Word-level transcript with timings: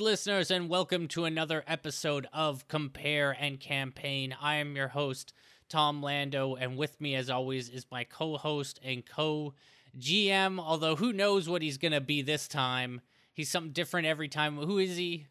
Listeners, 0.00 0.50
and 0.50 0.70
welcome 0.70 1.08
to 1.08 1.26
another 1.26 1.62
episode 1.66 2.26
of 2.32 2.66
Compare 2.68 3.36
and 3.38 3.60
Campaign. 3.60 4.34
I 4.40 4.56
am 4.56 4.74
your 4.74 4.88
host, 4.88 5.34
Tom 5.68 6.02
Lando, 6.02 6.54
and 6.54 6.78
with 6.78 6.98
me, 7.02 7.14
as 7.14 7.28
always, 7.28 7.68
is 7.68 7.84
my 7.92 8.04
co 8.04 8.38
host 8.38 8.80
and 8.82 9.04
co 9.04 9.52
GM. 9.98 10.58
Although, 10.58 10.96
who 10.96 11.12
knows 11.12 11.50
what 11.50 11.60
he's 11.60 11.76
going 11.76 11.92
to 11.92 12.00
be 12.00 12.22
this 12.22 12.48
time? 12.48 13.02
He's 13.34 13.50
something 13.50 13.72
different 13.72 14.06
every 14.06 14.28
time. 14.28 14.56
Who 14.56 14.78
is 14.78 14.96
he? 14.96 15.26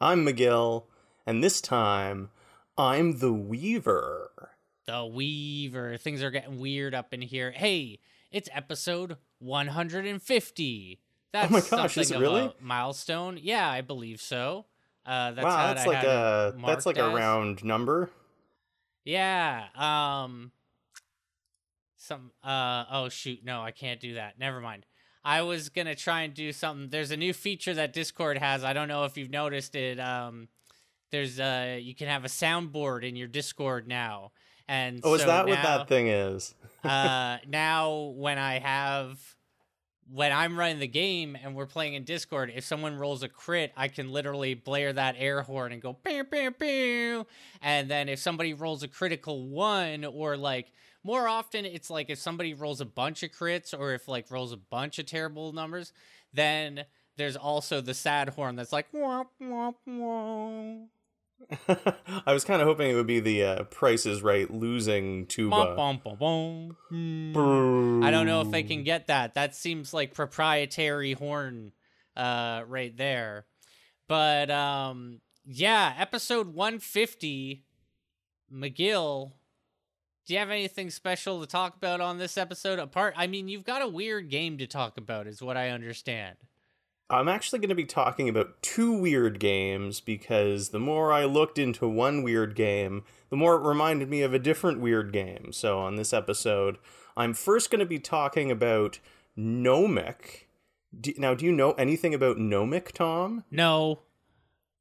I'm 0.00 0.24
Magill, 0.24 0.84
and 1.26 1.42
this 1.42 1.60
time, 1.60 2.30
I'm 2.78 3.18
the 3.18 3.32
Weaver. 3.32 4.52
The 4.86 5.04
Weaver. 5.04 5.96
Things 5.96 6.22
are 6.22 6.30
getting 6.30 6.60
weird 6.60 6.94
up 6.94 7.12
in 7.12 7.22
here. 7.22 7.50
Hey, 7.50 7.98
it's 8.30 8.48
episode 8.52 9.16
150. 9.40 11.00
That's 11.34 11.50
oh 11.50 11.52
my 11.52 11.82
gosh, 11.82 11.98
is 11.98 12.12
it 12.12 12.20
really? 12.20 12.54
milestone. 12.60 13.40
Yeah, 13.42 13.68
I 13.68 13.80
believe 13.80 14.20
so. 14.20 14.66
Uh, 15.04 15.32
that's 15.32 15.44
wow, 15.44 15.74
that's 15.74 15.84
like 15.84 16.04
a 16.04 16.54
that's 16.64 16.86
like 16.86 16.96
a 16.96 17.08
round 17.08 17.64
number. 17.64 18.08
Yeah. 19.04 19.64
Um. 19.74 20.52
Some. 21.96 22.30
Uh. 22.40 22.84
Oh 22.88 23.08
shoot! 23.08 23.40
No, 23.44 23.62
I 23.62 23.72
can't 23.72 23.98
do 23.98 24.14
that. 24.14 24.38
Never 24.38 24.60
mind. 24.60 24.86
I 25.24 25.42
was 25.42 25.70
gonna 25.70 25.96
try 25.96 26.22
and 26.22 26.34
do 26.34 26.52
something. 26.52 26.90
There's 26.90 27.10
a 27.10 27.16
new 27.16 27.32
feature 27.32 27.74
that 27.74 27.92
Discord 27.92 28.38
has. 28.38 28.62
I 28.62 28.72
don't 28.72 28.86
know 28.86 29.02
if 29.02 29.16
you've 29.16 29.30
noticed 29.30 29.74
it. 29.74 29.98
Um. 29.98 30.46
There's 31.10 31.40
uh. 31.40 31.78
You 31.80 31.96
can 31.96 32.06
have 32.06 32.24
a 32.24 32.28
soundboard 32.28 33.02
in 33.02 33.16
your 33.16 33.28
Discord 33.28 33.88
now. 33.88 34.30
And 34.68 35.00
oh, 35.02 35.08
so 35.08 35.14
is 35.14 35.24
that 35.24 35.46
now, 35.46 35.52
what 35.52 35.62
that 35.64 35.88
thing 35.88 36.06
is? 36.06 36.54
uh. 36.84 37.38
Now 37.48 38.12
when 38.14 38.38
I 38.38 38.60
have 38.60 39.18
when 40.12 40.32
I'm 40.32 40.58
running 40.58 40.78
the 40.78 40.86
game 40.86 41.36
and 41.42 41.54
we're 41.54 41.66
playing 41.66 41.94
in 41.94 42.04
Discord, 42.04 42.52
if 42.54 42.64
someone 42.64 42.96
rolls 42.96 43.22
a 43.22 43.28
crit, 43.28 43.72
I 43.76 43.88
can 43.88 44.12
literally 44.12 44.54
blare 44.54 44.92
that 44.92 45.16
air 45.18 45.42
horn 45.42 45.72
and 45.72 45.80
go 45.80 45.92
pew 45.92 46.24
pew 46.24 46.50
pew. 46.50 47.26
And 47.62 47.90
then 47.90 48.08
if 48.08 48.18
somebody 48.18 48.54
rolls 48.54 48.82
a 48.82 48.88
critical 48.88 49.46
one, 49.48 50.04
or 50.04 50.36
like 50.36 50.72
more 51.02 51.28
often, 51.28 51.64
it's 51.64 51.90
like 51.90 52.10
if 52.10 52.18
somebody 52.18 52.54
rolls 52.54 52.80
a 52.80 52.86
bunch 52.86 53.22
of 53.22 53.30
crits, 53.30 53.78
or 53.78 53.92
if 53.92 54.08
like 54.08 54.30
rolls 54.30 54.52
a 54.52 54.56
bunch 54.56 54.98
of 54.98 55.06
terrible 55.06 55.52
numbers, 55.52 55.92
then 56.32 56.84
there's 57.16 57.36
also 57.36 57.80
the 57.80 57.94
sad 57.94 58.30
horn 58.30 58.56
that's 58.56 58.72
like 58.72 58.90
womp 58.92 59.26
womp 59.40 59.74
womp. 59.88 60.86
I 62.26 62.32
was 62.32 62.44
kind 62.44 62.60
of 62.62 62.68
hoping 62.68 62.90
it 62.90 62.94
would 62.94 63.06
be 63.06 63.20
the 63.20 63.44
uh, 63.44 63.62
Price 63.64 64.06
is 64.06 64.22
Right 64.22 64.50
losing 64.50 65.26
tuba. 65.26 65.74
Bum, 65.76 66.00
bum, 66.02 66.16
bum, 66.18 66.76
hmm. 66.88 68.02
I 68.04 68.10
don't 68.10 68.26
know 68.26 68.40
if 68.40 68.50
they 68.50 68.62
can 68.62 68.82
get 68.82 69.08
that. 69.08 69.34
That 69.34 69.54
seems 69.54 69.92
like 69.92 70.14
proprietary 70.14 71.12
horn 71.12 71.72
uh, 72.16 72.62
right 72.66 72.96
there. 72.96 73.46
But 74.08 74.50
um, 74.50 75.20
yeah, 75.44 75.94
episode 75.98 76.54
150, 76.54 77.64
Magill. 78.52 79.32
Do 80.26 80.32
you 80.32 80.38
have 80.38 80.50
anything 80.50 80.88
special 80.88 81.40
to 81.40 81.46
talk 81.46 81.76
about 81.76 82.00
on 82.00 82.18
this 82.18 82.38
episode? 82.38 82.78
Apart, 82.78 83.14
I 83.16 83.26
mean, 83.26 83.48
you've 83.48 83.64
got 83.64 83.82
a 83.82 83.88
weird 83.88 84.30
game 84.30 84.56
to 84.58 84.66
talk 84.66 84.96
about, 84.96 85.26
is 85.26 85.42
what 85.42 85.58
I 85.58 85.68
understand. 85.68 86.36
I'm 87.10 87.28
actually 87.28 87.58
going 87.58 87.68
to 87.68 87.74
be 87.74 87.84
talking 87.84 88.28
about 88.28 88.62
two 88.62 88.92
weird 88.92 89.38
games 89.38 90.00
because 90.00 90.70
the 90.70 90.78
more 90.78 91.12
I 91.12 91.24
looked 91.24 91.58
into 91.58 91.86
one 91.86 92.22
weird 92.22 92.54
game, 92.54 93.04
the 93.28 93.36
more 93.36 93.56
it 93.56 93.66
reminded 93.66 94.08
me 94.08 94.22
of 94.22 94.32
a 94.32 94.38
different 94.38 94.80
weird 94.80 95.12
game. 95.12 95.52
So 95.52 95.78
on 95.78 95.96
this 95.96 96.14
episode, 96.14 96.78
I'm 97.16 97.34
first 97.34 97.70
going 97.70 97.80
to 97.80 97.86
be 97.86 97.98
talking 97.98 98.50
about 98.50 99.00
Nomic. 99.38 100.46
Do, 100.98 101.12
now, 101.18 101.34
do 101.34 101.44
you 101.44 101.52
know 101.52 101.72
anything 101.72 102.14
about 102.14 102.38
Nomic, 102.38 102.92
Tom? 102.92 103.44
No. 103.50 104.00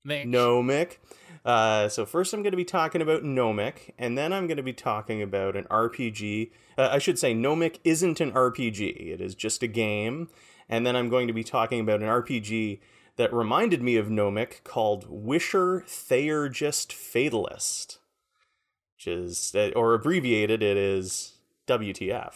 Mick. 0.08 0.26
Nomic. 0.26 0.98
Uh, 1.44 1.90
so 1.90 2.06
first, 2.06 2.34
I'm 2.34 2.42
going 2.42 2.52
to 2.52 2.58
be 2.58 2.64
talking 2.64 3.02
about 3.02 3.24
Nomic, 3.24 3.92
and 3.98 4.18
then 4.18 4.32
I'm 4.32 4.48
going 4.48 4.58
to 4.58 4.64
be 4.64 4.72
talking 4.72 5.22
about 5.22 5.58
an 5.58 5.66
RPG. 5.66 6.52
Uh, 6.78 6.90
I 6.90 7.00
should 7.00 7.20
say, 7.20 7.34
Nomic 7.36 7.80
isn't 7.84 8.22
an 8.22 8.32
RPG; 8.32 9.12
it 9.12 9.20
is 9.20 9.36
just 9.36 9.62
a 9.62 9.68
game 9.68 10.30
and 10.74 10.88
then 10.88 10.96
I'm 10.96 11.08
going 11.08 11.28
to 11.28 11.34
be 11.34 11.44
talking 11.44 11.80
about 11.80 12.02
an 12.02 12.08
RPG 12.08 12.80
that 13.18 13.32
reminded 13.32 13.84
me 13.84 13.96
of 13.96 14.08
Nomic 14.08 14.64
called 14.64 15.06
Wisher 15.08 15.84
Theurgist 15.86 16.92
Fatalist, 16.92 18.00
which 18.96 19.06
is, 19.06 19.56
or 19.76 19.94
abbreviated, 19.94 20.64
it 20.64 20.76
is 20.76 21.34
WTF. 21.68 22.34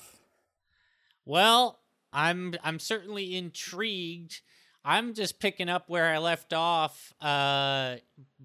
Well, 1.25 1.79
I'm 2.13 2.53
I'm 2.63 2.77
certainly 2.77 3.35
intrigued. 3.35 4.41
I'm 4.85 5.15
just 5.15 5.39
picking 5.39 5.67
up 5.67 5.89
where 5.89 6.05
I 6.05 6.19
left 6.19 6.53
off 6.53 7.15
uh, 7.19 7.95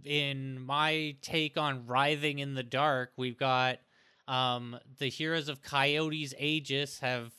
in 0.06 0.59
my 0.59 1.16
take 1.20 1.59
on 1.59 1.86
Writhing 1.86 2.38
in 2.38 2.54
the 2.54 2.62
Dark. 2.62 3.12
We've 3.19 3.36
got 3.36 3.78
um, 4.26 4.78
the 4.98 5.09
heroes 5.09 5.50
of 5.50 5.60
Coyotes 5.62 6.32
Aegis 6.38 7.00
have 7.00 7.30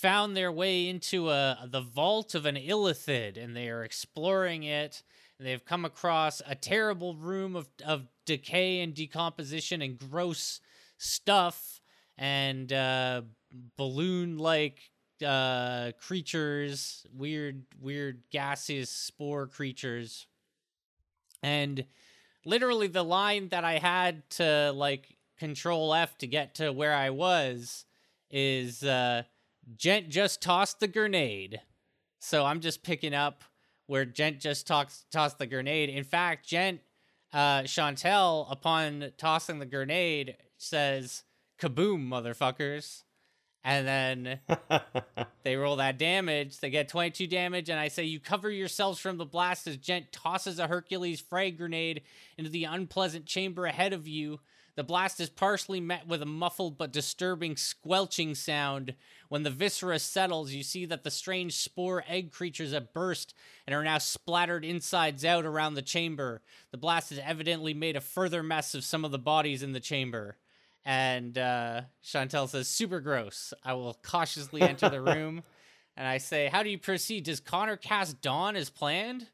found 0.00 0.36
their 0.36 0.52
way 0.52 0.88
into 0.88 1.30
a 1.30 1.66
the 1.70 1.80
vault 1.80 2.34
of 2.34 2.46
an 2.46 2.56
illithid 2.56 3.42
and 3.42 3.56
they 3.56 3.68
are 3.68 3.82
exploring 3.84 4.62
it 4.62 5.02
they've 5.38 5.64
come 5.64 5.84
across 5.84 6.40
a 6.46 6.54
terrible 6.54 7.14
room 7.14 7.56
of, 7.56 7.68
of 7.84 8.06
decay 8.24 8.80
and 8.80 8.94
decomposition 8.94 9.82
and 9.82 9.98
gross 9.98 10.60
stuff 10.98 11.80
and 12.18 12.72
uh, 12.72 13.22
balloon 13.76 14.38
like 14.38 14.90
uh, 15.24 15.92
creatures 16.00 17.06
weird 17.14 17.62
weird 17.80 18.22
gaseous 18.30 18.90
spore 18.90 19.46
creatures. 19.46 20.26
And 21.42 21.86
literally 22.44 22.86
the 22.86 23.02
line 23.02 23.48
that 23.48 23.64
i 23.64 23.78
had 23.78 24.28
to 24.30 24.72
like 24.74 25.16
control 25.38 25.92
f 25.92 26.16
to 26.16 26.26
get 26.26 26.54
to 26.54 26.72
where 26.72 26.94
i 26.94 27.10
was 27.10 27.84
is 28.30 28.82
uh 28.84 29.22
Gent 29.74 30.08
just 30.08 30.40
tossed 30.40 30.80
the 30.80 30.88
grenade. 30.88 31.60
So 32.20 32.44
I'm 32.44 32.60
just 32.60 32.82
picking 32.82 33.14
up 33.14 33.44
where 33.86 34.04
Gent 34.04 34.40
just 34.40 34.66
talks, 34.66 35.04
tossed 35.10 35.38
the 35.38 35.46
grenade. 35.46 35.88
In 35.88 36.04
fact, 36.04 36.46
Gent, 36.46 36.80
uh, 37.32 37.62
Chantel, 37.62 38.50
upon 38.50 39.12
tossing 39.16 39.58
the 39.58 39.66
grenade, 39.66 40.36
says, 40.56 41.24
kaboom, 41.60 42.08
motherfuckers. 42.08 43.02
And 43.64 43.86
then 43.86 44.40
they 45.42 45.56
roll 45.56 45.76
that 45.76 45.98
damage. 45.98 46.60
They 46.60 46.70
get 46.70 46.88
22 46.88 47.26
damage. 47.26 47.68
And 47.68 47.80
I 47.80 47.88
say, 47.88 48.04
You 48.04 48.20
cover 48.20 48.48
yourselves 48.48 49.00
from 49.00 49.16
the 49.16 49.24
blast 49.24 49.66
as 49.66 49.76
Gent 49.76 50.12
tosses 50.12 50.60
a 50.60 50.68
Hercules 50.68 51.20
frag 51.20 51.58
grenade 51.58 52.02
into 52.38 52.48
the 52.48 52.64
unpleasant 52.64 53.26
chamber 53.26 53.66
ahead 53.66 53.92
of 53.92 54.06
you. 54.06 54.38
The 54.76 54.84
blast 54.84 55.18
is 55.20 55.30
partially 55.30 55.80
met 55.80 56.06
with 56.06 56.22
a 56.22 56.26
muffled 56.26 56.78
but 56.78 56.92
disturbing 56.92 57.56
squelching 57.56 58.36
sound. 58.36 58.94
When 59.28 59.42
the 59.42 59.50
viscera 59.50 59.98
settles, 59.98 60.52
you 60.52 60.62
see 60.62 60.86
that 60.86 61.04
the 61.04 61.10
strange 61.10 61.56
spore 61.56 62.04
egg 62.06 62.30
creatures 62.32 62.72
have 62.72 62.92
burst 62.92 63.34
and 63.66 63.74
are 63.74 63.84
now 63.84 63.98
splattered 63.98 64.64
insides 64.64 65.24
out 65.24 65.44
around 65.44 65.74
the 65.74 65.82
chamber. 65.82 66.42
The 66.70 66.78
blast 66.78 67.10
has 67.10 67.18
evidently 67.18 67.74
made 67.74 67.96
a 67.96 68.00
further 68.00 68.42
mess 68.42 68.74
of 68.74 68.84
some 68.84 69.04
of 69.04 69.10
the 69.10 69.18
bodies 69.18 69.62
in 69.62 69.72
the 69.72 69.80
chamber. 69.80 70.36
And 70.84 71.36
uh, 71.36 71.82
Chantel 72.04 72.48
says, 72.48 72.68
super 72.68 73.00
gross. 73.00 73.52
I 73.64 73.74
will 73.74 73.98
cautiously 74.02 74.62
enter 74.62 74.88
the 74.88 75.00
room. 75.02 75.42
and 75.96 76.06
I 76.06 76.18
say, 76.18 76.48
How 76.48 76.62
do 76.62 76.70
you 76.70 76.78
proceed? 76.78 77.24
Does 77.24 77.40
Connor 77.40 77.76
cast 77.76 78.20
Dawn 78.20 78.54
as 78.54 78.70
planned? 78.70 79.28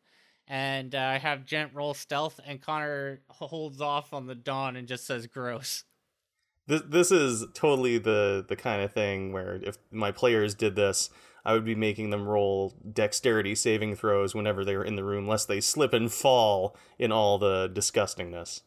and 0.49 0.95
uh, 0.95 0.99
I 0.99 1.19
have 1.19 1.47
Gent 1.47 1.71
roll 1.73 1.95
stealth, 1.95 2.41
and 2.47 2.61
Connor 2.61 3.21
holds 3.29 3.81
off 3.81 4.13
on 4.13 4.27
the 4.27 4.35
dawn 4.35 4.77
and 4.77 4.89
just 4.89 5.07
says 5.07 5.27
gross. 5.27 5.85
This 6.67 6.83
this 6.89 7.11
is 7.11 7.45
totally 7.55 7.99
the 7.99 8.45
the 8.47 8.57
kind 8.57 8.83
of 8.83 8.93
thing 8.93 9.33
where 9.33 9.61
if 9.63 9.79
my 9.91 10.13
players 10.13 10.55
did 10.55 10.77
this, 10.77 11.11
I 11.45 11.55
would 11.55 11.65
be 11.65 11.75
making 11.75 12.11
them 12.11 12.27
roll 12.27 12.75
dexterity 12.93 13.55
saving 13.55 13.97
throws 13.97 14.35
whenever 14.35 14.65
they 14.65 14.75
are 14.75 14.85
in 14.85 14.97
the 14.97 15.05
room, 15.05 15.27
lest 15.27 15.49
they 15.49 15.61
slip 15.61 15.93
and 15.93 16.13
fall 16.13 16.77
in 16.99 17.11
all 17.11 17.39
the 17.39 17.69
disgustingness. 17.69 18.63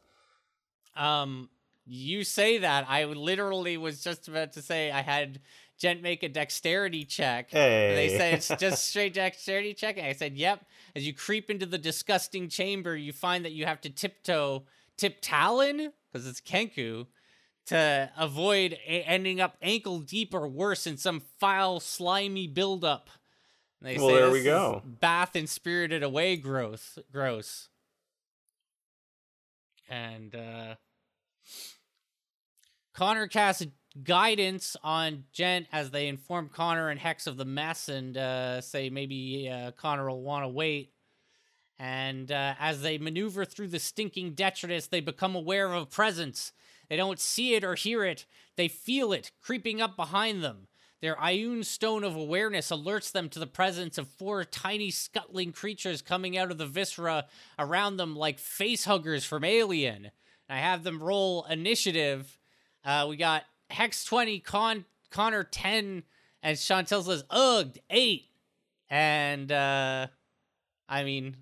Um, 0.95 1.49
you 1.85 2.23
say 2.23 2.57
that. 2.57 2.85
I 2.89 3.05
literally 3.05 3.77
was 3.77 4.03
just 4.03 4.27
about 4.27 4.53
to 4.53 4.61
say 4.61 4.91
I 4.91 5.01
had 5.01 5.39
Gent 5.77 6.01
make 6.01 6.23
a 6.23 6.29
dexterity 6.29 7.05
check. 7.05 7.51
Hey. 7.51 7.93
They 7.95 8.17
said 8.17 8.33
it's 8.33 8.47
just 8.59 8.87
straight 8.87 9.13
dexterity 9.13 9.73
check. 9.73 9.97
And 9.97 10.07
I 10.07 10.13
said, 10.13 10.35
yep. 10.35 10.65
As 10.95 11.05
you 11.05 11.13
creep 11.13 11.49
into 11.49 11.65
the 11.65 11.77
disgusting 11.77 12.47
chamber, 12.47 12.95
you 12.95 13.11
find 13.11 13.43
that 13.45 13.51
you 13.51 13.65
have 13.65 13.81
to 13.81 13.89
tiptoe, 13.89 14.63
tip 14.97 15.17
talon, 15.21 15.91
because 16.11 16.27
it's 16.27 16.39
Kenku, 16.39 17.07
to 17.67 18.11
avoid 18.17 18.73
a- 18.73 19.03
ending 19.03 19.39
up 19.41 19.57
ankle 19.61 19.99
deep 19.99 20.33
or 20.33 20.47
worse 20.47 20.85
in 20.85 20.97
some 20.97 21.21
foul, 21.39 21.79
slimy 21.79 22.47
buildup. 22.47 23.09
They 23.81 23.97
well, 23.97 24.07
there 24.07 24.31
we 24.31 24.43
go. 24.43 24.81
Bath 24.85 25.35
and 25.35 25.49
spirited 25.49 26.03
away 26.03 26.37
growth, 26.37 26.97
gross. 27.11 27.69
And 29.89 30.35
uh 30.35 30.75
Connor 32.95 33.27
casts 33.27 33.65
guidance 34.03 34.75
on 34.83 35.25
Gent 35.31 35.67
as 35.71 35.91
they 35.91 36.07
inform 36.07 36.49
Connor 36.49 36.89
and 36.89 36.99
Hex 36.99 37.27
of 37.27 37.37
the 37.37 37.45
mess 37.45 37.89
and 37.89 38.17
uh, 38.17 38.61
say 38.61 38.89
maybe 38.89 39.49
uh, 39.49 39.71
Connor 39.71 40.09
will 40.09 40.21
want 40.21 40.43
to 40.43 40.49
wait. 40.49 40.93
And 41.77 42.31
uh, 42.31 42.55
as 42.59 42.81
they 42.81 42.97
maneuver 42.97 43.43
through 43.43 43.67
the 43.67 43.79
stinking 43.79 44.33
detritus, 44.33 44.87
they 44.87 45.01
become 45.01 45.35
aware 45.35 45.73
of 45.73 45.83
a 45.83 45.85
presence. 45.85 46.53
They 46.89 46.95
don't 46.95 47.19
see 47.19 47.55
it 47.55 47.63
or 47.63 47.75
hear 47.75 48.03
it, 48.03 48.25
they 48.55 48.67
feel 48.67 49.11
it 49.11 49.31
creeping 49.41 49.81
up 49.81 49.95
behind 49.95 50.43
them. 50.43 50.67
Their 51.01 51.15
Ioun 51.17 51.63
stone 51.63 52.03
of 52.03 52.15
awareness 52.15 52.71
alerts 52.71 53.11
them 53.11 53.29
to 53.29 53.39
the 53.39 53.47
presence 53.47 53.97
of 53.97 54.07
four 54.07 54.43
tiny 54.43 54.89
scuttling 54.89 55.51
creatures 55.51 56.01
coming 56.01 56.37
out 56.37 56.51
of 56.51 56.57
the 56.57 56.65
viscera 56.65 57.25
around 57.59 57.97
them 57.97 58.15
like 58.15 58.39
face 58.39 58.85
huggers 58.85 59.25
from 59.25 59.43
Alien. 59.43 60.09
I 60.49 60.57
have 60.57 60.83
them 60.83 61.03
roll 61.03 61.45
initiative. 61.45 62.39
Uh, 62.83 63.05
we 63.09 63.17
got 63.17 63.43
Hex 63.69 64.05
20, 64.05 64.39
Con- 64.39 64.85
Connor 65.11 65.43
10, 65.43 66.03
and 66.41 66.57
Chantel 66.57 67.03
says, 67.03 67.23
Ugh, 67.29 67.77
8. 67.89 68.23
And, 68.89 69.51
uh, 69.51 70.07
I 70.87 71.03
mean, 71.03 71.35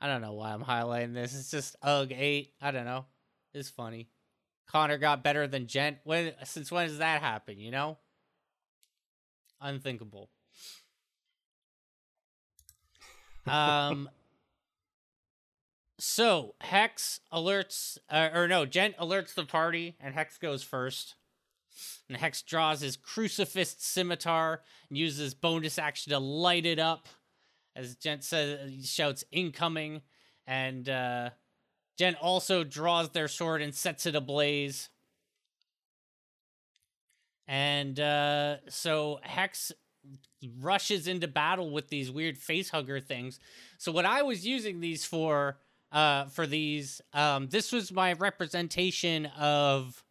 I 0.00 0.06
don't 0.08 0.22
know 0.22 0.34
why 0.34 0.52
I'm 0.52 0.64
highlighting 0.64 1.14
this. 1.14 1.38
It's 1.38 1.50
just 1.50 1.76
Ugh, 1.82 2.10
8. 2.12 2.52
I 2.60 2.70
don't 2.72 2.84
know. 2.84 3.04
It's 3.54 3.70
funny. 3.70 4.08
Connor 4.76 4.98
got 4.98 5.22
better 5.24 5.46
than 5.46 5.66
Gent. 5.66 5.96
When 6.04 6.34
since 6.44 6.70
when 6.70 6.86
does 6.86 6.98
that 6.98 7.22
happen, 7.22 7.58
you 7.58 7.70
know? 7.70 7.96
Unthinkable. 9.58 10.28
Um 13.46 14.10
so 15.98 16.56
Hex 16.60 17.20
alerts 17.32 17.96
uh, 18.10 18.28
or 18.34 18.48
no, 18.48 18.66
Gent 18.66 18.98
alerts 18.98 19.32
the 19.32 19.46
party 19.46 19.96
and 19.98 20.14
Hex 20.14 20.36
goes 20.36 20.62
first. 20.62 21.14
And 22.10 22.18
Hex 22.18 22.42
draws 22.42 22.82
his 22.82 22.98
crucifix 22.98 23.76
scimitar 23.78 24.60
and 24.90 24.98
uses 24.98 25.32
bonus 25.32 25.78
action 25.78 26.10
to 26.12 26.18
light 26.18 26.66
it 26.66 26.78
up. 26.78 27.08
As 27.74 27.96
Gent 27.96 28.24
says 28.24 28.86
shouts 28.86 29.24
incoming 29.32 30.02
and 30.46 30.86
uh 30.86 31.30
Gent 31.96 32.16
also 32.20 32.64
draws 32.64 33.10
their 33.10 33.28
sword 33.28 33.62
and 33.62 33.74
sets 33.74 34.06
it 34.06 34.14
ablaze. 34.14 34.90
And 37.48 37.98
uh, 37.98 38.56
so 38.68 39.20
Hex 39.22 39.72
rushes 40.60 41.08
into 41.08 41.28
battle 41.28 41.70
with 41.70 41.88
these 41.88 42.10
weird 42.10 42.36
face 42.36 42.70
hugger 42.70 43.00
things. 43.00 43.40
So 43.78 43.92
what 43.92 44.04
I 44.04 44.22
was 44.22 44.46
using 44.46 44.80
these 44.80 45.04
for, 45.04 45.58
uh, 45.92 46.26
for 46.26 46.46
these, 46.46 47.00
um, 47.12 47.48
this 47.48 47.72
was 47.72 47.92
my 47.92 48.12
representation 48.14 49.26
of 49.38 50.04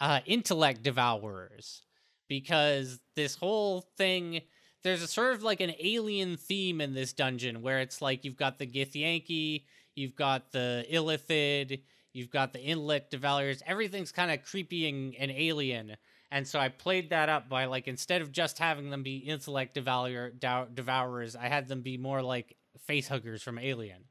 uh, 0.00 0.20
intellect 0.26 0.82
devourers 0.82 1.82
because 2.28 3.00
this 3.14 3.36
whole 3.36 3.82
thing 3.96 4.42
there's 4.82 5.02
a 5.02 5.08
sort 5.08 5.34
of 5.34 5.42
like 5.42 5.60
an 5.60 5.72
alien 5.80 6.36
theme 6.36 6.80
in 6.80 6.92
this 6.92 7.14
dungeon 7.14 7.62
where 7.62 7.80
it's 7.80 8.02
like 8.02 8.22
you've 8.22 8.36
got 8.36 8.58
the 8.58 8.66
Githyanki, 8.66 9.64
you've 9.94 10.16
got 10.16 10.52
the 10.52 10.84
Illithid, 10.90 11.80
you've 12.12 12.30
got 12.30 12.52
the 12.52 12.60
Intellect 12.60 13.10
Devourers. 13.10 13.62
Everything's 13.66 14.12
kind 14.12 14.30
of 14.30 14.44
creepy 14.44 14.88
and, 14.88 15.14
and, 15.18 15.30
alien. 15.30 15.96
And 16.30 16.46
so 16.46 16.58
I 16.58 16.68
played 16.68 17.10
that 17.10 17.28
up 17.28 17.48
by 17.48 17.66
like 17.66 17.86
instead 17.86 18.22
of 18.22 18.32
just 18.32 18.58
having 18.58 18.90
them 18.90 19.02
be 19.02 19.18
Intellect 19.18 19.74
Devour, 19.74 20.30
Devourers, 20.30 21.36
I 21.36 21.48
had 21.48 21.68
them 21.68 21.82
be 21.82 21.96
more 21.96 22.22
like 22.22 22.56
face 22.86 23.08
huggers 23.08 23.42
from 23.42 23.58
Alien. 23.58 24.04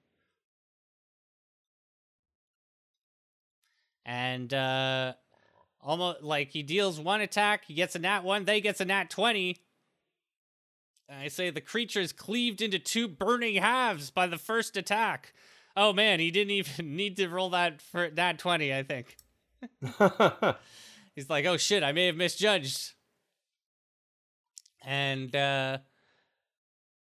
And 4.06 4.54
uh 4.54 5.14
almost 5.82 6.22
like 6.24 6.52
he 6.52 6.64
deals 6.64 7.00
one 7.00 7.22
attack, 7.22 7.66
he 7.66 7.74
gets 7.74 7.96
a 7.96 8.00
nat 8.00 8.24
one, 8.24 8.46
they 8.46 8.62
gets 8.62 8.80
a 8.80 8.86
nat 8.86 9.10
20 9.10 9.58
I 11.10 11.28
say 11.28 11.50
the 11.50 11.62
creature 11.62 12.00
is 12.00 12.14
cleaved 12.14 12.62
into 12.62 12.80
two 12.80 13.08
burning 13.08 13.56
halves 13.56 14.10
by 14.10 14.28
the 14.28 14.38
first 14.38 14.78
attack. 14.78 15.34
Oh 15.76 15.94
man, 15.94 16.20
he 16.20 16.32
didn't 16.32 16.52
even 16.52 16.96
need 16.96 17.18
to 17.18 17.28
roll 17.28 17.50
that 17.52 17.82
for 17.82 18.10
that 18.12 18.40
20, 18.40 18.74
I 18.74 18.84
think. 18.84 19.18
He's 21.16 21.30
like, 21.30 21.46
oh 21.46 21.58
shit, 21.58 21.84
I 21.84 21.92
may 21.92 22.08
have 22.08 22.16
misjudged. 22.16 22.94
And 24.86 25.36
uh 25.36 25.78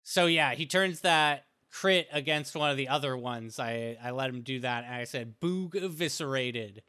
so 0.02 0.26
yeah, 0.26 0.55
he 0.55 0.66
turns 0.66 1.00
that 1.00 1.46
crit 1.70 2.06
against 2.12 2.55
one 2.55 2.70
of 2.70 2.76
the 2.76 2.88
other 2.88 3.16
ones. 3.16 3.58
I 3.58 3.96
I 4.02 4.11
let 4.11 4.31
him 4.31 4.43
do 4.43 4.61
that 4.61 4.84
and 4.84 4.94
I 4.94 5.05
said 5.05 5.40
boog 5.40 5.75
eviscerated. 5.75 6.82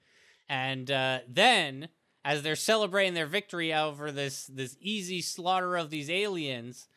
And 0.48 0.92
uh 0.92 1.20
then 1.28 1.90
as 2.24 2.42
they're 2.42 2.56
celebrating 2.56 3.14
their 3.14 3.28
victory 3.28 3.74
over 3.74 4.12
this 4.12 4.46
this 4.48 4.76
easy 4.82 5.22
slaughter 5.22 5.78
of 5.78 5.90
these 5.90 6.10
aliens, 6.10 6.88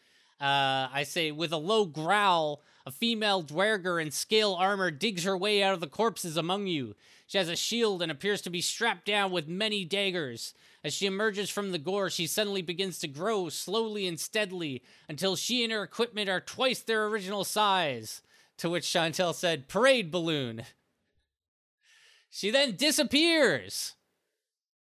uh, 0.41 0.89
I 0.93 1.05
say, 1.07 1.33
with 1.33 1.53
a 1.53 1.59
low 1.59 1.85
growl, 1.85 2.63
a 2.89 2.91
female 2.91 3.43
duergar 3.43 4.01
in 4.01 4.11
scale 4.11 4.55
armor 4.55 4.91
digs 4.91 5.25
her 5.25 5.37
way 5.37 5.63
out 5.63 5.75
of 5.75 5.81
the 5.81 5.87
corpses 5.87 6.39
among 6.39 6.67
you. 6.67 6.97
She 7.27 7.37
has 7.37 7.51
a 7.51 7.55
shield 7.55 8.01
and 8.01 8.11
appears 8.11 8.41
to 8.41 8.51
be 8.51 8.63
strapped 8.63 9.05
down 9.05 9.31
with 9.31 9.47
many 9.47 9.85
daggers. 9.85 10.55
As 10.83 10.95
she 10.95 11.05
emerges 11.05 11.51
from 11.51 11.71
the 11.71 11.79
gore, 11.79 12.09
she 12.09 12.27
suddenly 12.27 12.63
begins 12.63 12.99
to 13.01 13.07
grow 13.07 13.51
slowly 13.51 14.07
and 14.07 14.19
steadily 14.19 14.83
until 15.07 15.37
she 15.37 15.63
and 15.63 15.71
her 15.71 15.83
equipment 15.83 16.31
are 16.31 16.41
twice 16.41 16.81
their 16.81 17.05
original 17.05 17.45
size. 17.45 18.23
To 18.57 18.71
which 18.71 18.87
Chantel 18.87 19.35
said, 19.35 19.69
Parade 19.69 20.11
balloon. 20.11 20.63
She 22.31 22.51
then 22.51 22.75
disappears. 22.75 23.97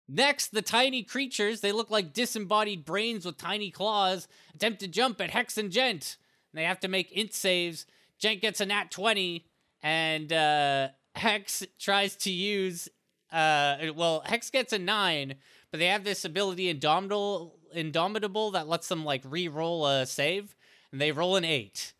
Next, 0.07 0.49
the 0.49 0.61
tiny 0.61 1.01
creatures, 1.01 1.61
they 1.61 1.71
look 1.71 1.89
like 1.89 2.13
disembodied 2.13 2.85
brains 2.85 3.25
with 3.25 3.39
tiny 3.39 3.71
claws, 3.71 4.27
attempt 4.53 4.79
to 4.81 4.87
jump 4.87 5.19
at 5.19 5.31
Hex 5.31 5.57
and 5.57 5.71
Gent. 5.71 6.17
They 6.55 6.63
have 6.63 6.79
to 6.79 6.87
make 6.87 7.11
int 7.11 7.33
saves. 7.33 7.85
Gent 8.25 8.41
gets 8.41 8.59
a 8.59 8.65
nat 8.65 8.89
20, 8.89 9.45
and 9.83 10.33
uh, 10.33 10.87
Hex 11.13 11.63
tries 11.79 12.15
to 12.15 12.31
use. 12.31 12.89
Uh, 13.31 13.75
well, 13.95 14.23
Hex 14.25 14.49
gets 14.49 14.73
a 14.73 14.79
9, 14.79 15.35
but 15.69 15.79
they 15.79 15.85
have 15.85 16.03
this 16.03 16.25
ability 16.25 16.67
Indomitable, 16.69 17.59
Indomitable 17.71 18.49
that 18.49 18.67
lets 18.67 18.87
them 18.87 19.05
like 19.05 19.21
re 19.25 19.47
roll 19.47 19.85
a 19.85 20.07
save, 20.07 20.55
and 20.91 20.99
they 20.99 21.11
roll 21.11 21.35
an 21.35 21.45
8. 21.45 21.93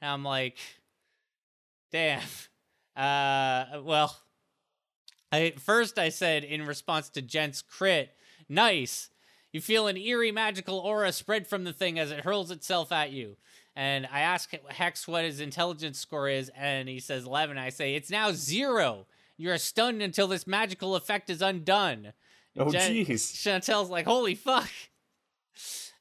And 0.00 0.10
I'm 0.12 0.22
like, 0.22 0.56
damn. 1.90 2.20
Uh, 2.94 3.80
well, 3.82 4.16
I 5.32 5.54
first 5.58 5.98
I 5.98 6.10
said 6.10 6.44
in 6.44 6.64
response 6.64 7.08
to 7.08 7.22
Gent's 7.22 7.60
crit, 7.60 8.14
nice. 8.48 9.10
You 9.52 9.60
feel 9.60 9.88
an 9.88 9.96
eerie 9.96 10.30
magical 10.30 10.78
aura 10.78 11.10
spread 11.10 11.48
from 11.48 11.64
the 11.64 11.72
thing 11.72 11.98
as 11.98 12.12
it 12.12 12.20
hurls 12.20 12.52
itself 12.52 12.92
at 12.92 13.10
you. 13.10 13.36
And 13.74 14.06
I 14.12 14.20
ask 14.20 14.50
Hex 14.68 15.08
what 15.08 15.24
his 15.24 15.40
intelligence 15.40 15.98
score 15.98 16.28
is, 16.28 16.50
and 16.54 16.88
he 16.88 17.00
says 17.00 17.24
11. 17.24 17.56
I 17.56 17.70
say, 17.70 17.94
it's 17.94 18.10
now 18.10 18.32
zero. 18.32 19.06
You're 19.36 19.58
stunned 19.58 20.02
until 20.02 20.26
this 20.26 20.46
magical 20.46 20.94
effect 20.94 21.30
is 21.30 21.40
undone. 21.40 22.12
Oh, 22.58 22.66
jeez. 22.66 23.32
Chantel's 23.32 23.88
like, 23.88 24.04
holy 24.04 24.34
fuck. 24.34 24.68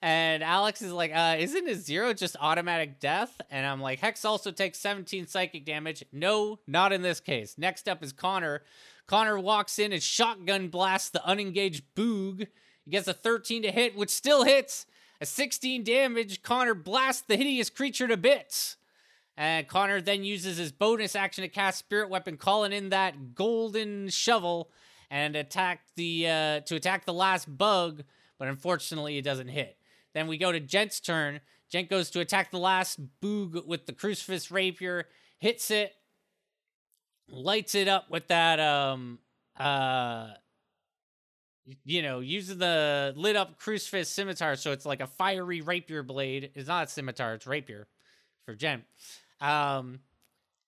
And 0.02 0.44
Alex 0.44 0.82
is 0.82 0.92
like, 0.92 1.12
uh, 1.14 1.36
isn't 1.38 1.70
a 1.70 1.76
zero 1.76 2.12
just 2.14 2.36
automatic 2.40 3.00
death? 3.00 3.40
And 3.52 3.66
I'm 3.66 3.80
like, 3.80 4.00
Hex 4.00 4.26
also 4.26 4.52
takes 4.52 4.80
17 4.80 5.28
psychic 5.28 5.64
damage. 5.64 6.04
No, 6.12 6.60
not 6.66 6.92
in 6.92 7.04
this 7.04 7.20
case. 7.20 7.56
Next 7.58 7.88
up 7.88 8.04
is 8.04 8.12
Connor, 8.12 8.64
Connor 9.06 9.40
walks 9.40 9.78
in 9.78 9.94
and 9.94 10.02
shotgun 10.02 10.70
blasts 10.70 11.10
the 11.10 11.26
unengaged 11.26 11.84
Boog. 11.96 12.48
He 12.86 12.92
gets 12.92 13.08
a 13.08 13.14
13 13.14 13.64
to 13.64 13.72
hit, 13.72 13.96
which 13.96 14.10
still 14.10 14.44
hits. 14.44 14.86
A 15.22 15.26
16 15.26 15.84
damage, 15.84 16.42
Connor 16.42 16.74
blasts 16.74 17.22
the 17.22 17.38
hideous 17.38 17.70
creature 17.70 18.08
to 18.08 18.18
bits. 18.18 18.78
And 19.38 19.68
Connor 19.68 20.02
then 20.02 20.24
uses 20.24 20.58
his 20.58 20.72
bonus 20.72 21.16
action 21.16 21.44
to 21.44 21.48
cast 21.48 21.78
Spirit 21.78 22.10
Weapon, 22.10 22.38
calling 22.38 22.74
in 22.74 22.90
that 22.90 23.36
golden 23.36 24.10
shovel 24.10 24.72
and 25.12 25.36
attack 25.36 25.82
the 25.96 26.28
uh, 26.28 26.60
to 26.62 26.76
attack 26.76 27.06
the 27.06 27.14
last 27.14 27.56
bug, 27.56 28.04
but 28.40 28.48
unfortunately 28.48 29.18
it 29.20 29.24
doesn't 29.24 29.50
hit. 29.50 29.78
Then 30.14 30.26
we 30.26 30.40
go 30.40 30.52
to 30.52 30.60
Gent's 30.60 31.00
turn. 31.00 31.40
Gent 31.70 31.90
goes 31.90 32.10
to 32.12 32.20
attack 32.20 32.50
the 32.50 32.58
last 32.58 33.00
boog 33.22 33.66
with 33.68 33.86
the 33.86 33.94
crucifix 33.94 34.50
rapier, 34.50 35.08
hits 35.38 35.70
it, 35.70 35.94
lights 37.30 37.76
it 37.76 37.88
up 37.88 38.10
with 38.10 38.28
that 38.28 38.60
um 38.60 39.20
uh 39.60 40.30
you 41.86 42.02
know, 42.02 42.20
using 42.20 42.58
the 42.58 43.14
lit 43.16 43.36
up 43.36 43.60
crucifix 43.60 44.10
scimitar, 44.10 44.56
so 44.56 44.72
it's 44.72 44.86
like 44.86 45.02
a 45.02 45.08
fiery 45.08 45.62
rapier 45.62 46.04
blade. 46.04 46.52
It's 46.56 46.68
not 46.68 46.88
a 46.88 46.90
scimitar, 46.90 47.36
it's 47.36 47.48
rapier 47.48 47.88
for 48.46 48.56
Jen. 48.56 48.84
Um 49.40 50.00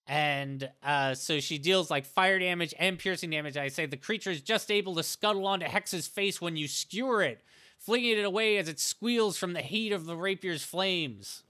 and 0.06 0.70
uh, 0.84 1.14
so 1.14 1.40
she 1.40 1.58
deals 1.58 1.90
like 1.90 2.06
fire 2.06 2.38
damage 2.38 2.74
and 2.78 3.00
piercing 3.00 3.30
damage. 3.30 3.56
I 3.56 3.70
say 3.70 3.86
the 3.86 3.96
creature 3.96 4.32
is 4.32 4.42
just 4.42 4.70
able 4.70 4.96
to 4.96 5.04
scuttle 5.04 5.48
onto 5.48 5.66
Hex's 5.66 6.08
face 6.08 6.42
when 6.42 6.58
you 6.58 6.68
skewer 6.68 7.22
it, 7.22 7.42
flinging 7.80 8.18
it 8.18 8.26
away 8.26 8.58
as 8.58 8.68
it 8.68 8.82
squeals 8.82 9.38
from 9.38 9.54
the 9.54 9.62
heat 9.62 9.94
of 9.94 10.06
the 10.06 10.18
rapier's 10.18 10.64
flames. 10.64 11.44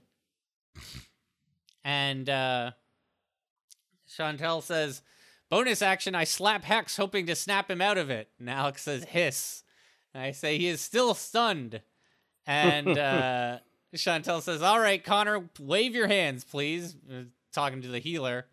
And 1.84 2.30
uh, 2.30 2.70
Chantel 4.08 4.62
says, 4.62 5.02
bonus 5.54 5.82
action, 5.82 6.16
I 6.16 6.24
slap 6.24 6.64
Hex, 6.64 6.96
hoping 6.96 7.26
to 7.26 7.36
snap 7.36 7.70
him 7.70 7.80
out 7.80 7.96
of 7.96 8.10
it. 8.10 8.28
And 8.40 8.50
Alex 8.50 8.82
says, 8.82 9.04
hiss. 9.04 9.62
And 10.12 10.20
I 10.20 10.32
say, 10.32 10.58
he 10.58 10.66
is 10.66 10.80
still 10.80 11.14
stunned. 11.14 11.80
And 12.44 12.88
uh, 12.98 13.58
Chantel 13.94 14.42
says, 14.42 14.62
all 14.62 14.80
right, 14.80 15.04
Connor, 15.04 15.48
wave 15.60 15.94
your 15.94 16.08
hands, 16.08 16.42
please. 16.42 16.96
talking 17.52 17.82
to 17.82 17.88
the 17.88 18.00
healer. 18.00 18.46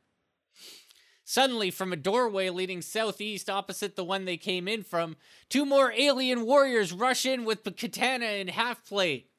Suddenly, 1.24 1.72
from 1.72 1.92
a 1.92 1.96
doorway 1.96 2.52
leading 2.52 2.84
southeast 2.84 3.50
opposite 3.50 3.96
the 3.96 4.04
one 4.04 4.26
they 4.26 4.38
came 4.38 4.68
in 4.68 4.84
from, 4.84 5.16
two 5.50 5.66
more 5.66 5.92
alien 5.98 6.46
warriors 6.46 6.94
rush 6.94 7.26
in 7.26 7.46
with 7.46 7.64
katana 7.64 8.28
and 8.28 8.52
half 8.52 8.86
plate. 8.86 9.32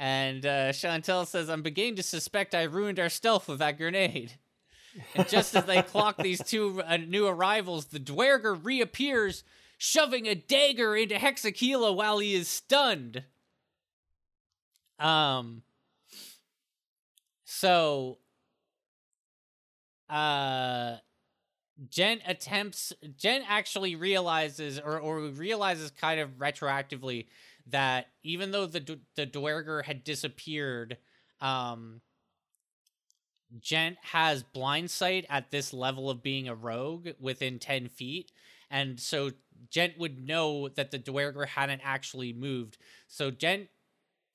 And 0.00 0.44
uh, 0.44 0.72
Chantel 0.72 1.24
says, 1.24 1.48
I'm 1.48 1.62
beginning 1.62 1.94
to 1.96 2.02
suspect 2.02 2.52
I 2.52 2.64
ruined 2.64 2.98
our 2.98 3.08
stealth 3.08 3.46
with 3.46 3.60
that 3.60 3.78
grenade. 3.78 4.32
And 5.14 5.28
just 5.28 5.54
as 5.56 5.64
they 5.64 5.82
clock 5.82 6.16
these 6.18 6.42
two 6.42 6.82
uh, 6.82 6.96
new 6.96 7.26
arrivals, 7.26 7.86
the 7.86 7.98
Duergar 7.98 8.54
reappears, 8.54 9.44
shoving 9.76 10.26
a 10.26 10.34
dagger 10.34 10.96
into 10.96 11.16
Hexakila 11.16 11.94
while 11.94 12.18
he 12.18 12.34
is 12.34 12.48
stunned. 12.48 13.24
Um. 14.98 15.62
So, 17.44 18.18
uh, 20.08 20.96
Jen 21.88 22.20
attempts. 22.26 22.92
Jen 23.16 23.42
actually 23.48 23.96
realizes, 23.96 24.78
or 24.78 24.98
or 24.98 25.20
realizes, 25.20 25.90
kind 25.90 26.20
of 26.20 26.38
retroactively, 26.38 27.26
that 27.66 28.06
even 28.22 28.50
though 28.50 28.66
the 28.66 29.00
the 29.16 29.26
Duergar 29.26 29.82
had 29.82 30.04
disappeared, 30.04 30.98
um, 31.40 32.00
Gent 33.60 33.96
has 34.02 34.42
blindsight 34.42 35.26
at 35.28 35.50
this 35.50 35.72
level 35.72 36.10
of 36.10 36.22
being 36.22 36.48
a 36.48 36.54
rogue 36.54 37.10
within 37.20 37.58
10 37.58 37.88
feet. 37.88 38.32
And 38.70 38.98
so 38.98 39.30
Gent 39.70 39.98
would 39.98 40.26
know 40.26 40.68
that 40.68 40.90
the 40.90 40.98
Duergar 40.98 41.46
hadn't 41.46 41.82
actually 41.84 42.32
moved. 42.32 42.78
So 43.06 43.30
Gent, 43.30 43.68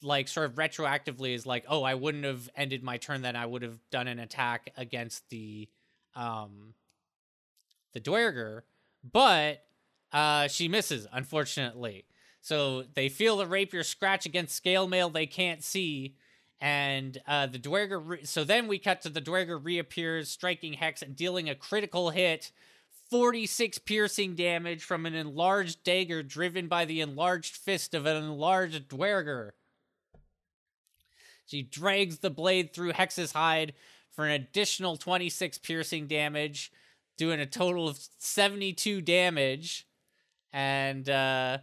like, 0.02 0.28
sort 0.28 0.50
of 0.50 0.56
retroactively 0.56 1.34
is 1.34 1.46
like, 1.46 1.66
oh, 1.68 1.84
I 1.84 1.96
wouldn't 1.96 2.24
have 2.24 2.50
ended 2.56 2.84
my 2.84 2.98
turn, 2.98 3.22
then 3.22 3.36
I 3.36 3.46
would 3.46 3.62
have 3.62 3.80
done 3.92 4.08
an 4.08 4.20
attack 4.20 4.72
against 4.78 5.30
the, 5.30 5.68
um, 6.16 6.74
the 7.94 8.00
Duergar. 8.00 8.64
But, 9.04 9.64
uh, 10.12 10.48
she 10.48 10.68
misses, 10.68 11.08
unfortunately. 11.12 12.06
So 12.42 12.84
they 12.94 13.10
feel 13.10 13.38
the 13.38 13.46
rapier 13.48 13.84
scratch 13.84 14.26
against 14.26 14.56
scale 14.56 14.88
mail 14.88 15.10
they 15.10 15.26
can't 15.26 15.64
see 15.64 16.16
and 16.62 17.22
uh, 17.28 17.48
the 17.48 17.58
Duergar. 17.58 18.00
Re- 18.00 18.24
so 18.26 18.44
then 18.44 18.68
we 18.68 18.80
cut 18.80 19.02
to 19.02 19.10
the 19.10 19.22
Duergar 19.22 19.58
reappears, 19.58 20.30
striking 20.30 20.74
Hex 20.74 21.02
and 21.02 21.16
dealing 21.16 21.50
a 21.50 21.56
critical 21.56 22.10
hit. 22.10 22.52
46 23.10 23.80
piercing 23.80 24.36
damage 24.36 24.84
from 24.84 25.08
an 25.08 25.16
enlarged 25.16 25.84
dagger 25.84 26.22
driven 26.22 26.68
by 26.68 26.86
the 26.86 27.02
enlarged 27.02 27.56
fist 27.56 27.96
of 27.96 28.06
an 28.06 28.18
enlarged 28.18 28.88
Duergar. 28.88 29.56
She 31.48 31.64
drags 31.64 32.20
the 32.20 32.30
blade 32.30 32.72
through 32.72 32.92
Hex's 32.92 33.32
hide 33.32 33.74
for 34.12 34.26
an 34.26 34.32
additional 34.32 34.98
26 34.98 35.58
piercing 35.60 36.06
damage, 36.06 36.72
doing 37.18 37.40
a 37.40 37.48
total 37.48 37.88
of 37.88 38.00
72 38.20 39.02
damage. 39.02 39.88
And 40.54 41.10
uh, 41.10 41.60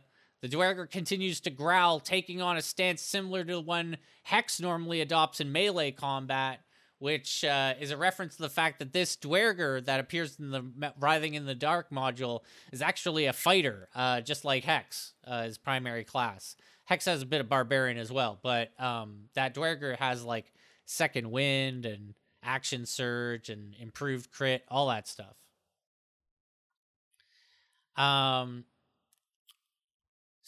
the 0.47 0.57
Duergar 0.57 0.87
continues 0.87 1.41
to 1.41 1.51
growl, 1.51 1.99
taking 1.99 2.41
on 2.41 2.57
a 2.57 2.63
stance 2.63 3.03
similar 3.03 3.43
to 3.43 3.55
the 3.55 3.61
one 3.61 3.97
Hex 4.23 4.61
normally 4.61 5.01
adopts 5.01 5.41
in 5.41 5.51
melee 5.51 5.91
combat, 5.91 6.61
which 7.01 7.43
uh, 7.43 7.75
is 7.81 7.91
a 7.91 7.97
reference 7.97 8.37
to 8.37 8.43
the 8.43 8.49
fact 8.49 8.79
that 8.79 8.93
this 8.93 9.17
Duergar 9.17 9.81
that 9.81 9.99
appears 9.99 10.39
in 10.39 10.53
the 10.53 10.93
Writhing 11.01 11.35
in 11.35 11.47
the 11.47 11.55
Dark 11.57 11.91
module 11.91 12.43
is 12.71 12.81
actually 12.81 13.27
a 13.27 13.33
fighter, 13.33 13.89
uh, 13.93 14.21
just 14.21 14.45
like 14.45 14.63
Hex, 14.63 15.15
uh, 15.27 15.43
his 15.43 15.59
primary 15.59 16.05
class. 16.05 16.55
Hex 16.85 17.07
has 17.07 17.23
a 17.23 17.27
bit 17.27 17.41
of 17.41 17.49
barbarian 17.49 17.99
as 17.99 18.13
well, 18.13 18.39
but 18.41 18.71
um, 18.81 19.25
that 19.35 19.53
Duergar 19.53 19.97
has 19.97 20.23
like 20.23 20.53
second 20.85 21.29
wind 21.29 21.87
and 21.87 22.15
action 22.41 22.87
surge 22.87 23.49
and 23.49 23.75
improved 23.81 24.31
crit, 24.31 24.63
all 24.69 24.87
that 24.91 25.09
stuff. 25.09 25.35
Um, 27.97 28.65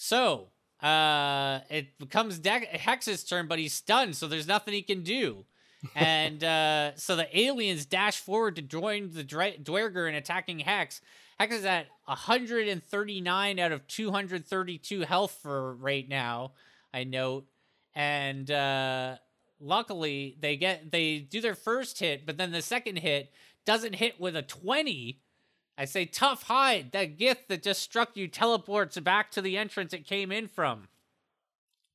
so, 0.00 0.50
uh, 0.80 1.58
it 1.70 1.98
becomes 1.98 2.38
De- 2.38 2.50
Hex's 2.50 3.24
turn, 3.24 3.48
but 3.48 3.58
he's 3.58 3.74
stunned, 3.74 4.14
so 4.14 4.28
there's 4.28 4.46
nothing 4.46 4.74
he 4.74 4.82
can 4.82 5.02
do. 5.02 5.44
and 5.96 6.42
uh, 6.44 6.94
so 6.94 7.16
the 7.16 7.36
aliens 7.36 7.84
dash 7.84 8.18
forward 8.18 8.54
to 8.56 8.62
join 8.62 9.10
the 9.10 9.24
Dra- 9.24 9.58
Duergar 9.58 10.06
in 10.06 10.14
attacking 10.14 10.60
Hex. 10.60 11.00
Hex 11.40 11.52
is 11.52 11.64
at 11.64 11.88
139 12.04 13.58
out 13.58 13.72
of 13.72 13.86
232 13.88 15.00
health 15.00 15.36
for 15.42 15.74
right 15.74 16.08
now. 16.08 16.52
I 16.94 17.02
note, 17.02 17.46
and 17.92 18.48
uh, 18.48 19.16
luckily 19.58 20.36
they 20.40 20.56
get 20.56 20.92
they 20.92 21.18
do 21.18 21.40
their 21.40 21.56
first 21.56 21.98
hit, 21.98 22.24
but 22.24 22.38
then 22.38 22.52
the 22.52 22.62
second 22.62 22.96
hit 22.96 23.32
doesn't 23.66 23.96
hit 23.96 24.20
with 24.20 24.36
a 24.36 24.42
20, 24.42 25.20
I 25.78 25.84
say, 25.84 26.06
tough 26.06 26.42
hide. 26.42 26.90
That 26.90 27.16
Gith 27.16 27.46
that 27.46 27.62
just 27.62 27.80
struck 27.80 28.16
you 28.16 28.26
teleports 28.26 28.98
back 28.98 29.30
to 29.30 29.40
the 29.40 29.56
entrance 29.56 29.92
it 29.92 30.04
came 30.04 30.32
in 30.32 30.48
from. 30.48 30.88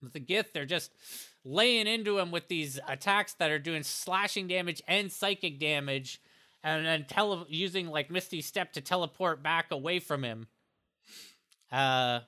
With 0.01 0.13
the 0.13 0.21
Gith, 0.21 0.53
they're 0.53 0.65
just 0.65 0.93
laying 1.43 1.85
into 1.85 2.17
him 2.17 2.31
with 2.31 2.47
these 2.47 2.79
attacks 2.87 3.33
that 3.33 3.51
are 3.51 3.59
doing 3.59 3.83
slashing 3.83 4.47
damage 4.47 4.81
and 4.87 5.11
psychic 5.11 5.59
damage, 5.59 6.21
and 6.63 6.85
then 6.85 7.05
tele- 7.05 7.45
using 7.49 7.87
like 7.87 8.09
Misty 8.09 8.41
Step 8.41 8.71
to 8.73 8.81
teleport 8.81 9.43
back 9.43 9.69
away 9.69 9.99
from 9.99 10.23
him. 10.23 10.47
Uh, 11.69 12.21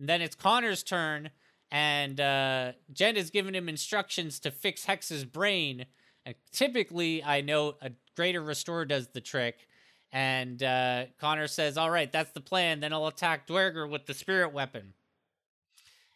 then 0.00 0.20
it's 0.20 0.34
Connor's 0.34 0.82
turn, 0.82 1.30
and 1.70 2.20
uh, 2.20 2.72
Jen 2.92 3.16
is 3.16 3.30
giving 3.30 3.54
him 3.54 3.68
instructions 3.68 4.40
to 4.40 4.50
fix 4.50 4.86
Hex's 4.86 5.24
brain. 5.24 5.86
And 6.26 6.34
typically, 6.50 7.22
I 7.22 7.40
know 7.42 7.76
a 7.80 7.92
greater 8.16 8.42
restore 8.42 8.84
does 8.84 9.08
the 9.08 9.20
trick, 9.20 9.68
and 10.12 10.62
uh, 10.62 11.04
Connor 11.18 11.48
says, 11.48 11.78
All 11.78 11.90
right, 11.90 12.10
that's 12.10 12.32
the 12.32 12.40
plan. 12.40 12.80
Then 12.80 12.92
I'll 12.92 13.06
attack 13.06 13.46
Duergar 13.46 13.86
with 13.86 14.06
the 14.06 14.14
spirit 14.14 14.52
weapon. 14.52 14.92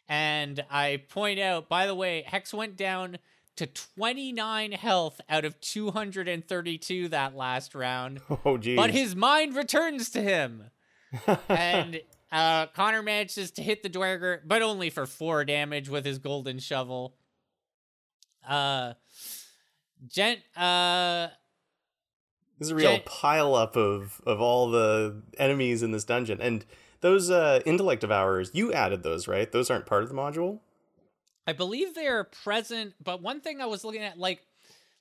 And 0.07 0.63
I 0.71 1.03
point 1.09 1.39
out, 1.39 1.67
by 1.67 1.85
the 1.87 1.95
way, 1.95 2.23
Hex 2.25 2.53
went 2.53 2.77
down 2.77 3.17
to 3.57 3.65
29 3.65 4.71
health 4.73 5.19
out 5.27 5.43
of 5.43 5.59
232 5.59 7.09
that 7.09 7.35
last 7.35 7.75
round. 7.75 8.21
Oh, 8.45 8.57
geez. 8.57 8.77
But 8.77 8.91
his 8.91 9.15
mind 9.15 9.55
returns 9.55 10.09
to 10.11 10.21
him. 10.21 10.65
and 11.49 11.99
uh, 12.31 12.67
Connor 12.67 13.01
manages 13.01 13.51
to 13.51 13.63
hit 13.63 13.83
the 13.83 13.89
Duergar, 13.89 14.43
but 14.45 14.61
only 14.61 14.89
for 14.89 15.05
four 15.05 15.43
damage 15.43 15.89
with 15.89 16.05
his 16.05 16.19
golden 16.19 16.59
shovel. 16.59 17.15
Uh, 18.47 18.93
Gent, 20.07 20.39
uh, 20.55 21.29
this 22.59 22.67
is 22.67 22.71
a 22.71 22.75
real 22.75 22.99
pile 22.99 23.55
up 23.55 23.75
of 23.75 24.21
of 24.25 24.41
all 24.41 24.69
the 24.69 25.21
enemies 25.37 25.83
in 25.83 25.91
this 25.91 26.03
dungeon. 26.03 26.41
And 26.41 26.65
those 27.01 27.29
uh, 27.29 27.61
intellect 27.65 28.01
devourers, 28.01 28.51
you 28.53 28.73
added 28.73 29.03
those, 29.03 29.27
right? 29.27 29.51
Those 29.51 29.69
aren't 29.69 29.85
part 29.85 30.03
of 30.03 30.09
the 30.09 30.15
module. 30.15 30.59
I 31.45 31.53
believe 31.53 31.93
they 31.93 32.07
are 32.07 32.25
present, 32.25 32.95
but 33.01 33.21
one 33.21 33.39
thing 33.39 33.61
I 33.61 33.67
was 33.67 33.85
looking 33.85 34.01
at, 34.01 34.19
like, 34.19 34.41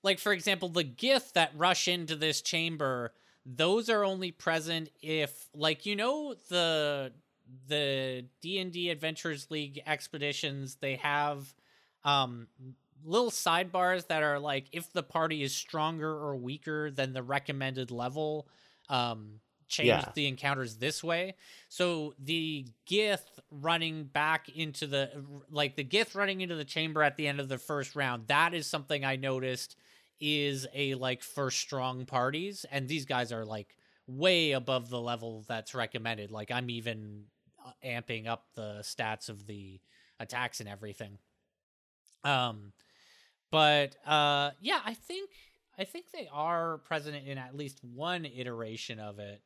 like 0.03 0.19
for 0.19 0.33
example, 0.33 0.69
the 0.69 0.85
Gith 0.85 1.33
that 1.33 1.51
rush 1.57 1.89
into 1.89 2.15
this 2.15 2.41
chamber, 2.41 3.13
those 3.45 3.89
are 3.89 4.05
only 4.05 4.31
present 4.31 4.91
if, 5.03 5.49
like, 5.55 5.87
you 5.87 5.97
know, 5.97 6.35
the 6.49 7.13
the 7.69 8.25
D 8.41 8.59
and 8.59 8.73
D 8.73 8.91
Adventures 8.91 9.51
League 9.51 9.81
expeditions, 9.87 10.77
they 10.81 10.97
have 10.97 11.55
um 12.05 12.47
little 13.07 13.31
sidebars 13.31 14.07
that 14.09 14.23
are 14.23 14.39
like 14.39 14.67
if 14.73 14.93
the 14.93 15.03
party 15.03 15.43
is 15.43 15.55
stronger 15.55 16.11
or 16.11 16.37
weaker 16.37 16.91
than 16.91 17.13
the 17.13 17.23
recommended 17.23 17.91
level 17.91 18.49
um 18.89 19.41
change 19.69 19.89
yeah. 19.89 20.11
the 20.15 20.27
encounters 20.27 20.77
this 20.77 21.03
way. 21.03 21.35
So 21.69 22.15
the 22.19 22.67
gith 22.89 23.25
running 23.51 24.05
back 24.05 24.49
into 24.49 24.87
the 24.87 25.11
like 25.51 25.77
the 25.77 25.85
gith 25.85 26.15
running 26.15 26.41
into 26.41 26.55
the 26.55 26.65
chamber 26.65 27.03
at 27.03 27.17
the 27.17 27.27
end 27.27 27.41
of 27.41 27.49
the 27.49 27.59
first 27.59 27.97
round 27.97 28.27
that 28.29 28.55
is 28.55 28.67
something 28.67 29.05
i 29.05 29.17
noticed 29.17 29.77
is 30.21 30.67
a 30.75 30.95
like 30.95 31.23
for 31.23 31.51
strong 31.51 32.07
parties 32.07 32.65
and 32.71 32.89
these 32.89 33.05
guys 33.05 33.33
are 33.33 33.45
like 33.45 33.77
way 34.07 34.53
above 34.53 34.89
the 34.89 35.01
level 35.01 35.45
that's 35.49 35.75
recommended. 35.75 36.31
Like 36.31 36.51
i'm 36.51 36.71
even 36.71 37.25
uh, 37.65 37.73
amping 37.85 38.27
up 38.27 38.47
the 38.55 38.79
stats 38.83 39.29
of 39.29 39.47
the 39.47 39.81
attacks 40.19 40.61
and 40.61 40.69
everything. 40.69 41.19
Um 42.25 42.73
but 43.51 43.97
uh, 44.07 44.51
yeah, 44.61 44.81
I 44.85 44.95
think 44.95 45.31
I 45.79 45.85
think 45.85 46.07
they 46.13 46.29
are 46.33 46.79
present 46.79 47.17
in 47.27 47.39
at 47.39 47.57
least 47.57 47.81
one 47.83 48.25
iteration 48.25 48.99
of 48.99 49.19
it. 49.19 49.43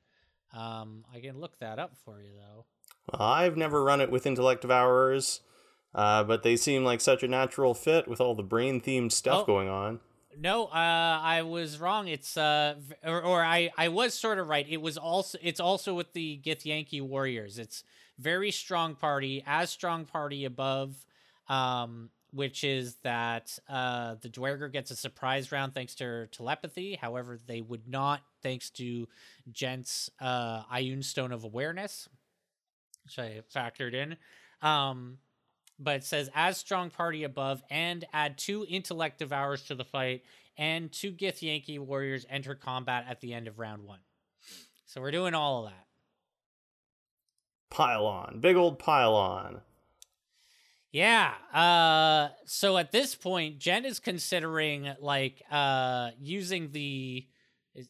Um, 0.52 1.04
I 1.14 1.20
can 1.20 1.38
look 1.38 1.58
that 1.60 1.78
up 1.78 1.96
for 2.04 2.20
you 2.20 2.30
though. 2.36 2.64
I've 3.18 3.56
never 3.56 3.82
run 3.82 4.00
it 4.00 4.10
with 4.10 4.26
Intellect 4.26 4.62
Devourers, 4.62 5.40
uh, 5.94 6.24
but 6.24 6.42
they 6.42 6.56
seem 6.56 6.84
like 6.84 7.00
such 7.00 7.22
a 7.22 7.28
natural 7.28 7.74
fit 7.74 8.08
with 8.08 8.20
all 8.20 8.34
the 8.34 8.42
brain 8.42 8.80
themed 8.80 9.12
stuff 9.12 9.42
oh, 9.42 9.46
going 9.46 9.68
on. 9.68 10.00
No, 10.38 10.66
uh, 10.66 11.20
I 11.22 11.42
was 11.42 11.80
wrong. 11.80 12.08
It's 12.08 12.36
uh, 12.36 12.76
or, 13.04 13.22
or 13.22 13.44
I 13.44 13.70
I 13.76 13.88
was 13.88 14.14
sort 14.14 14.38
of 14.38 14.48
right. 14.48 14.66
It 14.68 14.80
was 14.80 14.96
also 14.96 15.38
it's 15.42 15.60
also 15.60 15.94
with 15.94 16.12
the 16.12 16.40
Githyanki 16.44 17.02
Warriors. 17.02 17.58
It's 17.58 17.82
very 18.18 18.50
strong 18.50 18.94
party, 18.94 19.42
as 19.46 19.70
strong 19.70 20.04
party 20.04 20.44
above. 20.44 21.04
Um, 21.48 22.10
which 22.32 22.64
is 22.64 22.96
that 23.02 23.58
uh, 23.68 24.16
the 24.20 24.28
Duergar 24.28 24.68
gets 24.68 24.90
a 24.90 24.96
surprise 24.96 25.52
round 25.52 25.74
thanks 25.74 25.94
to 25.96 26.04
her 26.04 26.26
telepathy. 26.26 26.98
However, 27.00 27.38
they 27.46 27.60
would 27.60 27.88
not 27.88 28.22
thanks 28.42 28.70
to 28.70 29.08
Gent's 29.50 30.10
uh, 30.20 30.62
Ioun 30.64 31.04
Stone 31.04 31.32
of 31.32 31.44
Awareness, 31.44 32.08
which 33.04 33.18
I 33.18 33.42
factored 33.54 33.94
in. 33.94 34.16
Um, 34.62 35.18
but 35.78 35.96
it 35.96 36.04
says 36.04 36.30
as 36.34 36.58
strong 36.58 36.90
party 36.90 37.24
above 37.24 37.62
and 37.70 38.04
add 38.12 38.36
two 38.36 38.66
intellect 38.68 39.18
devours 39.18 39.62
to 39.62 39.74
the 39.74 39.84
fight 39.84 40.22
and 40.58 40.92
two 40.92 41.12
Githyanki 41.12 41.78
warriors 41.78 42.26
enter 42.28 42.54
combat 42.54 43.06
at 43.08 43.20
the 43.20 43.32
end 43.32 43.48
of 43.48 43.58
round 43.58 43.84
one. 43.84 44.00
So 44.84 45.00
we're 45.00 45.10
doing 45.10 45.34
all 45.34 45.64
of 45.64 45.70
that. 45.70 45.86
Pylon, 47.70 48.40
big 48.40 48.56
old 48.56 48.78
pylon. 48.78 49.62
Yeah. 50.92 51.32
Uh 51.52 52.30
so 52.46 52.76
at 52.78 52.90
this 52.92 53.14
point, 53.14 53.58
Jen 53.58 53.84
is 53.84 54.00
considering 54.00 54.92
like 55.00 55.42
uh 55.50 56.10
using 56.18 56.72
the 56.72 57.26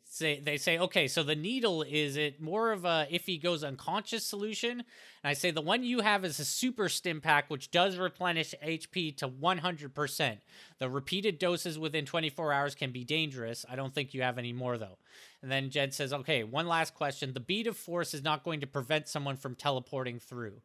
say 0.04 0.38
they 0.40 0.59
say 0.59 0.78
okay 0.78 1.09
so 1.09 1.23
the 1.23 1.35
needle 1.35 1.83
is 1.83 2.19
it 2.19 2.38
more 2.38 2.71
of 2.71 2.85
a 2.85 3.07
if 3.11 3.25
he 3.25 3.38
goes 3.38 3.64
unconscious 3.64 4.26
solution? 4.26 4.73
And 4.73 4.85
i 5.25 5.33
say 5.33 5.50
the 5.50 5.62
one 5.62 5.83
you 5.83 6.00
have 6.00 6.23
is 6.23 6.38
a 6.38 6.45
super 6.45 6.90
stim 6.90 7.23
pack 7.23 7.49
which 7.49 7.71
does 7.71 7.97
replenish 7.97 8.54
hp 8.62 9.16
to 9.16 9.28
100% 9.28 10.38
the 10.78 10.90
repeated 10.90 11.38
doses 11.38 11.78
within 11.78 12.04
24 12.04 12.52
hours 12.52 12.75
can 12.75 12.92
be 12.92 13.04
dangerous. 13.04 13.64
I 13.71 13.76
don't 13.76 13.95
think 13.95 14.12
you 14.12 14.21
have 14.23 14.37
any 14.37 14.52
more 14.52 14.76
though. 14.76 14.99
And 15.42 15.50
then 15.50 15.71
jed 15.71 15.95
says 15.95 16.12
okay 16.12 16.45
one 16.45 16.66
last 16.69 16.95
question. 16.95 17.33
The 17.33 17.40
bead 17.40 17.66
of 17.66 17.76
force 17.78 18.12
is 18.12 18.23
not 18.23 18.45
going 18.45 18.61
to 18.61 18.66
prevent 18.66 19.09
someone 19.09 19.37
from 19.38 19.54
teleporting 19.54 20.19
through 20.19 20.61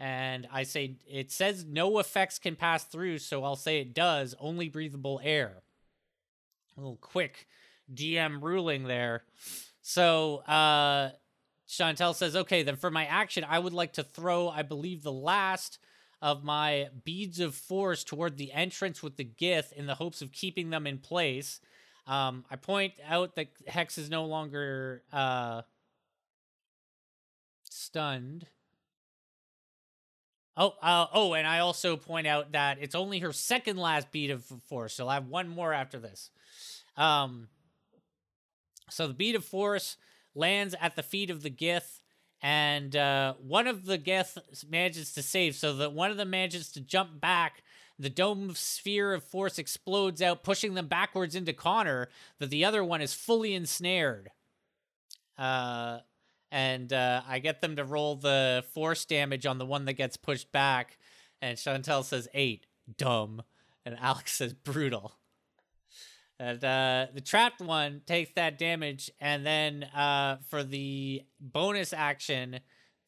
and 0.00 0.48
i 0.52 0.64
say 0.64 0.96
it 1.06 1.30
says 1.30 1.64
no 1.64 2.00
effects 2.00 2.38
can 2.38 2.56
pass 2.56 2.82
through 2.82 3.18
so 3.18 3.44
i'll 3.44 3.54
say 3.54 3.78
it 3.80 3.94
does 3.94 4.34
only 4.40 4.68
breathable 4.68 5.20
air 5.22 5.62
a 6.76 6.80
little 6.80 6.96
quick 6.96 7.46
DM 7.94 8.42
ruling 8.42 8.84
there. 8.84 9.24
So 9.82 10.38
uh 10.38 11.10
Chantel 11.68 12.16
says, 12.16 12.34
okay, 12.34 12.64
then 12.64 12.74
for 12.74 12.90
my 12.90 13.06
action, 13.06 13.44
I 13.48 13.60
would 13.60 13.72
like 13.72 13.92
to 13.92 14.02
throw, 14.02 14.48
I 14.48 14.62
believe, 14.62 15.04
the 15.04 15.12
last 15.12 15.78
of 16.20 16.42
my 16.42 16.88
beads 17.04 17.38
of 17.38 17.54
force 17.54 18.02
toward 18.02 18.36
the 18.36 18.50
entrance 18.50 19.04
with 19.04 19.16
the 19.16 19.24
Gith 19.24 19.72
in 19.74 19.86
the 19.86 19.94
hopes 19.94 20.20
of 20.20 20.32
keeping 20.32 20.70
them 20.70 20.84
in 20.84 20.98
place. 20.98 21.60
Um, 22.08 22.44
I 22.50 22.56
point 22.56 22.94
out 23.06 23.36
that 23.36 23.50
Hex 23.68 23.98
is 23.98 24.10
no 24.10 24.24
longer 24.24 25.04
uh, 25.12 25.62
stunned. 27.70 28.48
Oh, 30.56 30.74
uh, 30.82 31.06
oh, 31.12 31.34
and 31.34 31.46
I 31.46 31.60
also 31.60 31.96
point 31.96 32.26
out 32.26 32.52
that 32.52 32.78
it's 32.80 32.94
only 32.94 33.20
her 33.20 33.32
second 33.32 33.76
last 33.76 34.10
bead 34.10 34.30
of 34.30 34.44
force. 34.68 34.94
So 34.94 35.04
I'll 35.04 35.14
have 35.14 35.28
one 35.28 35.48
more 35.48 35.72
after 35.72 35.98
this. 35.98 36.30
Um, 36.96 37.48
so 38.90 39.06
the 39.06 39.14
bead 39.14 39.36
of 39.36 39.44
force 39.44 39.96
lands 40.34 40.74
at 40.80 40.96
the 40.96 41.02
feet 41.02 41.30
of 41.30 41.42
the 41.42 41.50
Gith, 41.50 42.00
and 42.42 42.94
uh, 42.96 43.34
one 43.34 43.66
of 43.66 43.86
the 43.86 43.98
Gith 43.98 44.38
manages 44.68 45.12
to 45.12 45.22
save, 45.22 45.54
so 45.54 45.74
that 45.76 45.92
one 45.92 46.10
of 46.10 46.16
them 46.16 46.30
manages 46.30 46.70
to 46.72 46.80
jump 46.80 47.20
back. 47.20 47.62
The 47.98 48.10
dome 48.10 48.54
sphere 48.54 49.12
of 49.12 49.22
force 49.22 49.58
explodes 49.58 50.22
out, 50.22 50.42
pushing 50.42 50.74
them 50.74 50.88
backwards 50.88 51.34
into 51.34 51.52
Connor. 51.52 52.08
That 52.38 52.50
the 52.50 52.64
other 52.64 52.82
one 52.82 53.02
is 53.02 53.12
fully 53.14 53.54
ensnared. 53.54 54.30
Uh, 55.38 55.98
and 56.50 56.92
uh, 56.92 57.22
I 57.26 57.38
get 57.38 57.60
them 57.60 57.76
to 57.76 57.84
roll 57.84 58.16
the 58.16 58.64
force 58.74 59.04
damage 59.04 59.46
on 59.46 59.58
the 59.58 59.66
one 59.66 59.84
that 59.84 59.94
gets 59.94 60.16
pushed 60.16 60.50
back. 60.52 60.98
And 61.40 61.56
Chantel 61.56 62.04
says 62.04 62.28
eight, 62.34 62.66
dumb, 62.96 63.42
and 63.84 63.96
Alex 64.00 64.32
says 64.32 64.52
brutal. 64.52 65.14
And 66.38 66.64
uh, 66.64 67.06
the 67.12 67.20
trapped 67.20 67.60
one 67.60 68.00
takes 68.06 68.32
that 68.36 68.58
damage, 68.58 69.10
and 69.20 69.44
then 69.44 69.84
uh, 69.94 70.38
for 70.48 70.64
the 70.64 71.22
bonus 71.38 71.92
action, 71.92 72.60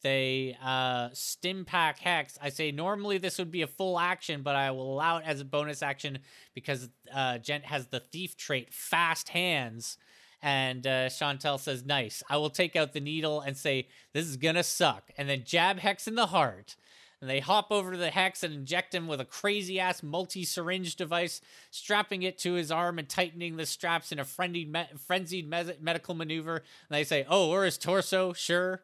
they 0.03 0.55
uh, 0.61 1.09
stim 1.13 1.65
pack 1.65 1.97
hex. 1.97 2.37
I 2.39 2.49
say 2.49 2.71
normally 2.71 3.17
this 3.17 3.39
would 3.39 3.49
be 3.49 3.63
a 3.63 3.67
full 3.67 3.97
action, 3.97 4.43
but 4.43 4.55
I 4.55 4.69
will 4.69 4.93
allow 4.93 5.17
it 5.17 5.23
as 5.25 5.41
a 5.41 5.45
bonus 5.45 5.81
action 5.81 6.19
because 6.53 6.89
uh, 7.11 7.39
Gent 7.39 7.65
has 7.65 7.87
the 7.87 8.01
thief 8.01 8.37
trait, 8.37 8.71
fast 8.71 9.29
hands. 9.29 9.97
And 10.43 10.85
uh, 10.85 11.07
Chantel 11.07 11.59
says, 11.59 11.83
"Nice. 11.83 12.21
I 12.29 12.37
will 12.37 12.51
take 12.51 12.75
out 12.75 12.93
the 12.93 12.99
needle 12.99 13.41
and 13.41 13.57
say 13.57 13.87
this 14.13 14.27
is 14.27 14.37
gonna 14.37 14.63
suck, 14.63 15.09
and 15.17 15.27
then 15.27 15.43
jab 15.45 15.79
hex 15.79 16.07
in 16.07 16.15
the 16.15 16.27
heart." 16.27 16.75
and 17.23 17.29
they 17.29 17.39
hop 17.39 17.67
over 17.71 17.93
to 17.93 17.97
the 17.97 18.09
hex 18.09 18.43
and 18.43 18.53
inject 18.53 18.93
him 18.93 19.07
with 19.07 19.21
a 19.21 19.25
crazy 19.25 19.79
ass 19.79 20.03
multi 20.03 20.43
syringe 20.43 20.97
device, 20.97 21.39
strapping 21.71 22.23
it 22.23 22.37
to 22.39 22.51
his 22.51 22.69
arm 22.69 22.99
and 22.99 23.07
tightening 23.07 23.55
the 23.55 23.65
straps 23.65 24.11
in 24.11 24.19
a 24.19 24.25
frenzied, 24.25 24.69
me- 24.69 24.89
frenzied 24.97 25.49
me- 25.49 25.71
medical 25.79 26.15
maneuver. 26.15 26.57
And 26.57 26.65
they 26.89 27.05
say, 27.05 27.25
"Oh, 27.29 27.49
or 27.49 27.63
his 27.63 27.77
torso, 27.77 28.33
sure." 28.33 28.83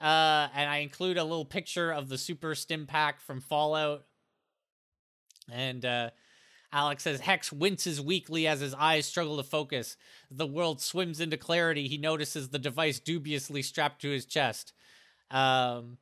Uh, 0.00 0.46
and 0.54 0.70
I 0.70 0.76
include 0.76 1.18
a 1.18 1.24
little 1.24 1.44
picture 1.44 1.90
of 1.90 2.08
the 2.08 2.16
super 2.16 2.54
stim 2.54 2.86
pack 2.86 3.20
from 3.20 3.40
Fallout. 3.40 4.04
And 5.50 5.84
uh, 5.84 6.10
Alex 6.72 7.02
says 7.02 7.20
Hex 7.20 7.52
winces 7.52 8.00
weakly 8.00 8.46
as 8.46 8.60
his 8.60 8.74
eyes 8.74 9.06
struggle 9.06 9.36
to 9.36 9.42
focus. 9.42 9.96
The 10.30 10.46
world 10.46 10.80
swims 10.80 11.20
into 11.20 11.36
clarity. 11.36 11.88
He 11.88 11.98
notices 11.98 12.48
the 12.48 12.58
device 12.58 13.00
dubiously 13.00 13.62
strapped 13.62 14.00
to 14.02 14.10
his 14.10 14.24
chest. 14.24 14.72
Um, 15.30 15.98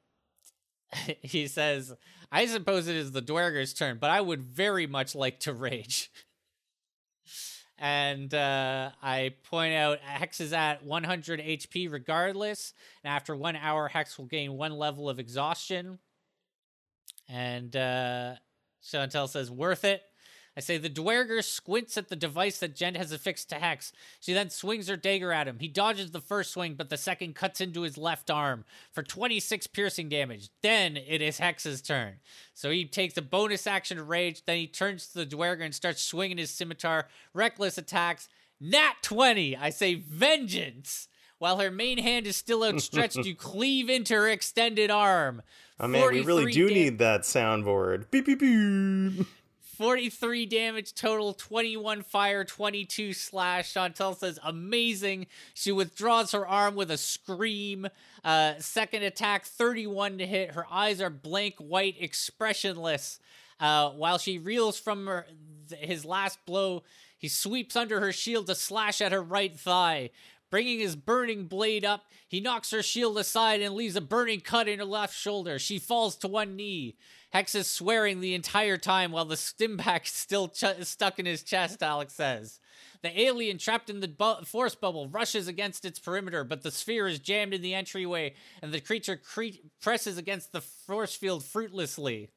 he 1.22 1.46
says, 1.46 1.94
I 2.30 2.46
suppose 2.46 2.88
it 2.88 2.96
is 2.96 3.12
the 3.12 3.22
Duergar's 3.22 3.72
turn, 3.72 3.98
but 3.98 4.10
I 4.10 4.20
would 4.20 4.42
very 4.42 4.86
much 4.86 5.14
like 5.14 5.40
to 5.40 5.54
rage. 5.54 6.10
and 7.78 8.32
uh, 8.34 8.90
I 9.02 9.34
point 9.44 9.74
out 9.74 10.00
Hex 10.00 10.40
is 10.40 10.52
at 10.52 10.84
100 10.84 11.40
HP 11.40 11.90
regardless. 11.90 12.74
And 13.02 13.12
after 13.12 13.34
one 13.34 13.56
hour, 13.56 13.88
Hex 13.88 14.18
will 14.18 14.26
gain 14.26 14.52
one 14.58 14.72
level 14.72 15.08
of 15.08 15.18
exhaustion. 15.18 15.98
And 17.26 17.74
uh, 17.74 18.34
Chantel 18.82 19.28
says, 19.28 19.50
worth 19.50 19.84
it. 19.84 20.02
I 20.58 20.60
say 20.60 20.76
the 20.76 20.88
Duergar 20.88 21.40
squints 21.42 21.96
at 21.96 22.08
the 22.08 22.16
device 22.16 22.58
that 22.58 22.74
Jen 22.74 22.96
has 22.96 23.12
affixed 23.12 23.48
to 23.50 23.60
Hex. 23.60 23.92
She 24.18 24.32
then 24.32 24.50
swings 24.50 24.88
her 24.88 24.96
dagger 24.96 25.32
at 25.32 25.46
him. 25.46 25.60
He 25.60 25.68
dodges 25.68 26.10
the 26.10 26.20
first 26.20 26.50
swing, 26.50 26.74
but 26.74 26.90
the 26.90 26.96
second 26.96 27.36
cuts 27.36 27.60
into 27.60 27.82
his 27.82 27.96
left 27.96 28.28
arm 28.28 28.64
for 28.90 29.04
26 29.04 29.68
piercing 29.68 30.08
damage. 30.08 30.48
Then 30.60 30.96
it 30.96 31.22
is 31.22 31.38
Hex's 31.38 31.80
turn. 31.80 32.14
So 32.54 32.70
he 32.70 32.86
takes 32.86 33.16
a 33.16 33.22
bonus 33.22 33.68
action 33.68 33.98
to 33.98 34.02
rage. 34.02 34.44
Then 34.46 34.56
he 34.56 34.66
turns 34.66 35.06
to 35.06 35.18
the 35.18 35.26
Duergar 35.26 35.64
and 35.64 35.72
starts 35.72 36.02
swinging 36.02 36.38
his 36.38 36.50
scimitar. 36.50 37.06
Reckless 37.32 37.78
attacks. 37.78 38.28
Nat 38.60 38.94
20. 39.02 39.56
I 39.56 39.70
say 39.70 39.94
vengeance. 39.94 41.06
While 41.38 41.58
her 41.58 41.70
main 41.70 41.98
hand 41.98 42.26
is 42.26 42.36
still 42.36 42.64
outstretched, 42.64 43.24
you 43.24 43.34
cleave 43.36 43.88
into 43.88 44.14
her 44.14 44.28
extended 44.28 44.90
arm. 44.90 45.42
Oh 45.78 45.86
man, 45.86 46.10
we 46.10 46.22
really 46.22 46.50
do 46.50 46.66
need 46.66 46.98
that 46.98 47.20
soundboard. 47.20 48.10
Beep 48.10 48.26
beep 48.26 48.40
beep. 48.40 49.26
43 49.78 50.44
damage 50.46 50.92
total, 50.92 51.32
21 51.32 52.02
fire, 52.02 52.42
22 52.42 53.12
slash. 53.12 53.72
Chantel 53.72 54.16
says, 54.16 54.36
amazing. 54.42 55.28
She 55.54 55.70
withdraws 55.70 56.32
her 56.32 56.44
arm 56.44 56.74
with 56.74 56.90
a 56.90 56.96
scream. 56.96 57.86
Uh, 58.24 58.54
second 58.58 59.04
attack, 59.04 59.44
31 59.44 60.18
to 60.18 60.26
hit. 60.26 60.50
Her 60.50 60.66
eyes 60.68 61.00
are 61.00 61.10
blank 61.10 61.54
white, 61.58 61.94
expressionless. 62.00 63.20
Uh, 63.60 63.90
while 63.90 64.18
she 64.18 64.38
reels 64.38 64.80
from 64.80 65.06
her, 65.06 65.26
his 65.78 66.04
last 66.04 66.44
blow, 66.44 66.82
he 67.16 67.28
sweeps 67.28 67.76
under 67.76 68.00
her 68.00 68.10
shield 68.10 68.48
to 68.48 68.56
slash 68.56 69.00
at 69.00 69.12
her 69.12 69.22
right 69.22 69.56
thigh. 69.56 70.10
Bringing 70.50 70.80
his 70.80 70.96
burning 70.96 71.44
blade 71.44 71.84
up, 71.84 72.06
he 72.26 72.40
knocks 72.40 72.72
her 72.72 72.82
shield 72.82 73.16
aside 73.16 73.60
and 73.60 73.76
leaves 73.76 73.94
a 73.94 74.00
burning 74.00 74.40
cut 74.40 74.66
in 74.66 74.80
her 74.80 74.84
left 74.84 75.14
shoulder. 75.14 75.60
She 75.60 75.78
falls 75.78 76.16
to 76.16 76.26
one 76.26 76.56
knee. 76.56 76.96
Hex 77.30 77.54
is 77.54 77.66
swearing 77.68 78.20
the 78.20 78.34
entire 78.34 78.78
time 78.78 79.12
while 79.12 79.26
the 79.26 79.34
stimpak 79.34 80.06
is 80.06 80.12
still 80.12 80.48
ch- 80.48 80.64
stuck 80.82 81.18
in 81.18 81.26
his 81.26 81.42
chest, 81.42 81.82
Alex 81.82 82.14
says. 82.14 82.58
The 83.02 83.20
alien 83.20 83.58
trapped 83.58 83.90
in 83.90 84.00
the 84.00 84.08
bu- 84.08 84.44
force 84.44 84.74
bubble 84.74 85.08
rushes 85.08 85.46
against 85.46 85.84
its 85.84 85.98
perimeter, 85.98 86.42
but 86.42 86.62
the 86.62 86.70
sphere 86.70 87.06
is 87.06 87.18
jammed 87.18 87.52
in 87.52 87.60
the 87.60 87.74
entryway, 87.74 88.34
and 88.62 88.72
the 88.72 88.80
creature 88.80 89.16
cre- 89.16 89.60
presses 89.80 90.16
against 90.16 90.52
the 90.52 90.62
force 90.62 91.14
field 91.14 91.44
fruitlessly. 91.44 92.30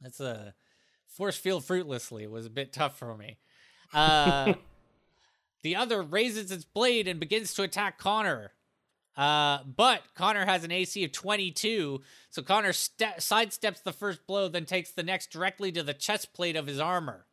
That's 0.00 0.20
a 0.20 0.54
force 1.08 1.36
field 1.36 1.64
fruitlessly 1.64 2.26
was 2.26 2.46
a 2.46 2.50
bit 2.50 2.72
tough 2.72 2.96
for 2.96 3.16
me. 3.16 3.38
Uh, 3.92 4.54
the 5.62 5.74
other 5.74 6.00
raises 6.00 6.52
its 6.52 6.64
blade 6.64 7.08
and 7.08 7.18
begins 7.18 7.54
to 7.54 7.62
attack 7.62 7.98
Connor. 7.98 8.52
Uh, 9.20 9.62
but 9.76 10.00
Connor 10.14 10.46
has 10.46 10.64
an 10.64 10.72
AC 10.72 11.04
of 11.04 11.12
22, 11.12 12.00
so 12.30 12.40
Connor 12.40 12.72
ste- 12.72 13.18
sidesteps 13.18 13.82
the 13.82 13.92
first 13.92 14.26
blow, 14.26 14.48
then 14.48 14.64
takes 14.64 14.92
the 14.92 15.02
next 15.02 15.30
directly 15.30 15.70
to 15.72 15.82
the 15.82 15.92
chest 15.92 16.32
plate 16.32 16.56
of 16.56 16.66
his 16.66 16.80
armor. 16.80 17.26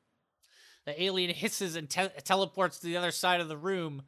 The 0.84 1.02
alien 1.02 1.32
hisses 1.34 1.78
and 1.78 1.89
te- 1.89 2.10
teleports 2.26 2.80
to 2.80 2.88
the 2.88 2.97
other 2.97 3.12
side 3.12 3.39
of 3.39 3.47
the 3.47 3.56
room, 3.56 4.02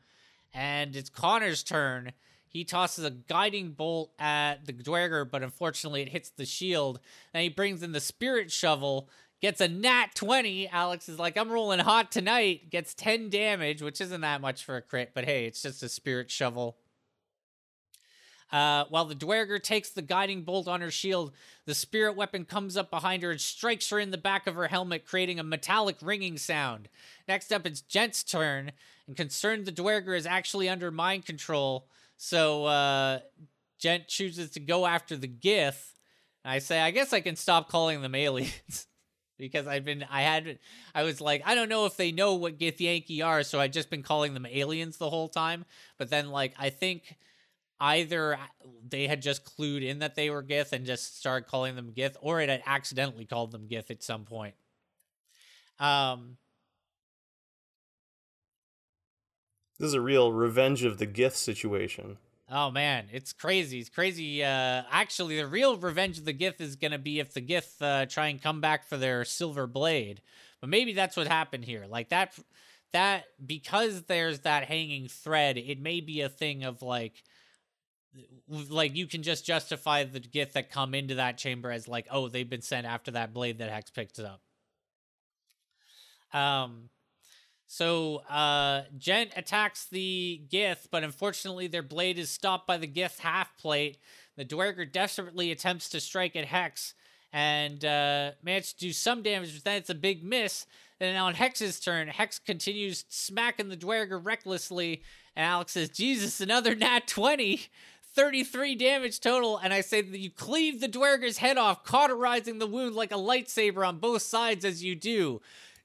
and 0.53 0.93
it's 0.93 1.09
Connor's 1.09 1.63
turn. 1.63 2.11
He 2.49 2.65
tosses 2.65 3.05
a 3.05 3.11
guiding 3.11 3.71
bolt 3.71 4.11
at 4.19 4.65
the 4.65 4.73
Duergar, 4.73 5.23
but 5.23 5.41
unfortunately 5.41 6.01
it 6.01 6.09
hits 6.09 6.31
the 6.31 6.45
shield. 6.45 6.99
Then 7.31 7.43
he 7.43 7.49
brings 7.49 7.81
in 7.81 7.93
the 7.93 8.01
spirit 8.01 8.51
shovel, 8.51 9.07
gets 9.41 9.61
a 9.61 9.69
nat 9.69 10.07
20. 10.15 10.67
Alex 10.67 11.07
is 11.07 11.17
like, 11.17 11.37
I'm 11.37 11.49
rolling 11.49 11.79
hot 11.79 12.11
tonight. 12.11 12.71
Gets 12.71 12.93
10 12.95 13.29
damage, 13.29 13.81
which 13.81 14.01
isn't 14.01 14.19
that 14.19 14.41
much 14.41 14.65
for 14.65 14.75
a 14.75 14.81
crit, 14.81 15.11
but 15.15 15.23
hey, 15.23 15.45
it's 15.45 15.61
just 15.61 15.81
a 15.81 15.87
spirit 15.87 16.29
shovel. 16.29 16.75
Uh, 18.51 18.85
while 18.89 19.05
the 19.05 19.15
Duergar 19.15 19.59
takes 19.59 19.89
the 19.89 20.01
guiding 20.01 20.41
bolt 20.41 20.67
on 20.67 20.81
her 20.81 20.89
shield, 20.89 21.31
the 21.65 21.75
spirit 21.75 22.15
weapon 22.15 22.45
comes 22.45 22.75
up 22.75 22.89
behind 22.89 23.21
her 23.21 23.31
and 23.31 23.39
strikes 23.39 23.89
her 23.91 23.99
in 23.99 24.11
the 24.11 24.17
back 24.17 24.47
of 24.47 24.55
her 24.55 24.67
helmet, 24.67 25.05
creating 25.05 25.39
a 25.39 25.43
metallic 25.43 25.97
ringing 26.01 26.37
sound. 26.37 26.89
Next 27.27 27.53
up, 27.53 27.67
it's 27.67 27.81
Gent's 27.81 28.23
turn, 28.23 28.71
and 29.07 29.15
concerned 29.15 29.65
the 29.65 29.71
Duergar 29.71 30.15
is 30.15 30.25
actually 30.25 30.67
under 30.67 30.89
mind 30.89 31.25
control, 31.25 31.87
so 32.17 32.65
uh, 32.65 33.19
Gent 33.77 34.07
chooses 34.07 34.49
to 34.51 34.59
go 34.59 34.87
after 34.87 35.15
the 35.15 35.27
Gith. 35.27 35.93
I 36.43 36.59
say, 36.59 36.79
I 36.79 36.89
guess 36.91 37.13
I 37.13 37.21
can 37.21 37.35
stop 37.35 37.69
calling 37.69 38.01
them 38.01 38.15
aliens. 38.15 38.87
because 39.37 39.67
I've 39.67 39.85
been, 39.85 40.05
I 40.11 40.21
had, 40.21 40.59
I 40.93 41.03
was 41.03 41.21
like, 41.21 41.41
I 41.45 41.55
don't 41.55 41.69
know 41.69 41.85
if 41.85 41.95
they 41.95 42.11
know 42.11 42.33
what 42.33 42.59
Githyanki 42.59 43.25
are, 43.25 43.41
so 43.43 43.59
I'd 43.59 43.73
just 43.73 43.89
been 43.89 44.03
calling 44.03 44.33
them 44.33 44.45
aliens 44.45 44.97
the 44.97 45.09
whole 45.09 45.29
time. 45.29 45.65
But 45.97 46.09
then, 46.09 46.29
like, 46.29 46.53
I 46.59 46.69
think 46.69 47.15
either 47.79 48.37
they 48.87 49.07
had 49.07 49.21
just 49.21 49.45
clued 49.45 49.85
in 49.85 49.99
that 49.99 50.15
they 50.15 50.29
were 50.29 50.43
Gith 50.43 50.73
and 50.73 50.85
just 50.85 51.17
started 51.17 51.47
calling 51.47 51.75
them 51.75 51.93
Gith, 51.95 52.15
or 52.21 52.41
it 52.41 52.49
had 52.49 52.63
accidentally 52.65 53.25
called 53.25 53.51
them 53.51 53.67
Gith 53.69 53.89
at 53.89 54.03
some 54.03 54.25
point. 54.25 54.55
Um, 55.79 56.37
this 59.79 59.87
is 59.87 59.93
a 59.93 60.01
real 60.01 60.33
revenge 60.33 60.83
of 60.83 60.97
the 60.97 61.07
Gith 61.07 61.35
situation. 61.35 62.17
Oh 62.51 62.71
man, 62.71 63.05
it's 63.11 63.31
crazy. 63.31 63.79
It's 63.79 63.89
crazy. 63.89 64.43
Uh, 64.43 64.83
actually, 64.91 65.37
the 65.37 65.47
real 65.47 65.77
revenge 65.77 66.17
of 66.17 66.25
the 66.25 66.33
Gith 66.33 66.59
is 66.59 66.75
gonna 66.75 66.97
be 66.97 67.19
if 67.19 67.33
the 67.33 67.41
Gith 67.41 67.81
uh, 67.81 68.05
try 68.07 68.27
and 68.27 68.41
come 68.41 68.59
back 68.59 68.87
for 68.87 68.97
their 68.97 69.23
silver 69.23 69.67
blade. 69.67 70.21
But 70.59 70.69
maybe 70.69 70.93
that's 70.93 71.15
what 71.15 71.27
happened 71.27 71.63
here. 71.63 71.85
Like 71.87 72.09
that, 72.09 72.37
that 72.91 73.25
because 73.45 74.03
there's 74.03 74.39
that 74.39 74.65
hanging 74.65 75.07
thread, 75.07 75.57
it 75.57 75.79
may 75.79 76.01
be 76.01 76.21
a 76.21 76.29
thing 76.29 76.63
of 76.63 76.81
like 76.81 77.23
like 78.47 78.95
you 78.95 79.07
can 79.07 79.23
just 79.23 79.45
justify 79.45 80.03
the 80.03 80.19
Gith 80.19 80.53
that 80.53 80.71
come 80.71 80.93
into 80.93 81.15
that 81.15 81.37
chamber 81.37 81.71
as 81.71 81.87
like, 81.87 82.07
oh, 82.11 82.27
they've 82.27 82.49
been 82.49 82.61
sent 82.61 82.85
after 82.85 83.11
that 83.11 83.33
blade 83.33 83.59
that 83.59 83.69
Hex 83.69 83.91
picked 83.91 84.19
up. 84.19 84.41
Um, 86.33 86.89
so 87.67 88.17
uh, 88.29 88.83
Gent 88.97 89.31
attacks 89.35 89.85
the 89.85 90.41
Gith, 90.51 90.87
but 90.89 91.03
unfortunately 91.03 91.67
their 91.67 91.83
blade 91.83 92.17
is 92.17 92.29
stopped 92.29 92.65
by 92.65 92.77
the 92.77 92.87
Gith 92.87 93.19
half 93.19 93.55
plate. 93.57 93.97
The 94.37 94.45
Duergar 94.45 94.85
desperately 94.85 95.51
attempts 95.51 95.89
to 95.89 95.99
strike 95.99 96.35
at 96.35 96.45
Hex 96.45 96.93
and 97.31 97.85
uh, 97.85 98.31
manages 98.41 98.73
to 98.73 98.79
do 98.79 98.93
some 98.93 99.21
damage, 99.21 99.53
but 99.53 99.63
then 99.63 99.77
it's 99.77 99.89
a 99.89 99.95
big 99.95 100.23
miss. 100.23 100.65
And 100.99 101.17
on 101.17 101.35
Hex's 101.35 101.79
turn, 101.79 102.07
Hex 102.07 102.39
continues 102.39 103.05
smacking 103.07 103.69
the 103.69 103.75
Duergar 103.75 104.19
recklessly, 104.19 105.03
and 105.35 105.45
Alex 105.45 105.73
says, 105.73 105.89
Jesus, 105.89 106.41
another 106.41 106.75
nat 106.75 107.07
20. 107.07 107.61
33 108.15 108.75
damage 108.75 109.19
total, 109.19 109.57
and 109.57 109.73
I 109.73 109.81
say 109.81 110.01
that 110.01 110.19
you 110.19 110.31
cleave 110.31 110.81
the 110.81 110.87
Duergar's 110.87 111.37
head 111.37 111.57
off, 111.57 111.83
cauterizing 111.83 112.59
the 112.59 112.67
wound 112.67 112.95
like 112.95 113.11
a 113.11 113.15
lightsaber 113.15 113.87
on 113.87 113.99
both 113.99 114.21
sides 114.21 114.65
as 114.65 114.83
you 114.83 114.95
do. 114.95 115.41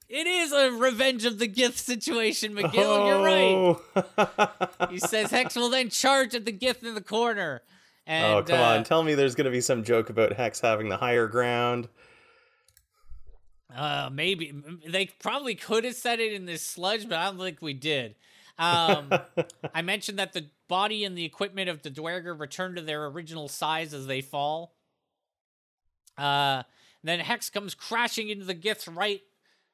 It 0.09 0.27
is 0.27 0.53
a 0.53 0.71
revenge 0.71 1.25
of 1.25 1.39
the 1.39 1.49
Gith 1.49 1.77
situation, 1.77 2.55
Magill. 2.55 2.73
Oh. 2.77 3.81
You're 3.97 4.05
right. 4.07 4.91
he 4.91 4.99
says 4.99 5.31
Hex 5.31 5.57
will 5.57 5.71
then 5.71 5.89
charge 5.89 6.35
at 6.35 6.45
the 6.45 6.53
Gith 6.53 6.83
in 6.83 6.95
the 6.95 7.01
corner. 7.01 7.63
And, 8.07 8.35
oh, 8.35 8.43
come 8.43 8.61
uh, 8.61 8.77
on. 8.77 8.85
Tell 8.85 9.03
me 9.03 9.15
there's 9.15 9.35
going 9.35 9.47
to 9.47 9.51
be 9.51 9.63
some 9.63 9.83
joke 9.83 10.11
about 10.11 10.35
Hex 10.35 10.61
having 10.61 10.89
the 10.89 10.99
higher 10.99 11.27
ground. 11.27 11.89
Uh, 13.75 14.11
maybe. 14.13 14.53
They 14.87 15.07
probably 15.07 15.55
could 15.55 15.85
have 15.85 15.95
said 15.95 16.21
it 16.21 16.33
in 16.33 16.45
this 16.45 16.63
sludge, 16.63 17.09
but 17.09 17.19
I 17.19 17.25
don't 17.25 17.39
think 17.39 17.63
we 17.63 17.73
did. 17.73 18.15
Um, 18.59 19.11
I 19.75 19.83
mentioned 19.83 20.19
that 20.19 20.33
the 20.33 20.47
body 20.69 21.05
and 21.05 21.17
the 21.17 21.25
equipment 21.25 21.69
of 21.69 21.83
the 21.83 21.91
Duergar 21.91 22.35
return 22.35 22.75
to 22.75 22.83
their 22.83 23.07
original 23.07 23.49
size 23.49 23.95
as 23.95 24.07
they 24.07 24.21
fall. 24.21 24.75
Uh, 26.17 26.63
then 27.03 27.21
Hex 27.21 27.51
comes 27.51 27.75
crashing 27.75 28.29
into 28.31 28.45
the 28.45 28.55
Gith's 28.55 28.89
right, 28.89 29.21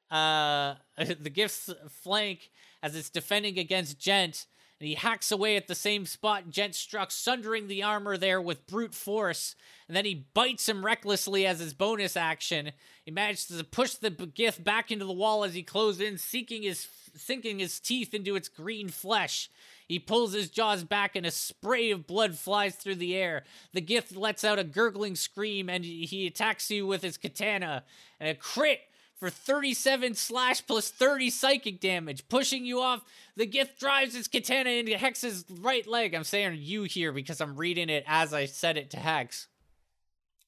uh, 0.09 0.75
the 0.97 1.29
Gith's 1.29 1.69
flank 1.89 2.51
as 2.83 2.95
it's 2.95 3.09
defending 3.09 3.57
against 3.57 3.99
Gent, 3.99 4.47
and 4.81 4.87
he 4.87 4.95
hacks 4.95 5.31
away 5.31 5.57
at 5.57 5.67
the 5.67 5.75
same 5.75 6.07
spot 6.07 6.49
Gent 6.49 6.73
struck, 6.73 7.11
sundering 7.11 7.67
the 7.67 7.83
armor 7.83 8.17
there 8.17 8.41
with 8.41 8.65
brute 8.65 8.95
force. 8.95 9.55
And 9.87 9.95
then 9.95 10.05
he 10.05 10.25
bites 10.33 10.67
him 10.67 10.83
recklessly 10.83 11.45
as 11.45 11.59
his 11.59 11.75
bonus 11.75 12.17
action. 12.17 12.71
He 13.05 13.11
manages 13.11 13.45
to 13.45 13.63
push 13.63 13.93
the 13.93 14.09
Gith 14.09 14.63
back 14.63 14.89
into 14.89 15.05
the 15.05 15.13
wall 15.13 15.43
as 15.43 15.53
he 15.53 15.61
closes 15.61 16.01
in, 16.01 16.17
seeking 16.17 16.63
his 16.63 16.87
sinking 17.15 17.59
his 17.59 17.79
teeth 17.79 18.15
into 18.15 18.35
its 18.35 18.49
green 18.49 18.89
flesh. 18.89 19.51
He 19.87 19.99
pulls 19.99 20.33
his 20.33 20.49
jaws 20.49 20.83
back 20.83 21.15
and 21.15 21.27
a 21.27 21.31
spray 21.31 21.91
of 21.91 22.07
blood 22.07 22.39
flies 22.39 22.75
through 22.75 22.95
the 22.95 23.15
air. 23.15 23.43
The 23.73 23.83
Gith 23.83 24.17
lets 24.17 24.43
out 24.43 24.57
a 24.57 24.63
gurgling 24.63 25.15
scream 25.15 25.69
and 25.69 25.85
he 25.85 26.25
attacks 26.25 26.71
you 26.71 26.87
with 26.87 27.03
his 27.03 27.17
katana. 27.17 27.83
And 28.19 28.29
a 28.29 28.33
crit 28.33 28.79
for 29.21 29.29
37 29.29 30.15
slash 30.15 30.65
plus 30.65 30.89
30 30.89 31.29
psychic 31.29 31.79
damage, 31.79 32.27
pushing 32.27 32.65
you 32.65 32.81
off. 32.81 33.03
The 33.35 33.45
Gith 33.45 33.77
drives 33.77 34.15
its 34.15 34.27
katana 34.27 34.71
into 34.71 34.97
Hex's 34.97 35.45
right 35.61 35.85
leg. 35.85 36.15
I'm 36.15 36.23
saying 36.23 36.57
you 36.59 36.83
here 36.83 37.11
because 37.11 37.39
I'm 37.39 37.55
reading 37.55 37.87
it 37.87 38.03
as 38.07 38.33
I 38.33 38.45
said 38.45 38.77
it 38.77 38.89
to 38.89 38.97
Hex. 38.97 39.45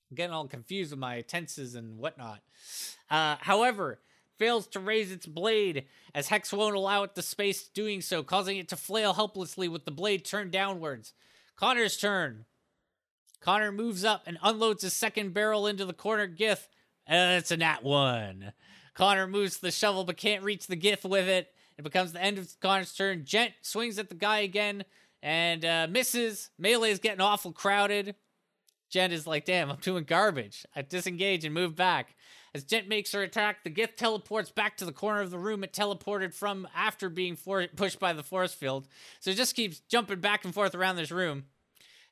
I'm 0.09 0.15
getting 0.15 0.33
all 0.33 0.47
confused 0.47 0.89
with 0.89 0.99
my 0.99 1.21
tenses 1.21 1.75
and 1.75 1.99
whatnot. 1.99 2.39
Uh, 3.11 3.35
however, 3.41 3.99
fails 4.39 4.65
to 4.69 4.79
raise 4.79 5.11
its 5.11 5.27
blade, 5.27 5.85
as 6.15 6.29
Hex 6.29 6.51
won't 6.51 6.75
allow 6.75 7.03
it 7.03 7.13
the 7.13 7.21
space 7.21 7.67
doing 7.67 8.01
so, 8.01 8.23
causing 8.23 8.57
it 8.57 8.69
to 8.69 8.75
flail 8.75 9.13
helplessly 9.13 9.67
with 9.67 9.85
the 9.85 9.91
blade 9.91 10.25
turned 10.25 10.51
downwards. 10.51 11.13
Connor's 11.55 11.95
turn. 11.95 12.45
Connor 13.39 13.71
moves 13.71 14.03
up 14.03 14.23
and 14.25 14.39
unloads 14.41 14.81
his 14.81 14.93
second 14.93 15.35
barrel 15.35 15.67
into 15.67 15.85
the 15.85 15.93
corner 15.93 16.27
Gith, 16.27 16.65
and 17.07 17.37
it's 17.39 17.51
a 17.51 17.57
nat 17.57 17.83
one. 17.83 18.53
Connor 18.93 19.27
moves 19.27 19.57
the 19.57 19.71
shovel 19.71 20.03
but 20.03 20.17
can't 20.17 20.43
reach 20.43 20.67
the 20.67 20.77
Gith 20.77 21.07
with 21.07 21.27
it. 21.27 21.53
It 21.77 21.83
becomes 21.83 22.13
the 22.13 22.21
end 22.21 22.37
of 22.37 22.59
Connor's 22.59 22.93
turn. 22.93 23.25
Gent 23.25 23.53
swings 23.61 23.97
at 23.97 24.09
the 24.09 24.15
guy 24.15 24.39
again 24.39 24.83
and 25.21 25.65
uh, 25.65 25.87
misses. 25.89 26.49
Melee 26.59 26.91
is 26.91 26.99
getting 26.99 27.21
awful 27.21 27.51
crowded. 27.51 28.15
Gent 28.89 29.11
is 29.11 29.25
like, 29.25 29.45
damn, 29.45 29.71
I'm 29.71 29.77
doing 29.77 30.03
garbage. 30.03 30.65
I 30.75 30.83
disengage 30.83 31.45
and 31.45 31.53
move 31.53 31.75
back. 31.75 32.15
As 32.53 32.63
Gent 32.63 32.87
makes 32.87 33.11
her 33.13 33.23
attack, 33.23 33.63
the 33.63 33.71
Gith 33.71 33.95
teleports 33.95 34.51
back 34.51 34.77
to 34.77 34.85
the 34.85 34.91
corner 34.91 35.21
of 35.21 35.31
the 35.31 35.39
room 35.39 35.63
it 35.63 35.73
teleported 35.73 36.35
from 36.35 36.67
after 36.75 37.09
being 37.09 37.35
for- 37.35 37.65
pushed 37.75 37.99
by 37.99 38.13
the 38.13 38.21
force 38.21 38.53
field. 38.53 38.87
So 39.19 39.31
it 39.31 39.37
just 39.37 39.55
keeps 39.55 39.79
jumping 39.79 40.19
back 40.19 40.45
and 40.45 40.53
forth 40.53 40.75
around 40.75 40.97
this 40.97 41.09
room. 41.09 41.45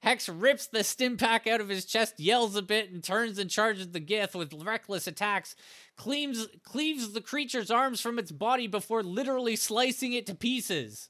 Hex 0.02 0.28
rips 0.28 0.66
the 0.66 0.84
stim 0.84 1.16
pack 1.16 1.46
out 1.46 1.62
of 1.62 1.70
his 1.70 1.86
chest, 1.86 2.20
yells 2.20 2.56
a 2.56 2.62
bit, 2.64 2.92
and 2.92 3.04
turns 3.04 3.38
and 3.38 3.52
charges 3.52 3.92
the 3.92 4.02
Gith 4.02 4.34
with 4.34 4.54
reckless 4.64 5.06
attacks. 5.06 5.56
Cleaves, 5.96 6.48
cleaves 6.64 7.12
the 7.12 7.22
creature's 7.22 7.70
arms 7.70 8.02
from 8.02 8.18
its 8.18 8.32
body 8.32 8.66
before 8.66 9.04
literally 9.04 9.56
slicing 9.56 10.14
it 10.14 10.26
to 10.26 10.34
pieces. 10.34 11.10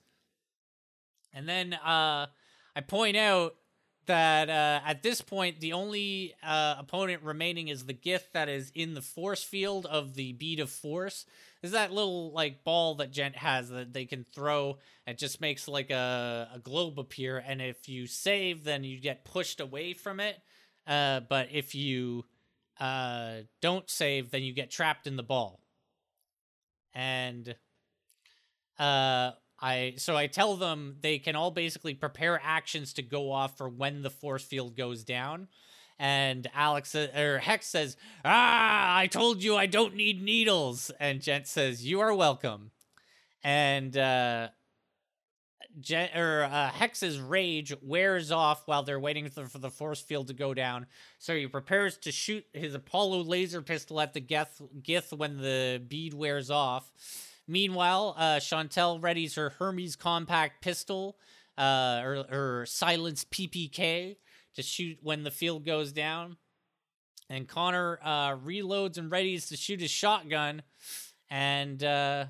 And 1.34 1.48
then 1.48 1.74
uh, 1.74 2.28
I 2.76 2.82
point 2.86 3.16
out 3.16 3.56
that 4.06 4.50
uh, 4.50 4.82
at 4.86 5.04
this 5.04 5.22
point 5.22 5.60
the 5.60 5.74
only 5.74 6.34
uh, 6.44 6.76
opponent 6.78 7.24
remaining 7.24 7.68
is 7.68 7.86
the 7.86 7.94
Gith 7.94 8.32
that 8.34 8.50
is 8.50 8.72
in 8.74 8.94
the 8.94 9.02
force 9.02 9.44
field 9.44 9.86
of 9.86 10.16
the 10.16 10.34
bead 10.34 10.60
of 10.60 10.70
force. 10.70 11.26
Is 11.62 11.72
that 11.72 11.92
little 11.92 12.32
like 12.32 12.64
ball 12.64 12.96
that 12.96 13.12
Gent 13.12 13.36
has 13.36 13.70
that 13.70 13.94
they 13.94 14.06
can 14.06 14.26
throw 14.34 14.78
and 15.06 15.18
just 15.18 15.42
makes 15.42 15.68
like 15.68 15.92
a, 15.92 16.50
a 16.56 16.60
globe 16.60 17.00
appear, 17.00 17.38
and 17.38 17.62
if 17.62 17.88
you 17.88 18.08
save, 18.08 18.64
then 18.64 18.84
you 18.84 19.00
get 19.00 19.26
pushed 19.26 19.60
away 19.60 19.94
from 19.94 20.20
it. 20.20 20.38
Uh, 20.88 21.20
but 21.20 21.50
if 21.52 21.76
you 21.76 22.26
uh, 22.80 23.42
don't 23.62 23.90
save, 23.90 24.32
then 24.32 24.42
you 24.42 24.54
get 24.54 24.72
trapped 24.72 25.06
in 25.06 25.16
the 25.16 25.24
ball. 25.24 25.60
And 26.94 27.56
uh, 28.80 29.32
I 29.62 29.94
so 29.98 30.16
I 30.16 30.28
tell 30.28 30.56
them 30.56 30.98
they 31.02 31.20
can 31.20 31.36
all 31.36 31.52
basically 31.52 31.94
prepare 31.94 32.42
actions 32.44 32.94
to 32.94 33.02
go 33.02 33.32
off 33.32 33.58
for 33.58 33.70
when 33.70 34.02
the 34.02 34.10
force 34.10 34.44
field 34.44 34.76
goes 34.76 35.04
down. 35.04 35.48
And 36.00 36.50
Alex 36.56 36.96
or 36.96 37.38
Hex 37.38 37.68
says, 37.68 37.96
"Ah, 38.26 38.98
I 38.98 39.06
told 39.06 39.44
you 39.44 39.56
I 39.56 39.68
don't 39.68 39.96
need 39.96 40.24
needles." 40.24 40.90
And 41.00 41.22
Gent 41.22 41.46
says, 41.46 41.86
"You 41.86 42.00
are 42.00 42.14
welcome." 42.14 42.72
And 43.44 43.96
uh, 43.96 44.48
or 46.16 46.44
uh, 46.44 46.70
Hex's 46.70 47.20
rage 47.20 47.74
wears 47.82 48.32
off 48.32 48.64
while 48.66 48.84
they're 48.84 49.00
waiting 49.00 49.30
for, 49.30 49.46
for, 49.46 49.60
the 49.60 49.70
force 49.70 50.02
field 50.02 50.28
to 50.28 50.34
go 50.34 50.54
down. 50.54 50.86
So 51.20 51.36
he 51.36 51.48
prepares 51.48 51.98
to 52.00 52.12
shoot 52.12 52.46
his 52.54 52.74
Apollo 52.74 53.24
laser 53.24 53.62
pistol 53.62 54.02
at 54.02 54.14
the 54.14 54.22
Gith, 54.22 54.62
Gith 54.82 55.14
when 55.14 55.38
the 55.38 55.82
bead 55.88 56.14
wears 56.14 56.50
off. 56.50 56.92
Meanwhile, 57.48 58.16
uh, 58.18 58.36
Chantel 58.38 59.02
readies 59.02 59.36
her 59.36 59.50
Hermes 59.50 59.96
compact 59.96 60.62
pistol, 60.62 61.18
uh, 61.58 62.02
or, 62.04 62.26
or 62.32 62.66
silence 62.66 63.26
PPK, 63.26 64.18
to 64.56 64.62
shoot 64.62 64.98
when 65.02 65.24
the 65.24 65.32
field 65.32 65.66
goes 65.66 65.92
down. 65.92 66.38
And 67.30 67.48
Connor 67.48 68.00
uh, 68.04 68.36
reloads 68.36 68.98
and 68.98 69.12
readies 69.12 69.48
to 69.50 69.58
shoot 69.58 69.80
his 69.80 69.92
shotgun, 69.92 70.64
and 71.30 71.84
uh, 71.84 72.26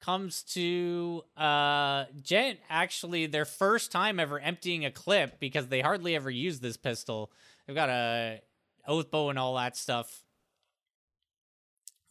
comes 0.00 0.42
to 0.42 1.22
uh, 1.36 2.04
Gent. 2.20 2.58
Actually, 2.68 3.26
their 3.26 3.44
first 3.44 3.92
time 3.92 4.20
ever 4.20 4.38
emptying 4.38 4.84
a 4.84 4.90
clip 4.90 5.40
because 5.40 5.68
they 5.68 5.80
hardly 5.80 6.14
ever 6.14 6.30
use 6.30 6.60
this 6.60 6.76
pistol. 6.76 7.32
They've 7.66 7.76
got 7.76 7.88
a 7.88 8.40
oath 8.86 9.10
bow 9.10 9.30
and 9.30 9.38
all 9.38 9.56
that 9.56 9.76
stuff. 9.76 10.23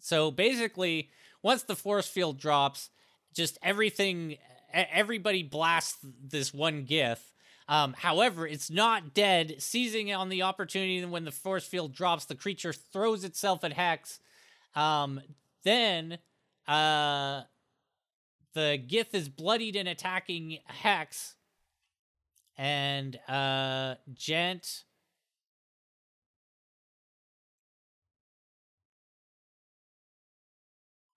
So 0.04 0.32
basically, 0.32 1.12
once 1.42 1.64
the 1.64 1.78
force 1.78 2.08
field 2.08 2.38
drops, 2.38 2.90
just 3.34 3.58
everything, 3.64 4.38
everybody 4.74 5.44
blasts 5.44 5.98
this 6.22 6.54
one 6.54 6.86
Gith. 6.86 7.22
Um, 7.70 7.94
however, 7.98 8.46
it's 8.46 8.70
not 8.70 9.14
dead. 9.14 9.56
Seizing 9.60 10.14
on 10.14 10.28
the 10.28 10.42
opportunity 10.42 11.04
when 11.06 11.24
the 11.24 11.32
force 11.32 11.66
field 11.66 11.94
drops, 11.94 12.26
the 12.26 12.36
creature 12.36 12.74
throws 12.74 13.24
itself 13.24 13.64
at 13.64 13.72
Hex. 13.72 14.20
Um, 14.76 15.22
then, 15.64 16.18
uh, 16.68 17.44
the 18.54 18.84
Gith 18.86 19.14
is 19.14 19.30
bloodied 19.30 19.78
and 19.78 19.88
attacking 19.88 20.60
Hex. 20.66 21.36
And, 22.58 23.18
uh, 23.30 23.96
Gent 24.14 24.84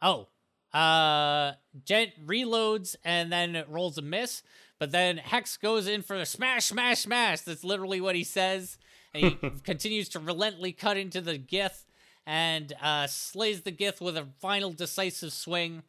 Oh, 0.07 0.29
uh, 0.73 1.55
Gent 1.85 2.13
reloads 2.25 2.95
and 3.05 3.33
then 3.33 3.65
rolls 3.69 3.99
a 3.99 4.03
miss, 4.03 4.45
but 4.79 4.93
then 4.93 5.17
Hex 5.17 5.57
goes 5.57 5.89
in 5.89 6.03
for 6.03 6.15
a 6.15 6.25
smash, 6.25 6.67
smash, 6.67 7.01
smash. 7.01 7.41
That's 7.41 7.65
literally 7.65 8.01
what 8.01 8.15
he 8.15 8.23
says. 8.23 8.79
And 9.13 9.25
he 9.25 9.51
continues 9.65 10.09
to 10.11 10.21
relentlessly 10.21 10.73
cut 10.73 10.97
into 10.97 11.21
the 11.21 11.41
Gith 11.41 11.87
and 12.25 12.73
uh, 12.81 13.09
slays 13.09 13.63
the 13.63 13.73
Gith 13.73 14.01
with 14.01 14.17
a 14.17 14.29
final 14.41 14.71
decisive 14.71 15.33
swing. 15.33 15.83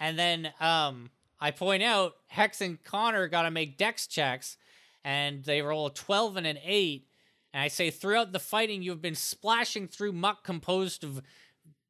And 0.00 0.18
then 0.18 0.50
um, 0.60 1.10
I 1.38 1.50
point 1.50 1.82
out 1.82 2.14
Hex 2.28 2.62
and 2.62 2.82
Connor 2.82 3.28
got 3.28 3.42
to 3.42 3.50
make 3.50 3.76
dex 3.76 4.06
checks, 4.06 4.56
and 5.04 5.44
they 5.44 5.60
roll 5.60 5.88
a 5.88 5.92
12 5.92 6.38
and 6.38 6.46
an 6.46 6.58
8. 6.64 7.06
And 7.52 7.62
I 7.62 7.68
say, 7.68 7.90
throughout 7.90 8.32
the 8.32 8.38
fighting, 8.38 8.82
you 8.82 8.92
have 8.92 9.02
been 9.02 9.14
splashing 9.14 9.88
through 9.88 10.12
muck 10.12 10.42
composed 10.42 11.04
of 11.04 11.20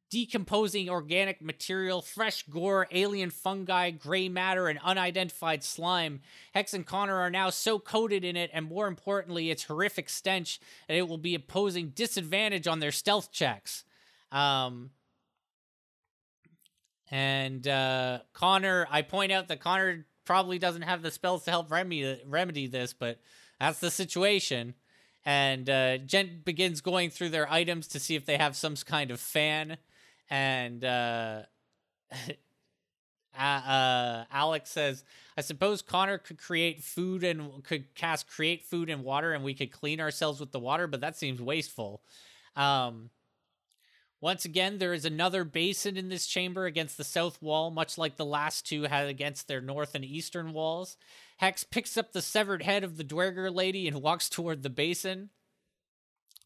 decomposing 0.09 0.89
organic 0.89 1.41
material, 1.41 2.01
fresh 2.01 2.43
gore, 2.43 2.87
alien 2.91 3.29
fungi, 3.29 3.91
gray 3.91 4.27
matter, 4.27 4.67
and 4.67 4.79
unidentified 4.83 5.63
slime. 5.63 6.21
Hex 6.53 6.73
and 6.73 6.85
Connor 6.85 7.15
are 7.15 7.29
now 7.29 7.49
so 7.49 7.79
coated 7.79 8.23
in 8.23 8.35
it, 8.35 8.49
and 8.53 8.65
more 8.65 8.87
importantly, 8.87 9.51
its 9.51 9.65
horrific 9.65 10.09
stench, 10.09 10.59
that 10.87 10.97
it 10.97 11.07
will 11.07 11.17
be 11.17 11.35
opposing 11.35 11.89
disadvantage 11.89 12.67
on 12.67 12.79
their 12.79 12.91
stealth 12.91 13.31
checks. 13.31 13.83
Um, 14.31 14.91
and 17.11 17.67
uh, 17.67 18.19
Connor, 18.33 18.87
I 18.89 19.01
point 19.01 19.31
out 19.31 19.47
that 19.47 19.59
Connor 19.59 20.05
probably 20.25 20.59
doesn't 20.59 20.83
have 20.83 21.01
the 21.01 21.11
spells 21.11 21.43
to 21.45 21.51
help 21.51 21.71
remedy, 21.71 22.21
remedy 22.25 22.67
this, 22.67 22.93
but 22.93 23.19
that's 23.59 23.79
the 23.79 23.91
situation. 23.91 24.75
And 25.25 25.69
uh, 25.69 25.97
Gent 25.97 26.45
begins 26.45 26.81
going 26.81 27.09
through 27.09 27.29
their 27.29 27.51
items 27.51 27.87
to 27.89 27.99
see 27.99 28.15
if 28.15 28.25
they 28.25 28.37
have 28.37 28.55
some 28.55 28.75
kind 28.75 29.11
of 29.11 29.19
fan 29.19 29.77
and 30.29 30.83
uh, 30.83 31.41
uh, 33.37 34.25
Alex 34.31 34.69
says, 34.69 35.03
"I 35.37 35.41
suppose 35.41 35.81
Connor 35.81 36.17
could 36.17 36.37
create 36.37 36.83
food 36.83 37.23
and 37.23 37.63
could 37.63 37.93
cast 37.95 38.27
create 38.27 38.63
food 38.63 38.89
and 38.89 39.03
water, 39.03 39.33
and 39.33 39.43
we 39.43 39.53
could 39.53 39.71
clean 39.71 39.99
ourselves 39.99 40.39
with 40.39 40.51
the 40.51 40.59
water, 40.59 40.87
but 40.87 41.01
that 41.01 41.17
seems 41.17 41.41
wasteful." 41.41 42.01
Um, 42.55 43.09
once 44.21 44.43
again, 44.43 44.79
there 44.79 44.93
is 44.93 45.05
another 45.05 45.45
basin 45.45 45.95
in 45.95 46.09
this 46.09 46.27
chamber 46.27 46.65
against 46.65 46.97
the 46.97 47.05
south 47.05 47.41
wall, 47.41 47.71
much 47.71 47.97
like 47.97 48.17
the 48.17 48.25
last 48.25 48.67
two 48.67 48.83
had 48.83 49.07
against 49.07 49.47
their 49.47 49.61
north 49.61 49.95
and 49.95 50.03
eastern 50.03 50.51
walls. 50.51 50.97
Hex 51.37 51.63
picks 51.63 51.95
up 51.97 52.11
the 52.11 52.21
severed 52.21 52.63
head 52.63 52.83
of 52.83 52.97
the 52.97 53.03
Duergar 53.05 53.49
lady 53.49 53.87
and 53.87 54.01
walks 54.01 54.27
toward 54.27 54.61
the 54.61 54.69
basin. 54.69 55.29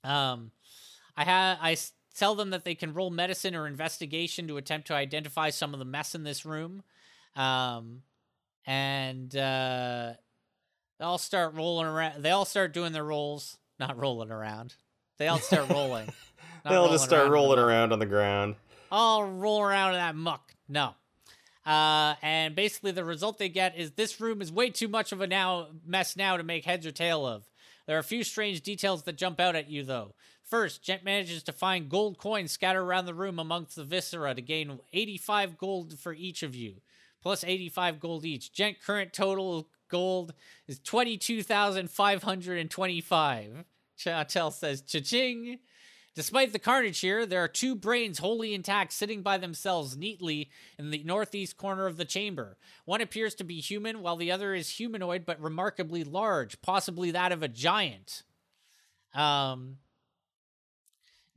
Um, 0.04 0.52
I 1.18 1.24
had 1.24 1.58
I 1.62 1.78
tell 2.18 2.36
them 2.36 2.52
that 2.52 2.64
they 2.64 2.76
can 2.76 2.94
roll 2.94 3.10
medicine 3.10 3.56
or 3.56 3.68
investigation 3.68 4.48
to 4.48 4.58
attempt 4.58 4.88
to 4.88 4.94
identify 4.94 5.50
some 5.50 5.74
of 5.74 5.80
the 5.80 5.86
mess 5.86 6.16
in 6.16 6.24
this 6.24 6.46
room. 6.46 6.84
Um, 7.36 8.04
and 8.66 9.36
uh, 9.36 10.14
they 11.00 11.06
all 11.06 11.18
start 11.18 11.54
rolling 11.56 11.88
around. 11.88 12.24
They 12.24 12.32
all 12.32 12.46
start 12.46 12.74
doing 12.74 12.94
their 12.94 13.04
rolls, 13.04 13.58
not 13.80 13.98
rolling 13.98 14.32
around. 14.32 14.76
They 15.18 15.28
all 15.28 15.40
start 15.40 15.70
rolling. 15.70 16.08
they 16.68 16.76
all 16.76 16.90
just 16.90 17.06
start 17.06 17.24
around 17.24 17.32
rolling 17.32 17.60
around 17.60 17.94
on 17.94 18.00
the 18.00 18.06
ground. 18.06 18.56
All 18.92 19.26
roll 19.26 19.62
around 19.62 19.94
in 19.94 20.00
that 20.00 20.16
muck. 20.16 20.54
No. 20.70 20.94
Uh, 21.66 22.16
and 22.22 22.56
basically, 22.56 22.92
the 22.92 23.06
result 23.06 23.38
they 23.38 23.50
get 23.50 23.78
is 23.78 23.92
this 23.92 24.20
room 24.20 24.42
is 24.42 24.52
way 24.52 24.70
too 24.70 24.88
much 24.88 25.12
of 25.12 25.22
a 25.22 25.28
now 25.28 25.68
mess 25.86 26.16
now 26.16 26.38
to 26.38 26.44
make 26.44 26.66
heads 26.66 26.86
or 26.86 26.92
tail 26.92 27.26
of. 27.26 27.44
There 27.88 27.96
are 27.96 28.02
a 28.02 28.04
few 28.04 28.24
strange 28.24 28.62
details 28.62 29.04
that 29.04 29.18
jump 29.18 29.40
out 29.40 29.56
at 29.56 29.70
you, 29.70 29.84
though. 29.84 30.14
First, 30.54 30.84
Gent 30.84 31.04
manages 31.04 31.42
to 31.42 31.52
find 31.52 31.90
gold 31.90 32.20
coins 32.20 32.52
scattered 32.52 32.84
around 32.84 33.08
the 33.08 33.16
room 33.16 33.40
amongst 33.40 33.76
the 33.76 33.84
viscera 33.84 34.36
to 34.36 34.42
gain 34.44 34.80
85 34.94 35.58
gold 35.58 35.98
for 35.98 36.14
each 36.14 36.44
of 36.44 36.54
you, 36.54 36.76
plus 37.24 37.44
85 37.44 38.00
gold 38.00 38.24
each. 38.24 38.54
Gent 38.54 38.80
current 38.80 39.14
total 39.14 39.68
gold 39.90 40.36
is 40.68 40.78
22,525. 40.78 43.66
Chantel 43.98 44.54
says, 44.54 44.84
cha-ching. 44.84 45.58
Despite 46.14 46.54
the 46.54 46.60
carnage 46.60 47.00
here, 47.00 47.26
there 47.26 47.44
are 47.44 47.48
two 47.48 47.74
brains 47.74 48.20
wholly 48.20 48.54
intact 48.54 48.94
sitting 48.94 49.24
by 49.24 49.40
themselves 49.40 49.98
neatly 49.98 50.52
in 50.78 50.92
the 50.92 51.04
northeast 51.04 51.58
corner 51.58 51.88
of 51.88 51.98
the 51.98 52.06
chamber. 52.06 52.58
One 52.86 53.02
appears 53.02 53.34
to 53.36 53.44
be 53.44 53.60
human, 53.60 54.04
while 54.04 54.18
the 54.18 54.32
other 54.32 54.54
is 54.54 54.70
humanoid 54.70 55.26
but 55.26 55.42
remarkably 55.42 56.04
large, 56.04 56.62
possibly 56.62 57.10
that 57.10 57.32
of 57.32 57.42
a 57.42 57.48
giant. 57.48 58.22
Um, 59.16 59.78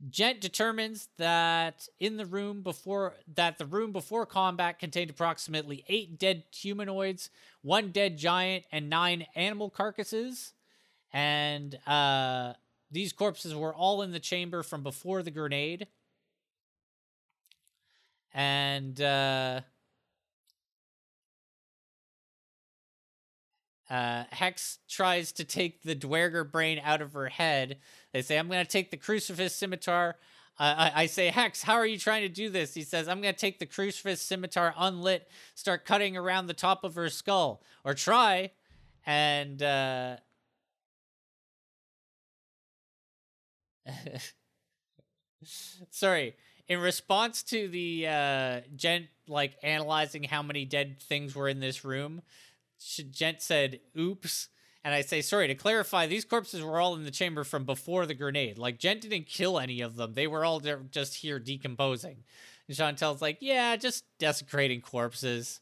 Gent 0.09 0.41
determines 0.41 1.09
that 1.17 1.87
in 1.99 2.17
the 2.17 2.25
room 2.25 2.61
before 2.61 3.15
that 3.33 3.57
the 3.57 3.65
room 3.65 3.91
before 3.91 4.27
combat 4.27 4.77
contained 4.77 5.09
approximately 5.09 5.83
eight 5.87 6.19
dead 6.19 6.43
humanoids, 6.53 7.31
one 7.63 7.89
dead 7.91 8.15
giant, 8.17 8.65
and 8.71 8.91
nine 8.91 9.25
animal 9.35 9.71
carcasses. 9.71 10.53
And 11.11 11.79
uh, 11.87 12.53
these 12.91 13.11
corpses 13.11 13.55
were 13.55 13.73
all 13.73 14.03
in 14.03 14.11
the 14.11 14.19
chamber 14.19 14.61
from 14.61 14.83
before 14.83 15.23
the 15.23 15.31
grenade. 15.31 15.87
And 18.33 19.01
uh, 19.01 19.61
Uh, 23.89 24.25
Hex 24.31 24.79
tries 24.89 25.31
to 25.33 25.45
take 25.45 25.83
the 25.83 25.95
Duergar 25.95 26.43
brain 26.43 26.79
out 26.83 27.01
of 27.01 27.13
her 27.13 27.29
head. 27.29 27.77
They 28.17 28.23
say, 28.23 28.39
I'm 28.39 28.47
going 28.47 28.65
to 28.65 28.71
take 28.71 28.89
the 28.89 28.97
crucifix 28.97 29.53
scimitar. 29.53 30.15
Uh, 30.57 30.73
I, 30.75 31.03
I, 31.03 31.05
say, 31.05 31.27
Hex, 31.27 31.61
how 31.61 31.75
are 31.75 31.85
you 31.85 31.99
trying 31.99 32.23
to 32.23 32.29
do 32.29 32.49
this? 32.49 32.73
He 32.73 32.81
says, 32.81 33.07
I'm 33.07 33.21
going 33.21 33.31
to 33.31 33.39
take 33.39 33.59
the 33.59 33.67
crucifix 33.67 34.21
scimitar 34.21 34.73
unlit, 34.75 35.29
start 35.53 35.85
cutting 35.85 36.17
around 36.17 36.47
the 36.47 36.55
top 36.55 36.83
of 36.83 36.95
her 36.95 37.09
skull. 37.09 37.61
Or 37.85 37.93
try. 37.93 38.49
And, 39.05 39.61
uh... 39.61 40.17
Sorry. 45.91 46.35
In 46.67 46.79
response 46.79 47.43
to 47.43 47.67
the 47.67 48.07
uh, 48.07 48.61
gent, 48.75 49.05
like, 49.27 49.57
analyzing 49.61 50.23
how 50.23 50.41
many 50.41 50.65
dead 50.65 51.03
things 51.03 51.35
were 51.35 51.49
in 51.49 51.59
this 51.59 51.85
room, 51.85 52.23
Gent 53.11 53.43
said, 53.43 53.79
oops. 53.95 54.49
And 54.83 54.93
I 54.93 55.01
say, 55.01 55.21
sorry, 55.21 55.47
to 55.47 55.55
clarify, 55.55 56.07
these 56.07 56.23
corpses 56.23 56.61
were 56.61 56.79
all 56.79 56.95
in 56.95 57.03
the 57.03 57.11
chamber 57.11 57.43
from 57.43 57.65
before 57.65 58.05
the 58.05 58.13
grenade. 58.13 58.57
Like, 58.57 58.79
Jen 58.79 58.99
didn't 58.99 59.25
kill 59.25 59.59
any 59.59 59.81
of 59.81 59.95
them. 59.95 60.13
They 60.13 60.27
were 60.27 60.45
all 60.45 60.61
just 60.91 61.15
here 61.15 61.39
decomposing. 61.39 62.23
And 62.67 62.77
Chantel's 62.77 63.21
like, 63.21 63.37
yeah, 63.41 63.75
just 63.75 64.05
desecrating 64.19 64.81
corpses. 64.81 65.59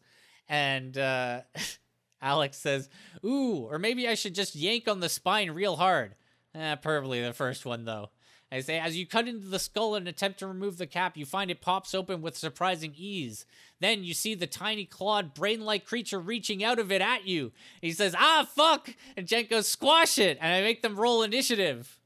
And 0.47 0.97
uh, 0.97 1.41
Alex 2.21 2.57
says, 2.57 2.89
ooh, 3.23 3.67
or 3.69 3.79
maybe 3.79 4.07
I 4.07 4.15
should 4.15 4.35
just 4.35 4.55
yank 4.55 4.87
on 4.87 4.99
the 4.99 5.09
spine 5.09 5.51
real 5.51 5.75
hard. 5.75 6.15
Eh, 6.53 6.75
probably 6.75 7.21
the 7.21 7.33
first 7.33 7.65
one, 7.65 7.85
though. 7.85 8.09
I 8.51 8.59
say, 8.59 8.79
as 8.79 8.95
you 8.95 9.07
cut 9.07 9.27
into 9.27 9.47
the 9.47 9.59
skull 9.59 9.95
and 9.95 10.07
attempt 10.07 10.39
to 10.39 10.47
remove 10.47 10.77
the 10.77 10.87
cap, 10.87 11.17
you 11.17 11.25
find 11.25 11.49
it 11.49 11.61
pops 11.61 11.95
open 11.95 12.21
with 12.21 12.37
surprising 12.37 12.93
ease. 12.95 13.45
Then 13.79 14.03
you 14.03 14.13
see 14.13 14.35
the 14.35 14.47
tiny 14.47 14.85
clawed, 14.85 15.33
brain 15.33 15.61
like 15.61 15.85
creature 15.85 16.19
reaching 16.19 16.63
out 16.63 16.79
of 16.79 16.91
it 16.91 17.01
at 17.01 17.27
you. 17.27 17.51
He 17.81 17.91
says, 17.91 18.15
ah, 18.17 18.47
fuck! 18.55 18.93
And 19.17 19.27
Jen 19.27 19.47
goes, 19.49 19.67
squash 19.67 20.19
it! 20.19 20.37
And 20.39 20.53
I 20.53 20.61
make 20.61 20.81
them 20.81 20.95
roll 20.95 21.23
initiative. 21.23 21.99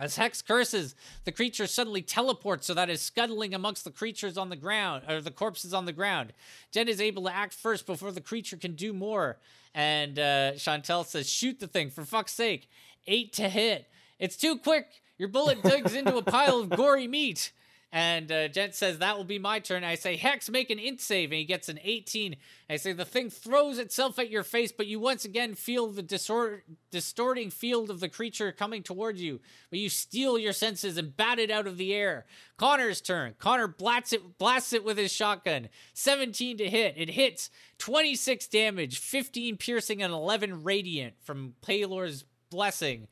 As 0.00 0.16
Hex 0.16 0.40
curses, 0.42 0.94
the 1.24 1.32
creature 1.32 1.66
suddenly 1.66 2.02
teleports 2.02 2.66
so 2.66 2.74
that 2.74 2.88
it's 2.88 3.02
scuttling 3.02 3.54
amongst 3.54 3.84
the 3.84 3.90
creatures 3.90 4.38
on 4.38 4.48
the 4.48 4.56
ground, 4.56 5.04
or 5.08 5.20
the 5.20 5.30
corpses 5.30 5.74
on 5.74 5.84
the 5.84 5.92
ground. 5.92 6.32
Jen 6.72 6.88
is 6.88 7.00
able 7.00 7.24
to 7.24 7.34
act 7.34 7.54
first 7.54 7.86
before 7.86 8.10
the 8.10 8.20
creature 8.20 8.56
can 8.56 8.74
do 8.74 8.92
more. 8.92 9.38
And 9.74 10.18
uh, 10.18 10.52
Chantel 10.54 11.06
says, 11.06 11.30
shoot 11.30 11.60
the 11.60 11.68
thing, 11.68 11.90
for 11.90 12.04
fuck's 12.04 12.32
sake. 12.32 12.68
Eight 13.06 13.32
to 13.34 13.48
hit. 13.48 13.88
It's 14.18 14.36
too 14.36 14.58
quick. 14.58 15.02
Your 15.20 15.28
bullet 15.28 15.62
digs 15.62 15.94
into 15.94 16.16
a 16.16 16.22
pile 16.22 16.60
of 16.60 16.70
gory 16.70 17.06
meat. 17.06 17.52
And 17.92 18.32
uh, 18.32 18.48
Gent 18.48 18.74
says, 18.74 19.00
That 19.00 19.18
will 19.18 19.24
be 19.24 19.38
my 19.38 19.58
turn. 19.58 19.84
I 19.84 19.96
say, 19.96 20.16
Hex, 20.16 20.48
make 20.48 20.70
an 20.70 20.78
int 20.78 20.98
save. 20.98 21.30
And 21.30 21.38
he 21.38 21.44
gets 21.44 21.68
an 21.68 21.78
18. 21.82 22.36
I 22.70 22.76
say, 22.76 22.94
The 22.94 23.04
thing 23.04 23.28
throws 23.28 23.78
itself 23.78 24.18
at 24.18 24.30
your 24.30 24.42
face, 24.42 24.72
but 24.72 24.86
you 24.86 24.98
once 24.98 25.26
again 25.26 25.54
feel 25.54 25.88
the 25.88 26.02
disor- 26.02 26.62
distorting 26.90 27.50
field 27.50 27.90
of 27.90 28.00
the 28.00 28.08
creature 28.08 28.50
coming 28.50 28.82
towards 28.82 29.20
you. 29.20 29.40
But 29.68 29.80
you 29.80 29.90
steel 29.90 30.38
your 30.38 30.54
senses 30.54 30.96
and 30.96 31.14
bat 31.14 31.38
it 31.38 31.50
out 31.50 31.66
of 31.66 31.76
the 31.76 31.92
air. 31.92 32.24
Connor's 32.56 33.02
turn. 33.02 33.34
Connor 33.38 33.68
blasts 33.68 34.14
it, 34.14 34.38
blasts 34.38 34.72
it 34.72 34.84
with 34.84 34.96
his 34.96 35.12
shotgun. 35.12 35.68
17 35.92 36.56
to 36.56 36.70
hit. 36.70 36.94
It 36.96 37.10
hits 37.10 37.50
26 37.76 38.46
damage, 38.46 38.98
15 38.98 39.58
piercing, 39.58 40.02
and 40.02 40.14
11 40.14 40.64
radiant 40.64 41.16
from 41.20 41.56
Pelor's 41.60 42.24
blessing 42.50 43.06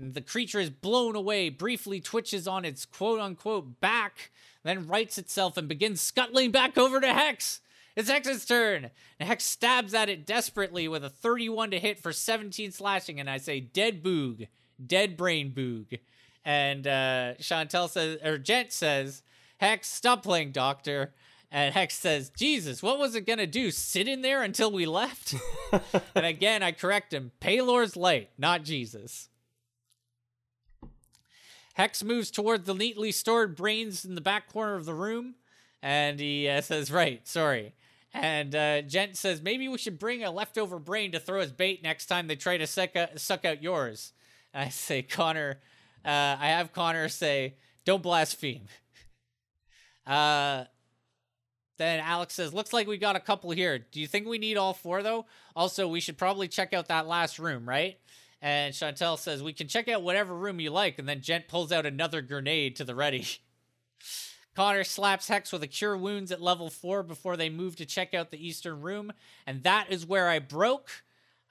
and 0.00 0.14
the 0.14 0.20
creature 0.20 0.60
is 0.60 0.70
blown 0.70 1.14
away, 1.14 1.48
briefly 1.48 2.00
twitches 2.00 2.48
on 2.48 2.64
its 2.64 2.84
quote 2.84 3.20
unquote 3.20 3.80
back, 3.80 4.30
then 4.62 4.86
rights 4.86 5.18
itself 5.18 5.56
and 5.56 5.68
begins 5.68 6.00
scuttling 6.00 6.50
back 6.50 6.76
over 6.78 7.00
to 7.00 7.12
Hex. 7.12 7.60
It's 7.96 8.10
Hex's 8.10 8.44
turn. 8.44 8.90
And 9.18 9.28
Hex 9.28 9.44
stabs 9.44 9.94
at 9.94 10.08
it 10.08 10.26
desperately 10.26 10.88
with 10.88 11.04
a 11.04 11.10
31 11.10 11.72
to 11.72 11.78
hit 11.78 11.98
for 11.98 12.12
17 12.12 12.72
slashing, 12.72 13.20
and 13.20 13.28
I 13.28 13.38
say, 13.38 13.60
dead 13.60 14.02
boog, 14.02 14.48
dead 14.84 15.16
brain 15.16 15.52
boog. 15.54 15.98
And 16.44 16.86
uh, 16.86 17.34
Chantel 17.38 17.88
says, 17.88 18.18
or 18.24 18.38
Gent 18.38 18.72
says, 18.72 19.22
Hex, 19.58 19.88
stop 19.88 20.22
playing 20.22 20.52
doctor. 20.52 21.12
And 21.50 21.74
Hex 21.74 21.94
says, 21.96 22.30
Jesus, 22.30 22.82
what 22.82 22.98
was 22.98 23.14
it 23.14 23.26
going 23.26 23.40
to 23.40 23.46
do? 23.46 23.70
Sit 23.70 24.06
in 24.06 24.22
there 24.22 24.42
until 24.42 24.70
we 24.70 24.86
left? 24.86 25.34
and 26.14 26.24
again, 26.24 26.62
I 26.62 26.72
correct 26.72 27.12
him. 27.12 27.32
Pelor's 27.40 27.96
light, 27.96 28.30
not 28.38 28.62
Jesus. 28.62 29.28
Hex 31.80 32.04
moves 32.04 32.30
toward 32.30 32.66
the 32.66 32.74
neatly 32.74 33.10
stored 33.10 33.56
brains 33.56 34.04
in 34.04 34.14
the 34.14 34.20
back 34.20 34.52
corner 34.52 34.74
of 34.74 34.84
the 34.84 34.92
room, 34.92 35.36
and 35.80 36.20
he 36.20 36.46
uh, 36.46 36.60
says, 36.60 36.92
"Right, 36.92 37.26
sorry." 37.26 37.72
And 38.12 38.54
uh, 38.54 38.82
Gent 38.82 39.16
says, 39.16 39.40
"Maybe 39.40 39.66
we 39.66 39.78
should 39.78 39.98
bring 39.98 40.22
a 40.22 40.30
leftover 40.30 40.78
brain 40.78 41.12
to 41.12 41.18
throw 41.18 41.40
as 41.40 41.52
bait 41.52 41.82
next 41.82 42.04
time 42.04 42.26
they 42.26 42.36
try 42.36 42.58
to 42.58 42.66
suck 42.66 42.96
out, 42.96 43.18
suck 43.18 43.46
out 43.46 43.62
yours." 43.62 44.12
And 44.52 44.64
I 44.66 44.68
say, 44.68 45.00
"Connor, 45.00 45.58
uh, 46.04 46.36
I 46.38 46.48
have 46.48 46.74
Connor 46.74 47.08
say, 47.08 47.54
don't 47.86 48.02
blaspheme." 48.02 48.68
Uh, 50.06 50.64
then 51.76 52.00
Alex 52.00 52.34
says, 52.34 52.52
"Looks 52.52 52.72
like 52.72 52.88
we 52.88 52.96
got 52.96 53.14
a 53.14 53.20
couple 53.20 53.50
here. 53.52 53.78
Do 53.78 54.00
you 54.00 54.08
think 54.08 54.26
we 54.26 54.38
need 54.38 54.56
all 54.56 54.72
four 54.74 55.02
though? 55.04 55.26
Also, 55.54 55.86
we 55.86 56.00
should 56.00 56.18
probably 56.18 56.48
check 56.48 56.72
out 56.72 56.88
that 56.88 57.06
last 57.06 57.38
room, 57.38 57.68
right?" 57.68 57.98
And 58.42 58.74
Chantel 58.74 59.18
says, 59.18 59.42
We 59.42 59.52
can 59.52 59.68
check 59.68 59.88
out 59.88 60.02
whatever 60.02 60.34
room 60.34 60.60
you 60.60 60.70
like. 60.70 60.98
And 60.98 61.08
then 61.08 61.20
Gent 61.20 61.48
pulls 61.48 61.72
out 61.72 61.86
another 61.86 62.22
grenade 62.22 62.76
to 62.76 62.84
the 62.84 62.94
ready. 62.94 63.26
Connor 64.56 64.84
slaps 64.84 65.28
Hex 65.28 65.52
with 65.52 65.62
a 65.62 65.66
cure 65.66 65.96
wounds 65.96 66.32
at 66.32 66.42
level 66.42 66.70
four 66.70 67.02
before 67.02 67.36
they 67.36 67.48
move 67.48 67.76
to 67.76 67.86
check 67.86 68.14
out 68.14 68.30
the 68.30 68.46
eastern 68.46 68.80
room. 68.80 69.12
And 69.46 69.62
that 69.62 69.86
is 69.90 70.04
where 70.04 70.28
I 70.28 70.38
broke. 70.38 70.90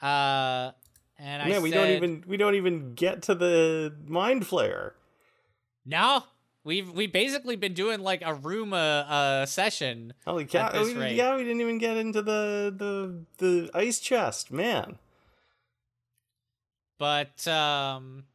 Uh, 0.01 0.71
and 1.17 1.41
I 1.41 1.49
Man, 1.49 1.61
we 1.61 1.71
don't 1.71 1.89
even 1.89 2.23
we 2.27 2.37
don't 2.37 2.55
even 2.55 2.93
get 2.93 3.23
to 3.23 3.35
the 3.35 3.95
mind 4.07 4.43
flayer. 4.43 4.91
No, 5.85 6.23
we've 6.63 6.89
we 6.91 7.07
basically 7.07 7.55
been 7.55 7.73
doing 7.73 7.99
like 7.99 8.21
a 8.23 8.33
room 8.33 8.73
uh, 8.73 8.77
uh 8.77 9.45
session. 9.45 10.13
Holy 10.25 10.45
cow! 10.45 10.71
We, 10.81 10.93
yeah, 11.09 11.35
we 11.35 11.43
didn't 11.43 11.61
even 11.61 11.77
get 11.77 11.97
into 11.97 12.21
the 12.21 12.73
the 12.75 13.25
the 13.37 13.69
ice 13.73 13.99
chest, 13.99 14.51
man. 14.51 14.97
But 16.99 17.47
um 17.47 18.25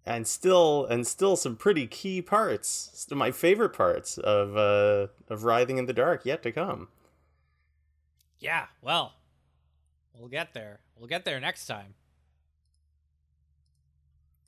And 0.07 0.27
still 0.27 0.87
and 0.87 1.07
still 1.07 1.37
some 1.37 1.57
pretty 1.57 1.87
key 1.87 2.23
parts. 2.23 2.91
Still 2.95 3.19
my 3.19 3.31
favorite 3.31 3.75
parts 3.75 4.17
of 4.17 4.57
uh 4.57 5.09
of 5.29 5.45
Writhing 5.45 5.77
in 5.77 5.85
the 5.85 5.93
Dark 5.93 6.25
yet 6.25 6.43
to 6.45 6.53
come. 6.53 6.89
Yeah, 8.41 8.67
well, 8.83 9.15
we'll 10.15 10.29
get 10.29 10.55
there. 10.55 10.81
We'll 10.97 11.09
get 11.09 11.25
there 11.25 11.41
next 11.41 11.67
time. 11.67 11.95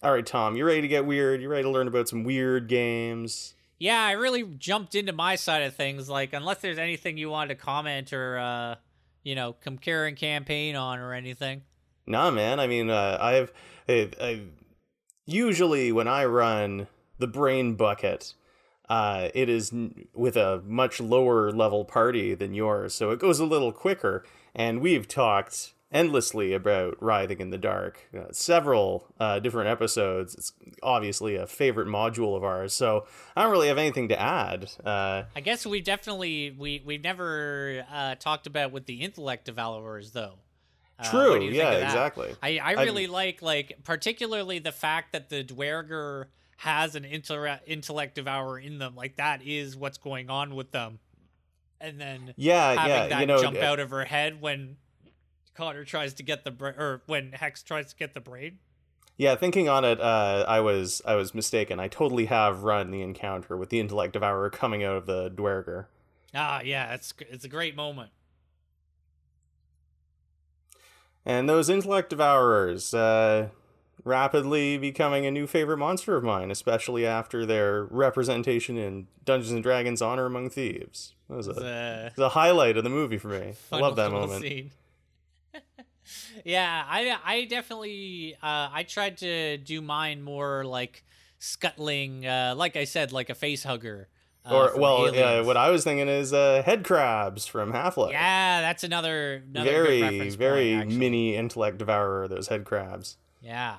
All 0.02 0.12
right, 0.12 0.24
Tom, 0.24 0.56
you 0.56 0.64
ready 0.64 0.80
to 0.80 0.88
get 0.88 1.04
weird? 1.04 1.42
You 1.42 1.48
ready 1.48 1.64
to 1.64 1.70
learn 1.70 1.86
about 1.86 2.08
some 2.08 2.24
weird 2.24 2.68
games? 2.68 3.54
Yeah, 3.78 4.02
I 4.02 4.12
really 4.12 4.44
jumped 4.44 4.94
into 4.94 5.12
my 5.12 5.36
side 5.36 5.62
of 5.62 5.74
things. 5.74 6.08
Like, 6.08 6.32
unless 6.32 6.58
there's 6.58 6.78
anything 6.78 7.18
you 7.18 7.30
wanted 7.30 7.48
to 7.48 7.54
comment 7.56 8.12
or, 8.12 8.38
uh, 8.38 8.74
you 9.22 9.34
know, 9.34 9.54
compare 9.54 10.06
and 10.06 10.16
campaign 10.16 10.76
on 10.76 10.98
or 11.00 11.12
anything. 11.12 11.62
Nah, 12.06 12.30
man. 12.30 12.60
I 12.60 12.66
mean, 12.66 12.88
uh, 12.90 13.18
I've, 13.20 13.52
I've, 13.88 14.14
I've 14.20 14.48
usually 15.26 15.92
when 15.92 16.08
I 16.08 16.24
run 16.24 16.86
the 17.18 17.26
brain 17.26 17.74
bucket, 17.74 18.34
uh, 18.90 19.28
it 19.34 19.48
is 19.48 19.72
n- 19.72 20.08
with 20.12 20.36
a 20.36 20.60
much 20.66 21.00
lower 21.00 21.52
level 21.52 21.84
party 21.84 22.34
than 22.34 22.52
yours, 22.52 22.92
so 22.92 23.12
it 23.12 23.20
goes 23.20 23.38
a 23.38 23.46
little 23.46 23.70
quicker. 23.72 24.24
And 24.52 24.80
we've 24.80 25.06
talked 25.06 25.74
endlessly 25.92 26.52
about 26.52 27.00
Writhing 27.00 27.40
in 27.40 27.50
the 27.50 27.58
Dark, 27.58 28.08
uh, 28.16 28.32
several 28.32 29.06
uh, 29.20 29.38
different 29.38 29.68
episodes. 29.68 30.34
It's 30.34 30.52
obviously 30.82 31.36
a 31.36 31.46
favorite 31.46 31.86
module 31.86 32.36
of 32.36 32.42
ours, 32.42 32.72
so 32.72 33.06
I 33.36 33.44
don't 33.44 33.52
really 33.52 33.68
have 33.68 33.78
anything 33.78 34.08
to 34.08 34.20
add. 34.20 34.68
Uh, 34.84 35.22
I 35.36 35.40
guess 35.40 35.64
we 35.64 35.80
definitely 35.80 36.50
we 36.58 36.82
we've 36.84 37.04
never 37.04 37.86
uh, 37.92 38.16
talked 38.16 38.48
about 38.48 38.72
with 38.72 38.86
the 38.86 39.02
intellect 39.02 39.44
devourers 39.44 40.10
though. 40.10 40.34
Uh, 40.98 41.10
True. 41.10 41.30
what 41.30 41.38
do 41.38 41.44
you 41.46 41.52
think 41.52 41.62
yeah. 41.62 41.86
Exactly. 41.86 42.34
I, 42.42 42.58
I 42.58 42.72
really 42.82 43.06
like 43.06 43.40
like 43.40 43.78
particularly 43.84 44.58
the 44.58 44.72
fact 44.72 45.12
that 45.12 45.28
the 45.28 45.44
Duergar 45.44 46.28
has 46.60 46.94
an 46.94 47.06
inter- 47.06 47.58
intellect 47.66 48.14
devourer 48.16 48.58
in 48.58 48.76
them. 48.76 48.94
Like 48.94 49.16
that 49.16 49.40
is 49.42 49.78
what's 49.78 49.96
going 49.96 50.28
on 50.28 50.54
with 50.54 50.72
them. 50.72 50.98
And 51.80 51.98
then 51.98 52.34
Yeah. 52.36 52.74
having 52.74 52.90
Yeah. 52.90 53.06
that 53.08 53.20
You 53.20 53.26
know. 53.26 53.40
jump 53.40 53.56
uh, 53.56 53.60
out 53.62 53.80
of 53.80 53.88
her 53.88 54.04
head 54.04 54.42
when 54.42 54.76
Connor 55.54 55.86
tries 55.86 56.12
to 56.14 56.22
get 56.22 56.44
the 56.44 56.50
bra- 56.50 56.74
or 56.76 57.02
when 57.06 57.32
Hex 57.32 57.62
tries 57.62 57.88
to 57.92 57.96
get 57.96 58.12
the 58.12 58.20
brain. 58.20 58.58
Yeah, 59.16 59.36
thinking 59.36 59.70
on 59.70 59.86
it, 59.86 60.00
uh, 60.02 60.44
I 60.46 60.60
was 60.60 61.00
I 61.06 61.14
was 61.14 61.34
mistaken. 61.34 61.80
I 61.80 61.88
totally 61.88 62.26
have 62.26 62.62
run 62.62 62.90
the 62.90 63.00
encounter 63.00 63.56
with 63.56 63.70
the 63.70 63.80
intellect 63.80 64.12
devourer 64.12 64.50
coming 64.50 64.84
out 64.84 64.96
of 64.96 65.06
the 65.06 65.30
Duergar. 65.30 65.88
Ah, 66.34 66.60
yeah, 66.60 66.92
it's 66.92 67.14
it's 67.20 67.44
a 67.44 67.48
great 67.48 67.74
moment. 67.74 68.10
And 71.24 71.48
those 71.48 71.68
intellect 71.70 72.10
devourers, 72.10 72.92
uh, 72.94 73.48
rapidly 74.04 74.78
becoming 74.78 75.26
a 75.26 75.30
new 75.30 75.46
favorite 75.46 75.78
monster 75.78 76.16
of 76.16 76.24
mine, 76.24 76.50
especially 76.50 77.06
after 77.06 77.46
their 77.46 77.84
representation 77.84 78.76
in 78.76 79.06
Dungeons 79.24 79.52
and 79.52 79.62
Dragons: 79.62 80.02
Honor 80.02 80.26
Among 80.26 80.50
Thieves. 80.50 81.14
That 81.28 81.36
was 81.36 81.48
a, 81.48 82.12
was 82.16 82.24
a 82.24 82.28
highlight 82.30 82.76
of 82.76 82.84
the 82.84 82.90
movie 82.90 83.18
for 83.18 83.28
me. 83.28 83.54
I 83.70 83.78
love 83.78 83.96
that 83.96 84.10
moment. 84.12 84.44
yeah, 86.44 86.84
I 86.88 87.16
I 87.24 87.44
definitely 87.44 88.34
uh, 88.42 88.68
I 88.72 88.84
tried 88.84 89.18
to 89.18 89.58
do 89.58 89.80
mine 89.80 90.22
more 90.22 90.64
like 90.64 91.04
scuttling, 91.38 92.26
uh, 92.26 92.54
like 92.56 92.76
I 92.76 92.84
said, 92.84 93.12
like 93.12 93.30
a 93.30 93.34
face 93.34 93.64
hugger. 93.64 94.08
Uh, 94.44 94.54
or 94.54 94.80
well, 94.80 95.14
uh, 95.14 95.44
what 95.44 95.58
I 95.58 95.70
was 95.70 95.84
thinking 95.84 96.08
is 96.08 96.32
uh, 96.32 96.62
head 96.64 96.84
crabs 96.84 97.46
from 97.46 97.72
Half 97.72 97.98
Life. 97.98 98.12
Yeah, 98.12 98.62
that's 98.62 98.84
another, 98.84 99.42
another 99.46 99.70
very 99.70 100.30
very 100.30 100.76
point, 100.76 100.92
mini 100.92 101.36
intellect 101.36 101.78
devourer. 101.78 102.26
Those 102.26 102.48
head 102.48 102.64
crabs. 102.64 103.18
Yeah. 103.42 103.76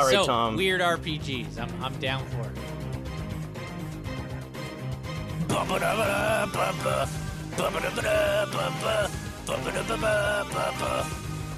All 0.00 0.06
right, 0.06 0.14
so, 0.14 0.24
Tom. 0.24 0.56
Weird 0.56 0.80
RPGs. 0.80 1.58
I'm 1.58 1.84
I'm 1.84 1.92
down 2.00 2.24
for 2.28 2.40
it. 2.40 2.58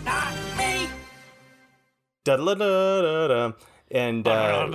Not 0.04 0.34
me. 0.58 0.88
Da-da-da-da-da. 2.24 3.52
And 3.92 4.26
uh, 4.26 4.66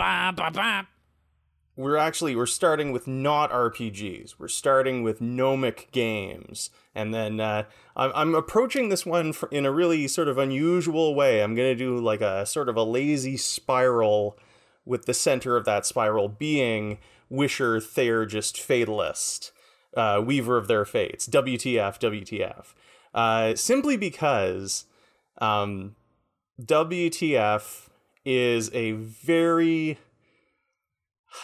we're 1.75 1.97
actually 1.97 2.37
we're 2.37 2.45
starting 2.45 2.93
with 2.93 3.05
not 3.05 3.51
RPGs. 3.51 4.35
We're 4.39 4.47
starting 4.47 5.03
with 5.03 5.19
nomic 5.19 5.91
games, 5.91 6.69
and 6.97 7.13
then 7.13 7.39
uh, 7.39 7.63
I'm, 7.95 8.33
approaching 8.33 8.89
this 8.89 9.05
one 9.05 9.33
in 9.51 9.65
a 9.67 9.71
really 9.71 10.07
sort 10.07 10.27
of 10.27 10.39
unusual 10.39 11.13
way. 11.13 11.43
I'm 11.43 11.53
gonna 11.53 11.75
do 11.75 11.97
like 11.97 12.21
a 12.21 12.45
sort 12.45 12.69
of 12.69 12.75
a 12.75 12.83
lazy 12.83 13.37
spiral, 13.37 14.37
with 14.83 15.05
the 15.05 15.13
center 15.13 15.55
of 15.55 15.65
that 15.65 15.85
spiral 15.85 16.27
being 16.27 16.97
Wisher 17.29 17.79
Theurgist 17.79 18.57
Fatalist, 18.57 19.51
uh, 19.95 20.21
Weaver 20.25 20.57
of 20.57 20.67
Their 20.67 20.85
Fates. 20.85 21.27
WTF? 21.27 21.99
WTF? 21.99 22.73
Uh, 23.13 23.55
simply 23.55 23.95
because 23.95 24.85
um, 25.39 25.95
WTF 26.59 27.89
is 28.25 28.71
a 28.73 28.93
very 28.93 29.99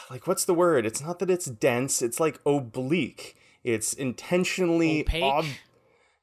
like 0.09 0.25
what's 0.25 0.45
the 0.45 0.53
word? 0.55 0.85
It's 0.85 1.01
not 1.01 1.19
that 1.19 1.29
it's 1.29 1.45
dense, 1.45 2.01
it's 2.01 2.19
like 2.19 2.39
oblique. 2.43 3.35
It's 3.63 3.93
intentionally 3.93 5.05
ob- 5.21 5.45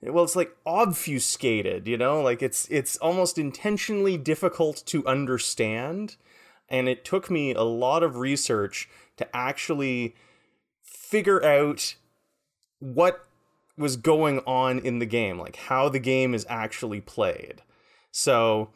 well, 0.03 0.25
it's 0.25 0.37
like 0.37 0.57
obfuscated, 0.65 1.87
you 1.87 1.97
know? 1.97 2.23
Like 2.23 2.43
it's 2.43 2.67
it's 2.71 2.97
almost 2.99 3.39
intentionally 3.39 4.17
difficult 4.17 4.83
to 4.87 5.07
understand. 5.07 6.17
And 6.69 6.89
it 6.89 7.05
took 7.05 7.31
me 7.31 7.53
a 7.53 7.63
lot 7.63 8.03
of 8.03 8.17
research 8.17 8.89
to 9.17 9.37
actually 9.37 10.15
figure 10.83 11.45
out 11.45 11.97
what 12.79 13.27
was 13.77 13.97
going 13.97 14.41
on 14.47 14.79
in 14.79 14.99
the 15.01 15.07
game, 15.07 15.39
like 15.39 15.57
how 15.57 15.89
the 15.89 15.99
game 15.99 16.35
is 16.35 16.47
actually 16.49 17.01
played. 17.01 17.63
So 18.13 18.71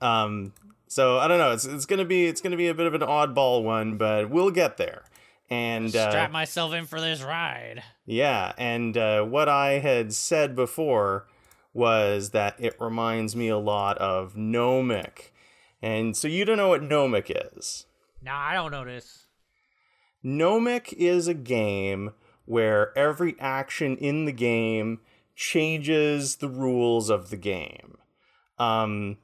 um 0.00 0.52
so 0.88 1.18
I 1.18 1.28
don't 1.28 1.38
know. 1.38 1.52
It's 1.52 1.64
it's 1.64 1.86
gonna 1.86 2.04
be 2.04 2.26
it's 2.26 2.40
gonna 2.40 2.56
be 2.56 2.68
a 2.68 2.74
bit 2.74 2.86
of 2.86 2.94
an 2.94 3.02
oddball 3.02 3.62
one, 3.62 3.96
but 3.96 4.30
we'll 4.30 4.50
get 4.50 4.76
there. 4.78 5.04
And 5.52 5.94
uh, 5.94 6.10
strap 6.10 6.30
myself 6.30 6.72
in 6.72 6.86
for 6.86 6.98
this 6.98 7.22
ride. 7.22 7.82
Yeah, 8.06 8.54
and 8.56 8.96
uh, 8.96 9.22
what 9.24 9.50
I 9.50 9.80
had 9.80 10.14
said 10.14 10.56
before 10.56 11.26
was 11.74 12.30
that 12.30 12.56
it 12.58 12.74
reminds 12.80 13.36
me 13.36 13.48
a 13.48 13.58
lot 13.58 13.98
of 13.98 14.34
Nomic, 14.34 15.30
and 15.82 16.16
so 16.16 16.26
you 16.26 16.46
don't 16.46 16.56
know 16.56 16.68
what 16.68 16.80
Nomic 16.80 17.30
is. 17.54 17.84
No, 18.22 18.32
I 18.32 18.54
don't 18.54 18.70
know 18.70 18.86
this. 18.86 19.26
Nomic 20.24 20.94
is 20.94 21.28
a 21.28 21.34
game 21.34 22.12
where 22.46 22.96
every 22.96 23.36
action 23.38 23.98
in 23.98 24.24
the 24.24 24.32
game 24.32 25.00
changes 25.36 26.36
the 26.36 26.48
rules 26.48 27.10
of 27.10 27.28
the 27.28 27.36
game. 27.36 27.98
Um, 28.58 29.18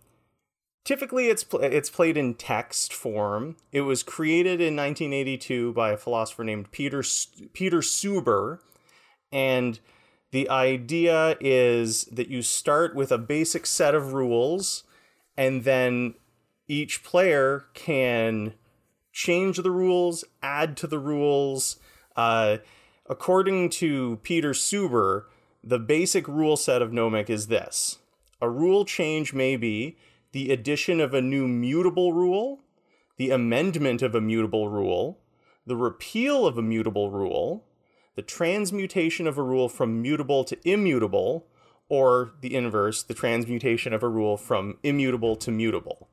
Typically, 0.88 1.28
it's 1.28 1.44
pl- 1.44 1.60
it's 1.60 1.90
played 1.90 2.16
in 2.16 2.32
text 2.32 2.94
form. 2.94 3.56
It 3.72 3.82
was 3.82 4.02
created 4.02 4.58
in 4.58 4.74
1982 4.74 5.74
by 5.74 5.90
a 5.90 5.98
philosopher 5.98 6.44
named 6.44 6.72
Peter 6.72 7.04
Peter 7.52 7.80
Suber, 7.80 8.60
and 9.30 9.80
the 10.30 10.48
idea 10.48 11.36
is 11.40 12.04
that 12.04 12.28
you 12.28 12.40
start 12.40 12.94
with 12.94 13.12
a 13.12 13.18
basic 13.18 13.66
set 13.66 13.94
of 13.94 14.14
rules, 14.14 14.84
and 15.36 15.64
then 15.64 16.14
each 16.68 17.04
player 17.04 17.66
can 17.74 18.54
change 19.12 19.58
the 19.58 19.70
rules, 19.70 20.24
add 20.42 20.74
to 20.78 20.86
the 20.86 20.98
rules. 20.98 21.78
Uh, 22.16 22.56
according 23.04 23.68
to 23.68 24.20
Peter 24.22 24.52
Suber, 24.52 25.24
the 25.62 25.78
basic 25.78 26.26
rule 26.26 26.56
set 26.56 26.80
of 26.80 26.92
Nomic 26.92 27.28
is 27.28 27.48
this: 27.48 27.98
a 28.40 28.48
rule 28.48 28.86
change 28.86 29.34
may 29.34 29.54
be 29.54 29.98
the 30.38 30.52
addition 30.52 31.00
of 31.00 31.14
a 31.14 31.20
new 31.20 31.48
mutable 31.48 32.12
rule, 32.12 32.60
the 33.16 33.32
amendment 33.32 34.02
of 34.02 34.14
a 34.14 34.20
mutable 34.20 34.68
rule, 34.68 35.18
the 35.66 35.74
repeal 35.74 36.46
of 36.46 36.56
a 36.56 36.62
mutable 36.62 37.10
rule, 37.10 37.64
the 38.14 38.22
transmutation 38.22 39.26
of 39.26 39.36
a 39.36 39.42
rule 39.42 39.68
from 39.68 40.00
mutable 40.00 40.44
to 40.44 40.56
immutable, 40.62 41.48
or 41.88 42.34
the 42.40 42.54
inverse, 42.54 43.02
the 43.02 43.14
transmutation 43.14 43.92
of 43.92 44.04
a 44.04 44.08
rule 44.08 44.36
from 44.36 44.78
immutable 44.84 45.34
to 45.34 45.50
mutable. 45.50 46.08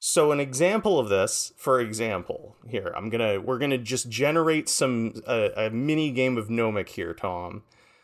So 0.00 0.32
an 0.32 0.40
example 0.40 0.98
of 0.98 1.08
this, 1.08 1.52
for 1.56 1.78
example, 1.78 2.56
here 2.68 2.92
I'm 2.96 3.10
gonna 3.10 3.40
we're 3.40 3.58
gonna 3.58 3.78
just 3.78 4.10
generate 4.10 4.68
some 4.68 5.22
a, 5.24 5.66
a 5.66 5.70
mini 5.70 6.10
game 6.10 6.36
of 6.36 6.48
Nomic 6.48 6.88
here, 6.88 7.14
Tom. 7.14 7.62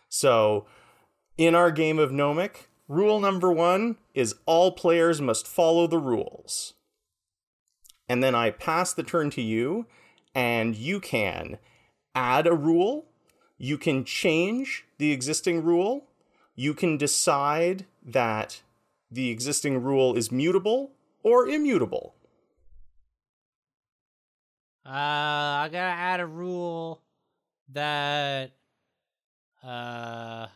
So 0.09 0.67
in 1.37 1.57
our 1.57 1.73
game 1.73 1.99
of 1.99 2.13
Nomic, 2.13 2.69
Rule 2.93 3.21
number 3.21 3.51
one 3.51 3.97
is 4.13 4.35
all 4.45 4.71
players 4.71 5.19
must 5.19 5.49
follow 5.49 5.87
the 5.87 5.99
rules. 5.99 6.75
And 8.07 8.23
then 8.23 8.35
I 8.35 8.51
pass 8.51 8.93
the 8.93 9.03
turn 9.03 9.31
to 9.31 9.41
you, 9.41 9.87
and 10.35 10.77
you 10.77 11.01
can 11.01 11.57
add 12.15 12.47
a 12.47 12.53
rule, 12.53 13.07
you 13.57 13.79
can 13.79 14.05
change 14.05 14.85
the 14.99 15.11
existing 15.11 15.65
rule, 15.65 16.05
you 16.55 16.75
can 16.75 16.99
decide 16.99 17.87
that 18.05 18.61
the 19.11 19.31
existing 19.31 19.83
rule 19.83 20.15
is 20.15 20.31
mutable 20.31 20.91
or 21.23 21.49
immutable. 21.49 22.15
Uh, 24.85 24.91
I 25.65 25.69
gotta 25.73 25.99
add 25.99 26.21
a 26.21 26.27
rule 26.27 27.01
that 27.71 28.51
uh 29.65 30.49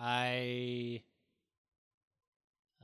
I 0.00 1.02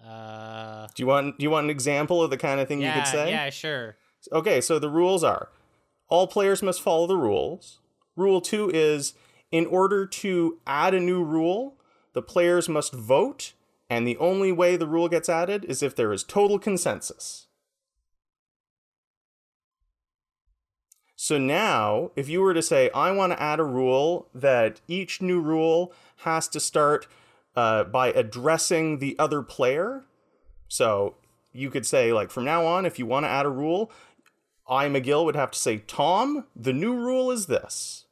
uh 0.04 0.86
Do 0.94 1.02
you 1.02 1.06
want 1.06 1.38
do 1.38 1.42
you 1.44 1.50
want 1.50 1.64
an 1.64 1.70
example 1.70 2.22
of 2.22 2.30
the 2.30 2.36
kind 2.36 2.60
of 2.60 2.68
thing 2.68 2.80
yeah, 2.80 2.94
you 2.94 3.00
could 3.00 3.08
say? 3.08 3.30
Yeah, 3.30 3.50
sure. 3.50 3.96
Okay, 4.30 4.60
so 4.60 4.78
the 4.78 4.90
rules 4.90 5.22
are 5.24 5.48
all 6.08 6.26
players 6.26 6.62
must 6.62 6.82
follow 6.82 7.06
the 7.06 7.16
rules. 7.16 7.80
Rule 8.16 8.42
2 8.42 8.70
is 8.74 9.14
in 9.50 9.64
order 9.64 10.04
to 10.06 10.58
add 10.66 10.92
a 10.92 11.00
new 11.00 11.24
rule, 11.24 11.78
the 12.12 12.20
players 12.20 12.68
must 12.68 12.92
vote, 12.92 13.54
and 13.88 14.06
the 14.06 14.18
only 14.18 14.52
way 14.52 14.76
the 14.76 14.86
rule 14.86 15.08
gets 15.08 15.30
added 15.30 15.64
is 15.64 15.82
if 15.82 15.96
there 15.96 16.12
is 16.12 16.22
total 16.22 16.58
consensus. 16.58 17.46
So 21.22 21.38
now, 21.38 22.10
if 22.16 22.28
you 22.28 22.40
were 22.40 22.52
to 22.52 22.62
say, 22.62 22.90
I 22.90 23.12
want 23.12 23.32
to 23.32 23.40
add 23.40 23.60
a 23.60 23.64
rule 23.64 24.26
that 24.34 24.80
each 24.88 25.22
new 25.22 25.38
rule 25.40 25.92
has 26.24 26.48
to 26.48 26.58
start 26.58 27.06
uh, 27.54 27.84
by 27.84 28.08
addressing 28.08 28.98
the 28.98 29.16
other 29.20 29.40
player. 29.40 30.02
So 30.66 31.14
you 31.52 31.70
could 31.70 31.86
say, 31.86 32.12
like, 32.12 32.32
from 32.32 32.44
now 32.44 32.66
on, 32.66 32.84
if 32.84 32.98
you 32.98 33.06
want 33.06 33.24
to 33.24 33.30
add 33.30 33.46
a 33.46 33.50
rule, 33.50 33.92
I, 34.68 34.88
Magill, 34.88 35.24
would 35.24 35.36
have 35.36 35.52
to 35.52 35.58
say, 35.60 35.78
Tom, 35.86 36.46
the 36.56 36.72
new 36.72 36.92
rule 36.92 37.30
is 37.30 37.46
this. 37.46 38.06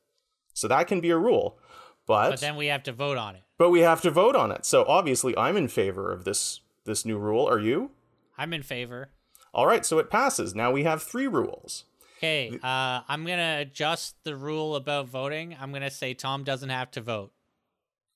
So 0.54 0.68
that 0.68 0.86
can 0.86 1.00
be 1.00 1.10
a 1.10 1.18
rule. 1.18 1.58
But, 2.06 2.30
but 2.30 2.40
then 2.40 2.54
we 2.54 2.66
have 2.66 2.84
to 2.84 2.92
vote 2.92 3.18
on 3.18 3.34
it. 3.34 3.42
But 3.58 3.70
we 3.70 3.80
have 3.80 4.00
to 4.02 4.12
vote 4.12 4.36
on 4.36 4.52
it. 4.52 4.64
So 4.64 4.84
obviously, 4.84 5.36
I'm 5.36 5.56
in 5.56 5.66
favor 5.66 6.12
of 6.12 6.22
this 6.24 6.60
this 6.84 7.04
new 7.04 7.18
rule. 7.18 7.44
Are 7.44 7.58
you? 7.58 7.90
I'm 8.38 8.52
in 8.52 8.62
favor. 8.62 9.10
All 9.52 9.66
right, 9.66 9.84
so 9.84 9.98
it 9.98 10.10
passes. 10.10 10.54
Now 10.54 10.70
we 10.70 10.84
have 10.84 11.02
three 11.02 11.26
rules. 11.26 11.86
Okay, 12.20 12.50
uh, 12.62 13.00
I'm 13.08 13.24
gonna 13.24 13.60
adjust 13.60 14.14
the 14.24 14.36
rule 14.36 14.76
about 14.76 15.08
voting. 15.08 15.56
I'm 15.58 15.72
gonna 15.72 15.90
say 15.90 16.12
Tom 16.12 16.44
doesn't 16.44 16.68
have 16.68 16.90
to 16.90 17.00
vote. 17.00 17.32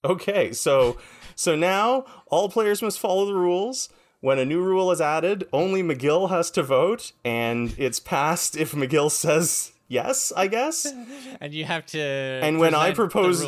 Okay, 0.05 0.53
so 0.53 0.99
so 1.35 1.57
now 1.57 2.05
all 2.27 2.51
players 2.51 2.83
must 2.83 3.01
follow 3.01 3.25
the 3.25 3.35
rules. 3.35 3.89
When 4.21 4.39
a 4.39 4.45
new 4.45 4.63
rule 4.63 4.91
is 4.91 5.01
added, 5.01 5.49
only 5.55 5.83
Magill 5.83 6.29
has 6.29 6.51
to 6.51 6.63
vote, 6.63 7.13
and 7.25 7.75
it's 7.79 7.99
passed 7.99 8.59
if 8.59 8.73
Magill 8.73 9.11
says 9.11 9.73
yes, 9.89 10.35
I 10.37 10.49
guess. 10.49 10.85
and 11.41 11.55
you 11.55 11.65
have 11.65 11.87
to. 11.87 11.99
And 11.99 12.59
when 12.59 12.75
I 12.75 12.93
propose, 12.93 13.43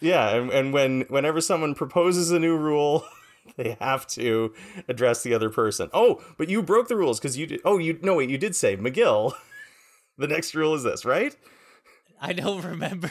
yeah, 0.00 0.36
and, 0.36 0.50
and 0.50 0.72
when 0.74 1.02
whenever 1.08 1.40
someone 1.40 1.74
proposes 1.74 2.30
a 2.30 2.38
new 2.38 2.58
rule, 2.58 3.06
they 3.56 3.78
have 3.80 4.06
to 4.08 4.52
address 4.88 5.22
the 5.22 5.32
other 5.32 5.48
person. 5.48 5.88
Oh, 5.94 6.22
but 6.36 6.50
you 6.50 6.62
broke 6.62 6.88
the 6.88 6.96
rules 6.96 7.18
because 7.18 7.38
you 7.38 7.46
did. 7.46 7.60
Oh, 7.64 7.78
you 7.78 7.98
no 8.02 8.16
wait, 8.16 8.28
you 8.28 8.36
did 8.36 8.54
say 8.54 8.76
Magill. 8.76 9.32
the 10.18 10.28
next 10.28 10.54
rule 10.54 10.74
is 10.74 10.82
this, 10.82 11.04
right? 11.04 11.34
I 12.20 12.32
don't 12.32 12.64
remember. 12.64 13.10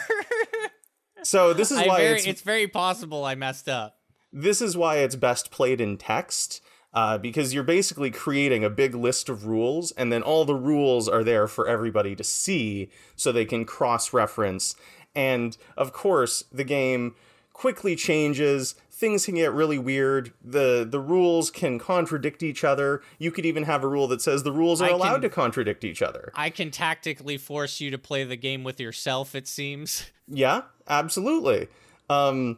so 1.24 1.54
this 1.54 1.72
is 1.72 1.80
why 1.80 2.02
very, 2.02 2.18
it's, 2.18 2.28
it's 2.28 2.42
very 2.42 2.68
possible 2.68 3.26
I 3.26 3.36
messed 3.36 3.68
up. 3.68 3.98
This 4.32 4.62
is 4.62 4.78
why 4.78 4.98
it's 4.98 5.16
best 5.16 5.52
played 5.52 5.82
in 5.82 5.98
text. 5.98 6.62
Uh, 6.94 7.18
because 7.18 7.54
you're 7.54 7.64
basically 7.64 8.12
creating 8.12 8.66
a 8.66 8.70
big 8.70 8.94
list 8.94 9.30
of 9.30 9.46
rules, 9.46 9.92
and 9.92 10.12
then 10.12 10.22
all 10.22 10.44
the 10.44 10.54
rules 10.54 11.08
are 11.08 11.24
there 11.24 11.48
for 11.48 11.66
everybody 11.66 12.18
to 12.18 12.24
see 12.24 12.90
so 13.16 13.32
they 13.32 13.46
can 13.46 13.64
cross 13.64 14.12
reference. 14.12 14.76
And 15.16 15.56
of 15.78 15.94
course, 15.94 16.44
the 16.52 16.66
game 16.66 17.16
quickly 17.54 17.96
changes 17.96 18.76
things 19.02 19.26
can 19.26 19.36
get 19.36 19.52
really 19.52 19.80
weird. 19.80 20.32
The 20.42 20.88
the 20.90 21.00
rules 21.00 21.50
can 21.52 21.80
contradict 21.80 22.44
each 22.44 22.64
other. 22.64 23.02
You 23.18 23.32
could 23.32 23.46
even 23.46 23.64
have 23.64 23.84
a 23.84 23.88
rule 23.88 24.08
that 24.08 24.22
says 24.22 24.44
the 24.44 24.52
rules 24.54 24.82
are 24.82 24.90
allowed 24.90 25.24
to 25.24 25.30
contradict 25.30 25.84
each 25.84 26.02
other. 26.02 26.32
I 26.36 26.52
can 26.52 26.72
tactically 26.72 27.38
force 27.38 27.82
you 27.82 27.90
to 27.92 27.98
play 27.98 28.24
the 28.24 28.38
game 28.38 28.64
with 28.64 28.80
yourself, 28.80 29.36
it 29.36 29.50
seems. 29.50 30.10
Yeah, 30.34 30.62
absolutely. 30.88 31.68
Um 32.10 32.58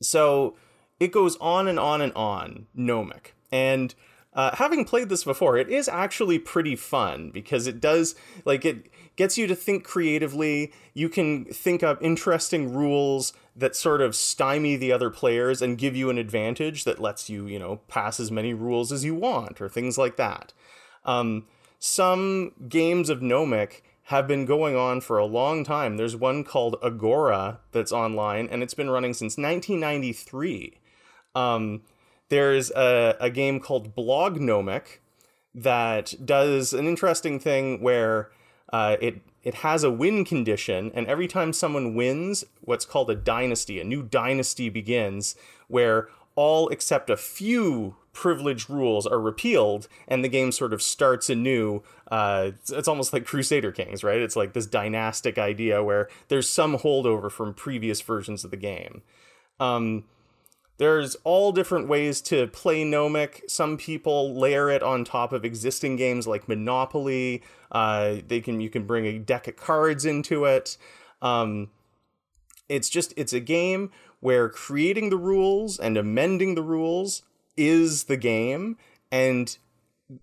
so 0.00 0.54
it 1.00 1.10
goes 1.10 1.36
on 1.38 1.66
and 1.66 1.76
on 1.76 2.00
and 2.00 2.12
on, 2.12 2.68
nomic. 2.76 3.32
And 3.50 3.96
uh, 4.32 4.54
having 4.54 4.84
played 4.84 5.08
this 5.08 5.24
before, 5.24 5.56
it 5.56 5.68
is 5.68 5.88
actually 5.88 6.38
pretty 6.38 6.76
fun 6.76 7.32
because 7.34 7.66
it 7.66 7.80
does 7.80 8.14
like 8.44 8.64
it 8.64 8.88
gets 9.18 9.36
you 9.36 9.48
to 9.48 9.56
think 9.56 9.82
creatively. 9.82 10.72
You 10.94 11.08
can 11.08 11.44
think 11.46 11.82
up 11.82 11.98
interesting 12.00 12.72
rules 12.72 13.32
that 13.56 13.74
sort 13.74 14.00
of 14.00 14.14
stymie 14.14 14.76
the 14.76 14.92
other 14.92 15.10
players 15.10 15.60
and 15.60 15.76
give 15.76 15.96
you 15.96 16.08
an 16.08 16.18
advantage 16.18 16.84
that 16.84 17.00
lets 17.00 17.28
you, 17.28 17.46
you 17.48 17.58
know, 17.58 17.80
pass 17.88 18.20
as 18.20 18.30
many 18.30 18.54
rules 18.54 18.92
as 18.92 19.04
you 19.04 19.16
want 19.16 19.60
or 19.60 19.68
things 19.68 19.98
like 19.98 20.16
that. 20.16 20.52
Um, 21.04 21.46
some 21.80 22.52
games 22.68 23.10
of 23.10 23.18
Nomic 23.18 23.82
have 24.04 24.28
been 24.28 24.46
going 24.46 24.76
on 24.76 25.00
for 25.00 25.18
a 25.18 25.26
long 25.26 25.64
time. 25.64 25.96
There's 25.96 26.14
one 26.14 26.44
called 26.44 26.76
Agora 26.80 27.58
that's 27.72 27.92
online, 27.92 28.48
and 28.48 28.62
it's 28.62 28.74
been 28.74 28.88
running 28.88 29.14
since 29.14 29.36
1993. 29.36 30.78
Um, 31.34 31.82
there's 32.28 32.70
a, 32.70 33.16
a 33.20 33.30
game 33.30 33.58
called 33.58 33.96
Blog 33.96 34.38
Nomic 34.38 35.00
that 35.54 36.14
does 36.24 36.72
an 36.72 36.86
interesting 36.86 37.40
thing 37.40 37.82
where 37.82 38.30
uh, 38.72 38.96
it 39.00 39.20
it 39.42 39.54
has 39.54 39.84
a 39.84 39.90
win 39.90 40.24
condition, 40.24 40.90
and 40.94 41.06
every 41.06 41.28
time 41.28 41.52
someone 41.52 41.94
wins, 41.94 42.44
what's 42.60 42.84
called 42.84 43.08
a 43.10 43.14
dynasty, 43.14 43.80
a 43.80 43.84
new 43.84 44.02
dynasty 44.02 44.68
begins, 44.68 45.36
where 45.68 46.08
all 46.34 46.68
except 46.68 47.10
a 47.10 47.16
few 47.16 47.96
privileged 48.12 48.70
rules 48.70 49.06
are 49.06 49.20
repealed 49.20 49.88
and 50.06 50.24
the 50.24 50.28
game 50.28 50.52
sort 50.52 50.72
of 50.72 50.82
starts 50.82 51.28
anew. 51.28 51.82
Uh, 52.10 52.50
it's, 52.54 52.70
it's, 52.70 52.88
almost 52.88 53.12
like 53.12 53.24
Crusader 53.24 53.72
Kings, 53.72 54.04
right? 54.04 54.20
It's 54.20 54.36
like 54.36 54.52
this 54.52 54.66
dynastic 54.66 55.38
idea 55.38 55.82
where 55.82 56.08
there's 56.28 56.48
some 56.48 56.78
holdover 56.78 57.30
from 57.30 57.54
previous 57.54 58.00
versions 58.00 58.44
of 58.44 58.50
the 58.50 58.56
game. 58.56 59.02
Um, 59.60 60.04
there's 60.78 61.16
all 61.24 61.52
different 61.52 61.88
ways 61.88 62.20
to 62.22 62.46
play 62.46 62.84
Nomic. 62.84 63.48
Some 63.48 63.76
people 63.76 64.34
layer 64.34 64.70
it 64.70 64.82
on 64.82 65.04
top 65.04 65.32
of 65.32 65.44
existing 65.44 65.96
games 65.96 66.26
like 66.26 66.48
Monopoly. 66.48 67.42
Uh, 67.70 68.16
they 68.26 68.40
can 68.40 68.60
you 68.60 68.70
can 68.70 68.86
bring 68.86 69.04
a 69.04 69.18
deck 69.18 69.48
of 69.48 69.56
cards 69.56 70.04
into 70.04 70.44
it. 70.44 70.78
Um, 71.20 71.70
it's 72.68 72.88
just 72.88 73.12
it's 73.16 73.32
a 73.32 73.40
game 73.40 73.90
where 74.20 74.48
creating 74.48 75.10
the 75.10 75.16
rules 75.16 75.78
and 75.78 75.96
amending 75.96 76.54
the 76.54 76.62
rules 76.62 77.22
is 77.56 78.04
the 78.04 78.16
game, 78.16 78.76
and 79.10 79.58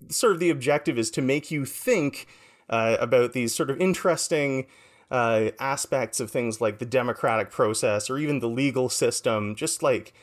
sort 0.10 0.34
of 0.34 0.40
the 0.40 0.50
objective 0.50 0.98
is 0.98 1.12
to 1.12 1.22
make 1.22 1.52
you 1.52 1.66
think 1.66 2.28
uh, 2.70 2.96
about 3.00 3.34
these 3.34 3.54
sort 3.54 3.70
of 3.70 3.80
interesting 3.80 4.68
uh, 5.12 5.52
aspects 5.60 6.20
of 6.20 6.32
things 6.32 6.62
like 6.62 6.80
the 6.80 6.86
democratic 6.86 7.52
process 7.52 8.10
or 8.10 8.18
even 8.18 8.40
the 8.40 8.50
legal 8.50 8.90
system, 8.90 9.54
just 9.54 9.84
like 9.84 10.14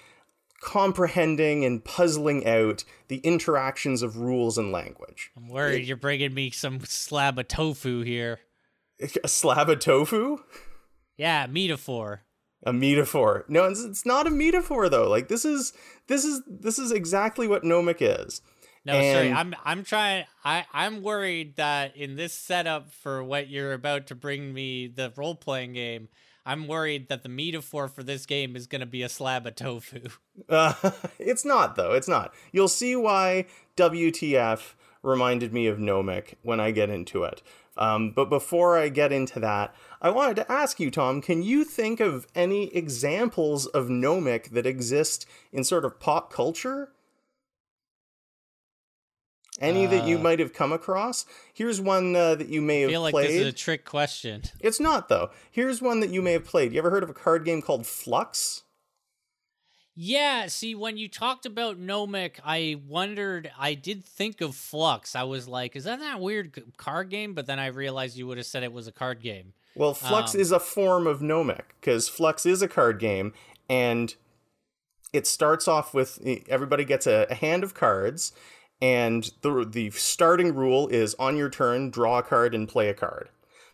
comprehending 0.62 1.64
and 1.64 1.84
puzzling 1.84 2.46
out 2.46 2.84
the 3.08 3.18
interactions 3.18 4.02
of 4.02 4.16
rules 4.16 4.56
and 4.56 4.72
language. 4.72 5.30
I'm 5.36 5.48
worried 5.48 5.82
it, 5.82 5.86
you're 5.86 5.96
bringing 5.96 6.32
me 6.32 6.50
some 6.50 6.80
slab 6.80 7.38
of 7.38 7.48
tofu 7.48 8.02
here. 8.02 8.40
A 9.22 9.28
slab 9.28 9.68
of 9.68 9.80
tofu? 9.80 10.38
Yeah, 11.16 11.46
metaphor 11.46 12.22
a 12.64 12.72
metaphor. 12.72 13.44
No, 13.48 13.64
it's, 13.64 13.82
it's 13.82 14.06
not 14.06 14.26
a 14.26 14.30
metaphor 14.30 14.88
though. 14.88 15.08
Like 15.08 15.28
this 15.28 15.44
is 15.44 15.72
this 16.06 16.24
is 16.24 16.42
this 16.46 16.78
is 16.78 16.92
exactly 16.92 17.48
what 17.48 17.64
Nomic 17.64 17.96
is. 18.00 18.40
No, 18.84 18.94
and... 18.94 19.16
sorry. 19.16 19.32
I'm 19.32 19.54
I'm 19.64 19.84
trying 19.84 20.24
I 20.44 20.64
I'm 20.72 21.02
worried 21.02 21.56
that 21.56 21.96
in 21.96 22.16
this 22.16 22.32
setup 22.32 22.92
for 22.92 23.22
what 23.22 23.48
you're 23.48 23.72
about 23.72 24.08
to 24.08 24.14
bring 24.14 24.52
me 24.52 24.86
the 24.86 25.12
role 25.16 25.34
playing 25.34 25.72
game, 25.72 26.08
I'm 26.44 26.66
worried 26.66 27.08
that 27.08 27.22
the 27.22 27.28
metaphor 27.28 27.88
for 27.88 28.02
this 28.02 28.26
game 28.26 28.56
is 28.56 28.66
going 28.66 28.80
to 28.80 28.86
be 28.86 29.02
a 29.02 29.08
slab 29.08 29.46
of 29.46 29.54
tofu. 29.54 30.08
Uh, 30.48 30.74
it's 31.18 31.44
not 31.44 31.76
though. 31.76 31.92
It's 31.92 32.08
not. 32.08 32.34
You'll 32.52 32.68
see 32.68 32.96
why 32.96 33.46
WTF 33.76 34.74
reminded 35.02 35.52
me 35.52 35.66
of 35.66 35.78
Nomic 35.78 36.34
when 36.42 36.60
I 36.60 36.70
get 36.70 36.90
into 36.90 37.24
it. 37.24 37.42
Um, 37.76 38.10
but 38.10 38.28
before 38.28 38.76
I 38.78 38.88
get 38.88 39.12
into 39.12 39.40
that, 39.40 39.74
I 40.00 40.10
wanted 40.10 40.36
to 40.36 40.52
ask 40.52 40.78
you, 40.78 40.90
Tom, 40.90 41.22
can 41.22 41.42
you 41.42 41.64
think 41.64 42.00
of 42.00 42.26
any 42.34 42.74
examples 42.74 43.66
of 43.66 43.86
nomic 43.86 44.50
that 44.50 44.66
exist 44.66 45.26
in 45.52 45.64
sort 45.64 45.84
of 45.84 45.98
pop 45.98 46.32
culture? 46.32 46.92
Any 49.60 49.86
uh, 49.86 49.90
that 49.90 50.06
you 50.06 50.18
uh. 50.18 50.20
might 50.20 50.38
have 50.38 50.52
come 50.52 50.72
across? 50.72 51.26
Here's 51.52 51.80
one 51.80 52.16
uh, 52.16 52.34
that 52.36 52.48
you 52.48 52.62
may 52.62 52.82
have 52.82 52.90
I 52.90 52.92
feel 52.92 53.00
played. 53.02 53.14
like 53.14 53.28
this 53.28 53.40
is 53.40 53.46
a 53.46 53.52
trick 53.52 53.84
question. 53.84 54.42
It's 54.60 54.80
not 54.80 55.08
though. 55.08 55.30
Here's 55.50 55.82
one 55.82 56.00
that 56.00 56.10
you 56.10 56.22
may 56.22 56.32
have 56.32 56.44
played. 56.44 56.72
You 56.72 56.78
ever 56.78 56.90
heard 56.90 57.02
of 57.02 57.10
a 57.10 57.14
card 57.14 57.44
game 57.44 57.62
called 57.62 57.82
Fluxx? 57.82 58.62
Yeah, 59.94 60.46
see, 60.46 60.74
when 60.74 60.96
you 60.96 61.06
talked 61.06 61.44
about 61.44 61.78
Nomic, 61.78 62.36
I 62.42 62.80
wondered, 62.88 63.52
I 63.58 63.74
did 63.74 64.02
think 64.02 64.40
of 64.40 64.52
Fluxx. 64.52 65.14
I 65.14 65.24
was 65.24 65.46
like, 65.46 65.76
is 65.76 65.84
that 65.84 66.00
that 66.00 66.18
weird 66.18 66.62
card 66.78 67.10
game? 67.10 67.34
But 67.34 67.44
then 67.44 67.58
I 67.58 67.66
realized 67.66 68.16
you 68.16 68.26
would 68.26 68.38
have 68.38 68.46
said 68.46 68.62
it 68.62 68.72
was 68.72 68.86
a 68.86 68.92
card 68.92 69.20
game. 69.20 69.52
Well, 69.74 69.94
Fluxx 69.94 70.34
um, 70.34 70.40
is 70.40 70.50
a 70.50 70.60
form 70.60 71.06
of 71.06 71.20
Nomic, 71.20 71.64
because 71.80 72.08
Fluxx 72.08 72.46
is 72.46 72.62
a 72.62 72.68
card 72.68 72.98
game, 72.98 73.34
and 73.68 74.14
it 75.12 75.26
starts 75.26 75.68
off 75.68 75.92
with 75.92 76.18
everybody 76.48 76.86
gets 76.86 77.06
a, 77.06 77.26
a 77.28 77.34
hand 77.34 77.62
of 77.62 77.74
cards, 77.74 78.32
and 78.82 79.30
the, 79.42 79.64
the 79.64 79.90
starting 79.90 80.54
rule 80.54 80.88
is 80.88 81.14
on 81.14 81.36
your 81.36 81.48
turn, 81.48 81.88
draw 81.88 82.18
a 82.18 82.22
card 82.22 82.52
and 82.52 82.68
play 82.68 82.88
a 82.88 82.94
card. 82.94 83.28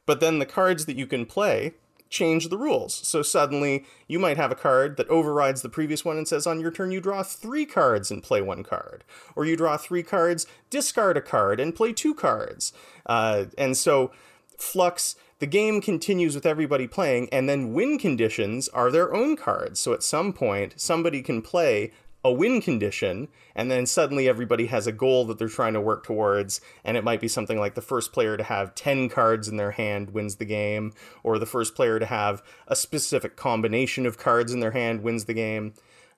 But 0.05 0.21
then 0.21 0.39
the 0.39 0.47
cards 0.47 0.85
that 0.85 0.97
you 0.97 1.07
can 1.07 1.25
play 1.25 1.73
change 2.11 2.49
the 2.49 2.59
rules. 2.59 2.95
So 2.95 3.23
suddenly 3.23 3.85
you 4.07 4.19
might 4.19 4.37
have 4.37 4.53
a 4.53 4.55
card 4.55 4.97
that 4.99 5.09
overrides 5.09 5.63
the 5.63 5.69
previous 5.69 6.05
one 6.05 6.19
and 6.19 6.29
says 6.29 6.47
on 6.47 6.61
your 6.61 6.71
turn 6.71 6.91
you 6.91 7.01
draw 7.01 7.23
three 7.23 7.67
cards 7.67 8.11
and 8.11 8.23
play 8.23 8.43
one 8.43 8.63
card. 8.63 9.03
Or 9.35 9.47
you 9.47 9.57
draw 9.57 9.79
three 9.79 10.03
cards, 10.03 10.47
discard 10.69 11.17
a 11.17 11.23
card, 11.23 11.59
and 11.59 11.75
play 11.75 11.93
two 11.95 12.15
cards. 12.15 12.75
Uh, 13.07 13.47
and 13.57 13.77
so 13.77 14.13
Fluxx 14.59 15.15
the 15.39 15.47
game 15.47 15.81
continues 15.81 16.35
with 16.35 16.47
everybody 16.47 16.89
playing, 16.89 17.29
and 17.31 17.49
then 17.49 17.73
win 17.73 17.97
conditions 17.97 18.69
are 18.71 18.91
their 18.91 19.15
own 19.15 19.37
cards. 19.37 19.79
So 19.79 19.93
at 19.93 20.03
some 20.03 20.33
point, 20.33 20.75
somebody 20.81 21.23
can 21.23 21.43
play 21.43 21.93
a 22.25 22.33
win 22.33 22.61
condition, 22.61 23.29
and 23.55 23.71
then 23.71 23.87
suddenly 23.87 24.29
everybody 24.29 24.67
has 24.67 24.87
a 24.87 24.93
goal 24.93 25.25
that 25.27 25.39
they're 25.39 25.49
trying 25.49 25.75
to 25.75 25.81
work 25.81 26.05
towards, 26.05 26.61
and 26.85 26.97
it 26.97 27.05
might 27.05 27.21
be 27.21 27.29
something 27.29 27.59
like 27.59 27.75
the 27.75 27.81
first 27.81 28.13
player 28.13 28.37
to 28.37 28.43
have 28.43 28.75
10 28.75 29.09
cards 29.09 29.47
in 29.47 29.57
their 29.57 29.71
hand 29.71 30.11
wins 30.11 30.37
the 30.37 30.45
game, 30.45 30.93
or 31.23 31.39
the 31.39 31.47
first 31.47 31.75
player 31.75 31.99
to 31.99 32.07
have 32.07 32.43
a 32.67 32.75
specific 32.75 33.37
combination 33.37 34.05
of 34.05 34.19
cards 34.19 34.53
in 34.53 34.61
their 34.61 34.73
hand 34.73 35.03
wins 35.03 35.27
the 35.27 35.35
game. 35.35 35.75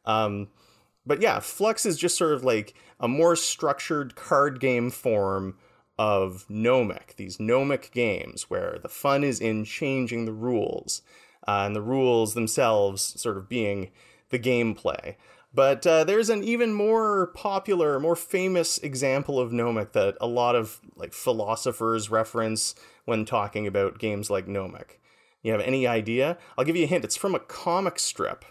Um, 0.06 0.48
but 1.04 1.20
yeah, 1.20 1.38
Fluxx 1.38 1.84
is 1.84 1.98
just 1.98 2.16
sort 2.16 2.32
of 2.32 2.44
like 2.44 2.74
a 2.98 3.08
more 3.08 3.36
structured 3.36 4.16
card 4.16 4.60
game 4.60 4.90
form 4.90 5.56
of 5.98 6.46
Nomic, 6.48 7.16
these 7.16 7.36
Nomic 7.36 7.90
games 7.90 8.48
where 8.48 8.78
the 8.82 8.88
fun 8.88 9.22
is 9.22 9.38
in 9.38 9.64
changing 9.64 10.24
the 10.24 10.32
rules, 10.32 11.02
uh, 11.46 11.64
and 11.66 11.76
the 11.76 11.82
rules 11.82 12.32
themselves 12.32 13.02
sort 13.20 13.36
of 13.36 13.50
being 13.50 13.90
the 14.30 14.38
gameplay. 14.38 15.16
But 15.52 15.84
uh, 15.86 16.04
there's 16.04 16.30
an 16.30 16.44
even 16.44 16.72
more 16.72 17.28
popular, 17.28 17.98
more 17.98 18.14
famous 18.14 18.78
example 18.78 19.40
of 19.40 19.50
Nomic 19.50 19.92
that 19.92 20.16
a 20.20 20.26
lot 20.26 20.54
of 20.54 20.80
like 20.94 21.12
philosophers 21.12 22.10
reference 22.10 22.74
when 23.04 23.24
talking 23.24 23.66
about 23.66 23.98
games 23.98 24.30
like 24.30 24.46
Nomic. 24.46 24.98
You 25.42 25.52
have 25.52 25.60
any 25.60 25.86
idea? 25.86 26.38
I'll 26.56 26.64
give 26.64 26.76
you 26.76 26.84
a 26.84 26.88
hint. 26.88 27.04
It's 27.04 27.16
from 27.16 27.34
a 27.34 27.40
comic 27.40 27.98
strip. 27.98 28.44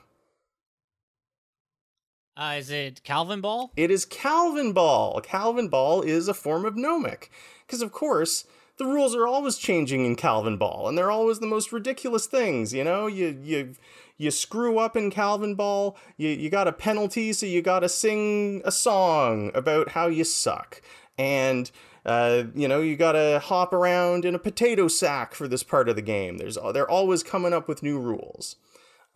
Uh, 2.36 2.56
is 2.58 2.70
it 2.70 3.02
Calvinball? 3.04 3.70
It 3.76 3.92
is 3.92 4.06
Calvinball. 4.06 5.22
Calvin 5.24 5.68
Ball 5.68 6.02
is 6.02 6.28
a 6.28 6.34
form 6.34 6.66
of 6.66 6.76
Nomic. 6.76 7.30
Because, 7.68 7.82
of 7.82 7.92
course, 7.92 8.46
the 8.78 8.86
rules 8.86 9.14
are 9.14 9.28
always 9.28 9.58
changing 9.58 10.06
in 10.06 10.16
Calvinball, 10.16 10.88
and 10.88 10.98
they're 10.98 11.12
always 11.12 11.40
the 11.40 11.48
most 11.48 11.74
ridiculous 11.74 12.28
things, 12.28 12.74
you 12.74 12.84
know? 12.84 13.08
You, 13.08 13.38
you 13.44 13.76
you 14.20 14.30
screw 14.30 14.78
up 14.78 14.96
in 14.98 15.10
Calvinball, 15.10 15.96
you, 16.18 16.30
you 16.30 16.50
got 16.50 16.68
a 16.68 16.74
penalty, 16.74 17.32
so 17.34 17.46
you 17.46 17.62
got 17.62 17.80
to 17.80 17.90
sing 17.90 18.62
a 18.66 18.72
song 18.72 19.50
about 19.56 19.90
how 19.90 20.08
you 20.08 20.26
suck. 20.26 20.82
And 21.18 21.72
uh, 22.06 22.44
you 22.54 22.68
know, 22.68 22.82
you 22.82 22.96
got 22.96 23.14
to 23.14 23.42
hop 23.44 23.74
around 23.74 24.26
in 24.26 24.36
a 24.36 24.40
potato 24.40 24.88
sack 24.88 25.34
for 25.34 25.48
this 25.48 25.64
part 25.64 25.90
of 25.90 25.96
the 25.96 26.02
game. 26.02 26.38
There's 26.38 26.58
they're 26.74 26.90
always 26.90 27.24
coming 27.24 27.54
up 27.54 27.68
with 27.68 27.82
new 27.82 27.98
rules. 27.98 28.58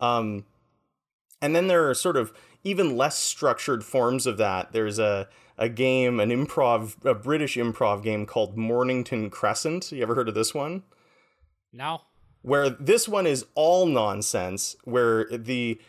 Um, 0.00 0.46
and 1.40 1.54
then 1.54 1.66
there 1.66 1.88
are 1.88 1.94
sort 1.94 2.16
of 2.16 2.32
even 2.62 2.96
less 2.96 3.18
structured 3.18 3.84
forms 3.84 4.26
of 4.26 4.38
that. 4.38 4.72
There's 4.72 4.98
a 4.98 5.28
a 5.56 5.68
game, 5.68 6.18
an 6.18 6.30
improv, 6.30 7.04
a 7.04 7.14
British 7.14 7.56
improv 7.56 8.02
game 8.02 8.26
called 8.26 8.56
Mornington 8.56 9.30
Crescent. 9.30 9.92
You 9.92 10.02
ever 10.02 10.14
heard 10.14 10.28
of 10.28 10.34
this 10.34 10.54
one? 10.54 10.82
No 11.72 12.00
where 12.44 12.68
this 12.68 13.08
one 13.08 13.26
is 13.26 13.46
all 13.54 13.86
nonsense, 13.86 14.76
where 14.84 15.24
the 15.24 15.80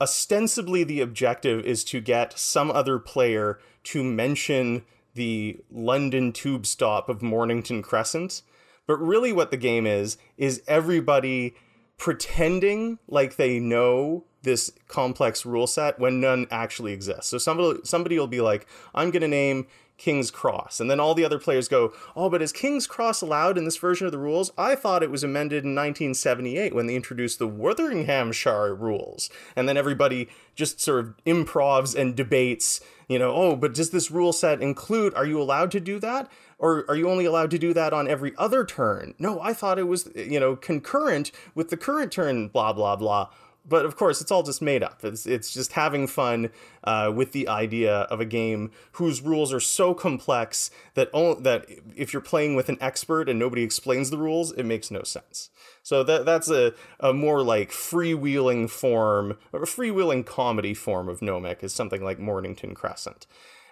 ostensibly 0.00 0.84
the 0.84 1.00
objective 1.00 1.64
is 1.66 1.82
to 1.82 2.00
get 2.00 2.38
some 2.38 2.70
other 2.70 3.00
player 3.00 3.58
to 3.82 4.04
mention 4.04 4.84
the 5.14 5.58
London 5.72 6.32
tube 6.32 6.66
stop 6.66 7.08
of 7.08 7.20
Mornington 7.20 7.82
Crescent. 7.82 8.42
But 8.86 8.98
really, 8.98 9.32
what 9.32 9.50
the 9.50 9.56
game 9.56 9.86
is, 9.86 10.16
is 10.36 10.62
everybody 10.68 11.56
pretending 11.98 13.00
like 13.08 13.34
they 13.34 13.58
know 13.58 14.24
this 14.42 14.70
complex 14.86 15.44
rule 15.44 15.66
set 15.66 15.98
when 15.98 16.20
none 16.20 16.46
actually 16.48 16.92
exists. 16.92 17.26
So 17.26 17.38
somebody 17.38 17.80
somebody 17.82 18.18
will 18.20 18.28
be 18.28 18.40
like, 18.40 18.68
I'm 18.94 19.10
gonna 19.10 19.26
name 19.26 19.66
King's 19.96 20.30
Cross. 20.30 20.80
And 20.80 20.90
then 20.90 20.98
all 20.98 21.14
the 21.14 21.24
other 21.24 21.38
players 21.38 21.68
go, 21.68 21.92
Oh, 22.16 22.28
but 22.28 22.42
is 22.42 22.52
King's 22.52 22.86
Cross 22.86 23.22
allowed 23.22 23.56
in 23.56 23.64
this 23.64 23.76
version 23.76 24.06
of 24.06 24.12
the 24.12 24.18
rules? 24.18 24.52
I 24.58 24.74
thought 24.74 25.02
it 25.02 25.10
was 25.10 25.22
amended 25.22 25.64
in 25.64 25.74
1978 25.74 26.74
when 26.74 26.86
they 26.86 26.96
introduced 26.96 27.38
the 27.38 27.46
Worthinghamshire 27.46 28.74
rules. 28.74 29.30
And 29.54 29.68
then 29.68 29.76
everybody 29.76 30.28
just 30.54 30.80
sort 30.80 31.00
of 31.00 31.14
improvs 31.24 31.96
and 31.96 32.16
debates, 32.16 32.80
you 33.08 33.18
know, 33.18 33.32
oh, 33.32 33.56
but 33.56 33.74
does 33.74 33.90
this 33.90 34.10
rule 34.10 34.32
set 34.32 34.60
include, 34.60 35.14
are 35.14 35.26
you 35.26 35.40
allowed 35.40 35.70
to 35.72 35.80
do 35.80 35.98
that? 36.00 36.30
Or 36.58 36.84
are 36.88 36.96
you 36.96 37.08
only 37.08 37.24
allowed 37.24 37.50
to 37.50 37.58
do 37.58 37.74
that 37.74 37.92
on 37.92 38.08
every 38.08 38.32
other 38.38 38.64
turn? 38.64 39.14
No, 39.18 39.40
I 39.40 39.52
thought 39.52 39.78
it 39.78 39.88
was, 39.88 40.08
you 40.14 40.40
know, 40.40 40.56
concurrent 40.56 41.30
with 41.54 41.70
the 41.70 41.76
current 41.76 42.12
turn, 42.12 42.48
blah, 42.48 42.72
blah, 42.72 42.96
blah 42.96 43.28
but 43.66 43.86
of 43.86 43.96
course, 43.96 44.20
it's 44.20 44.30
all 44.30 44.42
just 44.42 44.60
made 44.60 44.82
up. 44.82 45.04
It's 45.04 45.26
it's 45.26 45.52
just 45.52 45.72
having 45.72 46.06
fun 46.06 46.50
uh, 46.82 47.12
with 47.14 47.32
the 47.32 47.48
idea 47.48 48.00
of 48.02 48.20
a 48.20 48.24
game 48.24 48.70
whose 48.92 49.22
rules 49.22 49.52
are 49.52 49.60
so 49.60 49.94
complex 49.94 50.70
that 50.94 51.08
only, 51.12 51.42
that 51.42 51.66
if 51.96 52.12
you're 52.12 52.22
playing 52.22 52.54
with 52.54 52.68
an 52.68 52.78
expert 52.80 53.28
and 53.28 53.38
nobody 53.38 53.62
explains 53.62 54.10
the 54.10 54.18
rules, 54.18 54.52
it 54.52 54.64
makes 54.64 54.90
no 54.90 55.02
sense. 55.02 55.50
So 55.82 56.02
that 56.04 56.24
that's 56.24 56.50
a, 56.50 56.74
a 57.00 57.12
more 57.12 57.42
like 57.42 57.70
freewheeling 57.70 58.68
form, 58.68 59.38
or 59.52 59.62
a 59.62 59.66
freewheeling 59.66 60.26
comedy 60.26 60.74
form 60.74 61.08
of 61.08 61.20
Nomic 61.20 61.62
is 61.62 61.72
something 61.72 62.02
like 62.02 62.18
Mornington 62.18 62.74
Crescent. 62.74 63.26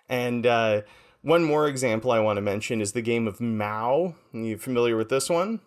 And 0.09 0.47
uh, 0.47 0.83
one 1.23 1.45
more 1.45 1.69
example 1.69 2.11
I 2.11 2.19
want 2.19 2.37
to 2.37 2.43
mention 2.43 2.81
is 2.81 2.93
the 2.93 3.03
game 3.03 3.27
of 3.29 3.41
Mao. 3.41 4.15
Are 4.35 4.39
you 4.39 4.59
familiar 4.59 4.97
with 4.97 5.09
this 5.09 5.31
one? 5.31 5.61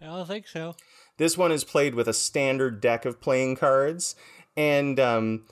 I 0.00 0.06
don't 0.06 0.26
think 0.26 0.46
so. 0.46 0.76
This 1.18 1.38
one 1.38 1.52
is 1.52 1.64
played 1.64 1.94
with 1.94 2.08
a 2.08 2.12
standard 2.12 2.80
deck 2.80 3.04
of 3.04 3.20
playing 3.20 3.56
cards, 3.56 4.14
and 4.56 5.00
um, 5.00 5.44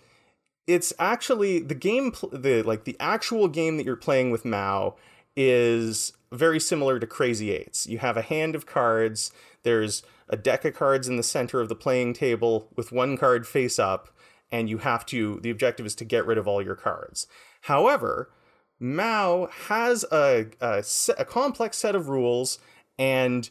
it's 0.66 0.92
actually 0.98 1.60
the 1.60 1.74
game. 1.74 2.12
The 2.32 2.62
like 2.62 2.84
the 2.84 2.96
actual 3.00 3.48
game 3.48 3.76
that 3.76 3.86
you're 3.86 3.96
playing 3.96 4.30
with 4.30 4.44
Mao 4.44 4.96
is 5.36 6.12
very 6.32 6.60
similar 6.60 6.98
to 6.98 7.06
Crazy 7.06 7.50
Eights. 7.50 7.86
You 7.86 7.98
have 7.98 8.16
a 8.16 8.22
hand 8.22 8.54
of 8.54 8.66
cards. 8.66 9.32
There's 9.62 10.02
a 10.28 10.36
deck 10.36 10.64
of 10.64 10.74
cards 10.74 11.08
in 11.08 11.16
the 11.16 11.22
center 11.22 11.60
of 11.60 11.68
the 11.68 11.74
playing 11.74 12.14
table 12.14 12.68
with 12.76 12.92
one 12.92 13.16
card 13.16 13.46
face 13.46 13.78
up, 13.78 14.10
and 14.50 14.68
you 14.68 14.78
have 14.78 15.06
to. 15.06 15.40
The 15.40 15.50
objective 15.50 15.86
is 15.86 15.94
to 15.96 16.04
get 16.04 16.26
rid 16.26 16.38
of 16.38 16.46
all 16.46 16.62
your 16.62 16.76
cards. 16.76 17.26
However, 17.62 18.30
Mao 18.78 19.48
has 19.68 20.04
a, 20.12 20.46
a, 20.60 20.84
a 21.16 21.24
complex 21.24 21.78
set 21.78 21.94
of 21.94 22.08
rules 22.08 22.58
and 22.98 23.48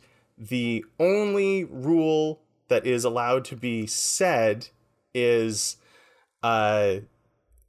the 0.50 0.84
only 1.00 1.64
rule 1.64 2.41
that 2.68 2.86
is 2.86 3.06
allowed 3.06 3.46
to 3.46 3.56
be 3.56 3.88
said 3.88 4.68
is 5.14 5.78
uh, 6.41 6.96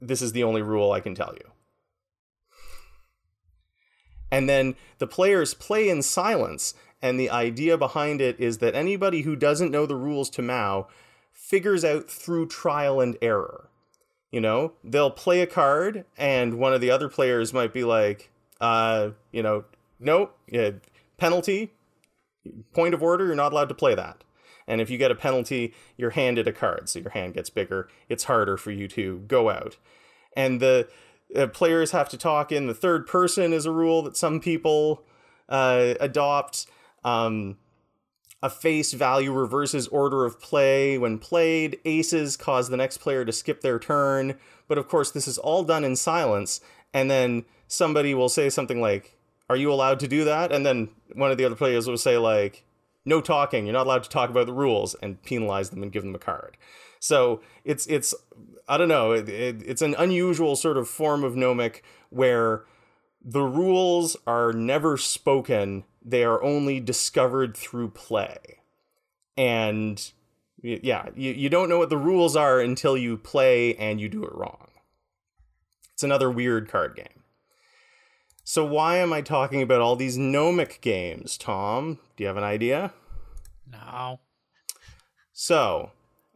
this 0.01 0.21
is 0.21 0.33
the 0.33 0.43
only 0.43 0.61
rule 0.61 0.91
I 0.91 0.99
can 0.99 1.15
tell 1.15 1.33
you. 1.35 1.51
And 4.31 4.49
then 4.49 4.75
the 4.97 5.07
players 5.07 5.53
play 5.53 5.87
in 5.87 6.01
silence, 6.01 6.73
and 7.01 7.19
the 7.19 7.29
idea 7.29 7.77
behind 7.77 8.19
it 8.19 8.39
is 8.39 8.57
that 8.57 8.75
anybody 8.75 9.21
who 9.21 9.35
doesn't 9.35 9.71
know 9.71 9.85
the 9.85 9.95
rules 9.95 10.29
to 10.31 10.41
Mao 10.41 10.87
figures 11.31 11.85
out 11.85 12.09
through 12.09 12.47
trial 12.47 12.99
and 12.99 13.17
error. 13.21 13.69
You 14.31 14.41
know, 14.41 14.73
they'll 14.83 15.11
play 15.11 15.39
a 15.41 15.47
card, 15.47 16.03
and 16.17 16.59
one 16.59 16.73
of 16.73 16.81
the 16.81 16.91
other 16.91 17.07
players 17.07 17.53
might 17.53 17.71
be 17.71 17.85
like, 17.85 18.31
uh, 18.59 19.11
you 19.31 19.43
know, 19.43 19.63
nope, 19.99 20.37
yeah, 20.47 20.71
penalty, 21.17 21.71
point 22.73 22.93
of 22.93 23.03
order, 23.03 23.25
you're 23.25 23.35
not 23.35 23.51
allowed 23.51 23.69
to 23.69 23.75
play 23.75 23.95
that. 23.95 24.23
And 24.67 24.81
if 24.81 24.89
you 24.89 24.97
get 24.97 25.11
a 25.11 25.15
penalty, 25.15 25.73
you're 25.95 26.11
handed 26.11 26.47
a 26.47 26.53
card, 26.53 26.89
so 26.89 26.99
your 26.99 27.11
hand 27.11 27.35
gets 27.35 27.49
bigger. 27.49 27.87
It's 28.09 28.23
harder 28.25 28.57
for 28.57 28.71
you 28.71 28.87
to 28.89 29.19
go 29.27 29.49
out. 29.49 29.77
And 30.35 30.59
the 30.59 30.87
uh, 31.35 31.47
players 31.47 31.91
have 31.91 32.09
to 32.09 32.17
talk 32.17 32.51
in 32.51 32.67
the 32.67 32.73
third 32.73 33.07
person 33.07 33.53
is 33.53 33.65
a 33.65 33.71
rule 33.71 34.01
that 34.03 34.17
some 34.17 34.39
people 34.39 35.03
uh, 35.49 35.93
adopt. 35.99 36.65
Um, 37.03 37.57
a 38.43 38.49
face 38.49 38.93
value 38.93 39.31
reverses 39.31 39.87
order 39.87 40.23
of 40.23 40.39
play 40.39 40.97
when 40.99 41.17
played. 41.17 41.79
Aces 41.83 42.37
cause 42.37 42.69
the 42.69 42.77
next 42.77 42.99
player 42.99 43.25
to 43.25 43.31
skip 43.31 43.61
their 43.61 43.79
turn. 43.79 44.37
But 44.67 44.77
of 44.77 44.87
course, 44.87 45.09
this 45.09 45.27
is 45.27 45.39
all 45.39 45.63
done 45.63 45.83
in 45.83 45.95
silence. 45.95 46.61
And 46.93 47.09
then 47.09 47.45
somebody 47.67 48.13
will 48.13 48.29
say 48.29 48.49
something 48.51 48.79
like, 48.79 49.14
are 49.49 49.55
you 49.55 49.71
allowed 49.71 49.99
to 50.01 50.07
do 50.07 50.23
that? 50.25 50.51
And 50.51 50.65
then 50.65 50.89
one 51.13 51.31
of 51.31 51.37
the 51.37 51.45
other 51.45 51.55
players 51.55 51.87
will 51.87 51.97
say 51.97 52.17
like, 52.17 52.65
no 53.05 53.21
talking. 53.21 53.65
You're 53.65 53.73
not 53.73 53.85
allowed 53.85 54.03
to 54.03 54.09
talk 54.09 54.29
about 54.29 54.47
the 54.47 54.53
rules, 54.53 54.95
and 54.95 55.21
penalize 55.21 55.69
them 55.69 55.83
and 55.83 55.91
give 55.91 56.03
them 56.03 56.15
a 56.15 56.19
card. 56.19 56.57
So 56.99 57.41
it's 57.63 57.85
it's 57.87 58.13
I 58.67 58.77
don't 58.77 58.87
know. 58.87 59.11
It, 59.11 59.29
it, 59.29 59.63
it's 59.63 59.81
an 59.81 59.95
unusual 59.97 60.55
sort 60.55 60.77
of 60.77 60.89
form 60.89 61.23
of 61.23 61.33
nomic 61.33 61.81
where 62.09 62.63
the 63.23 63.43
rules 63.43 64.17
are 64.25 64.51
never 64.51 64.97
spoken; 64.97 65.83
they 66.03 66.23
are 66.23 66.41
only 66.41 66.79
discovered 66.79 67.55
through 67.55 67.89
play. 67.89 68.59
And 69.37 70.11
yeah, 70.61 71.09
you, 71.15 71.31
you 71.33 71.49
don't 71.49 71.69
know 71.69 71.77
what 71.77 71.89
the 71.89 71.97
rules 71.97 72.35
are 72.35 72.59
until 72.59 72.97
you 72.97 73.17
play 73.17 73.75
and 73.75 74.01
you 74.01 74.09
do 74.09 74.23
it 74.23 74.33
wrong. 74.33 74.69
It's 75.93 76.03
another 76.03 76.31
weird 76.31 76.69
card 76.69 76.95
game. 76.95 77.23
So 78.47 78.63
why 78.63 78.97
am 78.97 79.11
I 79.11 79.21
talking 79.21 79.63
about 79.63 79.81
all 79.81 79.95
these 79.95 80.19
nomic 80.19 80.79
games, 80.79 81.35
Tom? 81.35 81.97
Do 82.15 82.23
you 82.23 82.27
have 82.27 82.37
an 82.37 82.43
idea? 82.43 82.93
No. 83.71 84.19
So, 85.33 85.89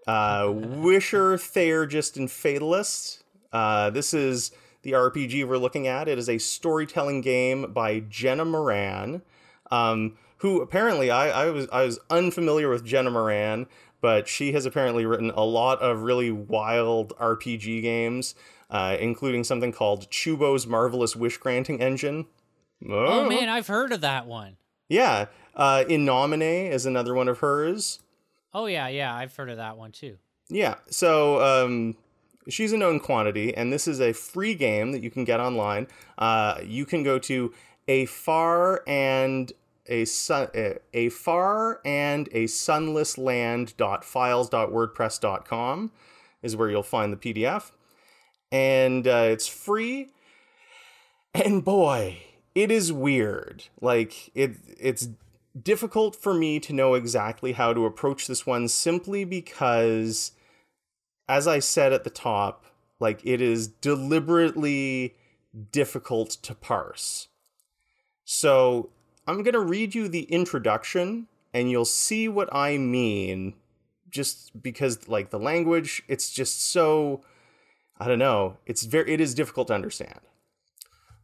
uh, 0.07 0.51
Wisher, 0.51 1.37
Theurgist, 1.37 2.17
and 2.17 2.27
Fatalist. 2.27 3.23
Uh, 3.53 3.91
this 3.91 4.15
is 4.15 4.51
the 4.81 4.93
RPG 4.93 5.47
we're 5.47 5.59
looking 5.59 5.85
at. 5.85 6.07
It 6.07 6.17
is 6.17 6.27
a 6.27 6.39
storytelling 6.39 7.21
game 7.21 7.71
by 7.73 7.99
Jenna 7.99 8.43
Moran, 8.43 9.21
um, 9.69 10.17
who 10.37 10.61
apparently 10.61 11.11
I, 11.11 11.43
I 11.43 11.51
was 11.51 11.67
I 11.71 11.83
was 11.83 11.99
unfamiliar 12.09 12.71
with 12.71 12.83
Jenna 12.83 13.11
Moran, 13.11 13.67
but 14.01 14.27
she 14.27 14.53
has 14.53 14.65
apparently 14.65 15.05
written 15.05 15.29
a 15.29 15.43
lot 15.43 15.79
of 15.79 16.01
really 16.01 16.31
wild 16.31 17.15
RPG 17.17 17.83
games 17.83 18.33
uh, 18.69 18.97
including 18.99 19.43
something 19.43 19.71
called 19.71 20.09
Chuubo's 20.09 20.67
Marvelous 20.67 21.15
Wish 21.15 21.37
Granting 21.37 21.81
Engine. 21.81 22.27
Oh. 22.87 23.23
oh, 23.23 23.29
man, 23.29 23.49
I've 23.49 23.67
heard 23.67 23.91
of 23.91 24.01
that 24.01 24.25
one. 24.25 24.57
Yeah. 24.87 25.25
Uh, 25.55 25.83
In 25.87 26.05
Nomine 26.05 26.41
is 26.41 26.85
another 26.85 27.13
one 27.13 27.27
of 27.27 27.39
hers. 27.39 27.99
Oh, 28.53 28.65
yeah, 28.65 28.87
yeah, 28.87 29.13
I've 29.13 29.35
heard 29.35 29.49
of 29.49 29.57
that 29.57 29.77
one 29.77 29.91
too. 29.91 30.17
Yeah. 30.49 30.75
So 30.89 31.41
um, 31.41 31.95
she's 32.47 32.71
a 32.71 32.77
known 32.77 32.99
quantity, 32.99 33.55
and 33.55 33.71
this 33.71 33.87
is 33.87 33.99
a 33.99 34.13
free 34.13 34.55
game 34.55 34.91
that 34.91 35.03
you 35.03 35.11
can 35.11 35.25
get 35.25 35.39
online. 35.39 35.87
Uh, 36.17 36.59
you 36.63 36.85
can 36.85 37.03
go 37.03 37.19
to 37.19 37.53
a 37.87 38.05
far 38.05 38.83
and 38.87 39.51
a 39.87 40.05
sun, 40.05 40.47
a 40.93 41.09
far 41.09 41.81
and 41.83 42.29
a 42.31 42.47
sunless 42.47 43.17
land 43.17 43.75
dot 43.77 44.03
files 44.03 44.49
dot 44.49 44.69
wordpress 44.69 45.19
dot 45.19 45.47
com 45.47 45.91
is 46.43 46.55
where 46.55 46.69
you'll 46.69 46.83
find 46.83 47.11
the 47.11 47.17
PDF 47.17 47.71
and 48.51 49.07
uh, 49.07 49.27
it's 49.29 49.47
free. 49.47 50.09
And 51.33 51.63
boy, 51.63 52.23
it 52.55 52.71
is 52.71 52.91
weird. 52.91 53.65
Like 53.81 54.31
it, 54.33 54.55
it's 54.79 55.09
difficult 55.61 56.15
for 56.15 56.33
me 56.33 56.59
to 56.61 56.73
know 56.73 56.95
exactly 56.95 57.53
how 57.53 57.73
to 57.73 57.85
approach 57.85 58.27
this 58.27 58.45
one 58.45 58.67
simply 58.67 59.23
because, 59.23 60.31
as 61.27 61.47
I 61.47 61.59
said 61.59 61.93
at 61.93 62.03
the 62.03 62.09
top, 62.09 62.65
like 62.99 63.21
it 63.23 63.41
is 63.41 63.67
deliberately 63.67 65.15
difficult 65.71 66.31
to 66.43 66.53
parse. 66.53 67.27
So 68.25 68.89
I'm 69.27 69.43
going 69.43 69.53
to 69.53 69.59
read 69.59 69.95
you 69.95 70.07
the 70.07 70.23
introduction 70.23 71.27
and 71.53 71.69
you'll 71.69 71.85
see 71.85 72.27
what 72.27 72.49
I 72.53 72.77
mean 72.77 73.55
just 74.09 74.61
because 74.61 75.07
like 75.07 75.29
the 75.29 75.39
language 75.39 76.01
it's 76.07 76.31
just 76.31 76.61
so 76.61 77.21
I 77.99 78.07
don't 78.07 78.19
know. 78.19 78.57
It's 78.65 78.83
very 78.83 79.11
it 79.11 79.19
is 79.19 79.33
difficult 79.33 79.67
to 79.67 79.73
understand. 79.73 80.19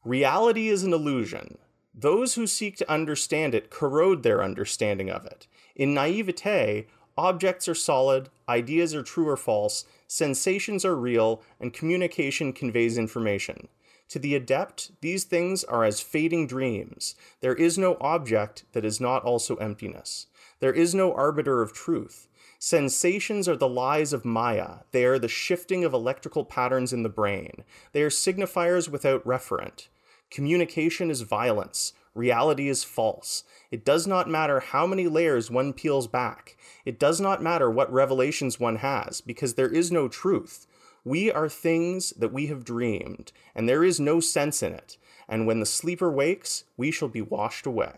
Reality 0.03 0.67
is 0.67 0.83
an 0.83 0.93
illusion. 0.93 1.57
Those 1.93 2.35
who 2.35 2.45
seek 2.45 2.75
to 2.77 2.91
understand 2.91 3.55
it 3.55 3.69
corrode 3.69 4.23
their 4.23 4.43
understanding 4.43 5.09
of 5.09 5.25
it. 5.25 5.47
In 5.75 5.93
naivete, 5.93 6.87
objects 7.17 7.69
are 7.69 7.75
solid, 7.75 8.29
ideas 8.49 8.93
are 8.93 9.03
true 9.03 9.29
or 9.29 9.37
false, 9.37 9.85
sensations 10.07 10.83
are 10.83 10.95
real, 10.95 11.41
and 11.59 11.73
communication 11.73 12.51
conveys 12.51 12.97
information. 12.97 13.69
To 14.09 14.19
the 14.19 14.35
adept, 14.35 14.91
these 15.01 15.23
things 15.23 15.63
are 15.63 15.83
as 15.83 16.01
fading 16.01 16.45
dreams. 16.45 17.15
There 17.39 17.55
is 17.55 17.77
no 17.77 17.97
object 18.01 18.65
that 18.73 18.85
is 18.85 19.01
not 19.01 19.23
also 19.23 19.55
emptiness. 19.55 20.27
There 20.59 20.73
is 20.73 20.93
no 20.93 21.13
arbiter 21.13 21.61
of 21.61 21.73
truth. 21.73 22.27
Sensations 22.65 23.47
are 23.47 23.55
the 23.55 23.69
lies 23.69 24.11
of 24.11 24.25
Maya. 24.25 24.77
They 24.89 25.05
are 25.05 25.19
the 25.19 25.27
shifting 25.27 25.85
of 25.85 25.93
electrical 25.93 26.43
patterns 26.43 26.91
in 26.91 27.03
the 27.03 27.09
brain. 27.09 27.63
They 27.91 28.01
are 28.01 28.09
signifiers 28.09 28.89
without 28.89 29.23
referent. 29.23 29.87
Communication 30.31 31.11
is 31.11 31.21
violence. 31.21 31.93
Reality 32.15 32.67
is 32.67 32.83
false. 32.83 33.43
It 33.69 33.85
does 33.85 34.07
not 34.07 34.27
matter 34.27 34.61
how 34.61 34.87
many 34.87 35.07
layers 35.07 35.51
one 35.51 35.73
peels 35.73 36.07
back. 36.07 36.57
It 36.85 36.97
does 36.97 37.21
not 37.21 37.39
matter 37.39 37.69
what 37.69 37.93
revelations 37.93 38.59
one 38.59 38.77
has, 38.77 39.21
because 39.21 39.53
there 39.53 39.69
is 39.69 39.91
no 39.91 40.07
truth. 40.07 40.65
We 41.03 41.31
are 41.31 41.47
things 41.47 42.13
that 42.17 42.33
we 42.33 42.47
have 42.47 42.65
dreamed, 42.65 43.31
and 43.53 43.69
there 43.69 43.83
is 43.83 43.99
no 43.99 44.19
sense 44.19 44.63
in 44.63 44.73
it. 44.73 44.97
and 45.27 45.45
when 45.45 45.59
the 45.59 45.67
sleeper 45.67 46.09
wakes, 46.11 46.63
we 46.77 46.89
shall 46.89 47.09
be 47.09 47.21
washed 47.21 47.67
away. 47.67 47.93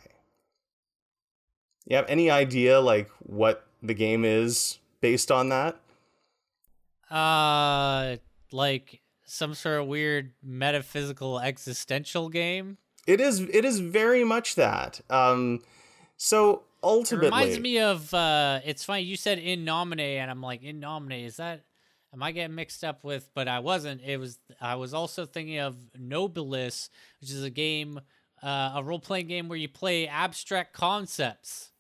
You 1.86 1.96
have 1.96 2.10
any 2.10 2.30
idea 2.30 2.82
like 2.82 3.10
what 3.20 3.67
the 3.82 3.94
game 3.94 4.26
is 4.26 4.80
based 5.02 5.32
on 5.32 5.50
that? 5.50 5.78
Uh, 7.10 8.18
like 8.52 9.02
some 9.26 9.54
sort 9.54 9.82
of 9.82 9.88
weird 9.88 10.32
metaphysical 10.44 11.40
existential 11.40 12.30
game. 12.30 12.78
It 13.06 13.22
is. 13.22 13.40
It 13.40 13.64
is 13.64 13.80
very 13.80 14.24
much 14.24 14.56
that. 14.56 15.00
Um, 15.10 15.62
so 16.18 16.64
ultimately, 16.84 17.28
it 17.28 17.32
reminds 17.32 17.60
me 17.60 17.80
of. 17.80 18.14
Uh, 18.14 18.60
it's 18.66 18.84
funny 18.84 19.04
you 19.04 19.16
said 19.16 19.40
in 19.40 19.64
nomine, 19.64 20.00
and 20.00 20.30
I'm 20.30 20.42
like 20.42 20.64
in 20.64 20.80
nomine. 20.80 21.24
Is 21.24 21.38
that? 21.38 21.64
Am 22.14 22.24
I 22.24 22.32
getting 22.32 22.56
mixed 22.56 22.84
up 22.84 23.04
with? 23.04 23.30
But 23.34 23.48
I 23.48 23.60
wasn't. 23.60 24.02
It 24.02 24.18
was. 24.18 24.40
I 24.60 24.76
was 24.76 24.94
also 24.94 25.26
thinking 25.26 25.60
of 25.60 25.76
Nobilis, 25.98 26.90
which 27.22 27.32
is 27.32 27.44
a 27.44 27.50
game, 27.50 28.02
uh, 28.44 28.74
a 28.76 28.84
role 28.84 29.00
playing 29.00 29.28
game 29.28 29.48
where 29.48 29.58
you 29.58 29.70
play 29.70 30.08
abstract 30.08 30.74
concepts. 30.74 31.72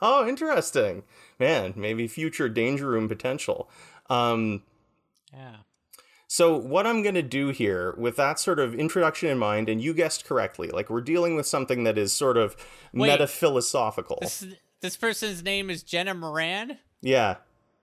Oh, 0.00 0.26
interesting, 0.26 1.02
man. 1.38 1.74
Maybe 1.76 2.06
future 2.06 2.48
danger 2.48 2.88
room 2.88 3.08
potential. 3.08 3.68
Um, 4.08 4.62
yeah. 5.32 5.56
So, 6.26 6.56
what 6.56 6.86
I'm 6.86 7.02
going 7.02 7.14
to 7.14 7.22
do 7.22 7.48
here 7.48 7.94
with 7.96 8.16
that 8.16 8.38
sort 8.38 8.58
of 8.58 8.74
introduction 8.74 9.28
in 9.28 9.38
mind, 9.38 9.68
and 9.68 9.82
you 9.82 9.94
guessed 9.94 10.24
correctly, 10.24 10.68
like 10.68 10.90
we're 10.90 11.00
dealing 11.00 11.36
with 11.36 11.46
something 11.46 11.84
that 11.84 11.98
is 11.98 12.12
sort 12.12 12.36
of 12.36 12.56
Wait, 12.92 13.08
metaphilosophical. 13.08 14.18
This, 14.20 14.46
this 14.80 14.96
person's 14.96 15.42
name 15.42 15.70
is 15.70 15.82
Jenna 15.82 16.14
Moran. 16.14 16.78
Yeah. 17.02 17.36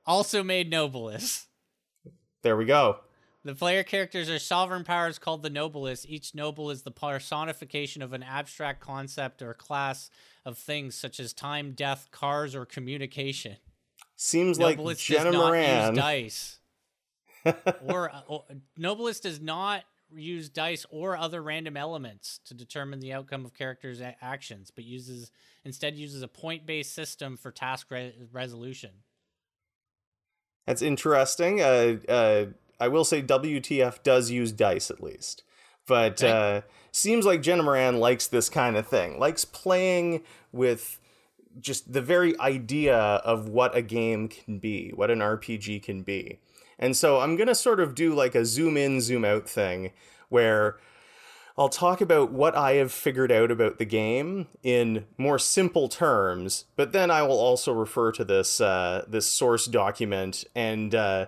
Also 0.05 0.43
made 0.43 0.71
Nobilis. 0.71 1.45
There 2.41 2.57
we 2.57 2.65
go. 2.65 3.01
The 3.43 3.55
player 3.55 3.83
characters 3.83 4.29
are 4.29 4.37
sovereign 4.37 4.83
powers 4.83 5.17
called 5.17 5.41
the 5.41 5.49
Nobilis. 5.49 6.05
Each 6.07 6.35
noble 6.35 6.69
is 6.69 6.83
the 6.83 6.91
personification 6.91 8.03
of 8.03 8.13
an 8.13 8.21
abstract 8.21 8.81
concept 8.81 9.41
or 9.41 9.55
class 9.55 10.11
of 10.45 10.59
things 10.59 10.93
such 10.93 11.19
as 11.19 11.33
time, 11.33 11.71
death, 11.71 12.09
cars, 12.11 12.53
or 12.53 12.65
communication. 12.65 13.57
Seems 14.15 14.59
Nobilis 14.59 14.85
like 14.85 14.97
Jenna 14.97 15.31
does 15.31 15.33
not 15.33 15.47
Moran. 15.47 15.95
use 15.95 15.97
dice. 16.03 16.59
or, 17.87 18.11
or 18.27 18.43
Nobilis 18.79 19.19
does 19.19 19.41
not 19.41 19.83
use 20.13 20.49
dice 20.49 20.85
or 20.91 21.17
other 21.17 21.41
random 21.41 21.75
elements 21.75 22.39
to 22.45 22.53
determine 22.53 22.99
the 22.99 23.13
outcome 23.13 23.43
of 23.45 23.55
characters' 23.55 24.01
actions, 24.21 24.69
but 24.69 24.83
uses 24.83 25.31
instead 25.63 25.95
uses 25.95 26.21
a 26.21 26.27
point-based 26.27 26.93
system 26.93 27.37
for 27.37 27.49
task 27.49 27.89
re- 27.89 28.13
resolution. 28.31 28.91
That's 30.67 30.81
interesting. 30.81 31.61
Uh, 31.61 31.97
uh, 32.07 32.45
I 32.81 32.87
will 32.89 33.05
say 33.05 33.21
WTF 33.21 34.03
does 34.03 34.31
use 34.31 34.51
dice 34.51 34.91
at 34.91 35.01
least. 35.01 35.43
But 35.87 36.21
Okay. 36.23 36.31
uh, 36.31 36.61
seems 36.91 37.25
like 37.25 37.41
Jenna 37.41 37.63
Moran 37.63 37.99
likes 37.99 38.27
this 38.27 38.49
kind 38.49 38.75
of 38.75 38.87
thing, 38.87 39.19
likes 39.19 39.45
playing 39.45 40.23
with 40.51 40.99
just 41.59 41.91
the 41.93 42.01
very 42.01 42.37
idea 42.39 42.95
of 42.97 43.49
what 43.49 43.75
a 43.75 43.81
game 43.81 44.27
can 44.27 44.59
be, 44.59 44.91
what 44.95 45.11
an 45.11 45.19
RPG 45.19 45.83
can 45.83 46.01
be. 46.03 46.39
And 46.79 46.95
so 46.95 47.19
I'm 47.19 47.35
going 47.35 47.47
to 47.47 47.55
sort 47.55 47.79
of 47.79 47.93
do 47.93 48.13
like 48.13 48.35
a 48.35 48.45
zoom 48.45 48.77
in, 48.77 49.01
zoom 49.01 49.23
out 49.25 49.47
thing 49.47 49.91
where 50.29 50.77
I'll 51.57 51.69
talk 51.69 51.99
about 51.99 52.31
what 52.31 52.55
I 52.55 52.73
have 52.73 52.91
figured 52.91 53.31
out 53.31 53.51
about 53.51 53.77
the 53.77 53.85
game 53.85 54.47
in 54.63 55.05
more 55.17 55.37
simple 55.37 55.89
terms, 55.89 56.65
but 56.75 56.93
then 56.93 57.11
I 57.11 57.23
will 57.23 57.37
also 57.37 57.73
refer 57.73 58.11
to 58.13 58.23
this 58.23 58.61
uh, 58.61 59.03
this 59.07 59.27
source 59.27 59.65
document, 59.65 60.45
and 60.55 60.95
uh, 60.95 61.25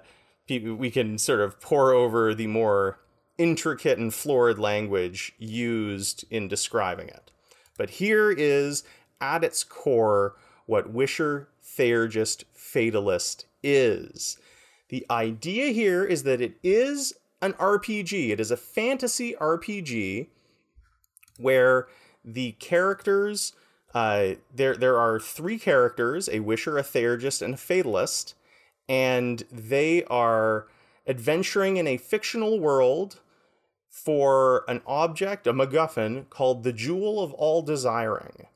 we 0.49 0.91
can 0.91 1.17
sort 1.17 1.39
of 1.39 1.59
pore 1.59 1.93
over 1.93 2.33
the 2.33 2.47
more 2.47 2.99
intricate 3.37 3.97
and 3.97 4.13
florid 4.13 4.59
language 4.59 5.33
used 5.37 6.25
in 6.29 6.47
describing 6.47 7.07
it. 7.07 7.31
But 7.77 7.91
here 7.91 8.31
is, 8.31 8.83
at 9.19 9.43
its 9.43 9.63
core, 9.63 10.35
what 10.65 10.91
Wisher 10.91 11.49
Theurgist 11.61 12.45
Fatalist 12.53 13.45
is. 13.63 14.37
The 14.89 15.05
idea 15.09 15.71
here 15.71 16.05
is 16.05 16.23
that 16.23 16.41
it 16.41 16.55
is 16.61 17.13
an 17.41 17.53
RPG. 17.53 18.29
It 18.29 18.39
is 18.39 18.51
a 18.51 18.57
fantasy 18.57 19.33
RPG 19.39 20.27
where 21.37 21.87
the 22.23 22.53
characters 22.53 23.53
uh, 23.93 24.35
there 24.53 24.75
there 24.75 24.97
are 24.97 25.19
three 25.19 25.59
characters: 25.59 26.27
a 26.27 26.39
wisher, 26.39 26.77
a 26.77 26.83
theurgist, 26.83 27.41
and 27.41 27.53
a 27.53 27.57
fatalist, 27.57 28.33
and 28.87 29.43
they 29.51 30.03
are 30.05 30.67
adventuring 31.07 31.77
in 31.77 31.87
a 31.87 31.97
fictional 31.97 32.59
world 32.59 33.19
for 33.89 34.65
an 34.67 34.81
object, 34.87 35.45
a 35.47 35.53
MacGuffin, 35.53 36.29
called 36.29 36.63
the 36.63 36.73
Jewel 36.73 37.21
of 37.21 37.33
All 37.33 37.61
Desiring. 37.61 38.47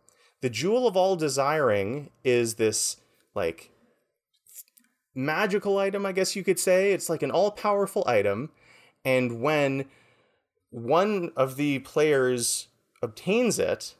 The 0.41 0.49
Jewel 0.49 0.87
of 0.87 0.97
All 0.97 1.15
Desiring 1.15 2.09
is 2.23 2.55
this 2.55 2.97
like 3.35 3.71
magical 5.13 5.77
item, 5.77 6.05
I 6.05 6.11
guess 6.11 6.35
you 6.35 6.43
could 6.43 6.59
say. 6.59 6.93
It's 6.93 7.09
like 7.09 7.23
an 7.23 7.31
all 7.31 7.51
powerful 7.51 8.03
item. 8.07 8.51
And 9.03 9.41
when 9.41 9.85
one 10.69 11.31
of 11.35 11.55
the 11.55 11.79
players 11.79 12.67
obtains 13.01 13.59
it, 13.59 13.95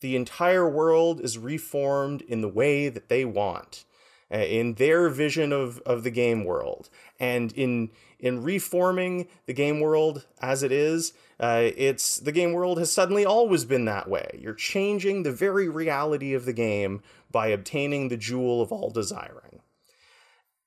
the 0.00 0.16
entire 0.16 0.68
world 0.68 1.20
is 1.20 1.38
reformed 1.38 2.22
in 2.22 2.40
the 2.40 2.48
way 2.48 2.88
that 2.88 3.08
they 3.08 3.24
want, 3.24 3.84
in 4.30 4.74
their 4.74 5.08
vision 5.08 5.52
of, 5.52 5.80
of 5.80 6.04
the 6.04 6.10
game 6.10 6.44
world. 6.44 6.88
And 7.18 7.52
in 7.52 7.90
in 8.18 8.42
reforming 8.42 9.28
the 9.46 9.54
game 9.54 9.80
world 9.80 10.26
as 10.40 10.62
it 10.62 10.72
is, 10.72 11.12
uh, 11.38 11.70
it's 11.76 12.18
the 12.18 12.32
game 12.32 12.52
world 12.52 12.78
has 12.78 12.90
suddenly 12.90 13.24
always 13.24 13.64
been 13.64 13.84
that 13.84 14.08
way. 14.08 14.38
You're 14.40 14.54
changing 14.54 15.22
the 15.22 15.32
very 15.32 15.68
reality 15.68 16.34
of 16.34 16.44
the 16.44 16.52
game 16.52 17.00
by 17.30 17.48
obtaining 17.48 18.08
the 18.08 18.16
jewel 18.16 18.60
of 18.60 18.72
all 18.72 18.90
desiring. 18.90 19.60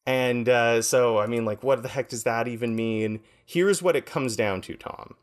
And 0.06 0.50
uh, 0.50 0.82
so, 0.82 1.20
I 1.20 1.28
mean, 1.28 1.46
like, 1.46 1.64
what 1.64 1.84
the 1.84 1.90
heck 1.90 2.10
does 2.10 2.24
that 2.24 2.48
even 2.48 2.76
mean? 2.76 3.20
Here's 3.46 3.84
what 3.84 3.96
it 3.96 4.06
comes 4.06 4.36
down 4.36 4.62
to, 4.62 4.76
Tom. 4.76 5.16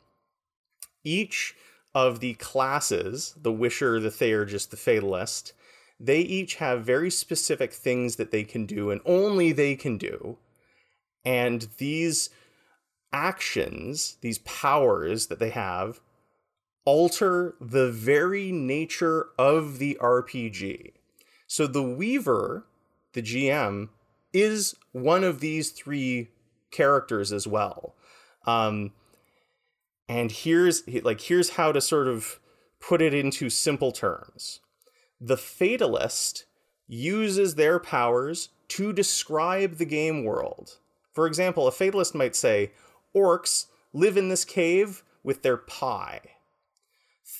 Each 1.02 1.54
of 1.94 2.20
the 2.20 2.34
classes, 2.34 3.34
the 3.40 3.52
Wisher, 3.52 3.98
the 3.98 4.10
Theurgist, 4.10 4.70
the 4.70 4.76
Fatalist, 4.76 5.52
they 6.00 6.20
each 6.20 6.56
have 6.56 6.84
very 6.84 7.10
specific 7.10 7.72
things 7.72 8.16
that 8.16 8.30
they 8.30 8.44
can 8.44 8.66
do 8.66 8.90
and 8.90 9.00
only 9.04 9.52
they 9.52 9.74
can 9.74 9.98
do. 9.98 10.38
And 11.24 11.68
these 11.78 12.30
actions, 13.12 14.16
these 14.20 14.38
powers 14.38 15.26
that 15.26 15.38
they 15.38 15.50
have, 15.50 16.00
alter 16.84 17.54
the 17.60 17.90
very 17.90 18.52
nature 18.52 19.26
of 19.38 19.78
the 19.78 19.98
RPG. 20.00 20.92
So 21.46 21.66
the 21.66 21.82
Weaver, 21.82 22.64
the 23.12 23.22
GM, 23.22 23.88
is 24.32 24.74
one 24.92 25.24
of 25.24 25.40
these 25.40 25.70
three 25.70 26.30
characters 26.70 27.32
as 27.32 27.46
well. 27.46 27.94
Um, 28.46 28.92
and 30.08 30.30
here's 30.30 30.82
like 31.02 31.20
here's 31.20 31.50
how 31.50 31.72
to 31.72 31.80
sort 31.80 32.08
of 32.08 32.40
put 32.80 33.02
it 33.02 33.12
into 33.12 33.50
simple 33.50 33.92
terms. 33.92 34.60
The 35.20 35.36
fatalist 35.36 36.44
uses 36.86 37.54
their 37.54 37.78
powers 37.78 38.50
to 38.68 38.92
describe 38.92 39.76
the 39.76 39.84
game 39.84 40.24
world. 40.24 40.78
For 41.12 41.26
example, 41.26 41.66
a 41.66 41.72
fatalist 41.72 42.14
might 42.14 42.36
say, 42.36 42.72
orcs 43.14 43.66
live 43.92 44.16
in 44.16 44.28
this 44.28 44.44
cave 44.44 45.02
with 45.22 45.42
their 45.42 45.56
pie. 45.56 46.20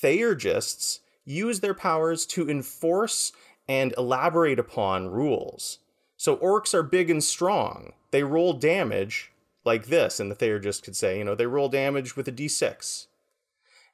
Theurgists 0.00 1.00
use 1.24 1.60
their 1.60 1.74
powers 1.74 2.26
to 2.26 2.48
enforce 2.48 3.32
and 3.68 3.94
elaborate 3.96 4.58
upon 4.58 5.08
rules. 5.08 5.78
So 6.16 6.36
orcs 6.36 6.74
are 6.74 6.82
big 6.82 7.10
and 7.10 7.22
strong. 7.22 7.92
They 8.10 8.24
roll 8.24 8.54
damage 8.54 9.30
like 9.64 9.86
this, 9.86 10.18
and 10.18 10.30
the 10.30 10.34
Theurgist 10.34 10.82
could 10.82 10.96
say, 10.96 11.18
you 11.18 11.24
know, 11.24 11.34
they 11.34 11.46
roll 11.46 11.68
damage 11.68 12.16
with 12.16 12.26
a 12.26 12.32
d6. 12.32 13.06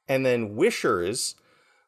And 0.07 0.25
then 0.25 0.55
wishers, 0.55 1.35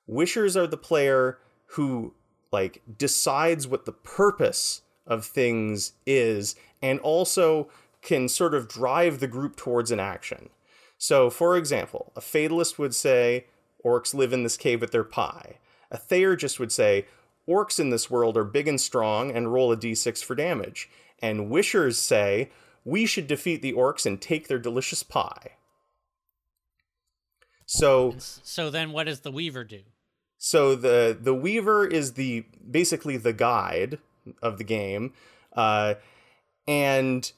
wishers 0.06 0.58
are 0.58 0.68
the 0.68 0.78
player 0.78 1.39
who 1.72 2.13
like 2.51 2.82
decides 2.97 3.68
what 3.68 3.86
the 3.86 3.91
purpose 3.91 4.82
of 5.05 5.26
things 5.26 5.93
is 6.05 6.55
and 6.82 6.99
also 6.99 7.70
can 8.01 8.30
sort 8.30 8.53
of 8.53 8.68
drive 8.68 9.20
the 9.20 9.28
group 9.28 9.55
towards 9.55 9.91
an 9.91 9.99
action. 9.99 10.49
So, 10.97 11.30
for 11.30 11.57
example, 11.57 12.11
a 12.15 12.22
fatalist 12.22 12.80
would 12.80 12.95
say, 12.95 13.45
orcs 13.84 14.13
live 14.13 14.34
in 14.34 14.43
this 14.43 14.57
cave 14.57 14.82
with 14.82 14.91
their 14.91 15.03
pie. 15.03 15.57
A 15.91 15.97
theurgist 15.97 16.59
would 16.59 16.72
say, 16.72 17.05
orcs 17.47 17.80
in 17.80 17.89
this 17.89 18.09
world 18.09 18.38
are 18.38 18.43
big 18.43 18.68
and 18.68 18.80
strong 18.80 19.32
and 19.32 19.53
roll 19.53 19.72
a 19.72 19.78
d6 19.78 20.24
for 20.24 20.36
damage. 20.36 20.89
And 21.20 21.49
wishers 21.49 21.97
say, 21.97 22.49
we 22.84 23.05
should 23.05 23.28
defeat 23.28 23.61
the 23.61 23.74
orcs 23.74 24.05
and 24.05 24.20
take 24.20 24.47
their 24.47 24.59
delicious 24.59 25.03
pie. 25.03 25.51
So, 27.65 28.15
So 28.18 28.70
then, 28.70 28.91
what 28.91 29.05
does 29.05 29.22
the 29.22 29.32
Weaver 29.32 29.65
do? 29.65 29.82
So 30.38 30.76
the 30.76 31.18
the 31.20 31.34
Weaver 31.34 31.86
is 31.88 32.14
the 32.14 32.46
basically 32.70 33.18
the 33.18 33.34
guide 33.34 34.00
of 34.42 34.58
the 34.58 34.64
game, 34.64 35.14
uh, 35.56 35.96
and 36.68 37.32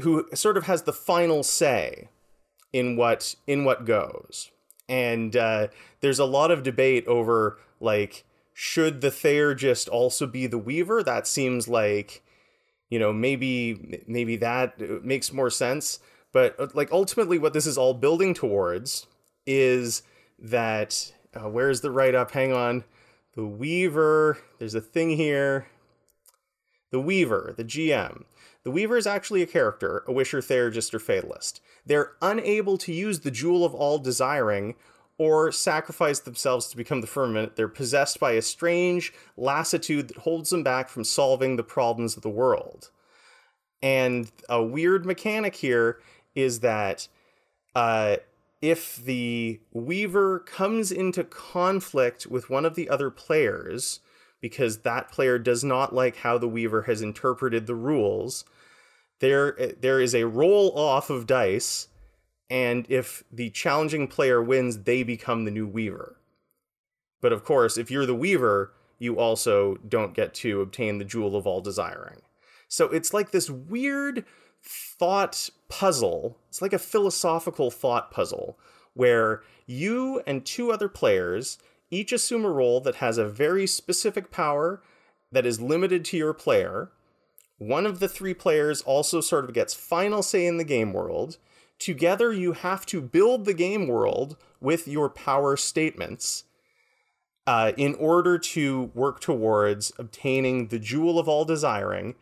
who 0.00 0.26
sort 0.34 0.56
of 0.56 0.64
has 0.64 0.82
the 0.82 0.92
final 0.92 1.42
say 1.42 2.08
in 2.72 2.96
what 2.96 3.34
in 3.46 3.64
what 3.64 3.84
goes. 3.84 4.50
and 4.88 5.36
uh, 5.36 5.68
there's 6.00 6.18
a 6.18 6.24
lot 6.24 6.50
of 6.50 6.62
debate 6.62 7.06
over 7.06 7.58
like 7.80 8.24
should 8.52 9.00
the 9.00 9.10
Theurgist 9.10 9.88
also 9.88 10.26
be 10.26 10.46
the 10.46 10.58
Weaver? 10.58 11.02
That 11.02 11.26
seems 11.26 11.68
like 11.68 12.22
you 12.90 12.98
know 12.98 13.12
maybe 13.12 14.02
maybe 14.06 14.36
that 14.36 14.78
makes 15.04 15.32
more 15.32 15.50
sense. 15.50 15.98
But 16.32 16.74
like 16.74 16.90
ultimately, 16.92 17.38
what 17.38 17.52
this 17.52 17.66
is 17.66 17.78
all 17.78 17.94
building 17.94 18.34
towards 18.34 19.06
is 19.46 20.02
that 20.38 21.13
uh, 21.34 21.48
where's 21.48 21.80
the 21.80 21.90
write 21.90 22.14
up? 22.14 22.30
Hang 22.30 22.52
on, 22.52 22.84
the 23.34 23.46
Weaver. 23.46 24.38
There's 24.58 24.74
a 24.74 24.80
thing 24.80 25.10
here. 25.10 25.66
The 26.90 27.00
Weaver, 27.00 27.54
the 27.56 27.64
GM. 27.64 28.24
The 28.62 28.70
Weaver 28.70 28.96
is 28.96 29.06
actually 29.06 29.42
a 29.42 29.46
character, 29.46 30.04
a 30.06 30.12
Wisher, 30.12 30.40
Theurgist, 30.40 30.94
or 30.94 30.98
Fatalist. 30.98 31.60
They're 31.84 32.12
unable 32.22 32.78
to 32.78 32.92
use 32.92 33.20
the 33.20 33.30
Jewel 33.30 33.64
of 33.64 33.74
All 33.74 33.98
Desiring 33.98 34.74
or 35.18 35.52
sacrifice 35.52 36.18
themselves 36.20 36.68
to 36.68 36.76
become 36.76 37.00
the 37.00 37.06
firmament. 37.06 37.56
They're 37.56 37.68
possessed 37.68 38.18
by 38.18 38.32
a 38.32 38.42
strange 38.42 39.12
lassitude 39.36 40.08
that 40.08 40.18
holds 40.18 40.50
them 40.50 40.62
back 40.62 40.88
from 40.88 41.04
solving 41.04 41.56
the 41.56 41.62
problems 41.62 42.16
of 42.16 42.22
the 42.22 42.30
world. 42.30 42.90
And 43.82 44.30
a 44.48 44.62
weird 44.62 45.04
mechanic 45.04 45.56
here 45.56 45.98
is 46.34 46.60
that 46.60 47.06
uh, 47.74 48.16
if 48.64 48.96
the 48.96 49.60
Weaver 49.72 50.38
comes 50.38 50.90
into 50.90 51.22
conflict 51.22 52.26
with 52.26 52.48
one 52.48 52.64
of 52.64 52.76
the 52.76 52.88
other 52.88 53.10
players, 53.10 54.00
because 54.40 54.78
that 54.78 55.12
player 55.12 55.38
does 55.38 55.62
not 55.62 55.94
like 55.94 56.16
how 56.16 56.38
the 56.38 56.48
Weaver 56.48 56.82
has 56.82 57.02
interpreted 57.02 57.66
the 57.66 57.74
rules, 57.74 58.46
there 59.20 59.54
there 59.78 60.00
is 60.00 60.14
a 60.14 60.26
roll 60.26 60.72
off 60.78 61.10
of 61.10 61.26
dice 61.26 61.88
and 62.48 62.86
if 62.88 63.22
the 63.30 63.50
challenging 63.50 64.08
player 64.08 64.42
wins, 64.42 64.84
they 64.84 65.02
become 65.02 65.44
the 65.44 65.50
new 65.50 65.66
Weaver. 65.66 66.16
But 67.20 67.34
of 67.34 67.44
course, 67.44 67.76
if 67.76 67.90
you're 67.90 68.06
the 68.06 68.14
Weaver, 68.14 68.72
you 68.98 69.18
also 69.18 69.76
don't 69.86 70.14
get 70.14 70.32
to 70.36 70.62
obtain 70.62 70.96
the 70.96 71.04
Jewel 71.04 71.36
of 71.36 71.46
All 71.46 71.60
Desiring. 71.60 72.22
So 72.68 72.86
it's 72.86 73.12
like 73.12 73.30
this 73.30 73.50
weird 73.50 74.24
thought 74.64 75.50
puzzle. 75.68 76.38
It's 76.48 76.62
like 76.62 76.72
a 76.72 76.78
philosophical 76.78 77.70
thought 77.70 78.10
puzzle 78.10 78.58
where 78.94 79.42
you 79.66 80.22
and 80.26 80.44
two 80.44 80.72
other 80.72 80.88
players 80.88 81.58
each 81.90 82.12
assume 82.12 82.44
a 82.44 82.50
role 82.50 82.80
that 82.80 82.96
has 82.96 83.18
a 83.18 83.28
very 83.28 83.66
specific 83.66 84.30
power 84.30 84.82
that 85.30 85.46
is 85.46 85.60
limited 85.60 86.04
to 86.06 86.16
your 86.16 86.32
player. 86.32 86.90
One 87.58 87.86
of 87.86 88.00
the 88.00 88.08
three 88.08 88.34
players 88.34 88.82
also 88.82 89.20
sort 89.20 89.44
of 89.44 89.54
gets 89.54 89.74
final 89.74 90.22
say 90.22 90.46
in 90.46 90.56
the 90.56 90.64
game 90.64 90.92
world, 90.92 91.38
Together, 91.78 92.32
you 92.32 92.52
have 92.52 92.86
to 92.86 93.00
build 93.00 93.44
the 93.44 93.54
game 93.54 93.86
world 93.86 94.36
with 94.60 94.86
your 94.86 95.10
power 95.10 95.56
statements 95.56 96.44
uh, 97.46 97.72
in 97.76 97.94
order 97.96 98.38
to 98.38 98.90
work 98.94 99.20
towards 99.20 99.92
obtaining 99.98 100.68
the 100.68 100.78
Jewel 100.78 101.18
of 101.18 101.28
All 101.28 101.44
Desiring, 101.44 102.14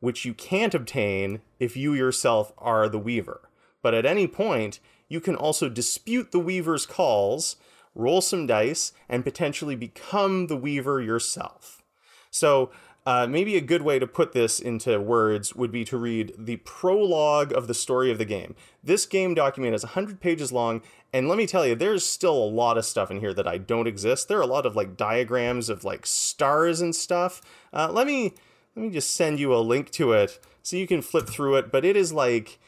which 0.00 0.24
you 0.24 0.34
can't 0.34 0.74
obtain 0.74 1.40
if 1.58 1.76
you 1.76 1.94
yourself 1.94 2.52
are 2.58 2.88
the 2.88 2.98
Weaver. 2.98 3.48
But 3.82 3.94
at 3.94 4.06
any 4.06 4.26
point, 4.26 4.80
you 5.08 5.20
can 5.20 5.34
also 5.34 5.68
dispute 5.68 6.32
the 6.32 6.38
Weaver's 6.38 6.86
calls, 6.86 7.56
roll 7.94 8.20
some 8.20 8.46
dice, 8.46 8.92
and 9.08 9.24
potentially 9.24 9.74
become 9.74 10.46
the 10.46 10.56
Weaver 10.56 11.00
yourself. 11.00 11.82
So, 12.30 12.70
uh, 13.06 13.26
maybe 13.26 13.56
a 13.56 13.62
good 13.62 13.80
way 13.80 13.98
to 13.98 14.06
put 14.06 14.32
this 14.32 14.60
into 14.60 15.00
words 15.00 15.56
would 15.56 15.72
be 15.72 15.82
to 15.82 15.96
read 15.96 16.34
the 16.36 16.56
prologue 16.56 17.54
of 17.54 17.66
the 17.66 17.72
story 17.72 18.10
of 18.10 18.18
the 18.18 18.26
game. 18.26 18.54
This 18.84 19.06
game 19.06 19.32
document 19.32 19.74
is 19.74 19.82
100 19.82 20.20
pages 20.20 20.52
long, 20.52 20.82
and 21.10 21.26
let 21.26 21.38
me 21.38 21.46
tell 21.46 21.66
you, 21.66 21.74
there's 21.74 22.04
still 22.04 22.34
a 22.34 22.50
lot 22.50 22.76
of 22.76 22.84
stuff 22.84 23.10
in 23.10 23.20
here 23.20 23.32
that 23.32 23.48
I 23.48 23.56
don't 23.56 23.86
exist. 23.86 24.28
There 24.28 24.36
are 24.36 24.42
a 24.42 24.46
lot 24.46 24.66
of 24.66 24.76
like 24.76 24.98
diagrams 24.98 25.70
of 25.70 25.84
like 25.84 26.04
stars 26.04 26.82
and 26.82 26.94
stuff. 26.94 27.40
Uh, 27.72 27.90
let 27.90 28.06
me 28.06 28.34
let 28.78 28.84
me 28.84 28.90
just 28.90 29.12
send 29.12 29.40
you 29.40 29.52
a 29.52 29.58
link 29.58 29.90
to 29.90 30.12
it 30.12 30.38
so 30.62 30.76
you 30.76 30.86
can 30.86 31.02
flip 31.02 31.28
through 31.28 31.56
it. 31.56 31.72
But 31.72 31.84
it 31.84 31.96
is 31.96 32.12
like 32.12 32.60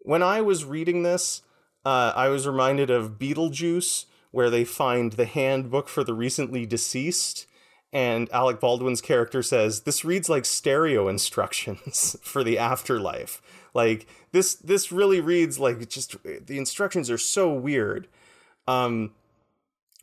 when 0.00 0.22
I 0.22 0.42
was 0.42 0.64
reading 0.64 1.04
this, 1.04 1.40
uh, 1.86 2.12
I 2.14 2.28
was 2.28 2.46
reminded 2.46 2.90
of 2.90 3.18
Beetlejuice, 3.18 4.04
where 4.30 4.50
they 4.50 4.64
find 4.64 5.12
the 5.12 5.24
handbook 5.24 5.88
for 5.88 6.04
the 6.04 6.12
recently 6.12 6.66
deceased 6.66 7.46
and 7.92 8.28
Alec 8.30 8.60
Baldwin's 8.60 9.00
character 9.00 9.42
says 9.42 9.82
this 9.82 10.04
reads 10.04 10.28
like 10.28 10.44
stereo 10.44 11.08
instructions 11.08 12.14
for 12.22 12.44
the 12.44 12.58
afterlife. 12.58 13.40
Like 13.72 14.06
this 14.32 14.54
this 14.54 14.92
really 14.92 15.20
reads 15.20 15.58
like 15.58 15.88
just 15.88 16.22
the 16.22 16.58
instructions 16.58 17.10
are 17.10 17.16
so 17.16 17.50
weird. 17.54 18.08
Um 18.68 19.12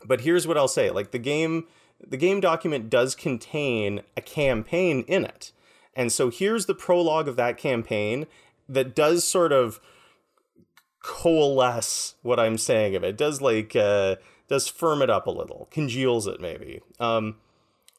but 0.03 0.21
here's 0.21 0.47
what 0.47 0.57
I'll 0.57 0.67
say, 0.67 0.89
like 0.89 1.11
the 1.11 1.19
game 1.19 1.67
the 2.07 2.17
game 2.17 2.39
document 2.39 2.89
does 2.89 3.15
contain 3.15 4.01
a 4.15 4.21
campaign 4.21 5.03
in 5.07 5.25
it. 5.25 5.51
And 5.95 6.11
so 6.11 6.29
here's 6.29 6.65
the 6.65 6.75
prologue 6.75 7.27
of 7.27 7.35
that 7.35 7.57
campaign 7.57 8.27
that 8.67 8.95
does 8.95 9.23
sort 9.23 9.51
of 9.51 9.79
coalesce 11.03 12.15
what 12.21 12.39
I'm 12.39 12.57
saying 12.57 12.95
of 12.95 13.03
it. 13.03 13.09
it 13.09 13.17
does 13.17 13.41
like 13.41 13.75
uh 13.75 14.15
does 14.47 14.67
firm 14.67 15.01
it 15.01 15.09
up 15.09 15.27
a 15.27 15.31
little, 15.31 15.67
congeals 15.71 16.27
it 16.27 16.39
maybe. 16.39 16.81
Um 16.99 17.35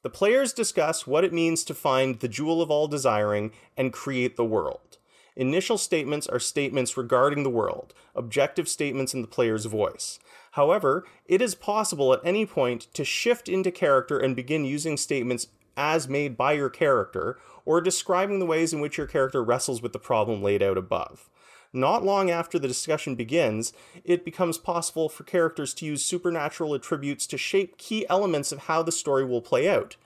the 0.02 0.11
players 0.11 0.52
discuss 0.52 1.07
what 1.07 1.24
it 1.24 1.32
means 1.32 1.64
to 1.64 1.74
find 1.74 2.20
the 2.20 2.28
jewel 2.28 2.61
of 2.61 2.70
all 2.70 2.88
desiring 2.88 3.52
and 3.76 3.92
create 3.92 4.36
the 4.36 4.44
world. 4.44 4.98
Initial 5.36 5.78
statements 5.78 6.26
are 6.26 6.38
statements 6.38 6.96
regarding 6.96 7.42
the 7.42 7.50
world, 7.50 7.94
objective 8.14 8.68
statements 8.68 9.14
in 9.14 9.22
the 9.22 9.28
player's 9.28 9.64
voice. 9.64 10.18
However, 10.55 11.05
it 11.26 11.42
is 11.42 11.57
possible 11.57 12.12
at 12.12 12.20
any 12.22 12.46
point 12.46 12.86
to 12.94 13.05
shift 13.05 13.48
into 13.48 13.72
character 13.72 14.20
and 14.20 14.36
begin 14.36 14.64
using 14.64 14.96
statements 14.96 15.48
as 15.76 16.09
made 16.09 16.36
by 16.36 16.52
your 16.52 16.70
character, 16.70 17.40
or 17.64 17.80
describing 17.80 18.38
the 18.38 18.46
ways 18.46 18.72
in 18.72 18.78
which 18.78 18.96
your 18.96 19.09
character 19.09 19.42
wrestles 19.42 19.82
with 19.82 19.92
the 19.92 19.98
problem 19.98 20.44
laid 20.44 20.62
out 20.62 20.78
above. 20.78 21.28
Not 21.72 22.05
long 22.05 22.30
after 22.30 22.57
the 22.57 22.68
discussion 22.68 23.16
begins, 23.16 23.72
it 24.05 24.24
becomes 24.24 24.57
possible 24.57 25.09
for 25.09 25.24
characters 25.24 25.74
to 25.74 25.86
use 25.86 26.05
supernatural 26.05 26.72
attributes 26.72 27.26
to 27.28 27.36
shape 27.36 27.76
key 27.76 28.07
elements 28.09 28.52
of 28.52 28.61
how 28.61 28.84
the 28.84 28.92
story 28.92 29.24
will 29.24 29.42
play 29.42 29.68
out. 29.68 29.96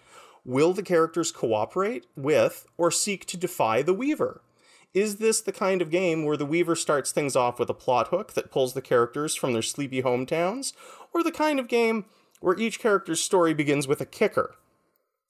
Will 0.46 0.72
the 0.72 0.82
characters 0.82 1.30
cooperate 1.30 2.06
with 2.16 2.66
or 2.78 2.90
seek 2.90 3.26
to 3.26 3.36
defy 3.36 3.82
the 3.82 3.92
Weaver? 3.92 4.40
Is 4.94 5.16
this 5.16 5.40
the 5.40 5.52
kind 5.52 5.82
of 5.82 5.90
game 5.90 6.24
where 6.24 6.36
the 6.36 6.46
Weaver 6.46 6.74
starts 6.74 7.12
things 7.12 7.36
off 7.36 7.58
with 7.58 7.68
a 7.70 7.74
plot 7.74 8.08
hook 8.08 8.32
that 8.32 8.50
pulls 8.50 8.74
the 8.74 8.82
characters 8.82 9.34
from 9.34 9.52
their 9.52 9.62
sleepy 9.62 10.02
hometowns? 10.02 10.72
Or 11.12 11.22
the 11.22 11.32
kind 11.32 11.60
of 11.60 11.68
game 11.68 12.06
where 12.40 12.58
each 12.58 12.80
character's 12.80 13.20
story 13.20 13.54
begins 13.54 13.86
with 13.86 14.00
a 14.00 14.06
kicker? 14.06 14.54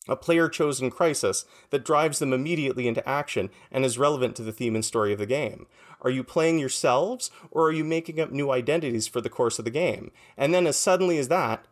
a 0.08 0.16
player 0.16 0.48
chosen 0.48 0.90
crisis 0.90 1.44
that 1.70 1.84
drives 1.84 2.18
them 2.18 2.32
immediately 2.32 2.88
into 2.88 3.06
action 3.08 3.50
and 3.70 3.84
is 3.84 3.98
relevant 3.98 4.34
to 4.36 4.42
the 4.42 4.52
theme 4.52 4.74
and 4.74 4.84
story 4.84 5.12
of 5.12 5.18
the 5.18 5.26
game. 5.26 5.66
Are 6.00 6.10
you 6.10 6.24
playing 6.24 6.58
yourselves, 6.58 7.30
or 7.50 7.66
are 7.66 7.72
you 7.72 7.84
making 7.84 8.18
up 8.18 8.32
new 8.32 8.50
identities 8.50 9.06
for 9.06 9.20
the 9.20 9.28
course 9.28 9.58
of 9.58 9.64
the 9.64 9.70
game? 9.70 10.10
And 10.36 10.54
then, 10.54 10.66
as 10.66 10.76
suddenly 10.76 11.18
as 11.18 11.28
that, 11.28 11.66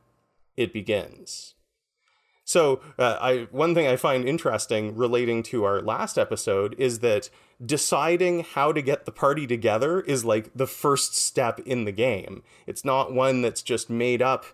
it 0.56 0.72
begins. 0.72 1.54
So, 2.46 2.80
uh, 2.96 3.18
I 3.20 3.48
one 3.50 3.74
thing 3.74 3.88
I 3.88 3.96
find 3.96 4.26
interesting 4.26 4.96
relating 4.96 5.42
to 5.44 5.64
our 5.64 5.82
last 5.82 6.16
episode 6.16 6.76
is 6.78 7.00
that 7.00 7.28
deciding 7.64 8.44
how 8.44 8.70
to 8.70 8.80
get 8.80 9.04
the 9.04 9.10
party 9.10 9.48
together 9.48 10.00
is 10.00 10.24
like 10.24 10.52
the 10.54 10.68
first 10.68 11.16
step 11.16 11.58
in 11.66 11.84
the 11.86 11.92
game. 11.92 12.44
It's 12.64 12.84
not 12.84 13.12
one 13.12 13.42
that's 13.42 13.62
just 13.62 13.90
made 13.90 14.22
up 14.22 14.44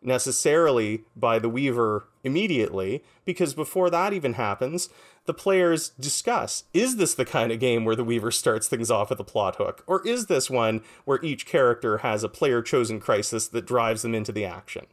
necessarily 0.00 1.02
by 1.16 1.40
the 1.40 1.48
Weaver 1.48 2.06
immediately, 2.22 3.02
because 3.24 3.52
before 3.52 3.90
that 3.90 4.12
even 4.12 4.34
happens, 4.34 4.88
the 5.26 5.34
players 5.34 5.88
discuss 5.98 6.64
is 6.72 6.96
this 6.96 7.14
the 7.14 7.24
kind 7.24 7.50
of 7.50 7.58
game 7.58 7.84
where 7.84 7.96
the 7.96 8.04
Weaver 8.04 8.30
starts 8.30 8.68
things 8.68 8.92
off 8.92 9.10
with 9.10 9.18
a 9.18 9.24
plot 9.24 9.56
hook? 9.56 9.82
Or 9.88 10.06
is 10.06 10.26
this 10.26 10.50
one 10.50 10.82
where 11.04 11.22
each 11.24 11.46
character 11.46 11.98
has 11.98 12.22
a 12.22 12.28
player 12.28 12.62
chosen 12.62 13.00
crisis 13.00 13.48
that 13.48 13.66
drives 13.66 14.02
them 14.02 14.14
into 14.14 14.30
the 14.30 14.44
action? 14.44 14.86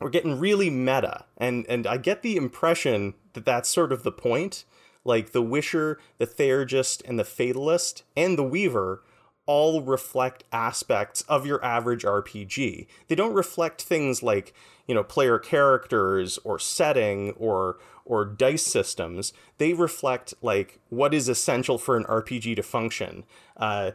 We're 0.00 0.10
getting 0.10 0.38
really 0.38 0.68
meta, 0.68 1.24
and, 1.38 1.64
and 1.68 1.86
I 1.86 1.96
get 1.96 2.22
the 2.22 2.36
impression 2.36 3.14
that 3.32 3.44
that's 3.46 3.68
sort 3.68 3.92
of 3.92 4.02
the 4.02 4.12
point. 4.12 4.64
Like 5.04 5.30
the 5.30 5.42
Wisher, 5.42 6.00
the 6.18 6.26
Theurgist, 6.26 7.00
and 7.06 7.16
the 7.16 7.24
Fatalist, 7.24 8.02
and 8.16 8.36
the 8.36 8.42
Weaver 8.42 9.02
all 9.46 9.80
reflect 9.80 10.44
aspects 10.52 11.22
of 11.22 11.46
your 11.46 11.64
average 11.64 12.02
RPG. 12.02 12.86
They 13.08 13.14
don't 13.14 13.32
reflect 13.32 13.82
things 13.82 14.22
like, 14.22 14.52
you 14.86 14.94
know, 14.94 15.04
player 15.04 15.38
characters 15.38 16.38
or 16.44 16.58
setting 16.58 17.30
or 17.32 17.78
or 18.04 18.24
dice 18.24 18.64
systems. 18.64 19.32
They 19.58 19.72
reflect 19.72 20.34
like 20.42 20.80
what 20.90 21.14
is 21.14 21.28
essential 21.28 21.78
for 21.78 21.96
an 21.96 22.04
RPG 22.04 22.56
to 22.56 22.62
function. 22.62 23.24
Uh, 23.56 23.92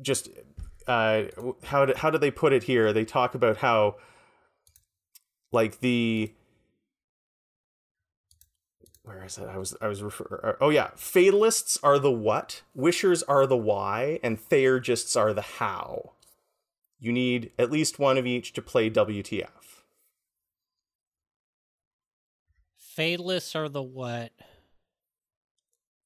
just 0.00 0.28
uh, 0.86 1.24
how 1.64 1.86
do, 1.86 1.94
how 1.96 2.10
do 2.10 2.18
they 2.18 2.30
put 2.30 2.52
it 2.52 2.64
here? 2.64 2.92
They 2.92 3.04
talk 3.04 3.34
about 3.34 3.58
how 3.58 3.96
like 5.52 5.80
the 5.80 6.32
where 9.04 9.24
is 9.24 9.36
it? 9.38 9.48
I 9.48 9.58
was 9.58 9.76
I 9.80 9.88
was 9.88 10.02
refer- 10.02 10.40
uh, 10.60 10.64
oh 10.64 10.70
yeah, 10.70 10.90
fatalists 10.96 11.78
are 11.82 11.98
the 11.98 12.10
what, 12.10 12.62
wishers 12.74 13.22
are 13.24 13.46
the 13.46 13.56
why, 13.56 14.20
and 14.22 14.38
theurgists 14.38 15.16
are 15.16 15.32
the 15.32 15.42
how. 15.42 16.12
you 17.00 17.12
need 17.12 17.50
at 17.58 17.70
least 17.70 17.98
one 17.98 18.16
of 18.16 18.26
each 18.26 18.52
to 18.52 18.62
play 18.62 18.88
WTF. 18.88 19.82
Fatalists 22.76 23.56
are 23.56 23.68
the 23.68 23.82
what? 23.82 24.30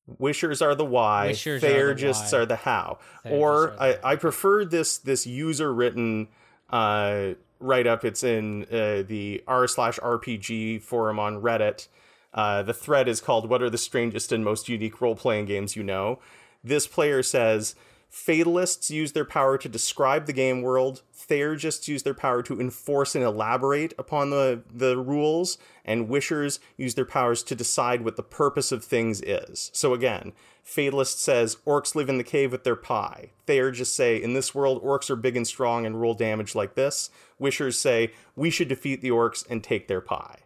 Wishers 0.07 0.63
are 0.63 0.75
the 0.75 0.85
why. 0.85 1.27
Wishers 1.29 1.63
are 1.63 1.67
the 1.67 1.73
Theurgists 1.75 2.33
why. 2.33 2.39
are 2.39 2.47
the 2.47 2.57
how. 2.57 2.99
Theurgists 3.25 3.43
or 3.43 3.67
the 3.77 4.07
I. 4.07 4.13
I 4.13 4.17
prefer 4.17 4.65
this 4.65 4.97
this 4.99 5.27
user 5.27 5.73
written 5.75 6.29
uh, 6.71 7.33
write 7.61 7.87
up. 7.87 8.05
It's 8.05 8.23
in 8.23 8.65
uh, 8.65 9.03
the 9.07 9.43
r 9.47 9.67
slash 9.67 9.99
RPG 9.99 10.83
forum 10.83 11.19
on 11.19 11.41
Reddit. 11.41 11.89
Uh, 12.35 12.63
the 12.63 12.75
thread 12.75 13.09
is 13.09 13.21
called 13.21 13.49
"What 13.49 13.63
are 13.63 13.71
the 13.71 13.79
strangest 13.79 14.33
and 14.33 14.45
most 14.45 14.69
unique 14.69 15.01
role 15.01 15.17
playing 15.17 15.47
games 15.47 15.77
you 15.77 15.83
know?" 15.83 16.19
This 16.63 16.87
player 16.87 17.23
says. 17.23 17.75
Fatalists 18.09 18.91
use 18.91 19.13
their 19.13 19.25
power 19.25 19.59
to 19.59 19.69
describe 19.69 20.27
the 20.27 20.33
game 20.33 20.63
world. 20.63 21.03
Theurgists 21.13 21.89
use 21.89 22.03
their 22.03 22.15
power 22.15 22.43
to 22.45 22.61
enforce 22.61 23.15
and 23.15 23.25
elaborate 23.25 23.93
upon 23.99 24.31
the, 24.31 24.63
the 24.73 24.97
rules. 24.97 25.59
And 25.85 26.09
Wishers 26.09 26.59
use 26.77 26.95
their 26.95 27.05
powers 27.05 27.43
to 27.45 27.55
decide 27.55 28.03
what 28.03 28.17
the 28.17 28.23
purpose 28.23 28.73
of 28.73 28.85
things 28.85 29.21
is. 29.21 29.71
So 29.75 29.93
again, 29.93 30.33
Fatalist 30.65 31.21
says 31.21 31.59
orcs 31.67 31.95
live 31.95 32.09
in 32.09 32.19
the 32.19 32.25
cave 32.25 32.53
with 32.53 32.65
their 32.65 32.77
pie. 32.77 33.31
Theurgists 33.47 33.95
say 33.95 34.21
in 34.21 34.35
this 34.35 34.55
world 34.55 34.83
orcs 34.83 35.11
are 35.11 35.17
big 35.17 35.37
and 35.37 35.47
strong 35.47 35.87
and 35.87 36.01
roll 36.01 36.15
damage 36.15 36.55
like 36.55 36.75
this. 36.75 37.11
Wishers 37.39 37.79
say 37.79 38.13
we 38.35 38.51
should 38.51 38.69
defeat 38.69 39.03
the 39.03 39.11
orcs 39.11 39.49
and 39.49 39.63
take 39.63 39.89
their 39.89 40.01
pie. 40.01 40.39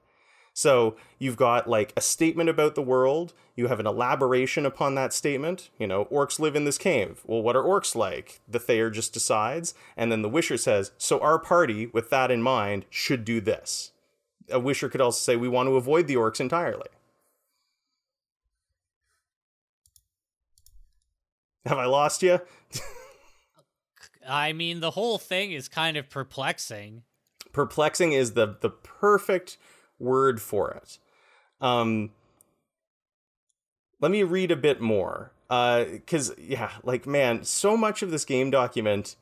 So 0.60 0.94
you've 1.18 1.38
got 1.38 1.70
like 1.70 1.90
a 1.96 2.02
statement 2.02 2.50
about 2.50 2.74
the 2.74 2.82
world. 2.82 3.32
You 3.56 3.68
have 3.68 3.80
an 3.80 3.86
elaboration 3.86 4.66
upon 4.66 4.94
that 4.94 5.14
statement. 5.14 5.70
You 5.78 5.86
know, 5.86 6.04
orcs 6.04 6.38
live 6.38 6.54
in 6.54 6.66
this 6.66 6.76
cave. 6.76 7.22
Well, 7.24 7.40
what 7.40 7.56
are 7.56 7.62
orcs 7.62 7.94
like? 7.94 8.42
The 8.46 8.58
Theurgist 8.60 9.14
decides. 9.14 9.72
And 9.96 10.12
then 10.12 10.20
the 10.20 10.28
Wisher 10.28 10.58
says, 10.58 10.90
so 10.98 11.18
our 11.20 11.38
party, 11.38 11.86
with 11.86 12.10
that 12.10 12.30
in 12.30 12.42
mind, 12.42 12.84
should 12.90 13.24
do 13.24 13.40
this. 13.40 13.92
A 14.50 14.60
Wisher 14.60 14.90
could 14.90 15.00
also 15.00 15.20
say, 15.20 15.34
we 15.34 15.48
want 15.48 15.68
to 15.68 15.76
avoid 15.76 16.06
the 16.06 16.16
orcs 16.16 16.40
entirely. 16.40 16.88
Have 21.64 21.78
I 21.78 21.86
lost 21.86 22.22
you? 22.22 22.38
I 24.28 24.52
mean, 24.52 24.80
the 24.80 24.90
whole 24.90 25.16
thing 25.16 25.52
is 25.52 25.68
kind 25.68 25.96
of 25.96 26.10
perplexing. 26.10 27.04
perplexing 27.52 28.12
is 28.12 28.32
the 28.32 28.56
the 28.60 28.70
perfect 28.70 29.56
word 30.00 30.40
for 30.40 30.70
it. 30.72 30.98
Um, 31.60 32.10
let 34.00 34.10
me 34.10 34.22
read 34.22 34.50
a 34.50 34.56
bit 34.56 34.80
more, 34.80 35.32
because 35.48 36.32
yeah, 36.38 36.70
like 36.82 37.06
man, 37.06 37.44
so 37.44 37.76
much 37.76 38.02
of 38.02 38.10
this 38.10 38.24
game 38.24 38.50
document, 38.50 39.16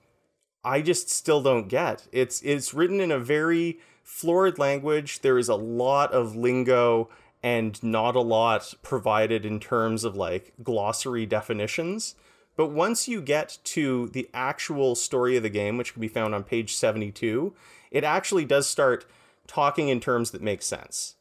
I 0.64 0.82
just 0.82 1.10
still 1.10 1.42
don't 1.42 1.68
get. 1.68 2.06
It's 2.12 2.40
it's 2.42 2.72
written 2.72 3.00
in 3.00 3.10
a 3.10 3.18
very 3.18 3.78
florid 4.02 4.58
language. 4.58 5.20
There 5.20 5.38
is 5.38 5.48
a 5.48 5.54
lot 5.54 6.12
of 6.12 6.36
lingo 6.36 7.08
and 7.42 7.80
not 7.82 8.16
a 8.16 8.20
lot 8.20 8.74
provided 8.82 9.44
in 9.44 9.60
terms 9.60 10.04
of 10.04 10.16
like 10.16 10.52
glossary 10.62 11.26
definitions. 11.26 12.14
But 12.56 12.70
once 12.70 13.06
you 13.06 13.22
get 13.22 13.58
to 13.64 14.08
the 14.08 14.28
actual 14.34 14.96
story 14.96 15.36
of 15.36 15.44
the 15.44 15.48
game, 15.48 15.76
which 15.76 15.92
can 15.92 16.00
be 16.00 16.08
found 16.08 16.34
on 16.34 16.42
page 16.42 16.74
72, 16.74 17.54
it 17.92 18.02
actually 18.02 18.44
does 18.44 18.66
start 18.66 19.06
talking 19.48 19.88
in 19.88 19.98
terms 19.98 20.30
that 20.30 20.42
make 20.42 20.62
sense. 20.62 21.16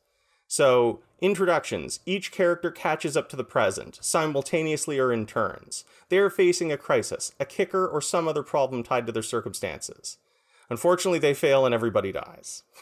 So, 0.48 1.02
introductions. 1.20 2.00
Each 2.06 2.32
character 2.32 2.70
catches 2.70 3.18
up 3.18 3.28
to 3.30 3.36
the 3.36 3.44
present, 3.44 3.98
simultaneously 4.02 5.00
or 5.00 5.12
in 5.12 5.26
turns. 5.26 5.84
They 6.10 6.20
are 6.20 6.30
facing 6.30 6.72
a 6.72 6.78
crisis, 6.78 7.34
a 7.40 7.46
kicker, 7.46 7.88
or 7.88 8.02
some 8.02 8.28
other 8.28 8.44
problem 8.44 8.84
tied 8.84 9.06
to 9.08 9.12
their 9.12 9.24
circumstances. 9.24 10.18
Unfortunately, 10.70 11.20
they 11.20 11.34
fail 11.34 11.66
and 11.66 11.74
everybody 11.74 12.12
dies. 12.12 12.64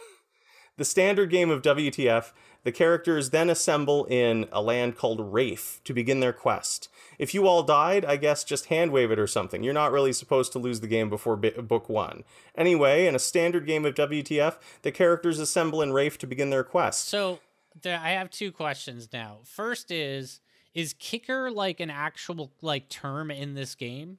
The 0.78 0.84
standard 0.84 1.30
game 1.30 1.50
of 1.50 1.62
WTF, 1.62 2.34
the 2.66 2.72
characters 2.72 3.30
then 3.30 3.50
assemble 3.50 4.06
in 4.06 4.48
a 4.52 4.62
land 4.62 4.98
called 4.98 5.32
Wraith 5.34 5.80
to 5.84 5.94
begin 5.94 6.20
their 6.20 6.34
quest. 6.34 6.90
If 7.20 7.34
you 7.34 7.48
all 7.48 7.62
died, 7.62 8.04
I 8.04 8.18
guess 8.18 8.44
just 8.44 8.66
hand 8.66 8.92
wave 8.92 9.12
it 9.12 9.20
or 9.20 9.28
something. 9.28 9.64
You're 9.64 9.74
not 9.74 9.92
really 9.92 10.12
supposed 10.12 10.52
to 10.54 10.60
lose 10.60 10.80
the 10.80 10.88
game 10.88 11.08
before 11.08 11.38
bi- 11.38 11.52
book 11.52 11.88
one. 11.88 12.24
Anyway, 12.58 13.06
in 13.06 13.14
a 13.14 13.20
standard 13.20 13.68
game 13.68 13.86
of 13.86 13.94
WTF, 13.94 14.58
the 14.82 14.92
characters 14.92 15.38
assemble 15.40 15.84
in 15.84 15.94
Wraith 15.94 16.18
to 16.18 16.28
begin 16.28 16.50
their 16.50 16.64
quest. 16.64 17.08
So 17.08 17.40
I 17.86 18.10
have 18.10 18.32
two 18.32 18.52
questions 18.52 19.10
now. 19.14 19.38
First 19.44 19.92
is 19.92 20.40
is 20.74 20.94
kicker 20.94 21.52
like 21.52 21.80
an 21.80 21.92
actual 21.92 22.52
like 22.62 22.90
term 22.90 23.30
in 23.30 23.54
this 23.54 23.76
game? 23.76 24.18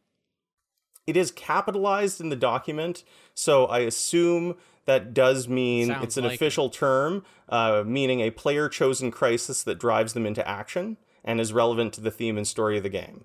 It 1.06 1.16
is 1.16 1.30
capitalized 1.30 2.20
in 2.20 2.28
the 2.30 2.36
document, 2.36 3.04
so 3.34 3.66
I 3.66 3.80
assume 3.80 4.56
that 4.86 5.14
does 5.14 5.48
mean 5.48 5.88
Sounds 5.88 6.04
it's 6.04 6.16
an 6.16 6.24
like 6.24 6.32
it. 6.32 6.36
official 6.36 6.70
term, 6.70 7.24
uh, 7.48 7.82
meaning 7.86 8.20
a 8.20 8.30
player 8.30 8.68
chosen 8.68 9.10
crisis 9.10 9.62
that 9.64 9.78
drives 9.78 10.12
them 10.14 10.26
into 10.26 10.46
action 10.46 10.96
and 11.24 11.40
is 11.40 11.52
relevant 11.52 11.92
to 11.94 12.00
the 12.00 12.10
theme 12.10 12.36
and 12.36 12.46
story 12.46 12.76
of 12.76 12.82
the 12.82 12.88
game. 12.88 13.24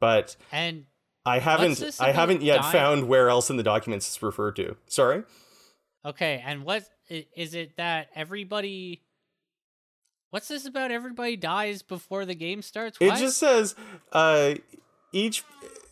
But 0.00 0.36
And 0.52 0.84
I 1.26 1.38
haven't 1.38 1.82
I 2.00 2.12
haven't 2.12 2.42
yet 2.42 2.60
dying? 2.60 2.72
found 2.72 3.08
where 3.08 3.28
else 3.28 3.50
in 3.50 3.56
the 3.56 3.62
documents 3.62 4.06
it's 4.08 4.22
referred 4.22 4.56
to. 4.56 4.76
Sorry? 4.86 5.22
okay, 6.04 6.42
and 6.46 6.64
what 6.64 6.84
is 7.10 7.54
it 7.54 7.76
that 7.76 8.08
everybody 8.14 9.02
What's 10.30 10.48
this 10.48 10.66
about 10.66 10.90
everybody 10.90 11.36
dies 11.36 11.80
before 11.80 12.26
the 12.26 12.34
game 12.34 12.60
starts? 12.60 12.98
It 13.00 13.16
just 13.16 13.38
says 13.38 13.74
uh, 14.12 14.54
each 15.12 15.44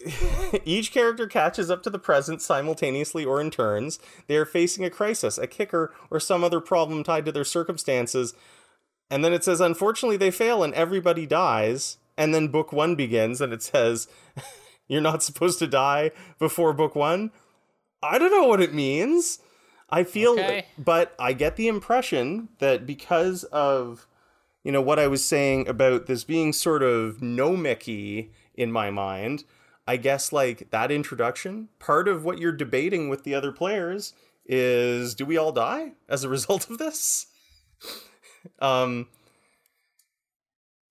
each 0.64 0.92
character 0.92 1.26
catches 1.26 1.70
up 1.70 1.82
to 1.82 1.90
the 1.90 1.98
present 1.98 2.42
simultaneously 2.42 3.24
or 3.24 3.40
in 3.40 3.50
turns. 3.50 3.98
They 4.26 4.36
are 4.36 4.44
facing 4.44 4.84
a 4.84 4.90
crisis, 4.90 5.38
a 5.38 5.46
kicker, 5.46 5.92
or 6.10 6.20
some 6.20 6.44
other 6.44 6.60
problem 6.60 7.02
tied 7.02 7.24
to 7.26 7.32
their 7.32 7.44
circumstances. 7.44 8.34
And 9.10 9.24
then 9.24 9.32
it 9.32 9.44
says, 9.44 9.60
unfortunately, 9.60 10.16
they 10.16 10.30
fail 10.30 10.62
and 10.62 10.74
everybody 10.74 11.26
dies. 11.26 11.98
And 12.16 12.34
then 12.34 12.48
book 12.48 12.72
one 12.72 12.94
begins 12.94 13.40
and 13.40 13.52
it 13.52 13.62
says, 13.62 14.08
you're 14.88 15.00
not 15.00 15.22
supposed 15.22 15.58
to 15.60 15.66
die 15.66 16.12
before 16.38 16.72
book 16.72 16.94
one. 16.94 17.30
I 18.02 18.18
don't 18.18 18.30
know 18.30 18.46
what 18.46 18.60
it 18.60 18.74
means. 18.74 19.40
I 19.88 20.04
feel, 20.04 20.32
Okay. 20.32 20.66
but 20.76 21.14
I 21.18 21.32
get 21.32 21.56
the 21.56 21.68
impression 21.68 22.48
that 22.58 22.86
because 22.86 23.44
of 23.44 24.06
you 24.64 24.72
know 24.72 24.82
what 24.82 24.98
I 24.98 25.06
was 25.06 25.24
saying 25.24 25.68
about 25.68 26.06
this 26.06 26.24
being 26.24 26.52
sort 26.52 26.82
of 26.82 27.18
Nomic-y 27.18 28.30
in 28.56 28.72
my 28.72 28.90
mind, 28.90 29.44
I 29.86 29.96
guess 29.96 30.32
like 30.32 30.70
that 30.70 30.90
introduction, 30.90 31.68
part 31.78 32.08
of 32.08 32.24
what 32.24 32.38
you're 32.38 32.52
debating 32.52 33.08
with 33.08 33.24
the 33.24 33.34
other 33.34 33.52
players 33.52 34.14
is 34.44 35.14
do 35.14 35.26
we 35.26 35.36
all 35.36 35.52
die 35.52 35.92
as 36.08 36.24
a 36.24 36.28
result 36.36 36.70
of 36.70 36.78
this? 36.78 37.26
um 38.60 39.08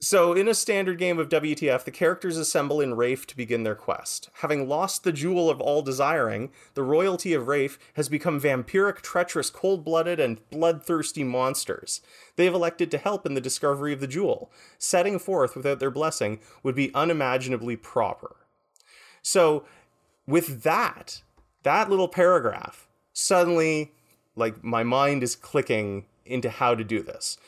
so, 0.05 0.33
in 0.33 0.47
a 0.47 0.53
standard 0.53 0.99
game 0.99 1.17
of 1.17 1.29
WTF, 1.29 1.83
the 1.83 1.89
characters 1.89 2.37
assemble 2.37 2.79
in 2.79 2.93
Rafe 2.93 3.25
to 3.25 3.35
begin 3.35 3.63
their 3.63 3.73
quest. 3.73 4.29
Having 4.41 4.69
lost 4.69 5.03
the 5.03 5.11
jewel 5.11 5.49
of 5.49 5.59
all 5.59 5.81
desiring, 5.81 6.51
the 6.75 6.83
royalty 6.83 7.33
of 7.33 7.47
Rafe 7.47 7.79
has 7.95 8.07
become 8.07 8.39
vampiric, 8.39 9.01
treacherous, 9.01 9.49
cold 9.49 9.83
blooded, 9.83 10.19
and 10.19 10.47
bloodthirsty 10.51 11.23
monsters. 11.23 12.01
They 12.35 12.45
have 12.45 12.53
elected 12.53 12.91
to 12.91 12.99
help 12.99 13.25
in 13.25 13.33
the 13.33 13.41
discovery 13.41 13.93
of 13.93 13.99
the 13.99 14.05
jewel. 14.05 14.51
Setting 14.77 15.17
forth 15.17 15.55
without 15.55 15.79
their 15.79 15.89
blessing 15.89 16.39
would 16.61 16.75
be 16.75 16.93
unimaginably 16.93 17.75
proper. 17.75 18.35
So, 19.23 19.65
with 20.27 20.61
that, 20.61 21.23
that 21.63 21.89
little 21.89 22.09
paragraph, 22.09 22.87
suddenly, 23.11 23.91
like, 24.35 24.63
my 24.63 24.83
mind 24.83 25.23
is 25.23 25.35
clicking 25.35 26.05
into 26.27 26.51
how 26.51 26.75
to 26.75 26.83
do 26.83 27.01
this. 27.01 27.39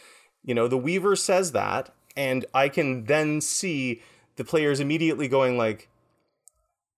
You 0.43 0.55
know, 0.55 0.67
the 0.67 0.75
Weaver 0.75 1.15
says 1.15 1.51
that, 1.51 1.91
and 2.17 2.45
I 2.53 2.67
can 2.67 3.05
then 3.05 3.39
see 3.39 4.01
the 4.35 4.43
players 4.43 4.79
immediately 4.79 5.27
going, 5.27 5.57
like, 5.57 5.89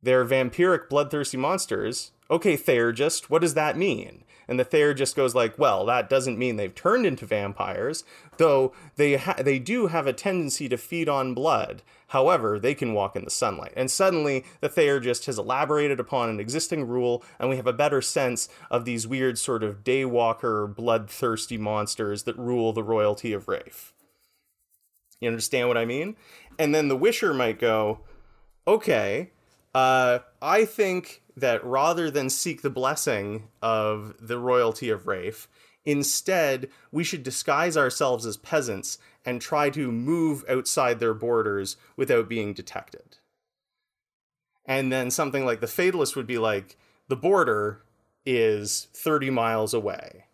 they're 0.02 0.26
vampiric, 0.26 0.90
bloodthirsty 0.90 1.38
monsters. 1.38 2.12
Okay, 2.32 2.56
Theurgist, 2.56 3.30
what 3.30 3.42
does 3.42 3.54
that 3.54 3.78
mean? 3.78 4.24
And 4.48 4.60
the 4.60 4.64
Theurgist 4.64 5.16
goes 5.16 5.36
like, 5.36 5.60
well, 5.60 5.86
that 5.86 6.10
doesn't 6.10 6.40
mean 6.40 6.56
they've 6.56 6.74
turned 6.74 7.06
into 7.06 7.26
vampires, 7.26 8.04
though 8.38 8.74
they 8.96 9.18
ha- 9.18 9.36
they 9.38 9.60
do 9.60 9.88
have 9.88 10.08
a 10.08 10.14
tendency 10.14 10.68
to 10.70 10.78
feed 10.78 11.08
on 11.08 11.36
blood. 11.36 11.84
However, 12.08 12.60
they 12.60 12.74
can 12.74 12.94
walk 12.94 13.16
in 13.16 13.26
the 13.26 13.30
sunlight. 13.30 13.74
And 13.76 13.92
suddenly, 13.92 14.46
the 14.62 14.70
Theurgist 14.70 15.28
has 15.28 15.38
elaborated 15.38 16.00
upon 16.00 16.30
an 16.30 16.40
existing 16.40 16.88
rule, 16.88 17.24
and 17.38 17.50
we 17.50 17.58
have 17.58 17.68
a 17.68 17.74
better 17.74 18.02
sense 18.02 18.50
of 18.72 18.86
these 18.86 19.06
weird 19.06 19.38
sort 19.38 19.62
of 19.62 19.84
daywalker, 19.84 20.74
bloodthirsty 20.74 21.58
monsters 21.58 22.24
that 22.24 22.38
rule 22.38 22.74
the 22.74 22.84
royalty 22.84 23.34
of 23.34 23.48
Wraith. 23.48 23.94
You 25.22 25.28
understand 25.28 25.68
what 25.68 25.78
I 25.78 25.86
mean? 25.86 26.16
And 26.58 26.74
then 26.74 26.88
the 26.88 26.96
Wisher 26.96 27.34
might 27.34 27.60
go, 27.60 28.02
okay, 28.68 29.32
uh, 29.74 30.20
I 30.42 30.66
think 30.66 31.24
that 31.36 31.64
rather 31.64 32.12
than 32.12 32.30
seek 32.30 32.62
the 32.62 32.70
blessing 32.70 33.50
of 33.62 34.16
the 34.20 34.38
royalty 34.38 34.90
of 34.90 35.08
Rafe, 35.08 35.48
instead 35.86 36.70
we 36.92 37.04
should 37.04 37.24
disguise 37.24 37.78
ourselves 37.78 38.26
as 38.26 38.38
peasants 38.38 38.98
and 39.26 39.42
try 39.42 39.70
to 39.70 39.92
move 39.92 40.44
outside 40.50 41.00
their 41.00 41.14
borders 41.14 41.78
without 41.96 42.30
being 42.30 42.54
detected. 42.54 43.18
And 44.66 44.92
then 44.92 45.10
something 45.10 45.46
like 45.46 45.62
the 45.62 45.68
Fatalist 45.68 46.16
would 46.16 46.28
be 46.28 46.38
like, 46.38 46.78
the 47.08 47.16
border, 47.16 47.82
is 48.26 48.88
30 48.94 49.32
miles 49.32 49.74
away. 49.74 50.26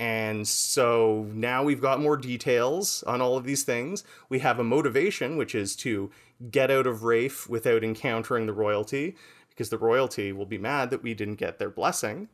And 0.00 0.48
so 0.48 1.26
now 1.34 1.62
we've 1.62 1.82
got 1.82 2.00
more 2.00 2.16
details 2.16 3.02
on 3.02 3.20
all 3.20 3.36
of 3.36 3.44
these 3.44 3.64
things. 3.64 4.02
We 4.30 4.38
have 4.38 4.58
a 4.58 4.64
motivation, 4.64 5.36
which 5.36 5.54
is 5.54 5.76
to 5.76 6.10
get 6.50 6.70
out 6.70 6.86
of 6.86 7.04
Rafe 7.04 7.46
without 7.50 7.84
encountering 7.84 8.46
the 8.46 8.54
royalty, 8.54 9.14
because 9.50 9.68
the 9.68 9.76
royalty 9.76 10.32
will 10.32 10.46
be 10.46 10.56
mad 10.56 10.88
that 10.88 11.02
we 11.02 11.12
didn't 11.12 11.34
get 11.34 11.58
their 11.58 11.68
blessing. 11.68 12.30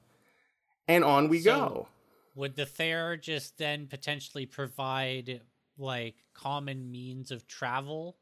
And 0.87 1.03
on 1.03 1.29
we 1.29 1.41
So- 1.41 1.51
go. 1.59 1.89
Would 2.37 2.55
the 2.55 2.67
Theurgist 2.67 3.57
then 3.59 3.89
potentially 3.89 4.47
provide 4.47 5.41
like 5.77 6.15
common 6.35 6.93
means 6.93 7.31
of 7.33 7.49
travel? 7.49 8.17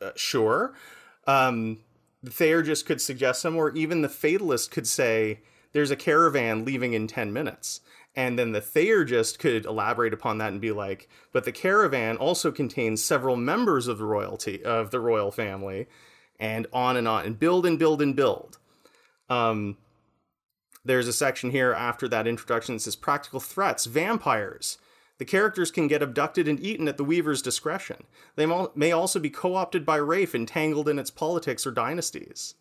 Uh, 0.00 0.10
sure. 0.16 0.74
Um, 1.26 1.78
the 2.22 2.30
Theurgist 2.30 2.86
could 2.86 3.00
suggest 3.00 3.40
some, 3.42 3.54
or 3.56 3.70
even 3.76 4.02
the 4.02 4.08
Fatalist 4.08 4.70
could 4.72 4.88
say, 4.88 5.40
there's 5.72 5.90
a 5.90 5.96
caravan 5.96 6.64
leaving 6.64 6.92
in 6.94 7.06
10 7.06 7.32
minutes. 7.32 7.80
And 8.14 8.38
then 8.38 8.52
the 8.52 8.60
Theurgist 8.60 9.38
could 9.38 9.64
elaborate 9.64 10.12
upon 10.12 10.38
that 10.38 10.52
and 10.52 10.60
be 10.60 10.72
like, 10.72 11.08
but 11.32 11.44
the 11.44 11.52
caravan 11.52 12.18
also 12.18 12.52
contains 12.52 13.02
several 13.02 13.36
members 13.36 13.88
of 13.88 13.98
the 13.98 14.04
royalty, 14.04 14.62
of 14.62 14.90
the 14.90 15.00
royal 15.00 15.30
family, 15.30 15.86
and 16.38 16.66
on 16.72 16.96
and 16.96 17.08
on, 17.08 17.24
and 17.24 17.38
build 17.38 17.64
and 17.64 17.78
build 17.78 18.02
and 18.02 18.14
build. 18.14 18.58
Um, 19.30 19.78
there's 20.84 21.08
a 21.08 21.12
section 21.12 21.50
here 21.50 21.72
after 21.72 22.08
that 22.08 22.26
introduction 22.26 22.74
that 22.74 22.80
says 22.80 22.96
practical 22.96 23.40
threats, 23.40 23.86
vampires. 23.86 24.78
The 25.18 25.24
characters 25.24 25.70
can 25.70 25.86
get 25.86 26.02
abducted 26.02 26.48
and 26.48 26.58
eaten 26.60 26.88
at 26.88 26.96
the 26.96 27.04
Weaver's 27.04 27.42
discretion. 27.42 28.04
They 28.34 28.46
may 28.74 28.92
also 28.92 29.20
be 29.20 29.30
co 29.30 29.54
opted 29.54 29.86
by 29.86 29.96
Rafe, 29.96 30.34
entangled 30.34 30.88
in 30.88 30.98
its 30.98 31.10
politics 31.10 31.66
or 31.66 31.70
dynasties. 31.70 32.54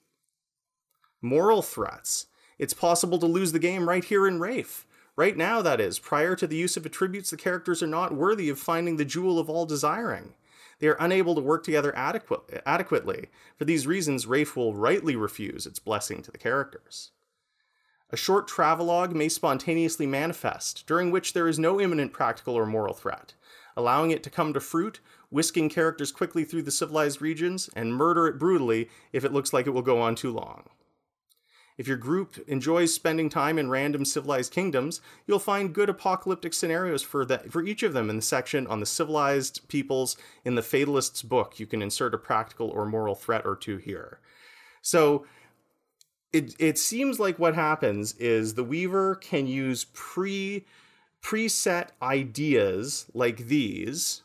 Moral 1.22 1.62
threats. 1.62 2.28
It's 2.60 2.74
possible 2.74 3.18
to 3.20 3.26
lose 3.26 3.52
the 3.52 3.60
game 3.60 3.90
right 3.90 4.04
here 4.04 4.28
in 4.28 4.40
Rafe. 4.40 4.86
Right 5.22 5.38
now, 5.38 5.62
that 5.62 5.80
is, 5.80 6.00
prior 6.00 6.36
to 6.36 6.48
the 6.48 6.56
use 6.56 6.78
of 6.78 6.84
attributes, 6.84 7.30
the 7.30 7.38
characters 7.38 7.84
are 7.84 7.88
not 7.88 8.16
worthy 8.16 8.50
of 8.50 8.58
finding 8.58 8.98
the 8.98 9.06
jewel 9.06 9.38
of 9.38 9.52
all 9.52 9.68
desiring. 9.68 10.34
They 10.80 10.88
are 10.88 10.98
unable 11.00 11.36
to 11.36 11.42
work 11.42 11.64
together 11.64 11.96
adequate- 11.96 12.64
adequately. 12.66 13.30
For 13.56 13.66
these 13.66 13.86
reasons, 13.86 14.26
Rafe 14.26 14.56
will 14.56 14.74
rightly 14.74 15.16
refuse 15.16 15.68
its 15.68 15.78
blessing 15.78 16.24
to 16.24 16.32
the 16.32 16.40
characters. 16.40 17.12
A 18.10 18.18
short 18.18 18.48
travelogue 18.48 19.14
may 19.14 19.30
spontaneously 19.30 20.08
manifest, 20.08 20.88
during 20.88 21.12
which 21.12 21.34
there 21.34 21.48
is 21.48 21.60
no 21.60 21.80
imminent 21.80 22.14
practical 22.14 22.56
or 22.56 22.66
moral 22.66 22.96
threat, 22.96 23.36
allowing 23.78 24.10
it 24.10 24.24
to 24.24 24.32
come 24.32 24.54
to 24.54 24.60
fruit, 24.60 25.02
whisking 25.30 25.70
characters 25.70 26.12
quickly 26.12 26.44
through 26.44 26.64
the 26.64 26.72
civilized 26.72 27.22
regions, 27.22 27.70
and 27.76 27.94
murder 27.94 28.26
it 28.26 28.40
brutally 28.40 28.90
if 29.14 29.24
it 29.24 29.34
looks 29.34 29.54
like 29.54 29.68
it 29.68 29.70
will 29.70 29.84
go 29.84 30.02
on 30.02 30.16
too 30.16 30.32
long. 30.32 30.64
If 31.82 31.88
your 31.88 31.98
group 31.98 32.38
enjoys 32.48 32.94
spending 32.94 33.28
time 33.28 33.58
in 33.58 33.72
random 33.72 34.06
civilized 34.06 34.54
kingdoms, 34.54 35.02
you'll 35.26 35.40
find 35.40 35.74
good 35.74 35.90
apocalyptic 35.90 36.54
scenarios 36.54 37.02
for 37.02 37.26
that 37.26 37.52
for 37.52 37.64
each 37.64 37.82
of 37.82 37.94
them 37.94 38.08
in 38.08 38.18
the 38.18 38.22
section 38.22 38.68
on 38.68 38.80
the 38.80 38.86
civilized 38.86 39.68
peoples 39.68 40.16
in 40.46 40.54
the 40.54 40.62
Fatalist's 40.62 41.24
book. 41.24 41.60
You 41.60 41.66
can 41.66 41.82
insert 41.82 42.14
a 42.14 42.20
practical 42.20 42.70
or 42.70 42.86
moral 42.86 43.16
threat 43.16 43.48
or 43.48 43.56
two 43.56 43.78
here. 43.78 44.20
So 44.84 45.26
it 46.32 46.54
it 46.60 46.78
seems 46.78 47.20
like 47.20 47.40
what 47.40 47.56
happens 47.56 48.14
is 48.18 48.54
the 48.54 48.64
weaver 48.64 49.16
can 49.16 49.48
use 49.48 49.88
pre 49.92 50.68
preset 51.24 51.88
ideas 52.00 53.08
like 53.16 53.48
these 53.48 54.22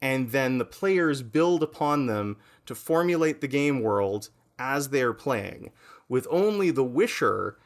and 0.00 0.30
then 0.30 0.56
the 0.56 0.64
players 0.64 1.20
build 1.20 1.62
upon 1.62 2.06
them 2.06 2.38
to 2.64 2.74
formulate 2.74 3.42
the 3.42 3.48
game 3.48 3.82
world 3.82 4.30
as 4.58 4.88
they're 4.88 5.12
playing 5.12 5.70
with 6.08 6.26
only 6.30 6.70
the 6.70 6.84
wisher 6.84 7.56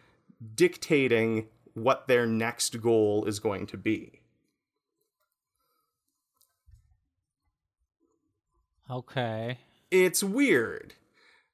dictating 0.54 1.46
what 1.74 2.08
their 2.08 2.26
next 2.26 2.80
goal 2.80 3.24
is 3.26 3.38
going 3.38 3.66
to 3.66 3.76
be 3.76 4.20
Okay. 8.88 9.58
it's 9.90 10.22
weird 10.24 10.94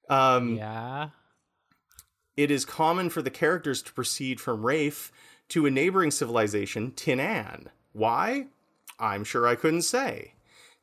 um 0.09 0.57
Yeah. 0.57 1.11
it 2.37 2.51
is 2.51 2.65
common 2.65 3.11
for 3.11 3.21
the 3.23 3.31
characters 3.31 3.83
to 3.83 3.93
proceed 3.93 4.41
from 4.41 4.65
Rafe 4.65 5.11
to 5.49 5.65
a 5.67 5.71
neighboring 5.71 6.11
civilization, 6.11 6.91
Tinan. 6.93 7.67
Why? 7.93 8.47
I'm 8.99 9.23
sure 9.25 9.47
I 9.47 9.55
couldn't 9.55 9.83
say. 9.83 10.33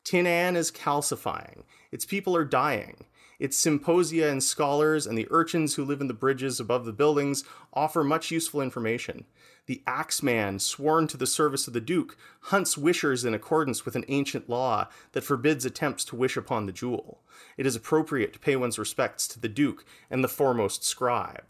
Tinan 0.04 0.56
is 0.56 0.70
calcifying. 0.72 1.64
Its 1.92 2.04
people 2.06 2.34
are 2.36 2.44
dying. 2.44 3.04
Its 3.38 3.56
symposia 3.56 4.28
and 4.28 4.42
scholars 4.42 5.06
and 5.06 5.18
the 5.18 5.28
urchins 5.30 5.74
who 5.74 5.84
live 5.84 6.00
in 6.00 6.08
the 6.08 6.14
bridges 6.14 6.60
above 6.60 6.84
the 6.84 6.92
buildings 6.92 7.44
offer 7.72 8.04
much 8.04 8.30
useful 8.30 8.60
information. 8.60 9.24
The 9.66 9.82
Axeman, 9.86 10.58
sworn 10.58 11.06
to 11.08 11.16
the 11.16 11.26
service 11.26 11.66
of 11.66 11.72
the 11.72 11.80
Duke, 11.80 12.16
hunts 12.42 12.76
wishers 12.76 13.24
in 13.24 13.32
accordance 13.32 13.84
with 13.84 13.96
an 13.96 14.04
ancient 14.08 14.48
law 14.48 14.88
that 15.12 15.24
forbids 15.24 15.64
attempts 15.64 16.04
to 16.06 16.16
wish 16.16 16.36
upon 16.36 16.66
the 16.66 16.72
jewel. 16.72 17.22
It 17.56 17.66
is 17.66 17.74
appropriate 17.74 18.32
to 18.34 18.38
pay 18.38 18.56
one's 18.56 18.78
respects 18.78 19.26
to 19.28 19.40
the 19.40 19.48
Duke 19.48 19.84
and 20.10 20.22
the 20.22 20.28
foremost 20.28 20.84
scribe. 20.84 21.44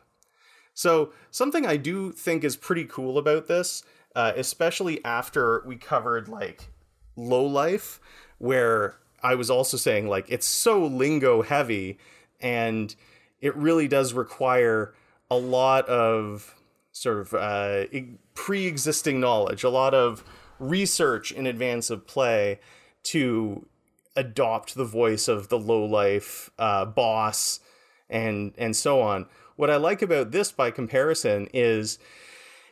So, 0.75 1.13
something 1.31 1.67
I 1.67 1.77
do 1.77 2.13
think 2.13 2.43
is 2.43 2.57
pretty 2.57 2.85
cool 2.85 3.19
about 3.19 3.47
this, 3.47 3.85
uh, 4.15 4.33
especially 4.37 5.05
after 5.05 5.63
we 5.67 5.77
covered 5.77 6.29
like 6.29 6.69
low 7.17 7.45
life, 7.45 8.01
where 8.39 8.97
I 9.25 9.35
was 9.35 9.51
also 9.51 9.79
saying 9.79 10.07
like 10.07 10.27
it's 10.29 10.47
so 10.47 10.87
lingo 10.87 11.43
heavy 11.43 11.99
and 12.41 12.95
it 13.41 13.57
really 13.57 13.89
does 13.89 14.13
require 14.13 14.95
a 15.31 15.37
lot 15.37 15.89
of 15.89 16.55
sort 16.93 17.19
of 17.19 17.35
uh, 17.35 17.85
pre 18.35 18.67
existing 18.67 19.21
knowledge, 19.21 19.65
a 19.65 19.71
lot 19.71 19.95
of 19.95 20.23
research 20.59 21.33
in 21.33 21.47
advance 21.47 21.91
of 21.91 22.07
play 22.07 22.61
to 23.05 23.67
adopt 24.15 24.75
the 24.75 24.85
voice 24.85 25.27
of 25.27 25.49
the 25.49 25.59
low 25.59 25.85
life 25.85 26.51
uh, 26.59 26.85
boss 26.85 27.61
and 28.09 28.53
and 28.59 28.77
so 28.77 29.01
on. 29.01 29.27
What 29.57 29.71
I 29.71 29.77
like 29.77 30.03
about 30.03 30.33
this 30.33 30.53
by 30.53 30.71
comparison 30.71 31.49
is 31.55 31.99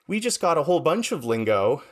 we 0.06 0.20
just 0.20 0.40
got 0.40 0.58
a 0.58 0.64
whole 0.64 0.80
bunch 0.80 1.12
of 1.12 1.24
lingo, 1.24 1.82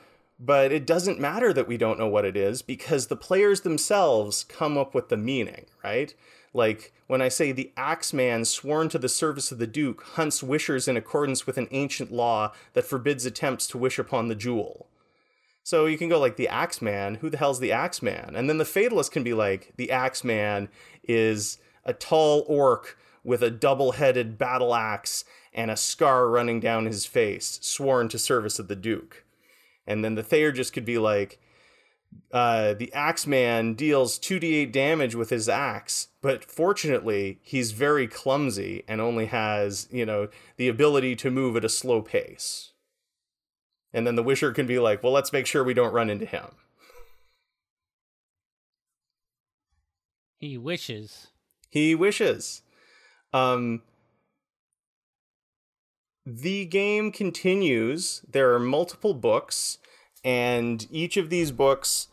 but 0.41 0.73
it 0.73 0.87
doesn't 0.87 1.21
matter 1.21 1.53
that 1.53 1.69
we 1.69 1.77
don't 1.77 1.99
know 1.99 2.09
what 2.09 2.25
it 2.25 2.37
is 2.37 2.63
because 2.63 3.07
the 3.07 3.17
players 3.17 3.61
themselves 3.61 4.45
come 4.45 4.79
up 4.79 4.95
with 4.95 5.11
the 5.11 5.17
meaning, 5.17 5.67
right? 5.85 6.15
Like 6.55 6.95
when 7.07 7.21
I 7.21 7.29
say 7.29 7.53
the 7.53 7.71
Axeman 7.77 8.47
sworn 8.47 8.89
to 8.89 8.99
the 8.99 9.09
service 9.09 9.53
of 9.53 9.59
the 9.59 9.67
Duke 9.67 10.03
hunts 10.15 10.43
wishers 10.43 10.89
in 10.89 10.97
accordance 10.97 11.47
with 11.47 11.59
an 11.59 11.69
ancient 11.71 12.11
law 12.11 12.53
that 12.73 12.87
forbids 12.87 13.27
attempts 13.27 13.67
to 13.69 13.79
wish 13.79 13.99
upon 13.99 14.29
the 14.29 14.35
jewel. 14.35 14.87
So 15.63 15.85
you 15.85 15.99
can 15.99 16.09
go 16.09 16.19
like 16.19 16.37
the 16.37 16.49
Axeman, 16.49 17.17
who 17.17 17.29
the 17.29 17.37
hell's 17.37 17.61
the 17.61 17.73
Axeman? 17.73 18.35
And 18.35 18.49
then 18.49 18.57
the 18.57 18.65
Fatalist 18.65 19.13
can 19.13 19.23
be 19.23 19.35
like, 19.35 19.75
the 19.77 19.91
Axeman 19.91 20.71
is 21.05 21.59
a 21.85 21.93
tall 21.93 22.45
orc 22.49 22.97
with 23.23 23.43
a 23.43 23.51
double 23.51 23.93
headed 23.93 24.39
battle 24.39 24.75
axe 24.75 25.25
and 25.53 25.71
a 25.71 25.77
scar 25.77 26.29
running 26.29 26.61
down 26.61 26.87
his 26.87 27.05
face, 27.05 27.59
sworn 27.63 28.09
to 28.09 28.19
service 28.19 28.59
of 28.59 28.69
the 28.69 28.77
Duke. 28.77 29.25
And 29.91 30.05
then 30.05 30.15
the 30.15 30.23
Theurgist 30.23 30.73
could 30.73 30.85
be 30.85 30.99
like, 30.99 31.41
uh, 32.33 32.75
the 32.75 32.93
Axeman 32.93 33.75
deals 33.75 34.21
2d8 34.21 34.71
damage 34.71 35.17
with 35.17 35.31
his 35.31 35.49
axe, 35.49 36.09
but 36.23 36.45
fortunately, 36.45 37.41
he's 37.43 37.73
very 37.73 38.07
clumsy 38.07 38.85
and 38.87 39.01
only 39.01 39.27
has, 39.27 39.89
you 39.91 40.07
know, 40.07 40.29
the 40.57 40.69
ability 40.69 41.17
to 41.17 41.31
move 41.31 41.57
at 41.57 41.65
a 41.65 41.69
slow 41.69 42.01
pace. 42.03 42.71
And 43.93 44.07
then 44.07 44.15
the 44.15 44.23
Wisher 44.23 44.53
can 44.53 44.69
be 44.69 44.79
like, 44.79 45.03
well, 45.03 45.13
let's 45.13 45.33
make 45.33 45.47
sure 45.47 45.65
we 45.65 45.75
don't 45.75 45.93
run 45.93 46.09
into 46.09 46.25
him. 46.25 46.47
He 50.39 50.57
wishes. 50.57 51.27
He 51.69 51.97
wishes. 51.97 52.63
Um, 53.33 53.83
the 56.25 56.65
game 56.67 57.11
continues. 57.11 58.23
There 58.31 58.55
are 58.55 58.61
multiple 58.61 59.15
books, 59.15 59.79
and 60.25 60.87
each 60.91 61.17
of 61.17 61.31
these 61.31 61.51
books 61.51 62.09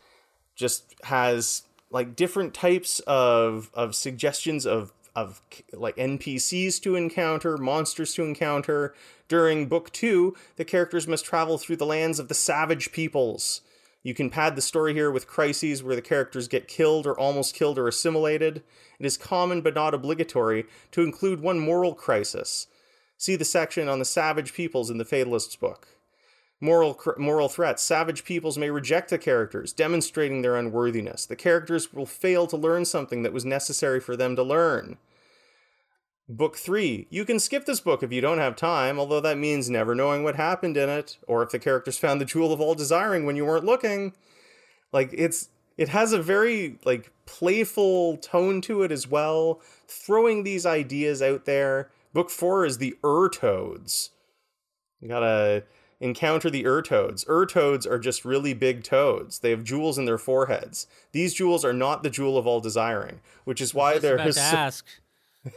just 0.56 0.94
has 1.04 1.62
like 1.90 2.16
different 2.16 2.54
types 2.54 3.00
of 3.00 3.70
of 3.74 3.94
suggestions 3.94 4.66
of 4.66 4.92
of 5.16 5.40
like 5.72 5.96
NPCs 5.96 6.80
to 6.82 6.94
encounter, 6.94 7.56
monsters 7.56 8.14
to 8.14 8.22
encounter. 8.22 8.94
During 9.26 9.66
book 9.66 9.92
2, 9.92 10.34
the 10.56 10.64
characters 10.64 11.08
must 11.08 11.24
travel 11.24 11.58
through 11.58 11.76
the 11.76 11.86
lands 11.86 12.18
of 12.18 12.28
the 12.28 12.34
savage 12.34 12.92
peoples. 12.92 13.62
You 14.04 14.14
can 14.14 14.30
pad 14.30 14.54
the 14.54 14.62
story 14.62 14.94
here 14.94 15.10
with 15.10 15.26
crises 15.26 15.82
where 15.82 15.96
the 15.96 16.02
characters 16.02 16.46
get 16.46 16.68
killed 16.68 17.06
or 17.06 17.18
almost 17.18 17.54
killed 17.54 17.78
or 17.78 17.88
assimilated. 17.88 18.62
It 18.98 19.06
is 19.06 19.16
common 19.16 19.60
but 19.60 19.74
not 19.74 19.92
obligatory 19.92 20.66
to 20.92 21.02
include 21.02 21.40
one 21.40 21.58
moral 21.58 21.94
crisis. 21.94 22.68
See 23.16 23.34
the 23.34 23.44
section 23.44 23.88
on 23.88 23.98
the 23.98 24.04
savage 24.04 24.54
peoples 24.54 24.88
in 24.88 24.98
the 24.98 25.04
Fatalist's 25.04 25.56
book. 25.56 25.88
Moral 26.60 27.00
moral 27.16 27.48
threats. 27.48 27.82
Savage 27.82 28.24
peoples 28.24 28.58
may 28.58 28.70
reject 28.70 29.10
the 29.10 29.18
characters, 29.18 29.72
demonstrating 29.72 30.42
their 30.42 30.56
unworthiness. 30.56 31.24
The 31.24 31.36
characters 31.36 31.92
will 31.92 32.06
fail 32.06 32.46
to 32.48 32.56
learn 32.56 32.84
something 32.84 33.22
that 33.22 33.32
was 33.32 33.44
necessary 33.44 34.00
for 34.00 34.16
them 34.16 34.34
to 34.34 34.42
learn. 34.42 34.98
Book 36.28 36.56
3. 36.56 37.06
You 37.10 37.24
can 37.24 37.38
skip 37.38 37.64
this 37.64 37.80
book 37.80 38.02
if 38.02 38.12
you 38.12 38.20
don't 38.20 38.38
have 38.38 38.56
time, 38.56 38.98
although 38.98 39.20
that 39.20 39.38
means 39.38 39.70
never 39.70 39.94
knowing 39.94 40.24
what 40.24 40.36
happened 40.36 40.76
in 40.76 40.88
it, 40.88 41.16
or 41.26 41.42
if 41.42 41.50
the 41.50 41.58
characters 41.58 41.96
found 41.96 42.20
the 42.20 42.26
jewel 42.26 42.52
of 42.52 42.60
all 42.60 42.74
desiring 42.74 43.24
when 43.24 43.36
you 43.36 43.46
weren't 43.46 43.64
looking. 43.64 44.14
Like, 44.92 45.10
it's. 45.12 45.50
It 45.78 45.90
has 45.90 46.12
a 46.12 46.20
very, 46.20 46.76
like, 46.84 47.12
playful 47.24 48.16
tone 48.16 48.60
to 48.62 48.82
it 48.82 48.90
as 48.90 49.06
well, 49.06 49.60
throwing 49.86 50.42
these 50.42 50.66
ideas 50.66 51.22
out 51.22 51.44
there. 51.44 51.88
Book 52.12 52.30
4 52.30 52.66
is 52.66 52.78
the 52.78 52.96
Ur-toads. 53.04 54.10
You 55.00 55.08
gotta 55.08 55.62
encounter 56.00 56.48
the 56.50 56.64
Ur-toads. 56.66 57.24
Ur-toads 57.28 57.86
are 57.86 57.98
just 57.98 58.24
really 58.24 58.54
big 58.54 58.84
toads. 58.84 59.40
They 59.40 59.50
have 59.50 59.64
jewels 59.64 59.98
in 59.98 60.04
their 60.04 60.18
foreheads. 60.18 60.86
These 61.12 61.34
jewels 61.34 61.64
are 61.64 61.72
not 61.72 62.02
the 62.02 62.10
jewel 62.10 62.38
of 62.38 62.46
all 62.46 62.60
desiring, 62.60 63.20
which 63.44 63.60
is 63.60 63.74
why 63.74 63.94
about 63.94 64.34
so- 64.34 64.40
ask. 64.40 64.86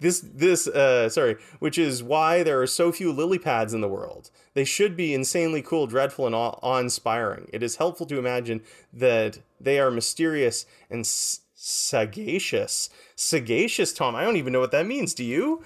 this 0.00 0.20
this 0.20 0.68
uh 0.68 1.08
sorry, 1.08 1.36
which 1.58 1.76
is 1.78 2.02
why 2.02 2.42
there 2.42 2.60
are 2.60 2.66
so 2.66 2.92
few 2.92 3.10
lily 3.10 3.38
pads 3.38 3.74
in 3.74 3.80
the 3.80 3.88
world. 3.88 4.30
They 4.52 4.64
should 4.64 4.96
be 4.96 5.14
insanely 5.14 5.62
cool, 5.62 5.86
dreadful, 5.86 6.26
and 6.26 6.34
awe- 6.34 6.58
awe-inspiring. 6.62 7.48
It 7.52 7.62
is 7.62 7.76
helpful 7.76 8.06
to 8.06 8.18
imagine 8.18 8.62
that 8.92 9.38
they 9.58 9.80
are 9.80 9.90
mysterious 9.90 10.66
and 10.90 11.00
s- 11.00 11.40
sagacious. 11.54 12.90
Sagacious, 13.16 13.92
Tom. 13.92 14.14
I 14.14 14.24
don't 14.24 14.36
even 14.36 14.52
know 14.52 14.60
what 14.60 14.72
that 14.72 14.86
means. 14.86 15.14
Do 15.14 15.24
you? 15.24 15.64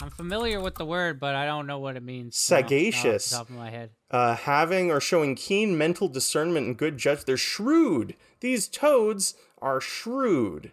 I'm 0.00 0.10
familiar 0.10 0.60
with 0.60 0.76
the 0.76 0.84
word, 0.84 1.18
but 1.18 1.34
I 1.34 1.44
don't 1.46 1.66
know 1.66 1.78
what 1.78 1.96
it 1.96 2.02
means. 2.02 2.46
no, 2.50 2.56
not 2.56 2.64
off 2.64 2.68
the 2.70 2.76
Sagacious. 2.92 3.30
top 3.30 3.48
of 3.50 3.56
my 3.56 3.70
head. 3.70 3.90
uh, 4.10 4.36
having 4.36 4.90
or 4.90 5.00
showing 5.00 5.34
keen 5.34 5.76
mental 5.76 6.08
discernment 6.08 6.66
and 6.66 6.76
good 6.76 6.98
judgment. 6.98 7.26
They're 7.26 7.36
shrewd. 7.36 8.14
These 8.40 8.68
toads 8.68 9.34
are 9.60 9.80
shrewd. 9.80 10.70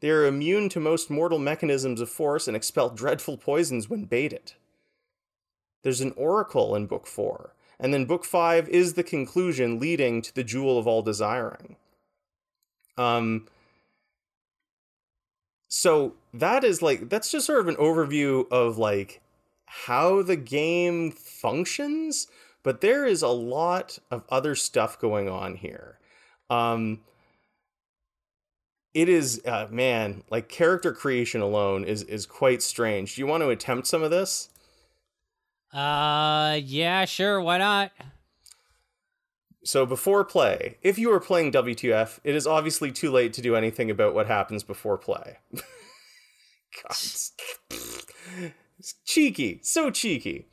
They 0.00 0.10
are 0.10 0.26
immune 0.26 0.68
to 0.70 0.80
most 0.80 1.10
mortal 1.10 1.40
mechanisms 1.40 2.00
of 2.00 2.08
force 2.08 2.46
and 2.46 2.56
expel 2.56 2.90
dreadful 2.90 3.36
poisons 3.36 3.88
when 3.90 4.04
baited. 4.04 4.52
There's 5.82 6.00
an 6.00 6.12
oracle 6.16 6.76
in 6.76 6.86
Book 6.86 7.06
4, 7.06 7.52
and 7.80 7.92
then 7.92 8.04
Book 8.04 8.24
5 8.24 8.68
is 8.68 8.94
the 8.94 9.02
conclusion 9.02 9.80
leading 9.80 10.22
to 10.22 10.32
the 10.34 10.44
Jewel 10.44 10.78
of 10.78 10.86
All 10.86 11.02
Desiring. 11.02 11.76
Um, 12.96 13.46
so 15.68 16.14
that 16.34 16.64
is 16.64 16.82
like, 16.82 17.08
that's 17.08 17.30
just 17.30 17.46
sort 17.46 17.60
of 17.60 17.68
an 17.68 17.76
overview 17.76 18.50
of 18.50 18.78
like 18.78 19.20
how 19.66 20.22
the 20.22 20.36
game 20.36 21.10
functions, 21.10 22.26
but 22.62 22.80
there 22.80 23.06
is 23.06 23.22
a 23.22 23.28
lot 23.28 23.98
of 24.10 24.24
other 24.30 24.54
stuff 24.54 24.98
going 24.98 25.28
on 25.28 25.56
here. 25.56 25.98
Um, 26.50 27.00
it 28.94 29.08
is 29.08 29.42
uh, 29.44 29.68
man 29.70 30.24
like 30.30 30.48
character 30.48 30.92
creation 30.92 31.40
alone 31.40 31.84
is 31.84 32.02
is 32.04 32.26
quite 32.26 32.62
strange 32.62 33.14
do 33.14 33.20
you 33.20 33.26
want 33.26 33.42
to 33.42 33.50
attempt 33.50 33.86
some 33.86 34.02
of 34.02 34.10
this 34.10 34.48
Uh, 35.72 36.58
yeah, 36.64 37.04
sure. 37.04 37.40
Why 37.40 37.58
not? 37.58 37.92
So 39.64 39.84
before 39.84 40.24
play 40.24 40.78
if 40.82 40.98
you 40.98 41.10
are 41.12 41.20
playing 41.20 41.50
wtf 41.52 42.18
it 42.24 42.34
is 42.34 42.46
obviously 42.46 42.92
too 42.92 43.10
late 43.10 43.32
to 43.32 43.42
do 43.42 43.56
anything 43.56 43.90
about 43.90 44.14
what 44.14 44.26
happens 44.26 44.62
before 44.62 44.96
play. 44.98 45.38
God, 45.52 46.90
it's- 46.90 47.32
it's 48.78 48.94
cheeky 49.04 49.58
so 49.62 49.90
cheeky. 49.90 50.46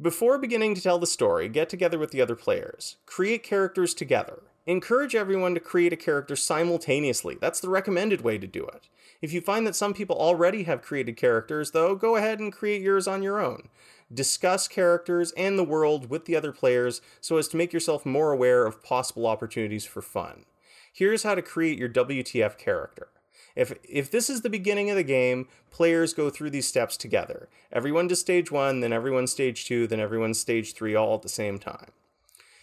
Before 0.00 0.38
beginning 0.38 0.74
to 0.76 0.80
tell 0.80 0.98
the 0.98 1.06
story 1.06 1.48
get 1.48 1.68
together 1.68 1.98
with 1.98 2.10
the 2.12 2.20
other 2.20 2.36
players. 2.36 2.96
Create 3.06 3.42
characters 3.42 3.94
together. 3.94 4.42
Encourage 4.66 5.14
everyone 5.16 5.54
to 5.54 5.60
create 5.60 5.92
a 5.92 5.96
character 5.96 6.36
simultaneously. 6.36 7.36
That's 7.40 7.58
the 7.60 7.68
recommended 7.68 8.20
way 8.20 8.38
to 8.38 8.46
do 8.46 8.64
it. 8.66 8.88
If 9.20 9.32
you 9.32 9.40
find 9.40 9.66
that 9.66 9.74
some 9.74 9.92
people 9.94 10.16
already 10.16 10.62
have 10.64 10.82
created 10.82 11.16
characters 11.16 11.72
though 11.72 11.94
go 11.96 12.14
ahead 12.16 12.38
and 12.38 12.52
create 12.52 12.82
yours 12.82 13.08
on 13.08 13.22
your 13.22 13.40
own 13.40 13.68
discuss 14.14 14.68
characters 14.68 15.32
and 15.36 15.58
the 15.58 15.64
world 15.64 16.10
with 16.10 16.24
the 16.24 16.36
other 16.36 16.52
players 16.52 17.00
so 17.20 17.36
as 17.36 17.48
to 17.48 17.56
make 17.56 17.72
yourself 17.72 18.04
more 18.04 18.32
aware 18.32 18.66
of 18.66 18.82
possible 18.82 19.26
opportunities 19.26 19.84
for 19.84 20.02
fun. 20.02 20.44
Here's 20.92 21.22
how 21.22 21.34
to 21.34 21.42
create 21.42 21.78
your 21.78 21.88
WTF 21.88 22.58
character. 22.58 23.08
If, 23.54 23.74
if 23.84 24.10
this 24.10 24.30
is 24.30 24.40
the 24.40 24.50
beginning 24.50 24.90
of 24.90 24.96
the 24.96 25.02
game, 25.02 25.48
players 25.70 26.14
go 26.14 26.30
through 26.30 26.50
these 26.50 26.68
steps 26.68 26.96
together. 26.96 27.48
Everyone 27.70 28.08
to 28.08 28.16
stage 28.16 28.50
one, 28.50 28.80
then 28.80 28.92
everyone 28.92 29.26
stage 29.26 29.66
two, 29.66 29.86
then 29.86 30.00
everyone 30.00 30.34
stage 30.34 30.74
three, 30.74 30.94
all 30.94 31.14
at 31.14 31.22
the 31.22 31.28
same 31.28 31.58
time. 31.58 31.92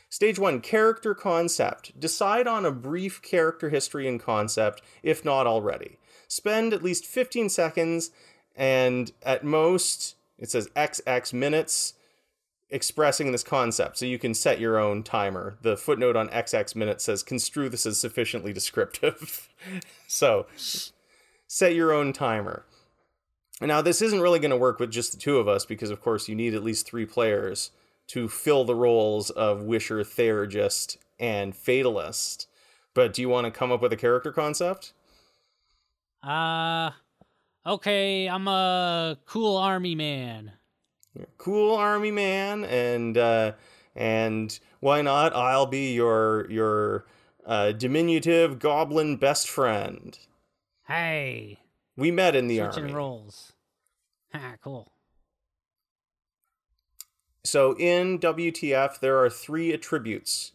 Stage 0.09 0.39
one 0.39 0.59
character 0.59 1.13
concept. 1.13 1.99
Decide 1.99 2.47
on 2.47 2.65
a 2.65 2.71
brief 2.71 3.21
character 3.21 3.69
history 3.69 4.07
and 4.07 4.19
concept, 4.19 4.81
if 5.03 5.23
not 5.23 5.45
already. 5.45 5.99
Spend 6.27 6.73
at 6.73 6.83
least 6.83 7.05
15 7.05 7.49
seconds 7.49 8.09
and 8.55 9.11
at 9.21 9.43
most, 9.43 10.15
it 10.39 10.49
says 10.49 10.69
XX 10.75 11.33
minutes 11.33 11.93
expressing 12.69 13.31
this 13.31 13.43
concept. 13.43 13.97
So 13.97 14.05
you 14.05 14.19
can 14.19 14.33
set 14.33 14.59
your 14.59 14.77
own 14.77 15.03
timer. 15.03 15.57
The 15.61 15.77
footnote 15.77 16.15
on 16.15 16.29
XX 16.29 16.75
minutes 16.75 17.03
says 17.03 17.23
construe 17.23 17.69
this 17.69 17.85
as 17.85 17.99
sufficiently 17.99 18.53
descriptive. 18.53 19.49
so 20.07 20.45
set 21.47 21.75
your 21.75 21.91
own 21.91 22.13
timer. 22.13 22.65
Now, 23.61 23.81
this 23.81 24.01
isn't 24.01 24.21
really 24.21 24.39
going 24.39 24.51
to 24.51 24.57
work 24.57 24.79
with 24.79 24.91
just 24.91 25.11
the 25.11 25.17
two 25.17 25.37
of 25.37 25.47
us 25.47 25.65
because, 25.65 25.89
of 25.89 26.01
course, 26.01 26.29
you 26.29 26.35
need 26.35 26.53
at 26.53 26.63
least 26.63 26.87
three 26.87 27.05
players 27.05 27.71
to 28.07 28.29
fill 28.29 28.63
the 28.63 28.75
roles 28.75 29.29
of 29.31 29.63
Wisher, 29.63 30.03
Theurgist, 30.03 30.97
and 31.19 31.53
Fatalist. 31.53 32.47
But 32.93 33.13
do 33.13 33.21
you 33.21 33.27
want 33.27 33.45
to 33.45 33.51
come 33.51 33.71
up 33.71 33.81
with 33.81 33.91
a 33.91 33.97
character 33.97 34.31
concept? 34.31 34.93
Uh, 36.23 36.91
okay. 37.65 38.27
I'm 38.27 38.47
a 38.47 39.17
cool 39.25 39.57
army 39.57 39.95
man. 39.95 40.53
Cool 41.37 41.75
army 41.75 42.11
man, 42.11 42.63
and 42.65 43.17
uh, 43.17 43.53
and 43.95 44.57
why 44.79 45.01
not? 45.01 45.35
I'll 45.35 45.65
be 45.65 45.93
your 45.93 46.49
your 46.49 47.05
uh, 47.45 47.71
diminutive 47.71 48.59
goblin 48.59 49.17
best 49.17 49.49
friend. 49.49 50.17
Hey, 50.87 51.59
We 51.97 52.09
met 52.11 52.35
in 52.35 52.47
the 52.47 52.57
switching 52.57 52.83
army. 52.83 52.93
roles. 52.93 53.53
Ah, 54.33 54.53
cool. 54.63 54.91
So 57.43 57.75
in 57.77 58.19
WTF, 58.19 58.99
there 58.99 59.17
are 59.17 59.29
three 59.29 59.71
attributes 59.73 60.51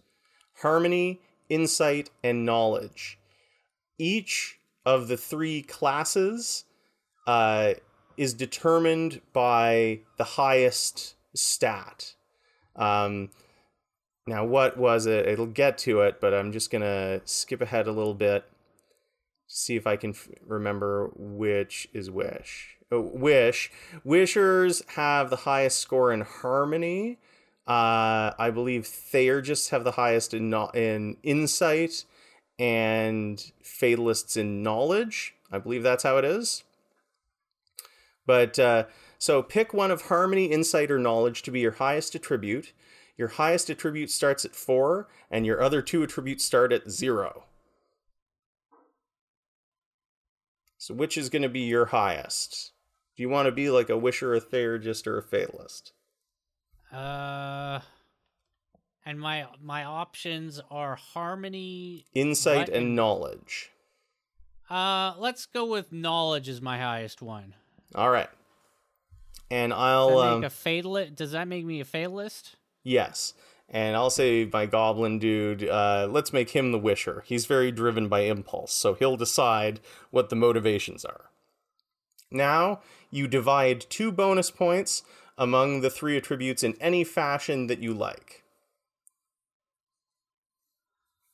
harmony, 0.59 1.20
insight, 1.48 2.10
and 2.22 2.44
knowledge. 2.47 3.18
Each 3.98 4.59
of 4.86 5.09
the 5.09 5.16
three 5.16 5.62
classes 5.62 6.64
uh, 7.27 7.75
is 8.17 8.35
determined 8.35 9.21
by 9.33 10.01
the 10.19 10.25
highest 10.25 11.15
stat. 11.35 12.15
Um, 12.77 13.31
now, 14.27 14.45
what 14.45 14.77
was 14.77 15.07
it? 15.07 15.27
It'll 15.27 15.47
get 15.47 15.79
to 15.79 16.01
it, 16.01 16.21
but 16.21 16.33
I'm 16.33 16.53
just 16.53 16.71
going 16.71 16.83
to 16.83 17.21
skip 17.25 17.61
ahead 17.61 17.87
a 17.87 17.93
little 17.93 18.15
bit 18.15 18.45
see 19.55 19.77
if 19.77 19.87
I 19.87 19.97
can 19.97 20.11
f- 20.11 20.29
remember 20.47 21.11
which 21.17 21.89
is 21.93 22.11
which. 22.11 22.77
Oh, 22.91 23.01
wish. 23.01 23.71
Wishers 24.03 24.83
have 24.89 25.31
the 25.31 25.37
highest 25.37 25.81
score 25.81 26.13
in 26.13 26.23
harmony. 26.23 27.19
Uh, 27.67 28.33
I 28.39 28.51
believe 28.53 28.87
Theurgists 28.87 29.71
have 29.71 29.85
the 29.85 29.93
highest 29.93 30.35
in 30.35 30.51
no- 30.51 30.71
in 30.75 31.17
insight, 31.23 32.05
and 32.59 33.53
Fatalists 33.63 34.37
in 34.37 34.63
knowledge. 34.63 35.35
I 35.51 35.59
believe 35.59 35.83
that's 35.83 36.03
how 36.03 36.19
it 36.19 36.25
is. 36.25 36.65
But 38.27 38.59
uh, 38.59 38.85
so 39.19 39.43
pick 39.43 39.75
one 39.75 39.91
of 39.91 40.03
harmony, 40.03 40.47
insight, 40.47 40.91
or 40.91 40.99
knowledge 40.99 41.43
to 41.43 41.51
be 41.51 41.61
your 41.61 41.73
highest 41.73 42.15
attribute. 42.15 42.73
Your 43.17 43.29
highest 43.29 43.71
attribute 43.71 44.11
starts 44.11 44.45
at 44.45 44.57
four, 44.57 45.09
and 45.31 45.47
your 45.47 45.63
other 45.63 45.83
two 45.83 46.03
attributes 46.03 46.45
start 46.45 46.73
at 46.73 46.91
zero. 46.91 47.45
So 50.79 50.95
which 50.95 51.17
is 51.17 51.31
going 51.31 51.43
to 51.43 51.49
be 51.49 51.61
your 51.61 51.87
highest? 51.87 52.73
Do 53.17 53.23
you 53.23 53.29
want 53.29 53.47
to 53.47 53.53
be 53.53 53.71
like 53.71 53.89
a 53.89 53.97
wisher, 53.97 54.35
a 54.35 54.41
theurgist, 54.41 55.07
or 55.07 55.17
a 55.17 55.23
fatalist? 55.23 55.93
Uh, 56.93 57.81
and 59.07 59.21
my 59.21 59.47
my 59.63 59.85
options 59.85 60.61
are 60.71 60.97
harmony. 60.97 62.05
Insight 62.15 62.69
What? 62.69 62.77
and 62.77 62.97
knowledge. 62.97 63.71
Uh, 64.69 65.15
let's 65.19 65.47
go 65.47 65.65
with 65.65 65.93
knowledge 65.93 66.49
as 66.49 66.61
my 66.61 66.79
highest 66.79 67.23
one. 67.23 67.55
All 67.95 68.11
right. 68.11 68.29
And 69.51 69.73
I'll 69.73 70.19
that 70.21 70.33
um, 70.33 70.41
make 70.41 70.51
a 70.51 70.55
fatalist? 70.55 71.15
Does 71.15 71.33
that 71.33 71.47
make 71.49 71.65
me 71.65 71.81
a 71.81 71.85
fatalist? 71.85 72.57
yes, 72.83 73.35
and 73.69 73.95
I'll 73.97 74.11
say 74.11 74.49
my 74.53 74.66
goblin 74.66 75.19
dude. 75.19 75.69
Uh, 75.69 76.09
let's 76.11 76.33
make 76.33 76.51
him 76.51 76.73
the 76.73 76.79
wisher. 76.79 77.23
He's 77.27 77.47
very 77.47 77.71
driven 77.71 78.09
by 78.09 78.21
impulse, 78.21 78.73
so 78.73 78.95
he'll 78.95 79.16
decide 79.16 79.81
what 80.11 80.29
the 80.29 80.37
motivations 80.37 81.05
are. 81.05 81.31
Now 82.31 82.81
you 83.11 83.29
divide 83.29 83.81
two 83.89 84.11
bonus 84.11 84.51
points 84.51 85.03
among 85.39 85.81
the 85.83 85.91
three 85.91 86.16
attributes 86.16 86.62
in 86.62 86.75
any 86.81 87.05
fashion 87.05 87.66
that 87.69 87.79
you 87.79 87.95
like. 87.95 88.43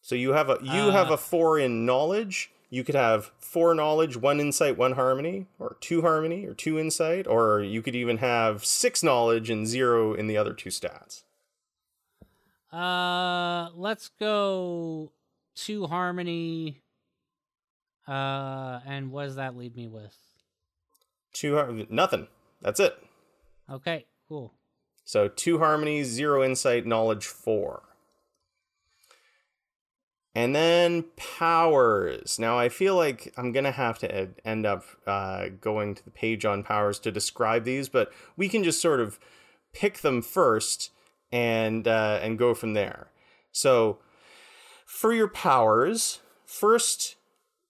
So 0.02 0.14
you 0.14 0.32
have 0.32 0.50
a 0.50 0.58
you 0.62 0.90
have 0.90 1.10
Uh. 1.10 1.14
a 1.14 1.16
four 1.16 1.58
in 1.58 1.86
knowledge. 1.86 2.50
You 2.70 2.84
could 2.84 2.94
have 2.94 3.32
four 3.38 3.74
knowledge, 3.74 4.16
one 4.16 4.38
insight, 4.40 4.78
one 4.78 4.92
harmony, 4.92 5.46
or 5.58 5.76
two 5.80 6.02
harmony, 6.02 6.46
or 6.46 6.54
two 6.54 6.78
insight, 6.78 7.26
or 7.26 7.60
you 7.60 7.82
could 7.82 7.96
even 7.96 8.18
have 8.18 8.64
six 8.64 9.02
knowledge 9.02 9.50
and 9.50 9.66
zero 9.66 10.14
in 10.14 10.28
the 10.28 10.36
other 10.36 10.54
two 10.54 10.70
stats. 10.70 11.24
Uh, 12.72 13.70
let's 13.74 14.08
go 14.08 15.10
two 15.56 15.86
harmony. 15.88 16.80
Uh, 18.06 18.80
and 18.86 19.10
what 19.10 19.24
does 19.24 19.36
that 19.36 19.56
leave 19.56 19.74
me 19.74 19.88
with? 19.88 20.16
Two 21.32 21.56
har- 21.56 21.72
nothing. 21.90 22.28
That's 22.62 22.80
it. 22.80 22.96
Okay, 23.68 24.06
cool. 24.28 24.54
So 25.04 25.26
two 25.26 25.58
harmonies, 25.58 26.06
zero 26.06 26.44
insight, 26.44 26.86
knowledge 26.86 27.26
four. 27.26 27.82
And 30.40 30.54
then 30.56 31.04
powers. 31.18 32.38
Now 32.38 32.58
I 32.58 32.70
feel 32.70 32.96
like 32.96 33.30
I'm 33.36 33.52
gonna 33.52 33.72
have 33.72 33.98
to 33.98 34.10
ed- 34.10 34.40
end 34.42 34.64
up 34.64 34.84
uh, 35.06 35.50
going 35.60 35.94
to 35.94 36.02
the 36.02 36.10
page 36.10 36.46
on 36.46 36.62
powers 36.62 36.98
to 37.00 37.12
describe 37.12 37.64
these, 37.64 37.90
but 37.90 38.10
we 38.38 38.48
can 38.48 38.64
just 38.64 38.80
sort 38.80 39.00
of 39.00 39.20
pick 39.74 39.98
them 39.98 40.22
first 40.22 40.92
and 41.30 41.86
uh, 41.86 42.20
and 42.22 42.38
go 42.38 42.54
from 42.54 42.72
there. 42.72 43.08
So 43.52 43.98
for 44.86 45.12
your 45.12 45.28
powers, 45.28 46.20
first 46.46 47.16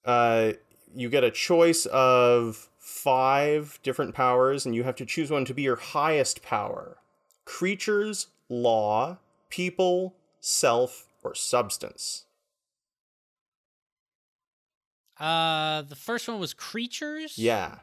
uh, 0.05 0.53
you 0.95 1.09
get 1.09 1.25
a 1.25 1.31
choice 1.33 1.87
of 1.87 2.69
five 2.79 3.81
different 3.83 4.15
powers, 4.15 4.65
and 4.65 4.77
you 4.77 4.85
have 4.85 4.95
to 4.95 5.05
choose 5.05 5.29
one 5.29 5.45
to 5.47 5.55
be 5.55 5.63
your 5.63 5.75
highest 5.75 6.41
power: 6.41 6.99
creatures, 7.45 8.29
law, 8.49 9.19
people, 9.49 10.15
self, 10.39 11.09
or 11.25 11.35
substance. 11.35 12.27
Uh, 15.21 15.83
the 15.83 15.95
first 15.97 16.27
one 16.27 16.41
was 16.41 16.55
creatures. 16.55 17.37
Yeah, 17.39 17.79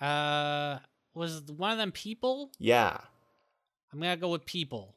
Uh, 0.00 0.78
was 1.14 1.42
one 1.42 1.70
of 1.72 1.78
them 1.78 1.92
people? 1.92 2.50
yeah. 2.58 2.98
I'm 3.92 4.00
gonna 4.00 4.16
go 4.16 4.30
with 4.30 4.46
people. 4.46 4.94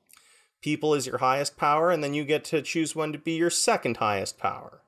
People 0.62 0.94
is 0.96 1.06
your 1.06 1.18
highest 1.18 1.58
power, 1.58 1.92
and 1.92 2.02
then 2.02 2.14
you 2.14 2.24
get 2.24 2.46
to 2.46 2.62
choose 2.62 2.96
one 2.96 3.12
to 3.12 3.20
be 3.20 3.34
your 3.34 3.50
second 3.50 3.98
highest 3.98 4.38
power. 4.40 4.82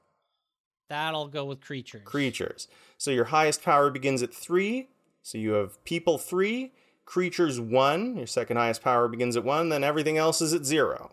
That'll 0.88 1.28
go 1.28 1.44
with 1.44 1.60
creatures. 1.60 2.04
Creatures. 2.06 2.70
So 2.98 3.12
your 3.12 3.26
highest 3.26 3.62
power 3.62 3.90
begins 3.92 4.24
at 4.24 4.34
three. 4.34 4.88
So 5.22 5.38
you 5.38 5.52
have 5.52 5.84
people 5.84 6.18
three, 6.18 6.72
creatures 7.04 7.60
one. 7.60 8.16
Your 8.16 8.28
second 8.28 8.56
highest 8.56 8.82
power 8.82 9.10
begins 9.10 9.36
at 9.36 9.44
one. 9.44 9.68
Then 9.68 9.84
everything 9.84 10.18
else 10.18 10.40
is 10.42 10.54
at 10.54 10.64
zero. 10.66 11.12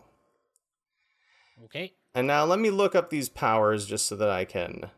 Okay. 1.65 1.93
And 2.15 2.27
now 2.27 2.45
let 2.45 2.59
me 2.59 2.69
look 2.69 2.95
up 2.95 3.09
these 3.09 3.27
powers 3.27 3.85
just 3.85 4.07
so 4.07 4.15
that 4.15 4.29
I 4.29 4.45
can 4.45 4.89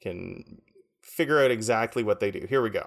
can 0.00 0.62
figure 1.02 1.42
out 1.42 1.50
exactly 1.50 2.04
what 2.04 2.20
they 2.20 2.30
do. 2.30 2.46
Here 2.48 2.62
we 2.62 2.70
go. 2.70 2.86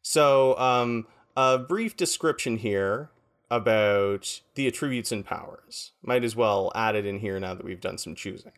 So, 0.00 0.58
um, 0.58 1.06
a 1.36 1.58
brief 1.58 1.96
description 1.96 2.58
here 2.58 3.10
about 3.50 4.40
the 4.54 4.66
attributes 4.66 5.12
and 5.12 5.24
powers. 5.24 5.92
Might 6.02 6.24
as 6.24 6.34
well 6.34 6.72
add 6.74 6.94
it 6.94 7.04
in 7.04 7.18
here 7.18 7.38
now 7.38 7.54
that 7.54 7.64
we've 7.64 7.80
done 7.80 7.98
some 7.98 8.14
choosing. 8.14 8.52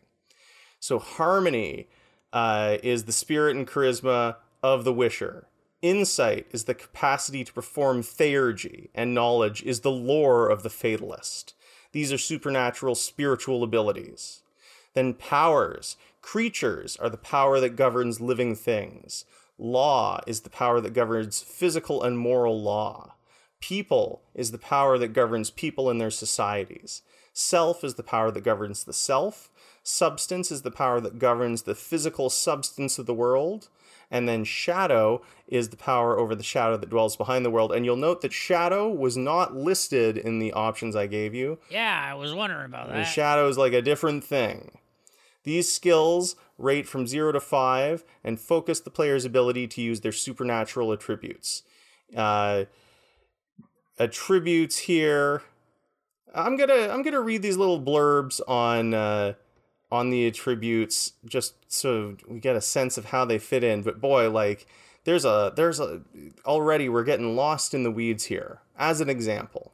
So, 0.79 0.97
harmony 0.97 1.87
uh, 2.31 2.77
is 2.81 3.03
the 3.03 3.11
spirit 3.11 3.55
and 3.55 3.67
charisma 3.67 4.37
of 4.63 4.83
the 4.85 4.93
wisher. 4.93 5.47
Insight 5.81 6.47
is 6.51 6.65
the 6.65 6.75
capacity 6.75 7.43
to 7.43 7.53
perform 7.53 8.01
theurgy, 8.01 8.89
and 8.93 9.13
knowledge 9.13 9.63
is 9.63 9.81
the 9.81 9.91
lore 9.91 10.49
of 10.49 10.63
the 10.63 10.69
fatalist. 10.69 11.53
These 11.91 12.13
are 12.13 12.17
supernatural 12.17 12.95
spiritual 12.95 13.63
abilities. 13.63 14.41
Then 14.93 15.13
powers. 15.13 15.97
Creatures 16.21 16.97
are 16.97 17.09
the 17.09 17.17
power 17.17 17.59
that 17.59 17.75
governs 17.75 18.21
living 18.21 18.55
things. 18.55 19.25
Law 19.57 20.21
is 20.27 20.41
the 20.41 20.49
power 20.49 20.79
that 20.81 20.93
governs 20.93 21.41
physical 21.41 22.03
and 22.03 22.17
moral 22.17 22.61
law. 22.61 23.15
People 23.59 24.21
is 24.33 24.51
the 24.51 24.57
power 24.57 24.97
that 24.97 25.09
governs 25.09 25.49
people 25.49 25.89
and 25.89 25.99
their 25.99 26.11
societies. 26.11 27.01
Self 27.33 27.83
is 27.83 27.95
the 27.95 28.03
power 28.03 28.31
that 28.31 28.43
governs 28.43 28.83
the 28.83 28.93
self. 28.93 29.49
Substance 29.83 30.51
is 30.51 30.61
the 30.61 30.71
power 30.71 31.01
that 31.01 31.19
governs 31.19 31.63
the 31.63 31.75
physical 31.75 32.29
substance 32.29 32.99
of 32.99 33.05
the 33.05 33.13
world. 33.13 33.69
And 34.11 34.27
then 34.27 34.43
shadow 34.43 35.21
is 35.47 35.69
the 35.69 35.77
power 35.77 36.17
over 36.17 36.33
the 36.33 36.43
shadow 36.43 36.77
that 36.77 36.89
dwells 36.89 37.15
behind 37.15 37.45
the 37.45 37.51
world. 37.51 37.71
And 37.71 37.85
you'll 37.85 37.95
note 37.95 38.21
that 38.21 38.33
shadow 38.33 38.89
was 38.89 39.15
not 39.15 39.55
listed 39.55 40.17
in 40.17 40.39
the 40.39 40.51
options 40.53 40.95
I 40.95 41.05
gave 41.07 41.35
you. 41.35 41.59
Yeah, 41.69 42.07
I 42.11 42.15
was 42.15 42.33
wondering 42.33 42.65
about 42.65 42.87
The 42.87 42.93
that. 42.95 43.03
shadow 43.03 43.47
is 43.47 43.57
like 43.57 43.73
a 43.73 43.81
different 43.83 44.23
thing. 44.23 44.79
These 45.43 45.71
skills 45.71 46.35
rate 46.57 46.87
from 46.87 47.05
0 47.07 47.31
to 47.33 47.39
5 47.39 48.03
and 48.23 48.39
focus 48.39 48.79
the 48.79 48.89
player's 48.89 49.25
ability 49.25 49.67
to 49.67 49.81
use 49.81 50.01
their 50.01 50.11
supernatural 50.11 50.91
attributes. 50.91 51.61
Uh, 52.15 52.65
attributes 53.97 54.77
here. 54.79 55.43
I'm 56.33 56.57
gonna 56.57 56.89
I'm 56.89 57.01
gonna 57.01 57.21
read 57.21 57.41
these 57.41 57.57
little 57.57 57.81
blurbs 57.81 58.39
on 58.47 58.93
uh, 58.93 59.33
on 59.91 60.09
the 60.09 60.27
attributes 60.27 61.13
just 61.25 61.55
so 61.67 62.15
we 62.27 62.39
get 62.39 62.55
a 62.55 62.61
sense 62.61 62.97
of 62.97 63.05
how 63.05 63.25
they 63.25 63.39
fit 63.39 63.63
in. 63.63 63.81
But 63.81 63.99
boy, 63.99 64.29
like 64.29 64.67
there's 65.03 65.25
a 65.25 65.51
there's 65.55 65.79
a 65.79 66.01
already 66.45 66.89
we're 66.89 67.03
getting 67.03 67.35
lost 67.35 67.73
in 67.73 67.83
the 67.83 67.91
weeds 67.91 68.25
here. 68.25 68.59
As 68.77 69.01
an 69.01 69.09
example, 69.09 69.71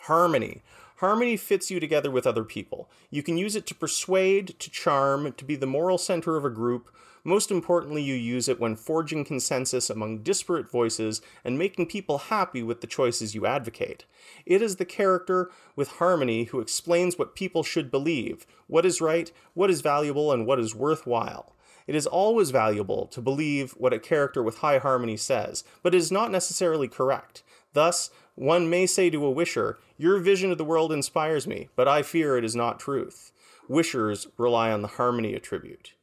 harmony. 0.00 0.62
Harmony 0.96 1.36
fits 1.36 1.70
you 1.70 1.78
together 1.78 2.10
with 2.10 2.26
other 2.26 2.42
people. 2.42 2.90
You 3.08 3.22
can 3.22 3.36
use 3.36 3.54
it 3.54 3.66
to 3.66 3.74
persuade, 3.74 4.58
to 4.58 4.68
charm, 4.68 5.32
to 5.32 5.44
be 5.44 5.54
the 5.54 5.66
moral 5.66 5.96
center 5.96 6.36
of 6.36 6.44
a 6.44 6.50
group. 6.50 6.90
Most 7.24 7.50
importantly, 7.50 8.02
you 8.02 8.14
use 8.14 8.48
it 8.48 8.60
when 8.60 8.76
forging 8.76 9.24
consensus 9.24 9.90
among 9.90 10.22
disparate 10.22 10.70
voices 10.70 11.20
and 11.44 11.58
making 11.58 11.86
people 11.86 12.18
happy 12.18 12.62
with 12.62 12.80
the 12.80 12.86
choices 12.86 13.34
you 13.34 13.46
advocate. 13.46 14.04
It 14.46 14.62
is 14.62 14.76
the 14.76 14.84
character 14.84 15.50
with 15.76 15.88
harmony 15.92 16.44
who 16.44 16.60
explains 16.60 17.18
what 17.18 17.34
people 17.34 17.62
should 17.62 17.90
believe, 17.90 18.46
what 18.66 18.86
is 18.86 19.00
right, 19.00 19.30
what 19.54 19.70
is 19.70 19.80
valuable, 19.80 20.32
and 20.32 20.46
what 20.46 20.60
is 20.60 20.74
worthwhile. 20.74 21.54
It 21.86 21.94
is 21.94 22.06
always 22.06 22.50
valuable 22.50 23.06
to 23.08 23.22
believe 23.22 23.72
what 23.72 23.94
a 23.94 23.98
character 23.98 24.42
with 24.42 24.58
high 24.58 24.78
harmony 24.78 25.16
says, 25.16 25.64
but 25.82 25.94
it 25.94 25.98
is 25.98 26.12
not 26.12 26.30
necessarily 26.30 26.86
correct. 26.86 27.42
Thus, 27.72 28.10
one 28.34 28.70
may 28.70 28.86
say 28.86 29.10
to 29.10 29.24
a 29.24 29.30
wisher, 29.30 29.78
Your 29.96 30.18
vision 30.18 30.52
of 30.52 30.58
the 30.58 30.64
world 30.64 30.92
inspires 30.92 31.46
me, 31.46 31.70
but 31.74 31.88
I 31.88 32.02
fear 32.02 32.36
it 32.36 32.44
is 32.44 32.54
not 32.54 32.78
truth. 32.78 33.32
Wishers 33.68 34.28
rely 34.36 34.70
on 34.70 34.82
the 34.82 34.88
harmony 34.88 35.34
attribute. 35.34 35.94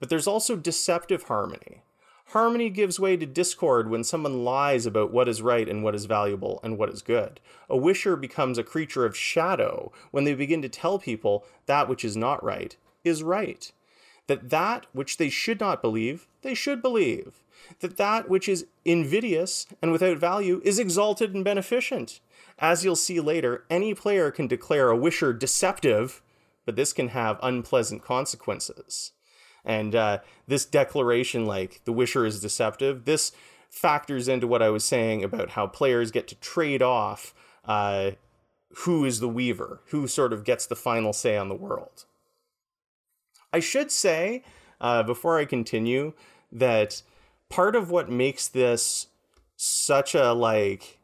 But 0.00 0.08
there's 0.08 0.26
also 0.26 0.56
deceptive 0.56 1.24
harmony. 1.24 1.82
Harmony 2.32 2.68
gives 2.68 3.00
way 3.00 3.16
to 3.16 3.24
discord 3.24 3.88
when 3.88 4.04
someone 4.04 4.44
lies 4.44 4.84
about 4.84 5.10
what 5.10 5.28
is 5.28 5.40
right 5.40 5.66
and 5.66 5.82
what 5.82 5.94
is 5.94 6.04
valuable 6.04 6.60
and 6.62 6.76
what 6.76 6.90
is 6.90 7.00
good. 7.00 7.40
A 7.70 7.76
wisher 7.76 8.16
becomes 8.16 8.58
a 8.58 8.62
creature 8.62 9.06
of 9.06 9.16
shadow 9.16 9.90
when 10.10 10.24
they 10.24 10.34
begin 10.34 10.60
to 10.60 10.68
tell 10.68 10.98
people 10.98 11.46
that 11.64 11.88
which 11.88 12.04
is 12.04 12.18
not 12.18 12.44
right 12.44 12.76
is 13.02 13.22
right. 13.22 13.72
That 14.26 14.50
that 14.50 14.84
which 14.92 15.16
they 15.16 15.30
should 15.30 15.58
not 15.58 15.80
believe, 15.80 16.28
they 16.42 16.52
should 16.52 16.82
believe. 16.82 17.42
That 17.80 17.96
that 17.96 18.28
which 18.28 18.46
is 18.46 18.66
invidious 18.84 19.66
and 19.80 19.90
without 19.90 20.18
value 20.18 20.60
is 20.64 20.78
exalted 20.78 21.34
and 21.34 21.42
beneficent. 21.42 22.20
As 22.58 22.84
you'll 22.84 22.96
see 22.96 23.20
later, 23.20 23.64
any 23.70 23.94
player 23.94 24.30
can 24.30 24.46
declare 24.46 24.90
a 24.90 24.96
wisher 24.96 25.32
deceptive, 25.32 26.20
but 26.66 26.76
this 26.76 26.92
can 26.92 27.08
have 27.08 27.40
unpleasant 27.42 28.04
consequences. 28.04 29.12
And 29.68 29.94
uh, 29.94 30.18
this 30.46 30.64
declaration, 30.64 31.44
like 31.44 31.82
the 31.84 31.92
wisher 31.92 32.24
is 32.24 32.40
deceptive, 32.40 33.04
this 33.04 33.32
factors 33.68 34.26
into 34.26 34.46
what 34.46 34.62
I 34.62 34.70
was 34.70 34.82
saying 34.84 35.22
about 35.22 35.50
how 35.50 35.66
players 35.66 36.10
get 36.10 36.26
to 36.28 36.34
trade 36.36 36.82
off 36.82 37.34
uh, 37.66 38.12
who 38.84 39.04
is 39.04 39.20
the 39.20 39.28
weaver, 39.28 39.82
who 39.88 40.08
sort 40.08 40.32
of 40.32 40.42
gets 40.42 40.66
the 40.66 40.74
final 40.74 41.12
say 41.12 41.36
on 41.36 41.50
the 41.50 41.54
world. 41.54 42.06
I 43.52 43.60
should 43.60 43.90
say, 43.92 44.42
uh, 44.80 45.02
before 45.02 45.38
I 45.38 45.44
continue, 45.44 46.14
that 46.50 47.02
part 47.50 47.76
of 47.76 47.90
what 47.90 48.10
makes 48.10 48.48
this 48.48 49.08
such 49.56 50.14
a 50.14 50.32
like 50.32 50.98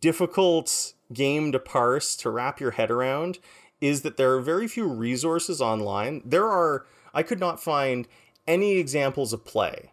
difficult 0.00 0.94
game 1.12 1.52
to 1.52 1.60
parse 1.60 2.16
to 2.16 2.30
wrap 2.30 2.58
your 2.58 2.72
head 2.72 2.90
around 2.90 3.38
is 3.80 4.02
that 4.02 4.16
there 4.16 4.32
are 4.32 4.40
very 4.40 4.66
few 4.66 4.86
resources 4.86 5.60
online. 5.60 6.22
There 6.24 6.48
are 6.48 6.86
I 7.14 7.22
could 7.22 7.40
not 7.40 7.62
find 7.62 8.06
any 8.46 8.76
examples 8.78 9.32
of 9.32 9.44
play. 9.44 9.90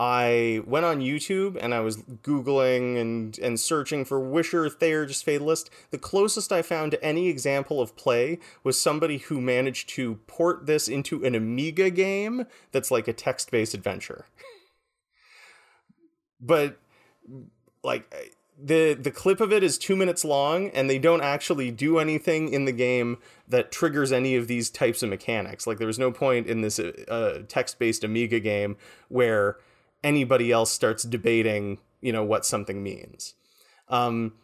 I 0.00 0.60
went 0.64 0.86
on 0.86 1.00
YouTube 1.00 1.58
and 1.60 1.74
I 1.74 1.80
was 1.80 1.96
googling 1.96 3.00
and 3.00 3.36
and 3.40 3.58
searching 3.58 4.04
for 4.04 4.20
Wisher 4.20 4.68
Theurgist 4.68 5.24
Fatalist. 5.24 5.70
The 5.90 5.98
closest 5.98 6.52
I 6.52 6.62
found 6.62 6.92
to 6.92 7.04
any 7.04 7.28
example 7.28 7.80
of 7.80 7.96
play 7.96 8.38
was 8.62 8.80
somebody 8.80 9.18
who 9.18 9.40
managed 9.40 9.88
to 9.90 10.16
port 10.28 10.66
this 10.66 10.86
into 10.86 11.24
an 11.24 11.34
Amiga 11.34 11.90
game 11.90 12.46
that's 12.70 12.92
like 12.92 13.08
a 13.08 13.12
text-based 13.12 13.74
adventure. 13.74 14.26
but 16.40 16.78
like 17.82 18.36
the 18.60 18.94
the 18.94 19.10
clip 19.10 19.40
of 19.40 19.52
it 19.52 19.62
is 19.62 19.78
two 19.78 19.94
minutes 19.94 20.24
long, 20.24 20.70
and 20.70 20.90
they 20.90 20.98
don't 20.98 21.20
actually 21.20 21.70
do 21.70 21.98
anything 21.98 22.52
in 22.52 22.64
the 22.64 22.72
game 22.72 23.18
that 23.46 23.70
triggers 23.70 24.10
any 24.10 24.34
of 24.34 24.48
these 24.48 24.68
types 24.68 25.02
of 25.02 25.08
mechanics. 25.08 25.66
Like 25.66 25.78
there 25.78 25.86
was 25.86 25.98
no 25.98 26.10
point 26.10 26.46
in 26.46 26.60
this 26.60 26.78
uh, 26.78 27.42
text 27.48 27.78
based 27.78 28.02
Amiga 28.02 28.40
game 28.40 28.76
where 29.08 29.56
anybody 30.02 30.50
else 30.50 30.70
starts 30.70 31.04
debating, 31.04 31.78
you 32.00 32.12
know, 32.12 32.24
what 32.24 32.44
something 32.44 32.82
means. 32.82 33.34
Um, 33.88 34.34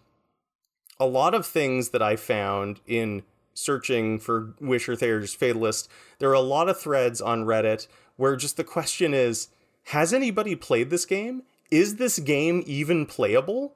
a 0.99 1.07
lot 1.07 1.35
of 1.35 1.45
things 1.45 1.91
that 1.91 2.03
I 2.03 2.17
found 2.17 2.81
in 2.87 3.25
searching 3.53 4.19
for 4.19 4.55
Wisher 4.61 4.97
Theurgist 4.97 5.39
Fatalist, 5.39 5.89
there 6.19 6.31
are 6.31 6.35
a 6.35 6.41
lot 6.41 6.69
of 6.69 6.79
threads 6.79 7.21
on 7.21 7.45
Reddit 7.45 7.87
where 8.17 8.37
just 8.37 8.57
the 8.57 8.65
question 8.65 9.13
is, 9.13 9.49
has 9.89 10.13
anybody 10.13 10.55
played 10.55 10.91
this 10.91 11.05
game? 11.05 11.43
Is 11.71 11.97
this 11.97 12.19
game 12.19 12.63
even 12.67 13.07
playable? 13.07 13.75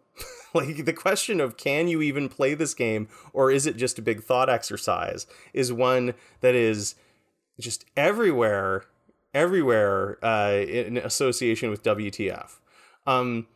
Like 0.59 0.85
the 0.85 0.93
question 0.93 1.41
of 1.41 1.57
can 1.57 1.89
you 1.89 2.03
even 2.03 2.29
play 2.29 2.55
this 2.55 2.75
game 2.75 3.09
or 3.33 3.51
is 3.51 3.67
it 3.67 3.77
just 3.77 3.99
a 3.99 4.03
big 4.03 4.23
thought 4.23 4.49
exercise 4.49 5.27
is 5.53 5.73
one 5.73 6.15
that 6.41 6.55
is 6.55 6.95
just 7.61 7.85
everywhere 7.97 8.85
everywhere 9.35 10.19
uh, 10.25 10.53
in 10.53 10.97
association 10.97 11.71
with 11.71 11.83
WTF. 11.83 12.59
Um, 13.07 13.47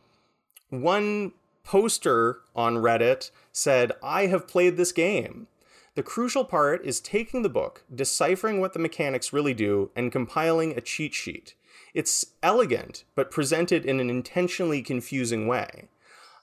one 0.69 1.33
poster 1.63 2.39
on 2.55 2.75
Reddit 2.75 3.31
said, 3.51 3.91
I 4.01 4.27
have 4.27 4.47
played 4.47 4.77
this 4.77 4.91
game. 4.91 5.47
The 5.95 6.03
crucial 6.03 6.43
part 6.43 6.83
is 6.85 6.99
taking 6.99 7.43
the 7.43 7.49
book, 7.49 7.83
deciphering 7.93 8.59
what 8.59 8.73
the 8.73 8.79
mechanics 8.79 9.31
really 9.31 9.53
do, 9.53 9.91
and 9.95 10.11
compiling 10.11 10.71
a 10.71 10.81
cheat 10.81 11.13
sheet. 11.13 11.53
It's 11.93 12.25
elegant, 12.41 13.03
but 13.13 13.29
presented 13.29 13.85
in 13.85 13.99
an 13.99 14.09
intentionally 14.09 14.81
confusing 14.81 15.47
way. 15.47 15.89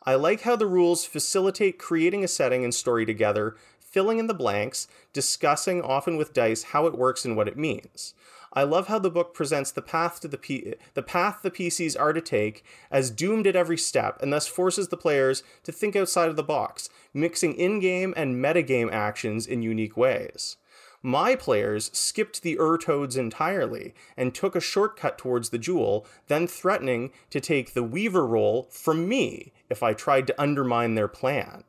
I 0.03 0.15
like 0.15 0.43
how 0.43 0.57
the 0.57 0.67
rules 0.67 1.05
facilitate 1.05 1.79
creating 1.79 2.25
a 2.25 2.29
setting 2.29 2.65
and 2.65 2.75
story 2.75 3.05
together, 3.05 3.57
filling 3.79 4.19
in 4.19 4.29
the 4.29 4.35
blanks, 4.35 4.89
discussing 5.13 5.83
often 5.83 6.17
with 6.17 6.33
dice 6.33 6.63
how 6.63 6.87
it 6.87 6.97
works 6.97 7.25
and 7.25 7.37
what 7.37 7.49
it 7.49 7.59
means. 7.59 8.15
I 8.53 8.65
love 8.65 8.89
how 8.89 8.99
the 8.99 9.11
book 9.11 9.35
presents 9.35 9.71
the 9.71 9.83
path 9.83 10.19
to 10.21 10.29
the 10.29 10.39
P- 10.39 10.75
the 10.95 11.03
path 11.03 11.41
the 11.43 11.51
PCs 11.51 12.01
are 12.01 12.13
to 12.13 12.21
take 12.21 12.65
as 12.91 13.11
doomed 13.11 13.47
at 13.47 13.55
every 13.55 13.79
step, 13.79 14.21
and 14.21 14.33
thus 14.33 14.49
forces 14.49 14.89
the 14.89 14.97
players 14.97 15.43
to 15.65 15.71
think 15.71 15.95
outside 15.95 16.29
of 16.29 16.37
the 16.37 16.43
box, 16.43 16.89
mixing 17.15 17.53
in-game 17.55 18.13
and 18.17 18.43
metagame 18.43 18.91
actions 18.91 19.47
in 19.47 19.63
unique 19.63 19.97
ways. 19.97 20.57
My 21.03 21.35
players 21.35 21.91
skipped 21.95 22.43
the 22.43 22.59
Ur-Toads 22.59 23.17
entirely 23.17 23.95
and 24.17 24.35
took 24.35 24.55
a 24.55 24.61
shortcut 24.61 25.17
towards 25.17 25.49
the 25.49 25.59
jewel, 25.59 26.07
then 26.29 26.47
threatening 26.47 27.11
to 27.31 27.41
take 27.41 27.73
the 27.73 27.83
Weaver 27.83 28.27
role 28.27 28.69
from 28.71 29.09
me 29.09 29.53
if 29.71 29.83
I 29.83 29.95
tried 29.95 30.27
to 30.27 30.41
undermine 30.41 30.95
their 30.95 31.09
plan. 31.09 31.65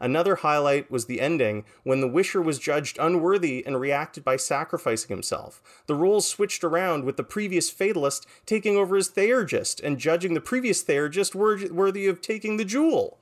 Another 0.00 0.34
highlight 0.34 0.90
was 0.90 1.06
the 1.06 1.20
ending, 1.20 1.64
when 1.84 2.00
the 2.00 2.08
Wisher 2.08 2.42
was 2.42 2.58
judged 2.58 2.98
unworthy 2.98 3.64
and 3.64 3.80
reacted 3.80 4.24
by 4.24 4.36
sacrificing 4.36 5.08
himself. 5.08 5.62
The 5.86 5.94
roles 5.94 6.28
switched 6.28 6.64
around, 6.64 7.04
with 7.04 7.16
the 7.16 7.22
previous 7.22 7.70
Fatalist 7.70 8.26
taking 8.44 8.76
over 8.76 8.96
as 8.96 9.08
Theurgist 9.08 9.80
and 9.80 9.98
judging 9.98 10.34
the 10.34 10.40
previous 10.40 10.82
Theurgist 10.82 11.36
worthy 11.36 12.06
of 12.08 12.20
taking 12.20 12.56
the 12.56 12.64
jewel. 12.64 13.20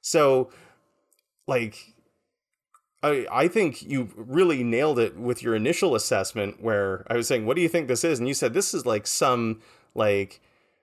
So, 0.00 0.50
like, 1.46 1.93
I, 3.04 3.26
I 3.30 3.48
think 3.48 3.82
you 3.82 4.08
really 4.16 4.64
nailed 4.64 4.98
it 4.98 5.16
with 5.16 5.42
your 5.42 5.54
initial 5.54 5.94
assessment 5.94 6.62
where 6.62 7.04
I 7.08 7.16
was 7.16 7.28
saying, 7.28 7.44
what 7.44 7.54
do 7.54 7.62
you 7.62 7.68
think 7.68 7.86
this 7.86 8.02
is? 8.02 8.18
And 8.18 8.26
you 8.26 8.34
said 8.34 8.54
this 8.54 8.72
is 8.72 8.86
like 8.86 9.06
some, 9.06 9.60
like, 9.94 10.40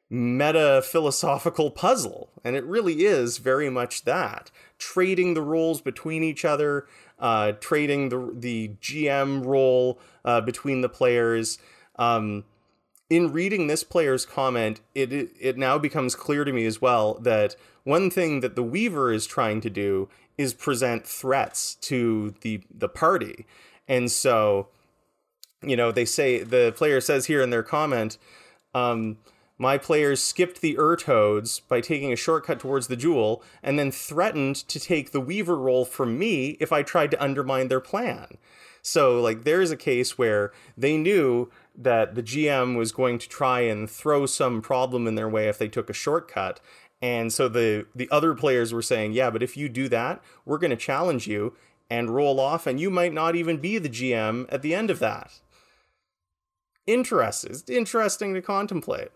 meta 0.10 0.84
philosophical 0.86 1.72
puzzle. 1.72 2.30
And 2.44 2.56
it 2.56 2.64
really 2.66 3.06
is 3.06 3.40
very 3.40 3.70
much 3.70 4.04
that. 4.04 4.52
Trading 4.78 5.34
the 5.34 5.42
roles 5.42 5.82
between 5.82 6.22
each 6.22 6.46
other, 6.46 6.86
uh, 7.18 7.54
trading 7.54 8.10
the, 8.10 8.32
the 8.34 8.72
GM 8.82 9.44
role 9.46 10.00
uh, 10.24 10.42
between 10.42 10.82
the 10.82 10.90
players. 10.90 11.58
Um, 11.96 12.44
in 13.12 13.34
reading 13.34 13.68
this 13.68 13.84
player's 13.84 14.26
comment, 14.26 14.80
it, 14.96 15.12
it 15.12 15.32
it 15.38 15.58
now 15.58 15.78
becomes 15.78 16.16
clear 16.16 16.46
to 16.46 16.54
me 16.54 16.66
as 16.66 16.82
well 16.82 17.16
that 17.16 17.58
one 17.84 18.10
thing 18.10 18.40
that 18.40 18.56
the 18.56 18.64
Weaver 18.64 19.12
is 19.12 19.28
trying 19.28 19.60
to 19.62 19.70
do 19.70 20.08
is 20.38 20.54
present 20.54 21.06
threats 21.06 21.76
to 21.76 22.34
the 22.40 22.62
the 22.74 22.88
party, 22.88 23.46
and 23.86 24.10
so, 24.10 24.70
you 25.62 25.76
know, 25.76 25.92
they 25.92 26.06
say 26.06 26.42
the 26.42 26.74
player 26.78 27.02
says 27.02 27.26
here 27.26 27.42
in 27.42 27.50
their 27.50 27.64
comment, 27.64 28.18
um, 28.74 29.18
my 29.58 29.78
players 29.78 30.24
skipped 30.24 30.62
the 30.62 30.78
Ur-Toads 30.80 31.60
by 31.60 31.82
taking 31.82 32.14
a 32.14 32.16
shortcut 32.16 32.62
towards 32.62 32.88
the 32.88 32.96
jewel, 32.96 33.44
and 33.62 33.78
then 33.78 33.92
threatened 33.92 34.56
to 34.70 34.80
take 34.80 35.12
the 35.12 35.20
Weaver 35.20 35.58
role 35.58 35.84
from 35.84 36.18
me 36.18 36.52
if 36.62 36.72
I 36.72 36.82
tried 36.82 37.12
to 37.12 37.22
undermine 37.22 37.68
their 37.68 37.82
plan. 37.82 38.38
So, 38.82 39.22
like, 39.22 39.44
there's 39.44 39.70
a 39.70 39.78
case 39.78 40.18
where 40.18 40.52
they 40.78 40.98
knew 40.98 41.52
that 41.76 42.16
the 42.16 42.24
GM 42.24 42.78
was 42.78 42.92
going 42.92 43.18
to 43.20 43.30
try 43.30 43.62
and 43.62 43.90
throw 43.90 44.26
some 44.26 44.62
problem 44.62 45.08
in 45.08 45.16
their 45.16 45.30
way 45.30 45.48
if 45.48 45.58
they 45.58 45.68
took 45.68 45.90
a 45.90 45.94
shortcut. 45.94 46.60
And 47.02 47.34
so 47.34 47.48
the 47.48 47.88
the 47.96 48.10
other 48.12 48.36
players 48.36 48.74
were 48.74 48.82
saying, 48.82 49.14
"Yeah, 49.14 49.30
but 49.32 49.42
if 49.44 49.58
you 49.58 49.70
do 49.70 49.90
that, 49.90 50.22
we're 50.46 50.60
going 50.60 50.72
to 50.72 50.78
challenge 50.78 51.28
you 51.28 51.56
and 51.90 52.16
roll 52.16 52.40
off 52.40 52.68
and 52.68 52.80
you 52.80 52.90
might 52.90 53.14
not 53.14 53.36
even 53.36 53.58
be 53.58 53.78
the 53.78 53.90
GM 53.90 54.46
at 54.50 54.62
the 54.62 54.76
end 54.76 54.90
of 54.90 55.00
that." 55.00 55.40
Interesting. 56.86 57.56
Interesting 57.68 58.34
to 58.34 58.42
contemplate. 58.42 59.10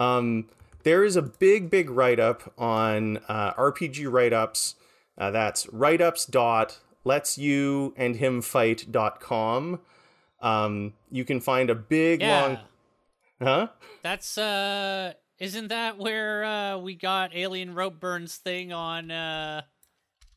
Um, 0.00 0.48
there 0.84 1.04
is 1.04 1.16
a 1.16 1.22
big, 1.22 1.70
big 1.70 1.90
write 1.90 2.20
up 2.20 2.52
on 2.58 3.18
uh, 3.28 3.52
RPG 3.54 4.10
write 4.10 4.32
ups. 4.32 4.74
Uh, 5.16 5.30
that's 5.30 5.66
write 5.68 6.00
ups 6.00 6.24
dot 6.24 6.78
lets 7.04 7.38
you 7.38 7.94
and 7.96 8.16
him 8.16 8.42
fight 8.42 8.86
dot 8.90 9.20
com. 9.20 9.80
Um, 10.40 10.94
you 11.10 11.24
can 11.24 11.40
find 11.40 11.70
a 11.70 11.74
big 11.74 12.20
Yeah. 12.20 12.40
long, 12.40 12.58
huh? 13.42 13.68
That's 14.02 14.38
uh 14.38 15.14
isn't 15.38 15.68
that 15.68 15.98
where 15.98 16.44
uh 16.44 16.78
we 16.78 16.94
got 16.94 17.34
Alien 17.34 17.74
Rope 17.74 17.98
Burns 18.00 18.36
thing 18.36 18.72
on 18.72 19.10
uh 19.10 19.62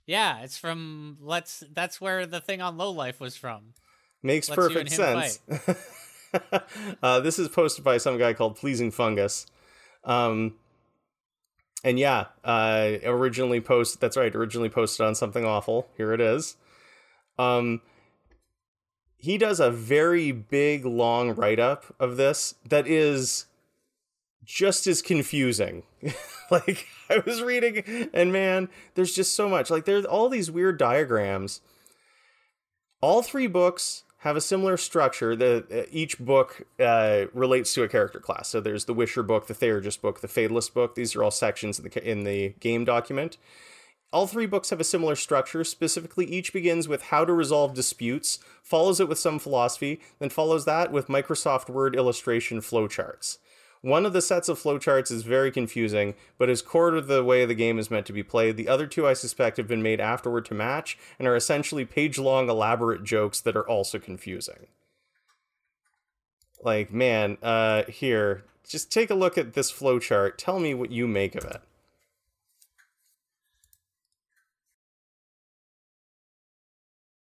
Yeah, 0.05 0.41
it's 0.41 0.57
from 0.57 1.17
let's 1.21 1.63
that's 1.73 2.01
where 2.01 2.25
the 2.25 2.41
thing 2.41 2.61
on 2.61 2.77
Low 2.77 2.91
Life 2.91 3.19
was 3.19 3.37
from. 3.37 3.73
Makes 4.23 4.49
Lets 4.49 4.55
perfect 4.57 4.91
sense. 4.91 5.39
uh, 7.03 7.19
this 7.19 7.39
is 7.39 7.47
posted 7.49 7.83
by 7.83 7.97
some 7.97 8.17
guy 8.17 8.33
called 8.33 8.55
Pleasing 8.55 8.91
Fungus. 8.91 9.47
Um, 10.03 10.55
and 11.83 11.97
yeah, 11.97 12.25
uh, 12.43 12.97
originally 13.03 13.61
posted. 13.61 13.99
That's 13.99 14.17
right, 14.17 14.33
originally 14.35 14.69
posted 14.69 15.05
on 15.05 15.15
something 15.15 15.43
awful. 15.43 15.87
Here 15.97 16.13
it 16.13 16.21
is. 16.21 16.55
Um, 17.39 17.81
he 19.21 19.37
does 19.37 19.59
a 19.59 19.69
very 19.69 20.31
big, 20.31 20.83
long 20.83 21.35
write 21.35 21.59
up 21.59 21.85
of 21.99 22.17
this 22.17 22.55
that 22.67 22.87
is 22.87 23.45
just 24.43 24.87
as 24.87 25.03
confusing. 25.03 25.83
like 26.51 26.87
I 27.07 27.21
was 27.23 27.43
reading, 27.43 28.09
and 28.13 28.33
man, 28.33 28.67
there's 28.95 29.13
just 29.13 29.35
so 29.35 29.47
much. 29.47 29.69
Like 29.69 29.85
there's 29.85 30.05
all 30.05 30.27
these 30.27 30.49
weird 30.49 30.79
diagrams. 30.79 31.61
All 32.99 33.21
three 33.21 33.45
books 33.45 34.03
have 34.21 34.35
a 34.35 34.41
similar 34.41 34.75
structure. 34.75 35.35
The 35.35 35.65
uh, 35.71 35.83
each 35.91 36.17
book 36.17 36.63
uh, 36.79 37.25
relates 37.31 37.75
to 37.75 37.83
a 37.83 37.87
character 37.87 38.19
class. 38.19 38.49
So 38.49 38.59
there's 38.59 38.85
the 38.85 38.93
Wisher 38.93 39.21
book, 39.21 39.45
the 39.45 39.53
Theurgist 39.53 40.01
book, 40.01 40.21
the 40.21 40.27
Fatalist 40.27 40.73
book. 40.73 40.95
These 40.95 41.15
are 41.15 41.23
all 41.23 41.31
sections 41.31 41.77
in 41.77 41.85
the 41.85 42.09
in 42.09 42.23
the 42.23 42.55
game 42.59 42.85
document. 42.85 43.37
All 44.13 44.27
three 44.27 44.45
books 44.45 44.71
have 44.71 44.81
a 44.81 44.85
similar 44.85 45.15
structure. 45.15 45.63
Specifically, 45.63 46.25
each 46.25 46.51
begins 46.51 46.87
with 46.87 47.03
how 47.03 47.23
to 47.23 47.31
resolve 47.31 47.73
disputes, 47.73 48.39
follows 48.61 48.99
it 48.99 49.07
with 49.07 49.19
some 49.19 49.39
philosophy, 49.39 50.01
then 50.19 50.29
follows 50.29 50.65
that 50.65 50.91
with 50.91 51.07
Microsoft 51.07 51.69
Word 51.69 51.95
illustration 51.95 52.59
flowcharts. 52.59 53.37
One 53.79 54.05
of 54.05 54.13
the 54.13 54.21
sets 54.21 54.47
of 54.47 54.61
flowcharts 54.61 55.11
is 55.11 55.23
very 55.23 55.49
confusing, 55.49 56.13
but 56.37 56.49
is 56.49 56.61
core 56.61 56.91
to 56.91 57.01
the 57.01 57.23
way 57.23 57.45
the 57.45 57.55
game 57.55 57.79
is 57.79 57.89
meant 57.89 58.05
to 58.07 58.13
be 58.13 58.21
played. 58.21 58.55
The 58.55 58.67
other 58.67 58.85
two, 58.85 59.07
I 59.07 59.13
suspect, 59.13 59.57
have 59.57 59.67
been 59.67 59.81
made 59.81 59.99
afterward 59.99 60.45
to 60.45 60.53
match 60.53 60.99
and 61.17 61.27
are 61.27 61.35
essentially 61.35 61.85
page 61.85 62.19
long, 62.19 62.47
elaborate 62.47 63.03
jokes 63.03 63.39
that 63.41 63.55
are 63.55 63.67
also 63.67 63.97
confusing. 63.97 64.67
Like, 66.61 66.93
man, 66.93 67.39
uh, 67.41 67.83
here, 67.85 68.43
just 68.67 68.91
take 68.91 69.09
a 69.09 69.15
look 69.15 69.35
at 69.37 69.53
this 69.53 69.71
flowchart. 69.71 70.33
Tell 70.37 70.59
me 70.59 70.75
what 70.75 70.91
you 70.91 71.07
make 71.07 71.33
of 71.33 71.45
it. 71.45 71.61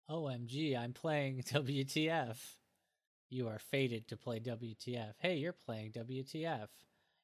OMG, 0.09 0.77
I'm 0.77 0.93
playing 0.93 1.43
WTF. 1.47 2.37
You 3.29 3.47
are 3.47 3.59
fated 3.59 4.07
to 4.09 4.17
play 4.17 4.39
WTF. 4.39 5.13
Hey, 5.19 5.37
you're 5.37 5.53
playing 5.53 5.91
WTF. 5.93 6.67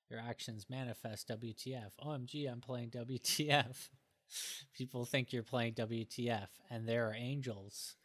Your 0.09 0.19
actions 0.19 0.65
manifest 0.69 1.27
WTF. 1.27 1.91
OMG, 2.03 2.51
I'm 2.51 2.61
playing 2.61 2.89
WTF. 2.89 3.89
People 4.73 5.05
think 5.05 5.31
you're 5.31 5.43
playing 5.43 5.73
WTF, 5.73 6.47
and 6.69 6.87
there 6.87 7.07
are 7.09 7.13
angels. 7.13 7.95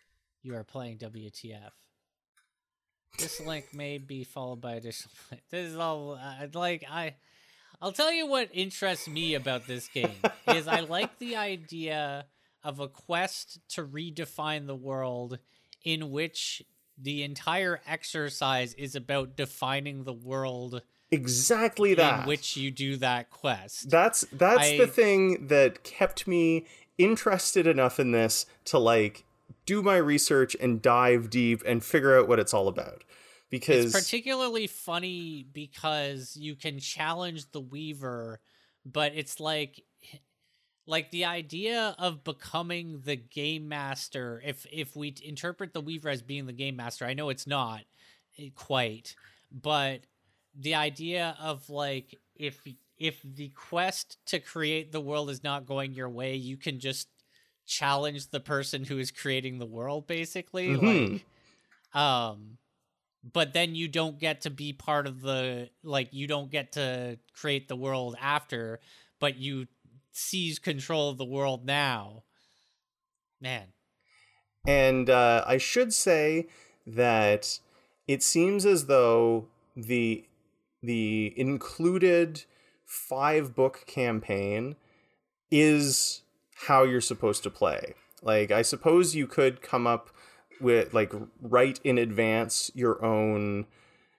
You 0.42 0.54
are 0.54 0.64
playing 0.64 0.98
WTF. 0.98 1.70
This 3.18 3.40
link 3.40 3.66
may 3.72 3.98
be 3.98 4.24
followed 4.24 4.60
by 4.60 4.74
additional. 4.74 5.12
This 5.50 5.70
is 5.70 5.76
all 5.76 6.18
uh, 6.20 6.46
like 6.52 6.84
I. 6.90 7.14
I'll 7.80 7.92
tell 7.92 8.12
you 8.12 8.26
what 8.26 8.50
interests 8.52 9.08
me 9.08 9.34
about 9.34 9.66
this 9.66 9.88
game 9.88 10.16
is 10.48 10.66
I 10.66 10.80
like 10.80 11.18
the 11.18 11.36
idea 11.36 12.26
of 12.64 12.80
a 12.80 12.88
quest 12.88 13.60
to 13.68 13.84
redefine 13.84 14.66
the 14.66 14.74
world 14.74 15.38
in 15.84 16.10
which 16.10 16.62
the 16.96 17.22
entire 17.22 17.80
exercise 17.86 18.74
is 18.74 18.94
about 18.94 19.36
defining 19.36 20.04
the 20.04 20.12
world 20.12 20.82
exactly 21.10 21.94
that 21.94 22.20
in 22.20 22.26
which 22.26 22.56
you 22.56 22.70
do 22.70 22.96
that 22.96 23.30
quest. 23.30 23.90
That's 23.90 24.22
that's 24.32 24.70
I- 24.70 24.78
the 24.78 24.86
thing 24.86 25.48
that 25.48 25.84
kept 25.84 26.26
me 26.26 26.64
interested 26.98 27.66
enough 27.66 27.98
in 27.98 28.12
this 28.12 28.46
to 28.66 28.78
like 28.78 29.24
do 29.66 29.82
my 29.82 29.96
research 29.96 30.56
and 30.60 30.80
dive 30.80 31.30
deep 31.30 31.62
and 31.66 31.82
figure 31.82 32.18
out 32.18 32.28
what 32.28 32.38
it's 32.38 32.54
all 32.54 32.68
about. 32.68 33.04
Because 33.50 33.86
It's 33.86 34.04
particularly 34.04 34.66
funny 34.66 35.46
because 35.52 36.36
you 36.36 36.56
can 36.56 36.80
challenge 36.80 37.50
the 37.52 37.60
Weaver, 37.60 38.40
but 38.84 39.12
it's 39.14 39.38
like 39.38 39.82
like 40.86 41.10
the 41.10 41.24
idea 41.24 41.94
of 41.98 42.24
becoming 42.24 43.00
the 43.00 43.16
game 43.16 43.68
master 43.68 44.42
if 44.44 44.66
if 44.70 44.96
we 44.96 45.14
interpret 45.22 45.72
the 45.72 45.80
Weaver 45.80 46.08
as 46.10 46.22
being 46.22 46.46
the 46.46 46.52
game 46.52 46.76
master, 46.76 47.04
I 47.06 47.14
know 47.14 47.30
it's 47.30 47.46
not 47.46 47.82
eh, 48.38 48.50
quite, 48.54 49.16
but 49.50 50.06
the 50.54 50.74
idea 50.74 51.36
of 51.40 51.68
like 51.70 52.20
if 52.34 52.66
if 52.98 53.20
the 53.22 53.48
quest 53.50 54.18
to 54.26 54.38
create 54.40 54.92
the 54.92 55.00
world 55.00 55.30
is 55.30 55.42
not 55.42 55.66
going 55.66 55.94
your 55.94 56.10
way, 56.10 56.34
you 56.36 56.56
can 56.56 56.78
just 56.80 57.08
challenge 57.66 58.28
the 58.30 58.40
person 58.40 58.84
who 58.84 58.98
is 58.98 59.10
creating 59.10 59.58
the 59.58 59.66
world 59.66 60.06
basically 60.06 60.76
Mhm. 60.76 60.76
like 60.76 61.26
um 61.94 62.58
but 63.32 63.52
then 63.54 63.74
you 63.74 63.88
don't 63.88 64.18
get 64.18 64.42
to 64.42 64.50
be 64.50 64.72
part 64.72 65.06
of 65.06 65.20
the 65.22 65.70
like 65.82 66.12
you 66.12 66.26
don't 66.26 66.50
get 66.50 66.72
to 66.72 67.18
create 67.34 67.68
the 67.68 67.76
world 67.76 68.16
after 68.20 68.80
but 69.20 69.36
you 69.36 69.66
seize 70.14 70.58
control 70.58 71.10
of 71.10 71.18
the 71.18 71.24
world 71.24 71.66
now 71.66 72.22
man 73.40 73.68
And 74.66 75.10
uh, 75.10 75.44
I 75.46 75.58
should 75.58 75.92
say 75.92 76.46
that 76.86 77.58
it 78.06 78.22
seems 78.22 78.64
as 78.64 78.86
though 78.86 79.48
the 79.76 80.24
the 80.82 81.32
included 81.36 82.44
five 82.84 83.54
book 83.54 83.84
campaign 83.86 84.76
is 85.50 86.22
how 86.66 86.84
you're 86.84 87.00
supposed 87.00 87.42
to 87.42 87.50
play. 87.50 87.94
Like 88.22 88.50
I 88.50 88.62
suppose 88.62 89.14
you 89.14 89.26
could 89.26 89.62
come 89.62 89.86
up 89.86 90.10
with 90.60 90.94
like 90.94 91.12
write 91.40 91.80
in 91.82 91.98
advance 91.98 92.70
your 92.74 93.04
own 93.04 93.66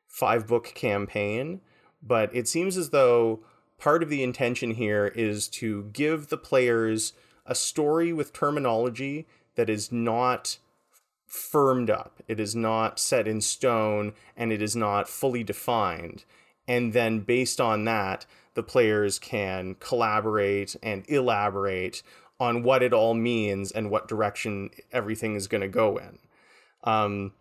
five 0.07 0.47
book 0.47 0.71
campaign, 0.75 1.61
but 2.03 2.35
it 2.35 2.47
seems 2.47 2.77
as 2.77 2.89
though 2.89 3.39
part 3.77 4.03
of 4.03 4.09
the 4.09 4.23
intention 4.23 4.71
here 4.71 5.07
is 5.07 5.47
to 5.49 5.89
give 5.93 6.27
the 6.27 6.37
players 6.37 7.13
a 7.45 7.55
story 7.55 8.11
with 8.11 8.33
terminology 8.33 9.27
that 9.55 9.69
is 9.69 9.91
not 9.91 10.57
firmed 11.25 11.89
up. 11.89 12.21
It 12.27 12.39
is 12.39 12.55
not 12.55 12.99
set 12.99 13.27
in 13.27 13.41
stone 13.41 14.13
and 14.37 14.51
it 14.51 14.61
is 14.61 14.75
not 14.75 15.09
fully 15.09 15.43
defined. 15.43 16.23
And 16.67 16.93
then 16.93 17.19
based 17.19 17.61
on 17.61 17.85
that, 17.85 18.25
the 18.53 18.63
players 18.63 19.19
can 19.19 19.75
collaborate 19.75 20.75
and 20.81 21.03
elaborate 21.09 22.01
on 22.39 22.63
what 22.63 22.81
it 22.81 22.93
all 22.93 23.13
means 23.13 23.71
and 23.71 23.89
what 23.89 24.07
direction 24.07 24.69
everything 24.91 25.35
is 25.35 25.47
going 25.47 25.61
to 25.61 25.67
go 25.67 25.97
in. 25.97 26.19
Um, 26.83 27.33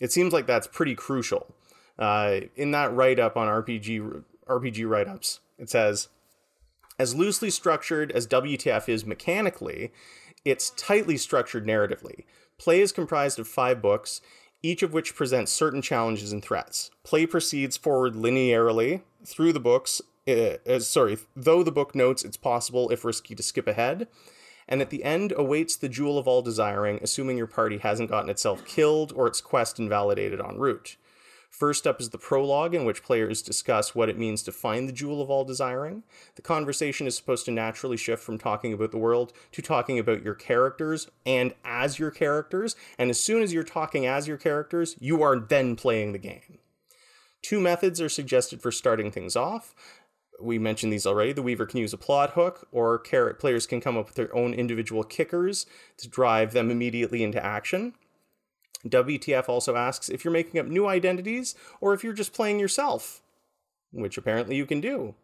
it 0.00 0.12
seems 0.12 0.32
like 0.32 0.46
that's 0.46 0.66
pretty 0.66 0.94
crucial. 0.94 1.54
Uh, 1.98 2.40
in 2.56 2.70
that 2.70 2.94
write 2.94 3.18
up 3.18 3.36
on 3.36 3.46
RPG 3.46 4.24
RPG 4.48 4.88
write 4.88 5.06
ups, 5.06 5.40
it 5.60 5.70
says, 5.70 6.08
as 6.98 7.14
loosely 7.14 7.50
structured 7.50 8.10
as 8.12 8.26
WTF 8.26 8.88
is 8.88 9.06
mechanically, 9.06 9.92
it's 10.44 10.70
tightly 10.70 11.16
structured 11.16 11.66
narratively. 11.66 12.24
Play 12.58 12.80
is 12.80 12.92
comprised 12.92 13.38
of 13.38 13.48
five 13.48 13.80
books, 13.80 14.20
each 14.62 14.82
of 14.82 14.92
which 14.92 15.14
presents 15.14 15.52
certain 15.52 15.80
challenges 15.80 16.32
and 16.32 16.42
threats. 16.42 16.90
Play 17.04 17.24
proceeds 17.26 17.76
forward 17.76 18.14
linearly 18.14 19.02
through 19.24 19.52
the 19.52 19.60
books. 19.60 20.02
Uh, 20.28 20.56
uh, 20.66 20.78
sorry, 20.78 21.16
though 21.34 21.62
the 21.62 21.72
book 21.72 21.94
notes 21.94 22.24
it's 22.24 22.36
possible, 22.36 22.90
if 22.90 23.04
risky, 23.04 23.34
to 23.34 23.42
skip 23.42 23.66
ahead. 23.66 24.08
And 24.68 24.80
at 24.80 24.90
the 24.90 25.02
end 25.02 25.32
awaits 25.36 25.76
the 25.76 25.88
jewel 25.88 26.18
of 26.18 26.28
all 26.28 26.42
desiring, 26.42 27.00
assuming 27.02 27.38
your 27.38 27.46
party 27.46 27.78
hasn't 27.78 28.10
gotten 28.10 28.30
itself 28.30 28.64
killed 28.64 29.12
or 29.16 29.26
its 29.26 29.40
quest 29.40 29.78
invalidated 29.78 30.40
en 30.40 30.58
route. 30.58 30.96
First 31.50 31.86
up 31.86 32.00
is 32.00 32.08
the 32.08 32.16
prologue, 32.16 32.74
in 32.74 32.84
which 32.84 33.02
players 33.02 33.42
discuss 33.42 33.94
what 33.94 34.08
it 34.08 34.16
means 34.16 34.42
to 34.44 34.52
find 34.52 34.88
the 34.88 34.92
jewel 34.92 35.20
of 35.20 35.28
all 35.28 35.44
desiring. 35.44 36.04
The 36.36 36.42
conversation 36.42 37.06
is 37.06 37.16
supposed 37.16 37.44
to 37.44 37.50
naturally 37.50 37.98
shift 37.98 38.22
from 38.22 38.38
talking 38.38 38.72
about 38.72 38.92
the 38.92 38.98
world 38.98 39.32
to 39.52 39.60
talking 39.60 39.98
about 39.98 40.22
your 40.22 40.34
characters 40.34 41.08
and 41.26 41.52
as 41.64 41.98
your 41.98 42.12
characters. 42.12 42.76
And 42.98 43.10
as 43.10 43.20
soon 43.20 43.42
as 43.42 43.52
you're 43.52 43.62
talking 43.64 44.06
as 44.06 44.26
your 44.26 44.38
characters, 44.38 44.96
you 45.00 45.22
are 45.22 45.38
then 45.38 45.76
playing 45.76 46.12
the 46.12 46.18
game. 46.18 46.58
Two 47.42 47.60
methods 47.60 48.00
are 48.00 48.08
suggested 48.08 48.62
for 48.62 48.70
starting 48.70 49.10
things 49.10 49.36
off. 49.36 49.74
We 50.40 50.58
mentioned 50.58 50.92
these 50.92 51.04
already. 51.04 51.34
The 51.34 51.42
Weaver 51.42 51.66
can 51.66 51.80
use 51.80 51.92
a 51.92 51.98
plot 51.98 52.30
hook, 52.30 52.68
or 52.72 52.98
players 52.98 53.66
can 53.66 53.82
come 53.82 53.98
up 53.98 54.06
with 54.06 54.14
their 54.14 54.34
own 54.34 54.54
individual 54.54 55.04
kickers 55.04 55.66
to 55.98 56.08
drive 56.08 56.52
them 56.52 56.70
immediately 56.70 57.22
into 57.22 57.44
action. 57.44 57.94
WTF 58.86 59.48
also 59.48 59.76
asks 59.76 60.08
if 60.08 60.24
you're 60.24 60.32
making 60.32 60.60
up 60.60 60.66
new 60.66 60.86
identities 60.86 61.54
or 61.80 61.92
if 61.92 62.02
you're 62.02 62.12
just 62.12 62.32
playing 62.32 62.58
yourself, 62.58 63.20
which 63.92 64.16
apparently 64.16 64.56
you 64.56 64.66
can 64.66 64.80
do. 64.80 65.14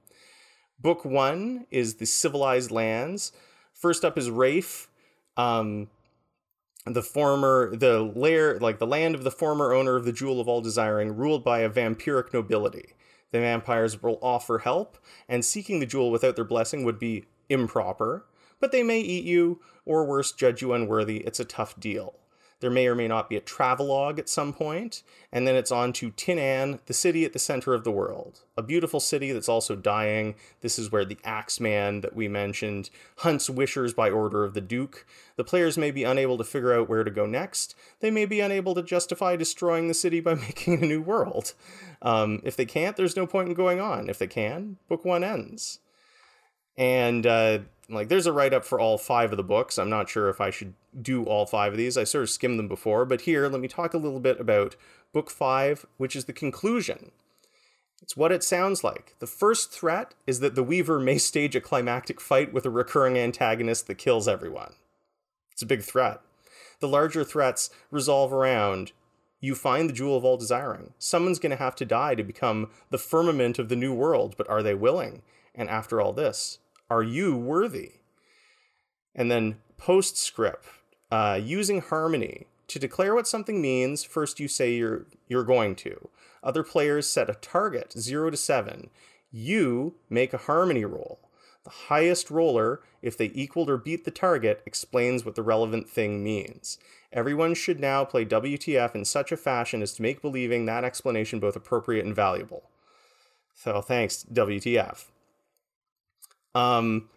Book 0.79 1.05
one 1.05 1.67
is 1.71 1.95
the 1.95 2.07
civilized 2.07 2.71
lands. 2.71 3.33
First 3.73 4.05
up 4.05 4.19
is 4.19 4.31
Rafe, 4.31 4.89
um, 5.37 5.89
the 6.85 7.03
former, 7.03 7.75
the 7.75 8.03
lair, 8.03 8.59
like 8.59 8.79
the 8.79 8.87
land 8.87 9.15
of 9.15 9.25
the 9.25 9.31
former 9.31 9.73
owner 9.73 9.97
of 9.97 10.05
the 10.05 10.13
Jewel 10.13 10.41
of 10.41 10.49
All 10.49 10.61
Desiring, 10.61 11.17
ruled 11.17 11.43
by 11.43 11.61
a 11.61 11.71
vampiric 11.71 12.33
nobility. 12.33 12.95
The 13.33 13.41
vampires 13.41 14.03
will 14.03 14.19
offer 14.23 14.59
help, 14.59 14.99
and 15.29 15.45
seeking 15.45 15.81
the 15.81 15.87
jewel 15.87 16.11
without 16.11 16.37
their 16.37 16.45
blessing 16.45 16.85
would 16.85 16.99
be 16.99 17.25
improper, 17.49 18.27
but 18.61 18.71
they 18.71 18.83
may 18.83 19.01
eat 19.01 19.25
you, 19.25 19.61
or 19.85 20.05
worse, 20.05 20.33
judge 20.33 20.63
you 20.63 20.73
unworthy. 20.73 21.19
It's 21.19 21.41
a 21.41 21.45
tough 21.45 21.79
deal. 21.79 22.15
There 22.61 22.71
may 22.71 22.87
or 22.87 22.95
may 22.95 23.07
not 23.07 23.29
be 23.29 23.37
a 23.37 23.41
travelogue 23.41 24.19
at 24.19 24.31
some 24.31 24.55
point, 24.55 25.03
and 25.31 25.47
then 25.47 25.57
it's 25.57 25.71
on 25.71 25.93
to 25.95 26.11
Tinan, 26.13 26.81
the 26.87 26.95
city 26.95 27.27
at 27.27 27.35
the 27.35 27.39
center 27.39 27.75
of 27.75 27.85
the 27.85 27.91
world. 27.91 28.41
A 28.57 28.63
beautiful 28.63 28.99
city 28.99 29.31
that's 29.31 29.49
also 29.49 29.77
dying. 29.77 30.37
This 30.63 30.79
is 30.79 30.91
where 30.91 31.05
the 31.05 31.19
Axeman 31.23 32.01
that 32.01 32.17
we 32.17 32.29
mentioned 32.29 32.89
hunts 33.19 33.51
wishers 33.51 33.93
by 33.93 34.09
order 34.09 34.43
of 34.43 34.55
the 34.55 34.63
Duke. 34.63 35.07
The 35.37 35.45
players 35.45 35.77
may 35.77 35.91
be 35.91 36.05
unable 36.05 36.39
to 36.39 36.45
figure 36.45 36.73
out 36.73 36.89
where 36.89 37.05
to 37.05 37.11
go 37.11 37.27
next. 37.27 37.75
They 38.01 38.11
may 38.11 38.25
be 38.25 38.41
unable 38.41 38.75
to 38.75 38.83
justify 38.83 39.37
destroying 39.37 39.89
the 39.89 39.95
city 39.95 40.21
by 40.21 40.35
making 40.35 40.83
a 40.83 40.87
new 40.87 41.03
world. 41.03 41.53
Um, 42.01 42.41
if 42.43 42.57
they 42.57 42.67
can't, 42.67 42.97
there's 42.97 43.17
no 43.17 43.27
point 43.27 43.49
in 43.51 43.55
going 43.55 43.81
on. 43.81 44.09
If 44.09 44.19
they 44.19 44.29
can, 44.29 44.79
book 44.89 45.05
one 45.05 45.23
ends. 45.23 45.81
And 46.79 47.27
uh, 47.27 47.61
like, 47.89 48.09
there's 48.09 48.27
a 48.27 48.33
write 48.33 48.53
up 48.53 48.65
for 48.65 48.81
all 48.81 48.99
five 48.99 49.31
of 49.31 49.37
the 49.37 49.45
books. 49.45 49.79
I'm 49.79 49.91
not 49.91 50.09
sure 50.09 50.29
if 50.29 50.41
I 50.41 50.51
should 50.51 50.75
do 51.01 51.25
all 51.25 51.47
five 51.47 51.73
of 51.73 51.79
these. 51.79 51.97
I 51.97 52.05
sort 52.05 52.25
of 52.25 52.31
skimmed 52.31 52.59
them 52.59 52.69
before, 52.69 53.05
but 53.05 53.23
here, 53.23 53.49
let 53.49 53.61
me 53.61 53.69
talk 53.69 53.95
a 53.95 53.99
little 53.99 54.21
bit 54.21 54.41
about 54.41 54.77
book 55.13 55.31
five, 55.31 55.87
which 55.97 56.17
is 56.17 56.25
the 56.25 56.33
conclusion. 56.33 57.13
It's 58.03 58.17
what 58.17 58.33
it 58.33 58.45
sounds 58.45 58.85
like. 58.85 59.15
The 59.21 59.27
first 59.27 59.73
threat 59.73 60.15
is 60.27 60.41
that 60.41 60.55
the 60.55 60.63
Weaver 60.63 61.01
may 61.01 61.19
stage 61.19 61.57
a 61.57 61.61
climactic 61.61 62.21
fight 62.21 62.53
with 62.53 62.67
a 62.67 62.71
recurring 62.71 63.17
antagonist 63.19 63.87
that 63.87 63.99
kills 63.99 64.29
everyone. 64.29 64.75
It's 65.53 65.63
a 65.63 65.67
big 65.67 65.83
threat. 65.83 66.21
The 66.81 66.89
larger 66.89 67.25
threats 67.25 67.71
resolve 67.91 68.33
around 68.33 68.93
you 69.41 69.55
find 69.55 69.89
the 69.89 69.95
jewel 69.95 70.17
of 70.17 70.25
all 70.25 70.37
desiring. 70.37 70.93
Someone's 70.99 71.39
going 71.39 71.51
to 71.51 71.57
have 71.57 71.77
to 71.77 71.85
die 71.85 72.15
to 72.15 72.25
become 72.25 72.71
the 72.91 72.99
firmament 72.99 73.59
of 73.59 73.69
the 73.69 73.77
new 73.77 73.95
world, 73.95 74.35
but 74.37 74.49
are 74.49 74.63
they 74.63 74.75
willing? 74.75 75.23
And 75.55 75.69
after 75.69 76.01
all 76.01 76.13
this, 76.13 76.59
are 76.89 77.03
you 77.03 77.37
worthy? 77.37 77.93
And 79.15 79.31
then 79.31 79.57
postscript, 79.77 80.67
uh, 81.11 81.41
using 81.43 81.81
harmony 81.81 82.47
to 82.69 82.79
declare 82.79 83.15
what 83.15 83.29
something 83.29 83.61
means. 83.61 84.05
First, 84.05 84.41
you 84.41 84.49
say 84.49 84.75
you're 84.75 85.07
you're 85.29 85.45
going 85.45 85.77
to. 85.77 86.09
Other 86.43 86.63
players 86.63 87.09
set 87.09 87.31
a 87.31 87.35
target, 87.35 87.93
zero 87.99 88.31
to 88.31 88.37
seven. 88.37 88.91
You 89.31 89.95
make 90.09 90.33
a 90.33 90.39
harmony 90.39 90.85
roll. 90.85 91.21
The 91.65 91.71
highest 91.71 92.31
roller, 92.31 92.81
if 93.03 93.19
they 93.19 93.33
equaled 93.35 93.69
or 93.69 93.77
beat 93.77 94.05
the 94.05 94.13
target, 94.13 94.63
explains 94.65 95.25
what 95.25 95.35
the 95.35 95.43
relevant 95.43 95.89
thing 95.89 96.23
means. 96.23 96.79
Everyone 97.13 97.55
should 97.55 97.81
now 97.81 98.05
play 98.05 98.25
WTF 98.25 98.95
in 98.95 99.05
such 99.05 99.33
a 99.33 99.37
fashion 99.37 99.83
as 99.83 99.93
to 99.95 100.03
make 100.03 100.23
believing 100.23 100.67
that 100.67 100.85
explanation 100.85 101.41
both 101.41 101.57
appropriate 101.57 102.07
and 102.07 102.15
valuable. 102.15 102.71
So 103.55 103.81
thanks, 103.81 104.25
WTF. 104.33 105.07
Um, 106.57 107.09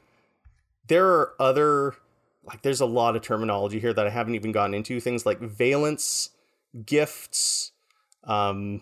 there 0.87 1.07
are 1.07 1.33
other, 1.39 1.95
like, 2.43 2.61
there's 2.61 2.81
a 2.81 2.85
lot 2.85 3.15
of 3.15 3.21
terminology 3.21 3.79
here 3.79 3.93
that 3.93 4.05
I 4.05 4.09
haven't 4.09 4.35
even 4.35 4.51
gotten 4.51 4.73
into. 4.73 4.99
Things 4.99 5.25
like 5.25 5.39
valence, 5.39 6.31
gifts, 6.85 7.71
um, 8.25 8.81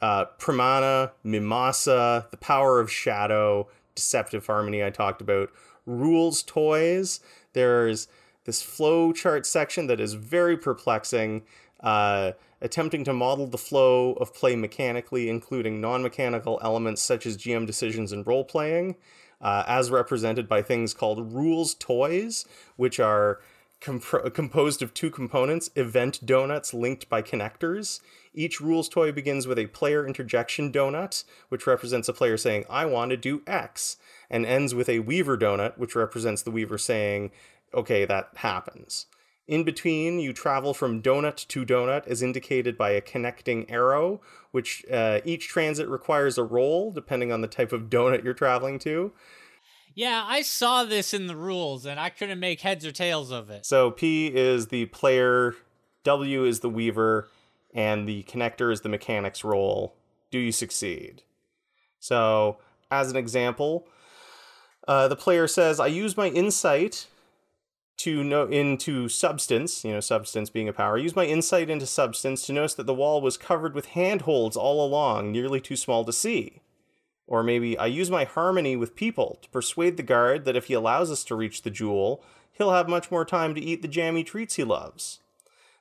uh, 0.00 0.26
Pramana, 0.38 1.10
Mimasa, 1.24 2.30
The 2.30 2.36
Power 2.38 2.80
of 2.80 2.90
Shadow, 2.90 3.68
Deceptive 3.94 4.46
Harmony, 4.46 4.82
I 4.82 4.90
talked 4.90 5.20
about, 5.20 5.50
Rules 5.84 6.42
Toys. 6.42 7.20
There's 7.52 8.08
this 8.44 8.62
flow 8.62 9.12
chart 9.12 9.44
section 9.44 9.86
that 9.88 10.00
is 10.00 10.14
very 10.14 10.56
perplexing, 10.56 11.42
uh, 11.80 12.32
attempting 12.62 13.04
to 13.04 13.12
model 13.12 13.46
the 13.46 13.58
flow 13.58 14.12
of 14.14 14.32
play 14.32 14.56
mechanically, 14.56 15.28
including 15.28 15.80
non 15.80 16.02
mechanical 16.02 16.58
elements 16.62 17.02
such 17.02 17.26
as 17.26 17.36
GM 17.36 17.66
decisions 17.66 18.12
and 18.12 18.26
role 18.26 18.44
playing, 18.44 18.94
uh, 19.40 19.64
as 19.66 19.90
represented 19.90 20.48
by 20.48 20.62
things 20.62 20.94
called 20.94 21.32
Rules 21.32 21.74
Toys, 21.74 22.44
which 22.76 22.98
are 22.98 23.40
comp- 23.80 24.34
composed 24.34 24.82
of 24.82 24.94
two 24.94 25.10
components 25.10 25.70
event 25.76 26.24
donuts 26.24 26.74
linked 26.74 27.08
by 27.08 27.22
connectors. 27.22 28.00
Each 28.34 28.60
rules 28.60 28.88
toy 28.88 29.10
begins 29.10 29.46
with 29.46 29.58
a 29.58 29.66
player 29.66 30.06
interjection 30.06 30.70
donut, 30.72 31.24
which 31.48 31.66
represents 31.66 32.08
a 32.08 32.12
player 32.12 32.36
saying, 32.36 32.64
I 32.70 32.86
want 32.86 33.10
to 33.10 33.16
do 33.16 33.42
X, 33.46 33.96
and 34.30 34.46
ends 34.46 34.74
with 34.74 34.88
a 34.88 35.00
Weaver 35.00 35.36
donut, 35.36 35.78
which 35.78 35.96
represents 35.96 36.42
the 36.42 36.50
Weaver 36.50 36.78
saying, 36.78 37.30
okay, 37.74 38.04
that 38.04 38.30
happens. 38.36 39.06
In 39.48 39.64
between, 39.64 40.20
you 40.20 40.34
travel 40.34 40.74
from 40.74 41.00
donut 41.00 41.48
to 41.48 41.64
donut 41.64 42.06
as 42.06 42.22
indicated 42.22 42.76
by 42.76 42.90
a 42.90 43.00
connecting 43.00 43.68
arrow, 43.70 44.20
which 44.50 44.84
uh, 44.92 45.20
each 45.24 45.48
transit 45.48 45.88
requires 45.88 46.36
a 46.36 46.44
roll 46.44 46.92
depending 46.92 47.32
on 47.32 47.40
the 47.40 47.48
type 47.48 47.72
of 47.72 47.84
donut 47.84 48.22
you're 48.22 48.34
traveling 48.34 48.78
to. 48.80 49.10
Yeah, 49.94 50.22
I 50.28 50.42
saw 50.42 50.84
this 50.84 51.14
in 51.14 51.28
the 51.28 51.34
rules 51.34 51.86
and 51.86 51.98
I 51.98 52.10
couldn't 52.10 52.38
make 52.38 52.60
heads 52.60 52.84
or 52.84 52.92
tails 52.92 53.30
of 53.32 53.48
it. 53.48 53.64
So 53.64 53.90
P 53.90 54.26
is 54.26 54.68
the 54.68 54.84
player, 54.86 55.56
W 56.04 56.44
is 56.44 56.60
the 56.60 56.68
weaver, 56.68 57.28
and 57.72 58.06
the 58.06 58.24
connector 58.24 58.70
is 58.70 58.82
the 58.82 58.90
mechanic's 58.90 59.44
roll. 59.44 59.94
Do 60.30 60.38
you 60.38 60.52
succeed? 60.52 61.22
So, 62.00 62.58
as 62.90 63.10
an 63.10 63.16
example, 63.16 63.88
uh, 64.86 65.08
the 65.08 65.16
player 65.16 65.48
says, 65.48 65.80
I 65.80 65.86
use 65.86 66.16
my 66.16 66.28
insight 66.28 67.06
to 67.98 68.22
know 68.22 68.44
into 68.44 69.08
substance, 69.08 69.84
you 69.84 69.92
know, 69.92 70.00
substance 70.00 70.50
being 70.50 70.68
a 70.68 70.72
power. 70.72 70.96
Use 70.96 71.16
my 71.16 71.26
insight 71.26 71.68
into 71.68 71.86
substance 71.86 72.46
to 72.46 72.52
notice 72.52 72.74
that 72.74 72.86
the 72.86 72.94
wall 72.94 73.20
was 73.20 73.36
covered 73.36 73.74
with 73.74 73.86
handholds 73.86 74.56
all 74.56 74.84
along, 74.84 75.32
nearly 75.32 75.60
too 75.60 75.76
small 75.76 76.04
to 76.04 76.12
see. 76.12 76.62
Or 77.26 77.42
maybe 77.42 77.76
I 77.76 77.86
use 77.86 78.10
my 78.10 78.24
harmony 78.24 78.76
with 78.76 78.96
people 78.96 79.38
to 79.42 79.50
persuade 79.50 79.96
the 79.96 80.02
guard 80.02 80.44
that 80.44 80.56
if 80.56 80.66
he 80.66 80.74
allows 80.74 81.10
us 81.10 81.24
to 81.24 81.34
reach 81.34 81.62
the 81.62 81.70
jewel, 81.70 82.22
he'll 82.52 82.72
have 82.72 82.88
much 82.88 83.10
more 83.10 83.24
time 83.24 83.54
to 83.54 83.60
eat 83.60 83.82
the 83.82 83.88
jammy 83.88 84.24
treats 84.24 84.54
he 84.54 84.64
loves. 84.64 85.18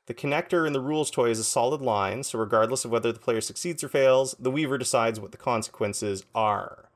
The 0.07 0.13
connector 0.13 0.65
in 0.65 0.73
the 0.73 0.81
rules 0.81 1.11
toy 1.11 1.29
is 1.29 1.39
a 1.39 1.43
solid 1.43 1.81
line, 1.81 2.23
so 2.23 2.39
regardless 2.39 2.83
of 2.83 2.91
whether 2.91 3.11
the 3.11 3.19
player 3.19 3.41
succeeds 3.41 3.83
or 3.83 3.89
fails, 3.89 4.35
the 4.39 4.51
weaver 4.51 4.77
decides 4.77 5.19
what 5.19 5.31
the 5.31 5.37
consequences 5.37 6.25
are. 6.33 6.89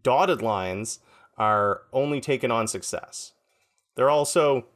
Dotted 0.00 0.40
lines 0.40 1.00
are 1.36 1.82
only 1.92 2.20
taken 2.20 2.50
on 2.50 2.66
success. 2.66 3.32
They're 3.98 4.08
also 4.08 4.66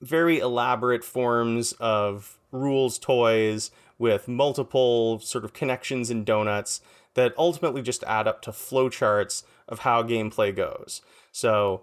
very 0.00 0.38
elaborate 0.38 1.02
forms 1.02 1.72
of 1.80 2.38
rules 2.52 3.00
toys 3.00 3.72
with 3.98 4.28
multiple 4.28 5.18
sort 5.18 5.44
of 5.44 5.52
connections 5.52 6.08
and 6.08 6.24
donuts 6.24 6.80
that 7.14 7.34
ultimately 7.36 7.82
just 7.82 8.04
add 8.04 8.28
up 8.28 8.42
to 8.42 8.52
flowcharts 8.52 9.42
of 9.66 9.80
how 9.80 10.04
gameplay 10.04 10.54
goes. 10.54 11.02
So 11.32 11.82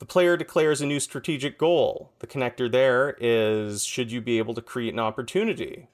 the 0.00 0.04
player 0.04 0.36
declares 0.36 0.80
a 0.80 0.86
new 0.86 0.98
strategic 0.98 1.56
goal. 1.56 2.10
The 2.18 2.26
connector 2.26 2.68
there 2.68 3.16
is 3.20 3.84
should 3.84 4.10
you 4.10 4.20
be 4.20 4.38
able 4.38 4.54
to 4.54 4.60
create 4.60 4.94
an 4.94 4.98
opportunity? 4.98 5.86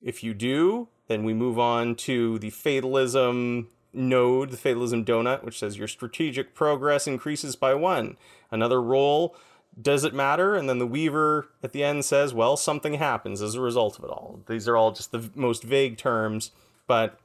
If 0.00 0.24
you 0.24 0.32
do, 0.32 0.88
then 1.06 1.22
we 1.22 1.34
move 1.34 1.58
on 1.58 1.96
to 1.96 2.38
the 2.38 2.48
fatalism 2.48 3.68
node, 3.92 4.50
the 4.52 4.56
fatalism 4.56 5.04
donut, 5.04 5.44
which 5.44 5.58
says 5.58 5.76
your 5.76 5.88
strategic 5.88 6.54
progress 6.54 7.06
increases 7.06 7.56
by 7.56 7.74
one. 7.74 8.16
Another 8.50 8.80
roll, 8.80 9.36
does 9.80 10.04
it 10.04 10.14
matter? 10.14 10.54
And 10.54 10.68
then 10.68 10.78
the 10.78 10.86
weaver 10.86 11.48
at 11.62 11.72
the 11.72 11.84
end 11.84 12.04
says, 12.04 12.34
well, 12.34 12.56
something 12.56 12.94
happens 12.94 13.40
as 13.40 13.54
a 13.54 13.60
result 13.60 13.98
of 13.98 14.04
it 14.04 14.10
all. 14.10 14.40
These 14.46 14.68
are 14.68 14.76
all 14.76 14.92
just 14.92 15.12
the 15.12 15.30
most 15.34 15.62
vague 15.62 15.96
terms, 15.96 16.50
but 16.86 17.18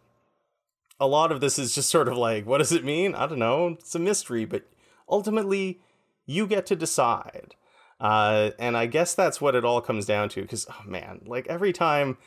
a 1.00 1.08
lot 1.08 1.32
of 1.32 1.42
this 1.42 1.60
is 1.60 1.76
just 1.76 1.90
sort 1.90 2.08
of 2.08 2.18
like, 2.18 2.46
what 2.46 2.60
does 2.60 2.72
it 2.72 2.86
mean? 2.86 3.16
I 3.16 3.28
don't 3.28 3.40
know. 3.40 3.68
It's 3.70 3.96
a 3.96 4.00
mystery, 4.00 4.46
but 4.46 4.64
ultimately, 5.10 5.80
you 6.26 6.48
get 6.48 6.66
to 6.68 6.76
decide. 6.76 7.56
Uh, 8.00 8.52
and 8.60 8.76
I 8.76 8.86
guess 8.86 9.14
that's 9.14 9.40
what 9.40 9.56
it 9.56 9.66
all 9.66 9.82
comes 9.82 10.06
down 10.06 10.30
to. 10.30 10.42
Because, 10.42 10.68
oh 10.70 10.84
man, 10.86 11.22
like 11.26 11.48
every 11.48 11.74
time, 11.74 12.18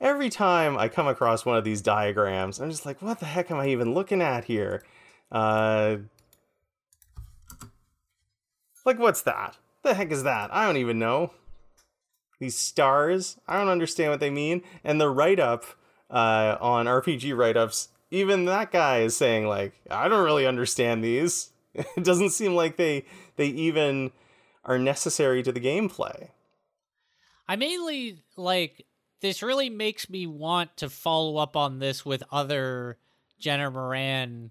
every 0.00 0.30
time 0.30 0.76
I 0.78 0.88
come 0.88 1.08
across 1.08 1.44
one 1.44 1.56
of 1.56 1.64
these 1.64 1.82
diagrams, 1.82 2.60
I'm 2.60 2.70
just 2.70 2.86
like, 2.86 3.02
what 3.02 3.20
the 3.20 3.26
heck 3.26 3.50
am 3.50 3.58
I 3.58 3.68
even 3.68 3.94
looking 3.94 4.22
at 4.22 4.44
here? 4.44 4.82
Uh, 5.30 5.96
like, 8.84 8.98
what's 8.98 9.22
that? 9.22 9.58
The 9.86 9.94
heck 9.94 10.12
is 10.12 10.24
that? 10.24 10.52
I 10.52 10.66
don't 10.66 10.76
even 10.76 10.98
know. 10.98 11.32
These 12.38 12.56
stars, 12.56 13.38
I 13.48 13.58
don't 13.58 13.68
understand 13.68 14.10
what 14.10 14.20
they 14.20 14.30
mean. 14.30 14.62
And 14.84 15.00
the 15.00 15.08
write 15.08 15.40
up 15.40 15.64
uh, 16.10 16.58
on 16.60 16.86
RPG 16.86 17.36
write 17.36 17.56
ups 17.56 17.88
even 18.10 18.44
that 18.44 18.70
guy 18.70 18.98
is 18.98 19.16
saying 19.16 19.46
like 19.46 19.72
i 19.90 20.08
don't 20.08 20.24
really 20.24 20.46
understand 20.46 21.02
these 21.02 21.50
it 21.74 22.04
doesn't 22.04 22.30
seem 22.30 22.54
like 22.54 22.76
they 22.76 23.04
they 23.36 23.46
even 23.46 24.10
are 24.64 24.78
necessary 24.78 25.42
to 25.42 25.52
the 25.52 25.60
gameplay 25.60 26.28
i 27.48 27.56
mainly 27.56 28.22
like 28.36 28.86
this 29.20 29.42
really 29.42 29.70
makes 29.70 30.10
me 30.10 30.26
want 30.26 30.76
to 30.76 30.88
follow 30.88 31.36
up 31.36 31.56
on 31.56 31.78
this 31.78 32.04
with 32.04 32.22
other 32.30 32.98
jenna 33.38 33.70
moran 33.70 34.50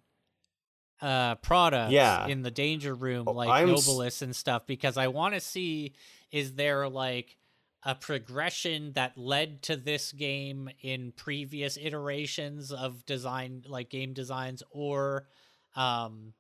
uh 1.06 1.36
products 1.36 1.92
yeah. 1.92 2.26
in 2.28 2.42
the 2.42 2.50
danger 2.52 2.94
room 2.96 3.26
Oh, 3.28 3.32
like 3.34 3.50
s- 3.64 3.70
nobilis 3.70 4.22
and 4.24 4.36
stuff 4.36 4.66
because 4.66 4.98
i 4.98 5.08
want 5.08 5.34
to 5.36 5.40
see 5.40 5.94
is 6.32 6.54
there 6.56 6.88
like 6.90 7.38
a 7.84 7.94
progression 7.94 8.94
that 8.94 9.16
led 9.16 9.62
to 9.64 9.76
this 9.76 10.12
game 10.12 10.70
in 10.82 11.12
previous 11.16 11.78
iterations 11.78 12.72
of 12.72 13.06
design 13.06 13.64
like 13.68 13.90
game 13.90 14.14
designs 14.14 14.64
or 14.72 15.28
um 15.76 16.34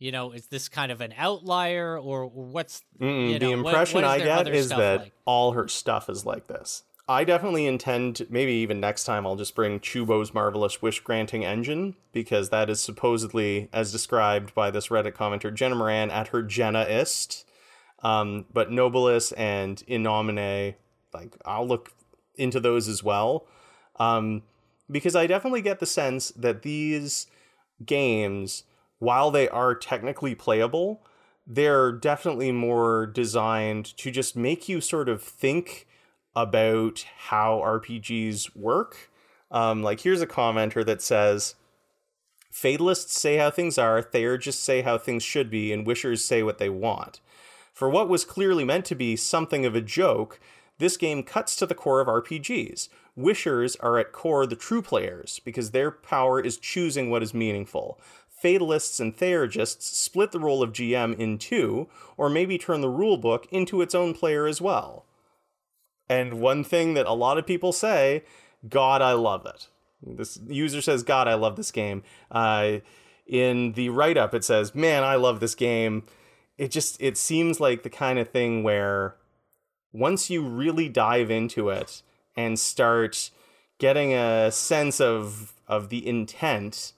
you 0.00 0.10
know 0.10 0.32
is 0.32 0.46
this 0.46 0.68
kind 0.68 0.90
of 0.90 1.00
an 1.00 1.14
outlier 1.16 1.96
or, 1.98 2.26
what's 2.26 2.82
you 2.98 3.38
the 3.38 3.38
know, 3.38 3.50
what- 3.62 3.68
impression 3.68 4.02
i 4.04 4.18
get 4.18 4.48
is 4.48 4.70
that 4.70 5.00
like? 5.02 5.12
all 5.26 5.52
her 5.52 5.68
stuff 5.68 6.08
is 6.08 6.26
like 6.26 6.46
this 6.48 6.82
i 7.10 7.24
definitely 7.24 7.66
intend 7.66 8.24
maybe 8.30 8.52
even 8.52 8.78
next 8.78 9.02
time 9.02 9.26
i'll 9.26 9.34
just 9.34 9.56
bring 9.56 9.80
Chuubo's 9.80 10.32
marvelous 10.32 10.80
wish 10.80 11.00
granting 11.00 11.44
engine 11.44 11.96
because 12.12 12.50
that 12.50 12.70
is 12.70 12.80
supposedly 12.80 13.68
as 13.72 13.90
described 13.90 14.54
by 14.54 14.70
this 14.70 14.88
reddit 14.88 15.12
commenter 15.12 15.52
jenna 15.52 15.74
moran 15.74 16.10
at 16.10 16.28
her 16.28 16.42
jennaist. 16.42 17.44
Um, 18.02 18.46
but 18.50 18.70
nobilis 18.70 19.32
and 19.36 19.82
In 19.88 20.04
Nomine 20.04 20.76
like 21.12 21.36
i'll 21.44 21.66
look 21.66 21.92
into 22.36 22.60
those 22.60 22.88
as 22.88 23.02
well. 23.02 23.46
Um, 23.96 24.42
because 24.88 25.16
i 25.16 25.26
definitely 25.26 25.62
get 25.62 25.80
the 25.80 25.86
sense 25.86 26.30
that 26.36 26.62
these 26.62 27.26
games 27.84 28.62
while 29.00 29.32
they 29.32 29.48
are 29.48 29.74
technically 29.74 30.36
playable 30.36 31.02
they're 31.44 31.90
definitely 31.90 32.52
more 32.52 33.06
designed 33.06 33.96
to 33.96 34.12
just 34.12 34.36
make 34.36 34.68
you 34.68 34.80
sort 34.80 35.08
of 35.08 35.20
think 35.20 35.88
about 36.34 37.04
how 37.28 37.60
rpgs 37.64 38.54
work 38.56 39.10
um, 39.50 39.82
like 39.82 40.00
here's 40.00 40.22
a 40.22 40.26
commenter 40.26 40.84
that 40.84 41.02
says 41.02 41.54
fatalists 42.50 43.18
say 43.18 43.36
how 43.36 43.50
things 43.50 43.78
are 43.78 44.02
theurgists 44.02 44.62
say 44.62 44.82
how 44.82 44.96
things 44.96 45.22
should 45.22 45.50
be 45.50 45.72
and 45.72 45.86
wishers 45.86 46.24
say 46.24 46.42
what 46.42 46.58
they 46.58 46.68
want 46.68 47.20
for 47.80 47.88
what 47.88 48.10
was 48.10 48.26
clearly 48.26 48.62
meant 48.62 48.84
to 48.84 48.94
be 48.94 49.16
something 49.16 49.64
of 49.64 49.74
a 49.74 49.80
joke, 49.80 50.38
this 50.76 50.98
game 50.98 51.22
cuts 51.22 51.56
to 51.56 51.64
the 51.64 51.74
core 51.74 52.02
of 52.02 52.08
RPGs. 52.08 52.90
Wishers 53.16 53.74
are 53.76 53.98
at 53.98 54.12
core 54.12 54.46
the 54.46 54.54
true 54.54 54.82
players 54.82 55.40
because 55.46 55.70
their 55.70 55.90
power 55.90 56.40
is 56.40 56.58
choosing 56.58 57.08
what 57.08 57.22
is 57.22 57.32
meaningful. 57.32 57.98
Fatalists 58.28 59.00
and 59.00 59.16
Theurgists 59.16 59.96
split 59.98 60.30
the 60.30 60.40
role 60.40 60.62
of 60.62 60.74
GM 60.74 61.18
in 61.18 61.38
two, 61.38 61.88
or 62.18 62.28
maybe 62.28 62.58
turn 62.58 62.82
the 62.82 62.88
rulebook 62.88 63.46
into 63.50 63.80
its 63.80 63.94
own 63.94 64.12
player 64.12 64.46
as 64.46 64.60
well. 64.60 65.06
And 66.10 66.40
one 66.40 66.64
thing 66.64 66.94
that 66.94 67.06
a 67.06 67.14
lot 67.14 67.38
of 67.38 67.46
people 67.46 67.72
say, 67.72 68.24
God, 68.68 69.00
I 69.00 69.12
love 69.12 69.46
it. 69.46 69.68
This 70.02 70.38
user 70.46 70.82
says, 70.82 71.02
God, 71.02 71.28
I 71.28 71.34
love 71.34 71.56
this 71.56 71.70
game. 71.70 72.02
Uh, 72.30 72.78
in 73.26 73.72
the 73.72 73.88
write 73.88 74.16
up, 74.16 74.34
it 74.34 74.44
says, 74.44 74.74
Man, 74.74 75.04
I 75.04 75.14
love 75.14 75.40
this 75.40 75.54
game 75.54 76.02
it 76.60 76.70
just 76.70 77.00
it 77.00 77.16
seems 77.16 77.58
like 77.58 77.82
the 77.82 77.90
kind 77.90 78.18
of 78.18 78.28
thing 78.28 78.62
where 78.62 79.16
once 79.94 80.28
you 80.28 80.42
really 80.42 80.90
dive 80.90 81.30
into 81.30 81.70
it 81.70 82.02
and 82.36 82.58
start 82.58 83.30
getting 83.78 84.12
a 84.12 84.52
sense 84.52 85.00
of 85.00 85.54
of 85.66 85.88
the 85.88 86.06
intent 86.06 86.92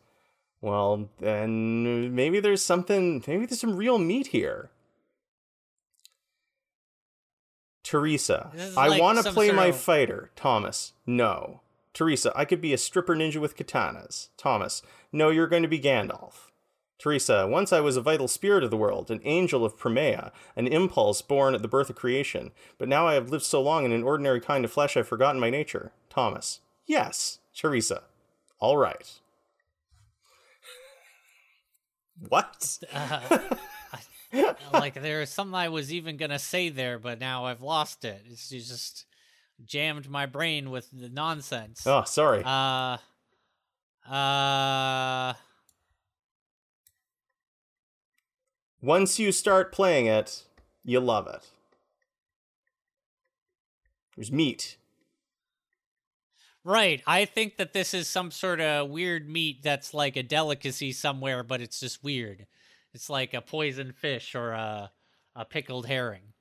well 0.61 1.09
then 1.21 2.13
maybe 2.13 2.41
there's 2.41 2.61
something 2.63 3.23
maybe 3.29 3.47
there's 3.47 3.61
some 3.61 3.77
real 3.77 3.99
meat 3.99 4.27
here 4.27 4.69
teresa 7.83 8.51
i 8.77 8.87
like 8.89 9.01
want 9.01 9.23
to 9.23 9.33
play 9.33 9.47
sort 9.47 9.57
my 9.57 9.67
of- 9.67 9.77
fighter 9.77 10.31
thomas 10.37 10.93
no 11.07 11.61
Teresa, 11.95 12.33
I 12.35 12.45
could 12.45 12.61
be 12.61 12.73
a 12.73 12.79
stripper 12.79 13.15
ninja 13.15 13.37
with 13.37 13.57
katanas. 13.57 14.29
Thomas, 14.37 14.83
no, 15.13 15.29
you're 15.29 15.47
going 15.47 15.63
to 15.63 15.69
be 15.69 15.79
Gandalf. 15.81 16.51
Teresa, 16.99 17.47
once 17.49 17.73
I 17.73 17.81
was 17.81 17.97
a 17.97 18.01
vital 18.01 18.29
spirit 18.29 18.63
of 18.63 18.71
the 18.71 18.77
world, 18.77 19.11
an 19.11 19.21
angel 19.25 19.65
of 19.65 19.77
Primea, 19.77 20.31
an 20.57 20.69
impulse 20.69 21.21
born 21.21 21.55
at 21.55 21.61
the 21.61 21.69
birth 21.69 21.91
of 21.91 21.97
creation, 21.97 22.53
but 22.79 22.89
now 22.89 23.09
I 23.09 23.15
have 23.15 23.29
lived 23.29 23.45
so 23.45 23.61
long 23.61 23.85
in 23.85 23.93
an 23.93 24.05
ordinary 24.05 24.41
kind 24.41 24.65
of 24.65 24.73
flesh 24.73 24.97
I've 24.97 25.09
forgotten 25.09 25.41
my 25.41 25.51
nature. 25.51 25.93
Thomas, 26.09 26.61
yes. 26.87 27.41
Teresa, 27.55 28.05
all 28.59 28.77
right. 28.79 29.21
what? 32.29 32.79
Uh, 32.93 33.39
like 34.73 34.95
there's 34.95 35.31
something 35.31 35.55
I 35.55 35.69
was 35.69 35.93
even 35.93 36.17
gonna 36.17 36.39
say 36.39 36.69
there, 36.69 36.99
but 36.99 37.21
now 37.21 37.47
I've 37.47 37.63
lost 37.63 38.05
it. 38.05 38.23
It's 38.29 38.51
you 38.51 38.61
just 38.61 39.05
jammed 39.65 40.09
my 40.09 40.27
brain 40.27 40.71
with 40.71 40.89
the 40.93 41.09
nonsense. 41.09 41.87
Oh, 41.87 42.05
sorry. 42.05 42.43
Uh, 42.45 42.99
uh, 44.11 45.35
Once 48.81 49.19
you 49.19 49.31
start 49.31 49.73
playing 49.73 50.07
it, 50.07 50.43
you 50.85 50.99
love 50.99 51.29
it. 51.29 51.49
There's 54.17 54.33
meat. 54.33 54.77
right. 56.65 57.01
I 57.07 57.25
think 57.25 57.57
that 57.57 57.73
this 57.73 57.95
is 57.95 58.09
some 58.09 58.31
sort 58.31 58.61
of 58.61 58.91
weird 58.91 59.29
meat 59.29 59.63
that's 59.63 59.95
like 59.95 60.17
a 60.17 60.23
delicacy 60.23 60.93
somewhere, 60.93 61.43
but 61.45 61.61
it's 61.61 61.79
just 61.81 62.03
weird. 62.03 62.47
It's 62.95 63.11
like 63.11 63.35
a 63.35 63.41
poisoned 63.41 63.95
fish 63.95 64.35
or 64.35 64.53
a 64.53 64.91
a 65.35 65.45
pickled 65.45 65.87
herring. 65.87 66.33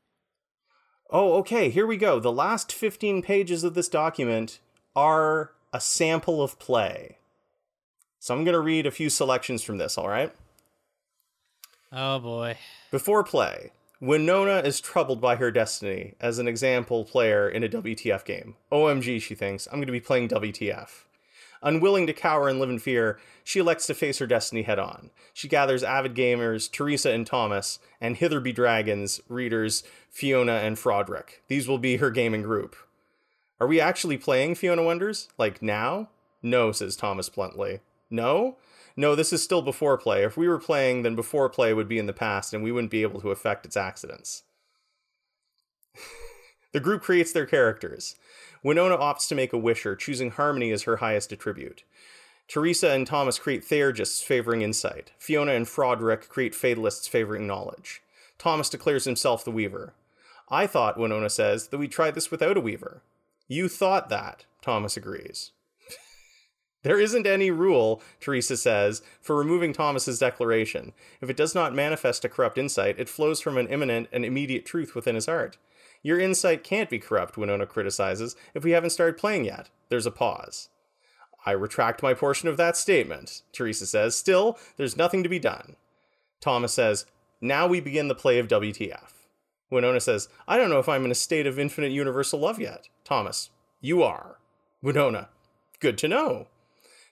Oh, 1.09 1.33
okay, 1.39 1.69
here 1.69 1.85
we 1.85 1.97
go. 1.97 2.19
The 2.19 2.31
last 2.31 2.71
15 2.71 3.21
pages 3.21 3.63
of 3.63 3.73
this 3.73 3.89
document 3.89 4.59
are 4.95 5.51
a 5.73 5.81
sample 5.81 6.41
of 6.41 6.59
play. 6.59 7.17
So 8.19 8.33
I'm 8.33 8.43
going 8.43 8.53
to 8.53 8.61
read 8.61 8.85
a 8.85 8.91
few 8.91 9.09
selections 9.09 9.63
from 9.63 9.77
this, 9.77 9.97
all 9.97 10.07
right? 10.07 10.33
Oh 11.91 12.19
boy. 12.19 12.57
Before 12.91 13.23
play, 13.23 13.71
Winona 13.99 14.59
is 14.59 14.79
troubled 14.79 15.19
by 15.19 15.35
her 15.35 15.51
destiny 15.51 16.13
as 16.21 16.39
an 16.39 16.47
example 16.47 17.03
player 17.03 17.49
in 17.49 17.63
a 17.63 17.69
WTF 17.69 18.23
game. 18.23 18.55
OMG, 18.71 19.21
she 19.21 19.35
thinks, 19.35 19.67
I'm 19.67 19.79
going 19.79 19.87
to 19.87 19.91
be 19.91 19.99
playing 19.99 20.29
WTF. 20.29 20.89
Unwilling 21.63 22.07
to 22.07 22.13
cower 22.13 22.47
and 22.49 22.59
live 22.59 22.69
in 22.69 22.79
fear, 22.79 23.19
she 23.43 23.59
elects 23.59 23.85
to 23.87 23.93
face 23.93 24.17
her 24.17 24.25
destiny 24.25 24.63
head 24.63 24.79
on. 24.79 25.11
She 25.33 25.47
gathers 25.47 25.83
avid 25.83 26.15
gamers, 26.15 26.71
Teresa 26.71 27.11
and 27.11 27.25
Thomas, 27.25 27.79
and 27.99 28.17
Hitherby 28.17 28.51
Dragons 28.51 29.21
readers, 29.29 29.83
Fiona 30.09 30.53
and 30.53 30.77
Froderick. 30.77 31.41
These 31.47 31.67
will 31.67 31.77
be 31.77 31.97
her 31.97 32.09
gaming 32.09 32.41
group. 32.41 32.75
Are 33.59 33.67
we 33.67 33.79
actually 33.79 34.17
playing 34.17 34.55
Fiona 34.55 34.83
Wonders? 34.83 35.29
Like 35.37 35.61
now? 35.61 36.09
No, 36.41 36.71
says 36.71 36.95
Thomas 36.95 37.29
bluntly. 37.29 37.81
No? 38.09 38.57
No, 38.95 39.15
this 39.15 39.31
is 39.31 39.43
still 39.43 39.61
before 39.61 39.97
play. 39.97 40.23
If 40.23 40.35
we 40.35 40.47
were 40.47 40.59
playing, 40.59 41.03
then 41.03 41.15
before 41.15 41.47
play 41.47 41.73
would 41.73 41.87
be 41.87 41.99
in 41.99 42.07
the 42.07 42.13
past, 42.13 42.53
and 42.53 42.63
we 42.63 42.71
wouldn't 42.71 42.91
be 42.91 43.03
able 43.03 43.21
to 43.21 43.31
affect 43.31 43.65
its 43.65 43.77
accidents. 43.77 44.43
the 46.73 46.79
group 46.79 47.03
creates 47.03 47.31
their 47.31 47.45
characters. 47.45 48.15
Winona 48.63 48.97
opts 48.97 49.27
to 49.27 49.35
make 49.35 49.53
a 49.53 49.57
wisher, 49.57 49.95
choosing 49.95 50.31
harmony 50.31 50.71
as 50.71 50.83
her 50.83 50.97
highest 50.97 51.31
attribute. 51.31 51.83
Teresa 52.47 52.91
and 52.91 53.07
Thomas 53.07 53.39
create 53.39 53.63
Theurgists 53.63 54.21
favoring 54.21 54.61
insight. 54.61 55.11
Fiona 55.17 55.53
and 55.53 55.65
Froderick 55.65 56.27
create 56.27 56.53
Fatalists 56.53 57.07
favoring 57.07 57.47
knowledge. 57.47 58.01
Thomas 58.37 58.69
declares 58.69 59.05
himself 59.05 59.45
the 59.45 59.51
Weaver. 59.51 59.93
I 60.49 60.67
thought, 60.67 60.97
Winona 60.97 61.29
says, 61.29 61.69
that 61.69 61.77
we 61.77 61.87
tried 61.87 62.13
this 62.13 62.29
without 62.29 62.57
a 62.57 62.61
Weaver. 62.61 63.01
You 63.47 63.69
thought 63.69 64.09
that, 64.09 64.45
Thomas 64.61 64.97
agrees. 64.97 65.51
There 66.83 66.99
isn't 66.99 67.27
any 67.27 67.51
rule, 67.51 68.01
Teresa 68.19 68.57
says, 68.57 69.03
for 69.21 69.35
removing 69.35 69.71
Thomas's 69.71 70.17
declaration. 70.17 70.93
If 71.21 71.29
it 71.29 71.37
does 71.37 71.53
not 71.53 71.75
manifest 71.75 72.25
a 72.25 72.29
corrupt 72.29 72.57
insight, 72.57 72.99
it 72.99 73.07
flows 73.07 73.39
from 73.39 73.59
an 73.59 73.67
imminent 73.67 74.07
and 74.11 74.25
immediate 74.25 74.65
truth 74.65 74.95
within 74.95 75.13
his 75.13 75.27
heart. 75.27 75.57
Your 76.03 76.19
insight 76.19 76.63
can't 76.63 76.89
be 76.89 76.99
corrupt, 76.99 77.37
Winona 77.37 77.65
criticizes, 77.65 78.35
if 78.53 78.63
we 78.63 78.71
haven't 78.71 78.89
started 78.89 79.17
playing 79.17 79.45
yet. 79.45 79.69
There's 79.89 80.05
a 80.05 80.11
pause. 80.11 80.69
I 81.45 81.51
retract 81.51 82.03
my 82.03 82.13
portion 82.13 82.49
of 82.49 82.57
that 82.57 82.77
statement, 82.77 83.41
Teresa 83.51 83.85
says. 83.85 84.15
Still, 84.15 84.57
there's 84.77 84.97
nothing 84.97 85.23
to 85.23 85.29
be 85.29 85.39
done. 85.39 85.75
Thomas 86.39 86.73
says, 86.73 87.05
Now 87.39 87.67
we 87.67 87.79
begin 87.79 88.07
the 88.07 88.15
play 88.15 88.39
of 88.39 88.47
WTF. 88.47 89.11
Winona 89.69 90.01
says, 90.01 90.27
I 90.47 90.57
don't 90.57 90.69
know 90.69 90.79
if 90.79 90.89
I'm 90.89 91.05
in 91.05 91.11
a 91.11 91.15
state 91.15 91.47
of 91.47 91.57
infinite 91.57 91.91
universal 91.91 92.39
love 92.39 92.59
yet. 92.59 92.89
Thomas, 93.03 93.49
you 93.79 94.03
are. 94.03 94.37
Winona, 94.81 95.29
good 95.79 95.97
to 95.99 96.07
know. 96.07 96.47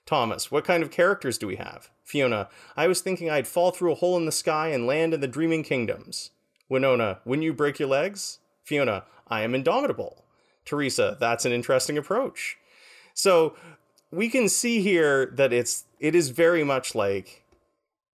Thomas, 0.04 0.50
what 0.50 0.64
kind 0.64 0.82
of 0.82 0.90
characters 0.90 1.38
do 1.38 1.46
we 1.46 1.56
have? 1.56 1.90
Fiona, 2.04 2.48
I 2.76 2.88
was 2.88 3.00
thinking 3.00 3.30
I'd 3.30 3.46
fall 3.46 3.70
through 3.70 3.92
a 3.92 3.96
hole 3.96 4.16
in 4.16 4.26
the 4.26 4.32
sky 4.32 4.68
and 4.68 4.86
land 4.86 5.14
in 5.14 5.20
the 5.20 5.28
dreaming 5.28 5.62
kingdoms. 5.62 6.30
Winona, 6.68 7.20
wouldn't 7.24 7.44
you 7.44 7.52
break 7.52 7.78
your 7.78 7.88
legs? 7.88 8.39
Fiona, 8.70 9.02
I 9.26 9.42
am 9.42 9.52
indomitable. 9.52 10.24
Teresa, 10.64 11.16
that's 11.18 11.44
an 11.44 11.50
interesting 11.50 11.98
approach. 11.98 12.56
So 13.14 13.56
we 14.12 14.28
can 14.28 14.48
see 14.48 14.80
here 14.80 15.26
that 15.34 15.52
it's 15.52 15.86
it 15.98 16.14
is 16.14 16.30
very 16.30 16.62
much 16.62 16.94
like 16.94 17.42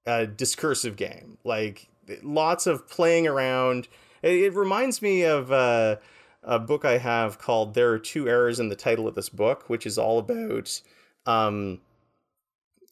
a 0.07 0.27
discursive 0.27 0.97
game. 0.97 1.37
Like 1.45 1.89
lots 2.23 2.67
of 2.67 2.89
playing 2.89 3.27
around. 3.27 3.87
It, 4.23 4.55
reminds 4.55 5.03
me 5.03 5.25
of 5.25 5.53
uh, 5.53 5.97
a 6.43 6.59
book 6.59 6.87
I 6.87 6.97
have 6.97 7.39
called 7.39 7.75
"There 7.75 7.91
Are 7.91 7.99
Two 7.99 8.27
Errors 8.27 8.59
in 8.59 8.71
the 8.71 8.77
Title 8.77 9.07
of 9.07 9.15
This 9.15 9.29
Book," 9.29 9.69
which 9.69 9.85
is 9.85 9.99
all 9.99 10.19
about 10.19 10.81
um, 11.27 11.81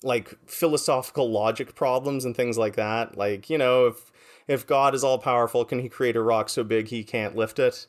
like 0.02 0.36
philosophical 0.46 1.30
logic 1.30 1.74
problems 1.74 2.26
and 2.26 2.36
things 2.36 2.58
like 2.58 2.76
that. 2.76 3.16
Like, 3.16 3.48
you 3.48 3.56
know, 3.56 3.86
if 3.86 4.12
if 4.46 4.66
God 4.66 4.94
is 4.94 5.04
all 5.04 5.18
powerful, 5.18 5.64
can 5.64 5.78
he 5.80 5.88
create 5.88 6.16
a 6.16 6.22
rock 6.22 6.48
so 6.48 6.64
big 6.64 6.88
he 6.88 7.04
can't 7.04 7.36
lift 7.36 7.58
it? 7.58 7.86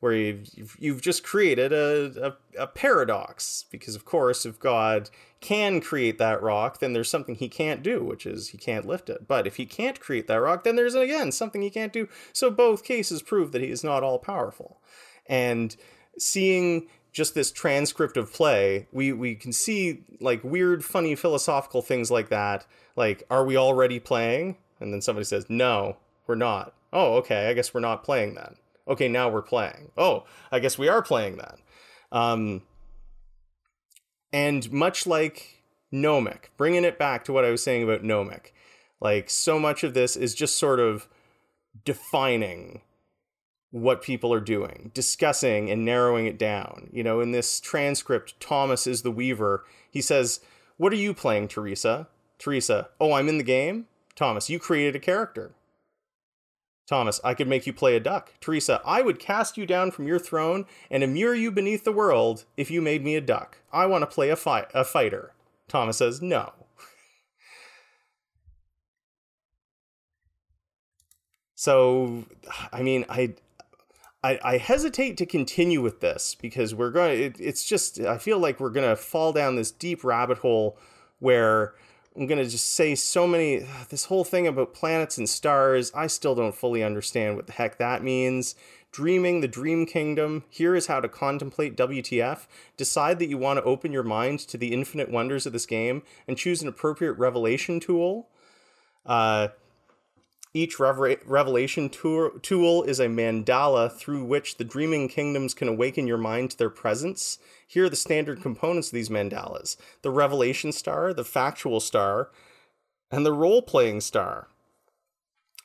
Where 0.00 0.12
you've, 0.12 0.76
you've 0.78 1.00
just 1.02 1.24
created 1.24 1.72
a, 1.72 2.36
a, 2.56 2.62
a 2.62 2.66
paradox. 2.68 3.64
Because, 3.70 3.96
of 3.96 4.04
course, 4.04 4.46
if 4.46 4.60
God 4.60 5.10
can 5.40 5.80
create 5.80 6.18
that 6.18 6.40
rock, 6.40 6.78
then 6.78 6.92
there's 6.92 7.10
something 7.10 7.34
he 7.34 7.48
can't 7.48 7.82
do, 7.82 8.04
which 8.04 8.24
is 8.24 8.50
he 8.50 8.58
can't 8.58 8.86
lift 8.86 9.10
it. 9.10 9.26
But 9.26 9.46
if 9.46 9.56
he 9.56 9.66
can't 9.66 9.98
create 9.98 10.28
that 10.28 10.36
rock, 10.40 10.62
then 10.62 10.76
there's, 10.76 10.94
again, 10.94 11.32
something 11.32 11.62
he 11.62 11.70
can't 11.70 11.92
do. 11.92 12.08
So 12.32 12.48
both 12.50 12.84
cases 12.84 13.22
prove 13.22 13.50
that 13.52 13.62
he 13.62 13.70
is 13.70 13.82
not 13.82 14.04
all 14.04 14.18
powerful. 14.18 14.80
And 15.26 15.74
seeing 16.16 16.86
just 17.12 17.34
this 17.34 17.50
transcript 17.50 18.16
of 18.16 18.32
play, 18.32 18.86
we 18.92 19.12
we 19.12 19.34
can 19.34 19.52
see 19.52 20.04
like 20.20 20.44
weird, 20.44 20.84
funny 20.84 21.14
philosophical 21.14 21.82
things 21.82 22.10
like 22.10 22.28
that. 22.28 22.66
Like, 22.94 23.24
are 23.30 23.44
we 23.44 23.56
already 23.56 23.98
playing? 23.98 24.56
And 24.80 24.92
then 24.92 25.00
somebody 25.00 25.24
says, 25.24 25.46
"No, 25.48 25.96
we're 26.26 26.34
not." 26.34 26.74
Oh, 26.92 27.16
okay. 27.16 27.48
I 27.48 27.52
guess 27.52 27.74
we're 27.74 27.80
not 27.80 28.04
playing 28.04 28.34
then. 28.34 28.56
Okay, 28.86 29.08
now 29.08 29.28
we're 29.28 29.42
playing. 29.42 29.90
Oh, 29.96 30.24
I 30.50 30.58
guess 30.60 30.78
we 30.78 30.88
are 30.88 31.02
playing 31.02 31.36
then. 31.36 31.56
Um, 32.10 32.62
and 34.32 34.70
much 34.72 35.06
like 35.06 35.62
Nomic, 35.92 36.46
bringing 36.56 36.84
it 36.84 36.98
back 36.98 37.24
to 37.24 37.32
what 37.32 37.44
I 37.44 37.50
was 37.50 37.62
saying 37.62 37.82
about 37.82 38.02
Nomic, 38.02 38.52
like 39.00 39.28
so 39.28 39.58
much 39.58 39.84
of 39.84 39.94
this 39.94 40.16
is 40.16 40.34
just 40.34 40.58
sort 40.58 40.80
of 40.80 41.08
defining 41.84 42.82
what 43.70 44.02
people 44.02 44.32
are 44.32 44.40
doing, 44.40 44.90
discussing 44.94 45.70
and 45.70 45.84
narrowing 45.84 46.26
it 46.26 46.38
down. 46.38 46.88
You 46.92 47.04
know, 47.04 47.20
in 47.20 47.32
this 47.32 47.60
transcript, 47.60 48.40
Thomas 48.40 48.86
is 48.86 49.02
the 49.02 49.10
weaver. 49.10 49.64
He 49.90 50.00
says, 50.00 50.40
What 50.78 50.92
are 50.92 50.96
you 50.96 51.12
playing, 51.12 51.48
Teresa? 51.48 52.08
Teresa, 52.38 52.88
Oh, 53.00 53.12
I'm 53.12 53.28
in 53.28 53.38
the 53.38 53.44
game? 53.44 53.86
Thomas, 54.18 54.50
you 54.50 54.58
created 54.58 54.96
a 54.96 54.98
character. 54.98 55.52
Thomas, 56.88 57.20
I 57.22 57.34
could 57.34 57.46
make 57.46 57.68
you 57.68 57.72
play 57.72 57.94
a 57.94 58.00
duck. 58.00 58.32
Teresa, 58.40 58.82
I 58.84 59.00
would 59.00 59.20
cast 59.20 59.56
you 59.56 59.64
down 59.64 59.92
from 59.92 60.08
your 60.08 60.18
throne 60.18 60.66
and 60.90 61.04
immure 61.04 61.36
you 61.36 61.52
beneath 61.52 61.84
the 61.84 61.92
world 61.92 62.44
if 62.56 62.68
you 62.68 62.82
made 62.82 63.04
me 63.04 63.14
a 63.14 63.20
duck. 63.20 63.58
I 63.72 63.86
want 63.86 64.02
to 64.02 64.08
play 64.08 64.30
a, 64.30 64.34
fi- 64.36 64.66
a 64.74 64.82
fighter. 64.82 65.34
Thomas 65.68 65.98
says, 65.98 66.20
No. 66.20 66.52
So, 71.54 72.24
I 72.72 72.82
mean, 72.82 73.04
I 73.08 73.34
I, 74.24 74.40
I 74.42 74.56
hesitate 74.56 75.16
to 75.18 75.26
continue 75.26 75.80
with 75.80 76.00
this 76.00 76.34
because 76.34 76.74
we're 76.74 76.90
going. 76.90 77.22
It, 77.22 77.36
it's 77.38 77.64
just 77.64 78.00
I 78.00 78.18
feel 78.18 78.40
like 78.40 78.58
we're 78.58 78.70
going 78.70 78.88
to 78.88 78.96
fall 78.96 79.32
down 79.32 79.54
this 79.54 79.70
deep 79.70 80.02
rabbit 80.02 80.38
hole 80.38 80.76
where 81.20 81.74
I'm 82.18 82.26
going 82.26 82.42
to 82.42 82.50
just 82.50 82.72
say 82.72 82.94
so 82.94 83.26
many. 83.26 83.64
This 83.88 84.06
whole 84.06 84.24
thing 84.24 84.46
about 84.46 84.74
planets 84.74 85.16
and 85.16 85.28
stars, 85.28 85.90
I 85.94 86.08
still 86.08 86.34
don't 86.34 86.54
fully 86.54 86.82
understand 86.82 87.36
what 87.36 87.46
the 87.46 87.52
heck 87.52 87.78
that 87.78 88.02
means. 88.02 88.54
Dreaming 88.90 89.40
the 89.40 89.48
dream 89.48 89.86
kingdom. 89.86 90.44
Here 90.50 90.74
is 90.74 90.88
how 90.88 91.00
to 91.00 91.08
contemplate 91.08 91.76
WTF. 91.76 92.46
Decide 92.76 93.18
that 93.18 93.28
you 93.28 93.38
want 93.38 93.58
to 93.58 93.64
open 93.64 93.92
your 93.92 94.02
mind 94.02 94.40
to 94.40 94.58
the 94.58 94.72
infinite 94.72 95.10
wonders 95.10 95.46
of 95.46 95.52
this 95.52 95.66
game 95.66 96.02
and 96.26 96.36
choose 96.36 96.60
an 96.60 96.68
appropriate 96.68 97.12
revelation 97.12 97.80
tool. 97.80 98.28
Uh, 99.06 99.48
Each 100.54 100.80
revelation 100.80 101.90
tool 101.90 102.82
is 102.82 103.00
a 103.00 103.06
mandala 103.06 103.92
through 103.92 104.24
which 104.24 104.56
the 104.56 104.64
dreaming 104.64 105.08
kingdoms 105.08 105.52
can 105.52 105.68
awaken 105.68 106.06
your 106.06 106.18
mind 106.18 106.52
to 106.52 106.58
their 106.58 106.70
presence. 106.70 107.38
Here 107.66 107.84
are 107.84 107.90
the 107.90 107.96
standard 107.96 108.40
components 108.40 108.88
of 108.88 108.94
these 108.94 109.10
mandalas 109.10 109.76
the 110.02 110.10
revelation 110.10 110.72
star, 110.72 111.12
the 111.12 111.24
factual 111.24 111.80
star, 111.80 112.30
and 113.10 113.26
the 113.26 113.32
role 113.32 113.60
playing 113.60 114.00
star. 114.00 114.48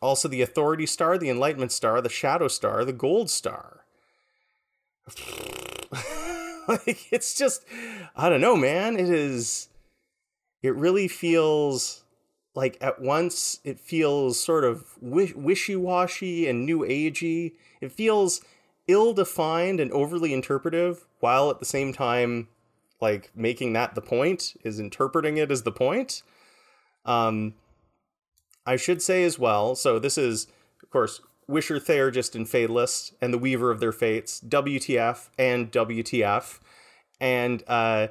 Also, 0.02 0.28
the 0.28 0.42
authority 0.42 0.86
star, 0.86 1.18
the 1.18 1.30
enlightenment 1.30 1.72
star, 1.72 2.02
the 2.02 2.10
shadow 2.10 2.50
star, 2.50 2.84
the 2.84 2.92
gold 2.92 3.30
star. 3.30 3.86
like, 6.68 7.08
it's 7.10 7.34
just, 7.34 7.64
I 8.14 8.28
don't 8.28 8.42
know, 8.42 8.58
man. 8.58 8.98
It 8.98 9.10
is, 9.10 9.70
it 10.62 10.76
really 10.76 11.08
feels 11.08 12.03
like 12.56 12.78
at 12.82 13.02
once 13.02 13.60
it 13.64 13.80
feels 13.80 14.40
sort 14.40 14.64
of 14.64 14.96
wishy 15.02 15.76
washy 15.76 16.48
and 16.48 16.66
new 16.66 16.80
agey. 16.80 17.54
It 17.82 17.92
feels 17.92 18.42
ill 18.88 19.14
defined 19.14 19.80
and 19.80 19.92
overly 19.92 20.34
interpretive, 20.34 21.06
while 21.20 21.50
at 21.50 21.60
the 21.60 21.66
same 21.66 21.94
time, 21.94 22.48
like 23.02 23.32
making 23.36 23.74
that 23.74 23.96
the 23.96 24.02
point 24.02 24.56
is 24.64 24.80
interpreting 24.80 25.38
it 25.38 25.52
as 25.52 25.64
the 25.64 25.72
point. 25.72 26.22
Um, 27.06 27.56
I 28.66 28.76
should 28.76 29.02
say 29.02 29.24
as 29.24 29.38
well. 29.38 29.76
So 29.76 30.00
this 30.00 30.18
is, 30.18 30.48
of 30.82 30.90
course, 30.90 31.22
Wisher 31.48 31.80
Theurgist 31.80 32.36
and 32.36 32.48
Fatalist 32.48 33.14
and 33.22 33.34
the 33.34 33.38
Weaver 33.38 33.72
of 33.72 33.80
their 33.80 33.92
Fates, 33.92 34.40
WTF 34.40 35.30
and 35.38 35.72
WTF, 35.72 36.60
and 37.20 37.64
uh, 37.68 38.08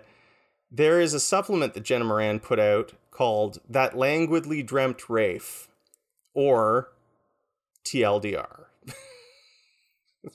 there 0.71 1.01
is 1.01 1.15
a 1.15 1.21
supplement 1.21 1.75
that 1.75 1.85
Jenna 1.85 2.05
Moran 2.05 2.41
put 2.41 2.59
out 2.59 2.93
called 3.13 3.61
That 3.69 3.97
Languidly 3.97 4.65
Dreamt 4.65 5.09
Wraith, 5.09 5.69
or 6.35 6.89
TLDR. 7.85 8.65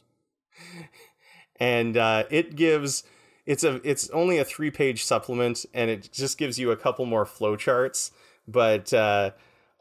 and 1.59 1.97
uh, 1.97 2.23
it 2.29 2.55
gives 2.55 3.03
it's 3.45 3.65
a 3.65 3.81
it's 3.83 4.09
only 4.11 4.37
a 4.37 4.45
three 4.45 4.71
page 4.71 5.03
supplement 5.03 5.65
and 5.73 5.89
it 5.89 6.09
just 6.13 6.37
gives 6.37 6.57
you 6.57 6.71
a 6.71 6.77
couple 6.77 7.05
more 7.05 7.25
flowcharts 7.25 8.11
but 8.47 8.93
uh, 8.93 9.31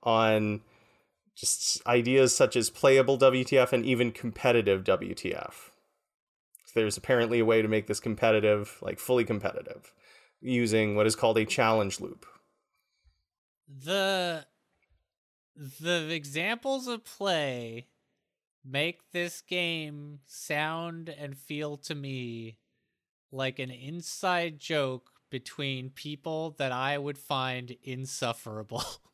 on 0.02 0.62
just 1.36 1.86
ideas 1.86 2.34
such 2.34 2.56
as 2.56 2.70
playable 2.70 3.18
WTF 3.18 3.72
and 3.72 3.84
even 3.84 4.10
competitive 4.10 4.82
WTF. 4.84 5.70
There's 6.74 6.96
apparently 6.96 7.38
a 7.38 7.44
way 7.44 7.62
to 7.62 7.68
make 7.68 7.86
this 7.86 8.00
competitive, 8.00 8.78
like 8.82 8.98
fully 8.98 9.24
competitive, 9.24 9.92
using 10.40 10.94
what 10.94 11.06
is 11.06 11.16
called 11.16 11.38
a 11.38 11.44
challenge 11.44 12.00
loop. 12.00 12.26
The 13.68 14.46
the 15.56 16.12
examples 16.12 16.86
of 16.86 17.04
play 17.04 17.86
make 18.64 19.10
this 19.12 19.40
game 19.40 20.20
sound 20.26 21.08
and 21.08 21.36
feel 21.36 21.76
to 21.78 21.94
me 21.94 22.58
like 23.32 23.58
an 23.58 23.70
inside 23.70 24.58
joke 24.58 25.10
between 25.30 25.90
people 25.90 26.54
that 26.58 26.72
I 26.72 26.98
would 26.98 27.18
find 27.18 27.76
insufferable. 27.82 28.84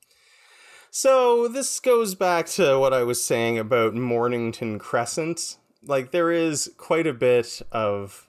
So 0.95 1.49
this 1.49 1.81
goes 1.81 2.15
back 2.15 2.45
to 2.49 2.79
what 2.79 2.93
I 2.93 3.03
was 3.03 3.25
saying 3.25 3.59
about 3.59 3.95
Mornington 3.95 4.79
Crescent. 4.79 5.57
Like 5.83 6.11
there 6.11 6.31
is 6.31 6.71
quite 6.77 7.07
a 7.07 7.15
bit 7.15 7.63
of 7.73 8.29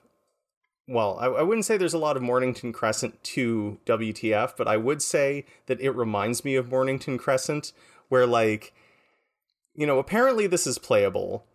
well, 0.86 1.18
I, 1.18 1.26
I, 1.26 1.42
wouldn't 1.42 1.64
say 1.64 1.76
there's 1.76 1.94
a 1.94 1.98
lot 1.98 2.16
of 2.16 2.22
Mornington 2.22 2.72
Crescent 2.72 3.22
to 3.24 3.78
WTF, 3.86 4.54
but 4.56 4.68
I 4.68 4.76
would 4.76 5.00
say 5.00 5.46
that 5.66 5.80
it 5.80 5.90
reminds 5.90 6.44
me 6.44 6.56
of 6.56 6.70
Mornington 6.70 7.16
Crescent, 7.16 7.72
where 8.08 8.26
like, 8.26 8.74
you 9.74 9.86
know, 9.86 9.98
apparently 9.98 10.46
this 10.46 10.66
is 10.66 10.78
playable, 10.78 11.46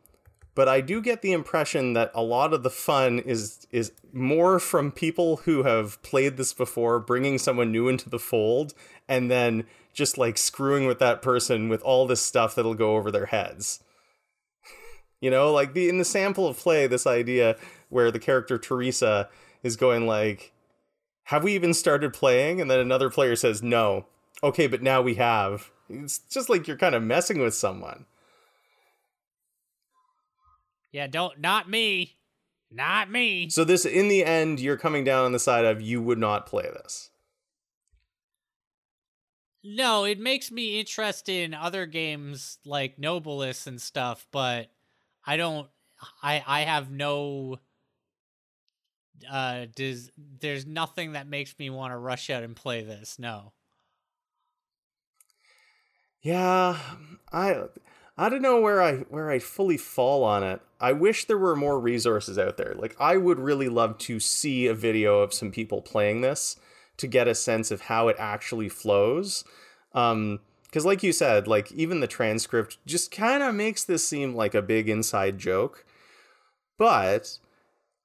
but 0.56 0.68
I 0.68 0.82
do 0.82 1.00
get 1.02 1.22
the 1.22 1.32
impression 1.32 1.94
that 1.94 2.12
a 2.16 2.24
lot 2.24 2.54
of 2.54 2.64
the 2.64 2.70
fun 2.72 3.20
is 3.20 3.68
is 3.72 3.92
more 4.12 4.60
from 4.60 4.92
people 4.92 5.38
who 5.38 5.64
have 5.64 6.02
played 6.02 6.38
this 6.38 6.52
before, 6.52 7.00
bringing 7.00 7.38
someone 7.38 7.72
new 7.72 7.88
into 7.88 8.10
the 8.10 8.20
fold, 8.20 8.74
and 9.08 9.30
then 9.30 9.66
just 9.94 10.18
like 10.18 10.38
screwing 10.38 10.88
with 10.88 11.00
that 11.00 11.22
person 11.22 11.70
with 11.70 11.84
all 11.84 12.08
this 12.08 12.22
stuff 12.22 12.56
that'll 12.56 12.74
go 12.74 12.96
over 12.96 13.12
their 13.12 13.28
heads. 13.28 13.84
you 15.22 15.30
know, 15.30 15.54
like 15.54 15.74
the 15.74 15.88
in 15.88 16.00
the 16.00 16.06
sample 16.06 16.48
of 16.48 16.58
play, 16.58 16.88
this 16.88 17.06
idea 17.06 17.56
where 17.90 18.12
the 18.12 18.20
character 18.20 18.58
Teresa 18.58 19.30
is 19.64 19.76
going 19.76 20.08
like, 20.08 20.54
"Have 21.26 21.44
we 21.44 21.54
even 21.54 21.74
started 21.74 22.14
playing?" 22.14 22.62
And 22.62 22.70
then 22.70 22.80
another 22.80 23.10
player 23.10 23.36
says, 23.36 23.62
"No." 23.62 24.06
Okay, 24.42 24.68
but 24.68 24.82
now 24.82 25.02
we 25.02 25.16
have. 25.16 25.72
It's 25.90 26.20
just 26.20 26.50
like 26.50 26.68
you're 26.68 26.78
kind 26.78 26.96
of 26.96 27.04
messing 27.04 27.42
with 27.42 27.54
someone. 27.54 28.06
Yeah, 30.92 31.08
don't 31.08 31.40
not 31.40 31.70
me. 31.70 32.16
Not 32.72 33.10
me. 33.10 33.50
So 33.50 33.64
this 33.64 33.86
in 33.86 34.08
the 34.08 34.24
end 34.24 34.60
you're 34.60 34.78
coming 34.78 35.04
down 35.04 35.26
on 35.26 35.32
the 35.32 35.40
side 35.40 35.66
of 35.66 35.82
you 35.82 36.02
would 36.02 36.20
not 36.20 36.46
play 36.46 36.64
this. 36.64 37.10
No, 39.64 40.06
it 40.06 40.20
makes 40.20 40.52
me 40.52 40.80
interested 40.80 41.44
in 41.44 41.54
other 41.54 41.86
games 41.86 42.60
like 42.64 42.98
Nobilis 42.98 43.68
and 43.68 43.82
stuff, 43.82 44.26
but 44.32 44.72
I 45.26 45.38
don't 45.38 45.68
I 46.24 46.44
I 46.46 46.62
have 46.62 46.92
no 46.92 47.60
uh 49.30 49.66
does 49.76 50.12
there's 50.40 50.66
nothing 50.66 51.14
that 51.14 51.28
makes 51.28 51.58
me 51.58 51.70
want 51.70 51.92
to 51.92 51.98
rush 51.98 52.30
out 52.30 52.44
and 52.44 52.56
play 52.56 52.84
this. 52.84 53.18
No. 53.18 53.54
Yeah, 56.22 56.78
I 57.32 57.64
I 58.18 58.28
don't 58.28 58.42
know 58.42 58.60
where 58.60 58.82
I 58.82 58.98
where 58.98 59.30
I 59.30 59.40
fully 59.40 59.78
fall 59.78 60.24
on 60.24 60.44
it. 60.44 60.62
I 60.80 60.92
wish 60.92 61.26
there 61.26 61.38
were 61.38 61.56
more 61.56 61.80
resources 61.80 62.38
out 62.38 62.58
there. 62.58 62.74
Like 62.76 62.96
I 63.00 63.18
would 63.18 63.40
really 63.40 63.70
love 63.70 63.98
to 64.00 64.20
see 64.20 64.68
a 64.68 64.74
video 64.74 65.20
of 65.20 65.34
some 65.34 65.52
people 65.52 65.82
playing 65.82 66.22
this 66.22 66.58
to 66.98 67.08
get 67.08 67.30
a 67.30 67.36
sense 67.36 67.72
of 67.72 67.82
how 67.82 68.10
it 68.10 68.18
actually 68.20 68.68
flows. 68.68 69.46
Um, 69.94 70.42
because 70.66 70.86
like 70.86 71.02
you 71.02 71.14
said, 71.14 71.48
like 71.48 71.72
even 71.72 72.00
the 72.00 72.08
transcript 72.08 72.78
just 72.86 73.10
kind 73.10 73.42
of 73.42 73.56
makes 73.56 73.84
this 73.84 74.08
seem 74.08 74.36
like 74.36 74.54
a 74.54 74.62
big 74.62 74.88
inside 74.90 75.38
joke. 75.40 75.86
But 76.78 77.40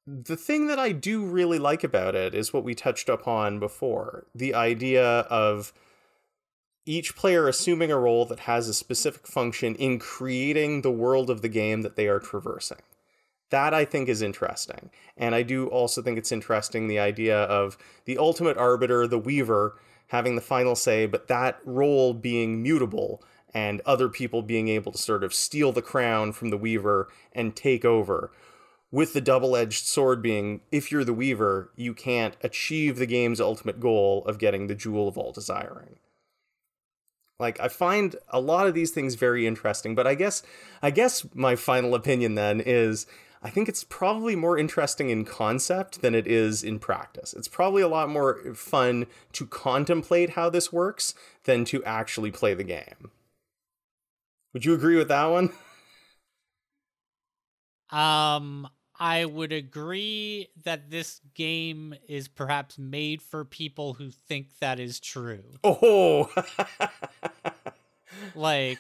the 0.07 0.37
thing 0.37 0.67
that 0.67 0.79
I 0.79 0.93
do 0.93 1.25
really 1.25 1.59
like 1.59 1.83
about 1.85 2.15
it 2.15 2.35
is 2.35 2.53
what 2.53 2.65
we 2.65 2.75
touched 2.75 3.09
upon 3.09 3.59
before 3.59 4.27
the 4.35 4.55
idea 4.55 5.21
of 5.21 5.73
each 6.87 7.17
player 7.17 7.49
assuming 7.49 7.91
a 7.91 7.99
role 7.99 8.27
that 8.27 8.41
has 8.41 8.69
a 8.69 8.75
specific 8.75 9.27
function 9.27 9.75
in 9.77 9.99
creating 9.99 10.83
the 10.83 10.91
world 10.91 11.31
of 11.31 11.41
the 11.41 11.49
game 11.49 11.83
that 11.83 11.97
they 11.97 12.07
are 12.07 12.21
traversing. 12.21 12.83
That 13.51 13.73
I 13.73 13.85
think 13.85 14.09
is 14.09 14.21
interesting. 14.21 14.91
And 15.17 15.35
I 15.35 15.43
do 15.43 15.69
also 15.69 16.03
think 16.03 16.19
it's 16.19 16.33
interesting 16.33 16.87
the 16.87 16.99
idea 16.99 17.39
of 17.45 17.79
the 18.05 18.19
ultimate 18.19 18.59
arbiter, 18.59 19.07
the 19.07 19.19
weaver, 19.19 19.79
having 20.09 20.35
the 20.35 20.43
final 20.43 20.75
say, 20.75 21.07
but 21.07 21.29
that 21.29 21.59
role 21.65 22.13
being 22.13 22.63
mutable 22.63 23.23
and 23.55 23.81
other 23.87 24.09
people 24.09 24.43
being 24.43 24.69
able 24.69 24.93
to 24.93 24.99
sort 24.99 25.25
of 25.25 25.33
steal 25.33 25.73
the 25.73 25.81
crown 25.81 26.33
from 26.33 26.51
the 26.51 26.59
weaver 26.59 27.09
and 27.33 27.55
take 27.57 27.85
over. 27.85 28.31
With 28.95 29.13
the 29.13 29.21
double 29.21 29.57
edged 29.57 29.87
sword 29.87 30.23
being, 30.23 30.61
if 30.71 30.93
you're 30.93 31.03
the 31.03 31.13
weaver, 31.13 31.73
you 31.75 31.95
can't 31.95 32.37
achieve 32.45 32.95
the 32.95 33.07
game's 33.07 33.41
ultimate 33.41 33.81
goal 33.81 34.25
of 34.25 34.39
getting 34.39 34.69
the 34.69 34.77
jewel 34.77 35.09
of 35.09 35.19
all 35.19 35.33
desiring. 35.33 35.97
Like 37.41 37.59
I 37.59 37.67
find 37.67 38.15
a 38.29 38.39
lot 38.39 38.69
of 38.69 38.75
these 38.75 38.93
things 38.93 39.17
very 39.17 39.49
interesting, 39.49 39.97
but 39.97 40.07
I 40.07 40.15
guess 40.15 40.45
I 40.81 40.93
guess 40.93 41.27
my 41.35 41.57
final 41.57 41.97
opinion 41.97 42.37
then 42.37 42.61
is 42.61 43.09
I 43.43 43.51
think 43.51 43.69
it's 43.69 43.83
probably 43.83 44.37
more 44.37 44.57
interesting 44.57 45.11
in 45.11 45.25
concept 45.25 46.01
than 46.01 46.15
it 46.15 46.29
is 46.29 46.63
in 46.63 46.79
practice. 46.79 47.35
It's 47.35 47.49
probably 47.49 47.83
a 47.83 47.89
lot 47.89 48.09
more 48.09 48.55
fun 48.55 49.07
to 49.33 49.45
contemplate 49.45 50.31
how 50.31 50.51
this 50.51 50.73
works 50.73 51.17
than 51.43 51.65
to 51.65 51.83
actually 51.83 52.31
play 52.31 52.55
the 52.55 52.63
game. 52.63 53.11
Would 54.53 54.65
you 54.65 54.73
agree 54.73 54.97
with 54.97 55.09
that 55.09 55.27
one? 55.27 55.51
Um, 57.91 58.69
I 58.99 59.25
would 59.25 59.53
agree 59.53 60.49
that 60.65 60.91
this 60.91 61.21
game 61.35 61.95
is 62.09 62.29
perhaps 62.29 62.79
made 62.79 63.23
for 63.23 63.45
people 63.45 63.95
who 63.95 64.11
think 64.11 64.59
that 64.61 64.79
is 64.79 65.01
true. 65.01 65.45
Oh. 65.65 66.31
like 68.35 68.79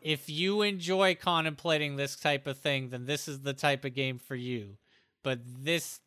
if 0.00 0.28
you 0.28 0.62
enjoy 0.62 1.16
contemplating 1.16 1.96
this 1.96 2.16
type 2.16 2.46
of 2.46 2.58
thing, 2.58 2.90
then 2.90 3.06
this 3.06 3.26
is 3.26 3.40
the 3.40 3.52
type 3.52 3.84
of 3.84 3.94
game 3.94 4.18
for 4.18 4.36
you. 4.36 4.76
But 5.24 5.40
this 5.44 6.00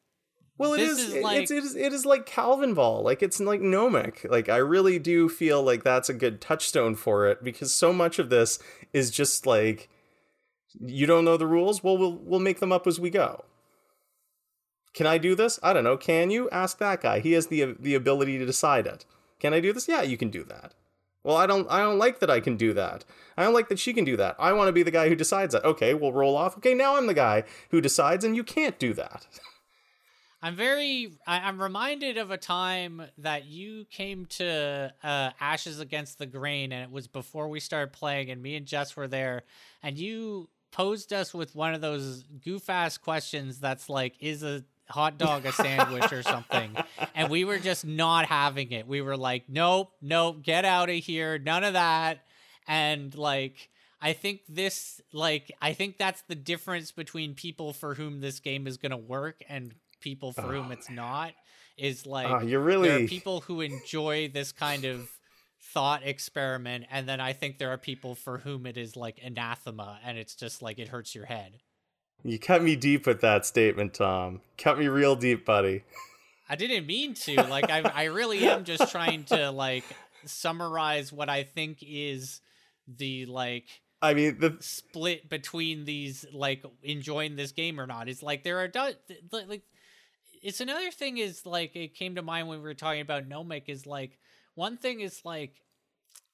well, 0.57 0.73
it 0.73 0.77
this 0.77 0.99
is, 0.99 1.13
is 1.13 1.23
like, 1.23 1.41
it's, 1.41 1.51
it 1.51 1.63
is 1.63 1.75
it 1.75 1.91
is 1.91 2.05
like 2.05 2.25
Calvinball. 2.25 3.03
Like 3.03 3.21
it's 3.23 3.39
like 3.39 3.61
Nomic. 3.61 4.29
Like 4.29 4.47
I 4.47 4.57
really 4.57 4.99
do 4.99 5.27
feel 5.27 5.61
like 5.63 5.83
that's 5.83 6.07
a 6.07 6.13
good 6.13 6.39
touchstone 6.39 6.95
for 6.95 7.27
it 7.27 7.43
because 7.43 7.73
so 7.73 7.91
much 7.91 8.19
of 8.19 8.29
this 8.29 8.59
is 8.93 9.11
just 9.11 9.45
like 9.45 9.89
you 10.79 11.05
don't 11.05 11.25
know 11.25 11.37
the 11.37 11.47
rules? 11.47 11.83
Well, 11.83 11.97
we'll 11.97 12.13
we'll 12.13 12.39
make 12.39 12.59
them 12.59 12.71
up 12.71 12.87
as 12.87 12.99
we 12.99 13.09
go. 13.09 13.45
Can 14.93 15.07
I 15.07 15.17
do 15.17 15.35
this? 15.35 15.59
I 15.63 15.73
don't 15.73 15.83
know. 15.83 15.97
Can 15.97 16.29
you? 16.29 16.49
Ask 16.49 16.77
that 16.79 17.01
guy. 17.01 17.19
He 17.19 17.33
has 17.33 17.47
the 17.47 17.75
the 17.79 17.95
ability 17.95 18.37
to 18.37 18.45
decide 18.45 18.87
it. 18.87 19.05
Can 19.39 19.53
I 19.53 19.59
do 19.59 19.73
this? 19.73 19.87
Yeah, 19.87 20.01
you 20.01 20.17
can 20.17 20.29
do 20.29 20.43
that. 20.45 20.73
Well, 21.23 21.37
I 21.37 21.45
don't 21.45 21.69
I 21.69 21.79
don't 21.79 21.99
like 21.99 22.19
that 22.19 22.29
I 22.29 22.39
can 22.39 22.57
do 22.57 22.73
that. 22.73 23.05
I 23.37 23.43
don't 23.43 23.53
like 23.53 23.69
that 23.69 23.79
she 23.79 23.93
can 23.93 24.05
do 24.05 24.17
that. 24.17 24.35
I 24.39 24.53
want 24.53 24.67
to 24.69 24.73
be 24.73 24.83
the 24.83 24.91
guy 24.91 25.07
who 25.07 25.15
decides 25.15 25.53
that. 25.53 25.63
Okay, 25.63 25.93
we'll 25.93 26.13
roll 26.13 26.35
off. 26.35 26.57
Okay, 26.57 26.73
now 26.73 26.97
I'm 26.97 27.07
the 27.07 27.13
guy 27.13 27.43
who 27.69 27.81
decides 27.81 28.25
and 28.25 28.35
you 28.35 28.43
can't 28.43 28.79
do 28.79 28.93
that. 28.93 29.27
I'm 30.43 30.55
very. 30.55 31.11
I, 31.27 31.47
am 31.47 31.61
reminded 31.61 32.17
of 32.17 32.31
a 32.31 32.37
time 32.37 33.03
that 33.19 33.45
you 33.45 33.85
came 33.85 34.25
to 34.27 34.91
uh, 35.03 35.29
Ashes 35.39 35.79
Against 35.79 36.17
the 36.17 36.25
Grain, 36.25 36.71
and 36.71 36.83
it 36.83 36.91
was 36.91 37.07
before 37.07 37.47
we 37.47 37.59
started 37.59 37.93
playing, 37.93 38.31
and 38.31 38.41
me 38.41 38.55
and 38.55 38.65
Jess 38.65 38.95
were 38.95 39.07
there, 39.07 39.43
and 39.83 39.99
you 39.99 40.49
posed 40.71 41.13
us 41.13 41.33
with 41.33 41.55
one 41.55 41.73
of 41.73 41.81
those 41.81 42.23
goof 42.43 42.69
ass 42.69 42.97
questions 42.97 43.59
that's 43.59 43.89
like, 43.89 44.15
"Is 44.19 44.43
a 44.43 44.63
hot 44.89 45.17
dog 45.17 45.45
a 45.45 45.51
sandwich 45.51 46.11
or 46.11 46.23
something?" 46.23 46.75
And 47.15 47.29
we 47.29 47.43
were 47.43 47.59
just 47.59 47.85
not 47.85 48.25
having 48.25 48.71
it. 48.71 48.87
We 48.87 49.01
were 49.01 49.17
like, 49.17 49.43
"Nope, 49.47 49.91
nope, 50.01 50.43
get 50.43 50.65
out 50.65 50.89
of 50.89 50.95
here, 50.95 51.37
none 51.37 51.63
of 51.63 51.73
that," 51.73 52.19
and 52.67 53.13
like. 53.15 53.69
I 54.03 54.13
think 54.13 54.41
this 54.49 54.99
like 55.13 55.51
I 55.61 55.73
think 55.73 55.99
that's 55.99 56.23
the 56.23 56.33
difference 56.33 56.91
between 56.91 57.35
people 57.35 57.71
for 57.71 57.93
whom 57.93 58.19
this 58.19 58.39
game 58.39 58.65
is 58.65 58.77
going 58.77 58.89
to 58.89 58.97
work 58.97 59.43
and 59.47 59.75
people 59.99 60.33
for 60.33 60.41
whom 60.41 60.71
it's 60.71 60.89
not 60.89 61.33
is 61.77 62.05
like 62.05 62.29
uh, 62.29 62.39
you're 62.39 62.61
really 62.61 62.89
there 62.89 63.03
are 63.03 63.07
people 63.07 63.41
who 63.41 63.61
enjoy 63.61 64.27
this 64.27 64.51
kind 64.51 64.85
of 64.85 65.07
thought 65.73 66.05
experiment 66.05 66.85
and 66.91 67.07
then 67.07 67.19
i 67.19 67.33
think 67.33 67.57
there 67.57 67.69
are 67.69 67.77
people 67.77 68.15
for 68.15 68.39
whom 68.39 68.65
it 68.65 68.77
is 68.77 68.95
like 68.95 69.19
anathema 69.23 69.99
and 70.05 70.17
it's 70.17 70.35
just 70.35 70.61
like 70.61 70.79
it 70.79 70.89
hurts 70.89 71.15
your 71.15 71.25
head. 71.25 71.59
You 72.23 72.37
cut 72.37 72.61
me 72.61 72.75
deep 72.75 73.07
with 73.07 73.21
that 73.21 73.45
statement 73.45 73.95
tom. 73.95 74.41
Cut 74.57 74.77
me 74.77 74.87
real 74.87 75.15
deep 75.15 75.45
buddy. 75.45 75.83
I 76.47 76.55
didn't 76.55 76.85
mean 76.85 77.13
to. 77.15 77.41
Like 77.43 77.69
i, 77.69 77.79
I 77.81 78.03
really 78.05 78.47
am 78.47 78.63
just 78.63 78.91
trying 78.91 79.23
to 79.25 79.51
like 79.51 79.85
summarize 80.25 81.11
what 81.11 81.29
i 81.29 81.43
think 81.43 81.79
is 81.81 82.41
the 82.87 83.25
like 83.25 83.65
I 84.03 84.15
mean, 84.15 84.39
the 84.39 84.57
split 84.61 85.29
between 85.29 85.85
these 85.85 86.25
like 86.33 86.65
enjoying 86.81 87.35
this 87.35 87.51
game 87.51 87.79
or 87.79 87.85
not. 87.85 88.09
Is 88.09 88.23
like 88.23 88.43
there 88.43 88.59
are 88.59 88.67
do- 88.67 88.95
like 89.31 89.61
it's 90.41 90.59
another 90.59 90.89
thing 90.89 91.19
is 91.19 91.45
like 91.45 91.75
it 91.75 91.93
came 91.93 92.15
to 92.15 92.21
mind 92.23 92.47
when 92.47 92.57
we 92.57 92.63
were 92.63 92.73
talking 92.73 93.01
about 93.01 93.29
Nomic 93.29 93.63
is 93.67 93.85
like 93.85 94.17
one 94.55 94.77
thing 94.77 95.01
is 95.01 95.21
like 95.23 95.61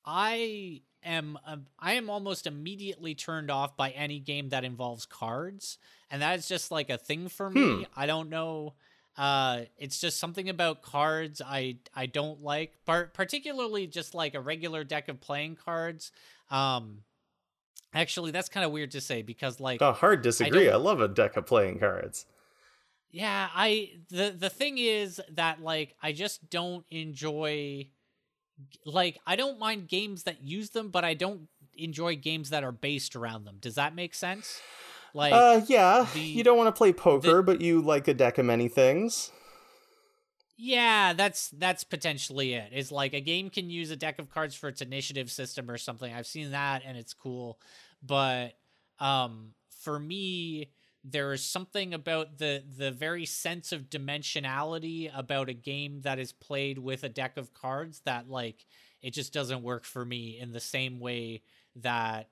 I 0.05 0.81
am 1.03 1.37
um, 1.45 1.65
I 1.79 1.93
am 1.93 2.09
almost 2.09 2.47
immediately 2.47 3.15
turned 3.15 3.51
off 3.51 3.75
by 3.75 3.89
any 3.91 4.19
game 4.19 4.49
that 4.49 4.63
involves 4.63 5.05
cards, 5.05 5.77
and 6.09 6.21
that 6.21 6.39
is 6.39 6.47
just 6.47 6.71
like 6.71 6.89
a 6.89 6.97
thing 6.97 7.29
for 7.29 7.49
me. 7.49 7.61
Hmm. 7.61 7.83
I 7.95 8.05
don't 8.05 8.29
know. 8.29 8.73
Uh, 9.17 9.61
it's 9.77 9.99
just 9.99 10.19
something 10.19 10.47
about 10.47 10.81
cards 10.83 11.41
I 11.43 11.77
I 11.95 12.05
don't 12.05 12.43
like, 12.43 12.73
Par- 12.85 13.11
particularly 13.13 13.87
just 13.87 14.13
like 14.13 14.35
a 14.35 14.39
regular 14.39 14.83
deck 14.83 15.07
of 15.07 15.19
playing 15.19 15.55
cards. 15.55 16.11
Um, 16.51 16.99
actually, 17.93 18.31
that's 18.31 18.49
kind 18.49 18.65
of 18.65 18.71
weird 18.71 18.91
to 18.91 19.01
say 19.01 19.23
because 19.23 19.59
like 19.59 19.81
oh, 19.81 19.91
hard 19.91 20.21
disagree. 20.21 20.69
I, 20.69 20.73
I 20.73 20.77
love 20.77 21.01
a 21.01 21.07
deck 21.07 21.35
of 21.35 21.45
playing 21.45 21.79
cards. 21.79 22.25
Yeah, 23.09 23.49
I 23.53 23.91
the 24.09 24.35
the 24.37 24.49
thing 24.49 24.77
is 24.77 25.19
that 25.31 25.61
like 25.61 25.95
I 26.01 26.11
just 26.11 26.49
don't 26.49 26.85
enjoy 26.91 27.87
like 28.85 29.19
I 29.25 29.35
don't 29.35 29.59
mind 29.59 29.87
games 29.87 30.23
that 30.23 30.41
use 30.41 30.71
them, 30.71 30.89
but 30.89 31.03
I 31.03 31.13
don't 31.13 31.47
enjoy 31.75 32.15
games 32.15 32.49
that 32.49 32.63
are 32.63 32.71
based 32.71 33.15
around 33.15 33.45
them. 33.45 33.57
Does 33.59 33.75
that 33.75 33.95
make 33.95 34.13
sense? 34.13 34.61
Like 35.13 35.33
Uh 35.33 35.61
yeah, 35.67 36.07
the, 36.13 36.19
you 36.19 36.43
don't 36.43 36.57
want 36.57 36.73
to 36.73 36.77
play 36.77 36.93
poker, 36.93 37.37
the, 37.37 37.43
but 37.43 37.61
you 37.61 37.81
like 37.81 38.07
a 38.07 38.13
deck 38.13 38.37
of 38.37 38.45
many 38.45 38.67
things. 38.67 39.31
Yeah, 40.57 41.13
that's 41.13 41.49
that's 41.49 41.83
potentially 41.83 42.53
it. 42.53 42.71
it. 42.73 42.77
Is 42.77 42.91
like 42.91 43.13
a 43.13 43.21
game 43.21 43.49
can 43.49 43.69
use 43.69 43.91
a 43.91 43.95
deck 43.95 44.19
of 44.19 44.29
cards 44.29 44.55
for 44.55 44.67
its 44.67 44.81
initiative 44.81 45.29
system 45.29 45.69
or 45.69 45.77
something. 45.77 46.11
I've 46.11 46.27
seen 46.27 46.51
that 46.51 46.81
and 46.85 46.97
it's 46.97 47.13
cool. 47.13 47.59
But 48.01 48.53
um 48.99 49.53
for 49.81 49.99
me 49.99 50.71
there 51.03 51.31
is 51.33 51.43
something 51.43 51.93
about 51.93 52.37
the 52.37 52.63
the 52.77 52.91
very 52.91 53.25
sense 53.25 53.71
of 53.71 53.89
dimensionality 53.89 55.09
about 55.15 55.49
a 55.49 55.53
game 55.53 56.01
that 56.01 56.19
is 56.19 56.31
played 56.31 56.77
with 56.77 57.03
a 57.03 57.09
deck 57.09 57.37
of 57.37 57.53
cards 57.53 58.01
that 58.05 58.29
like 58.29 58.65
it 59.01 59.11
just 59.11 59.33
doesn't 59.33 59.63
work 59.63 59.85
for 59.85 60.03
me 60.03 60.37
in 60.39 60.51
the 60.51 60.59
same 60.59 60.99
way 60.99 61.43
that 61.75 62.29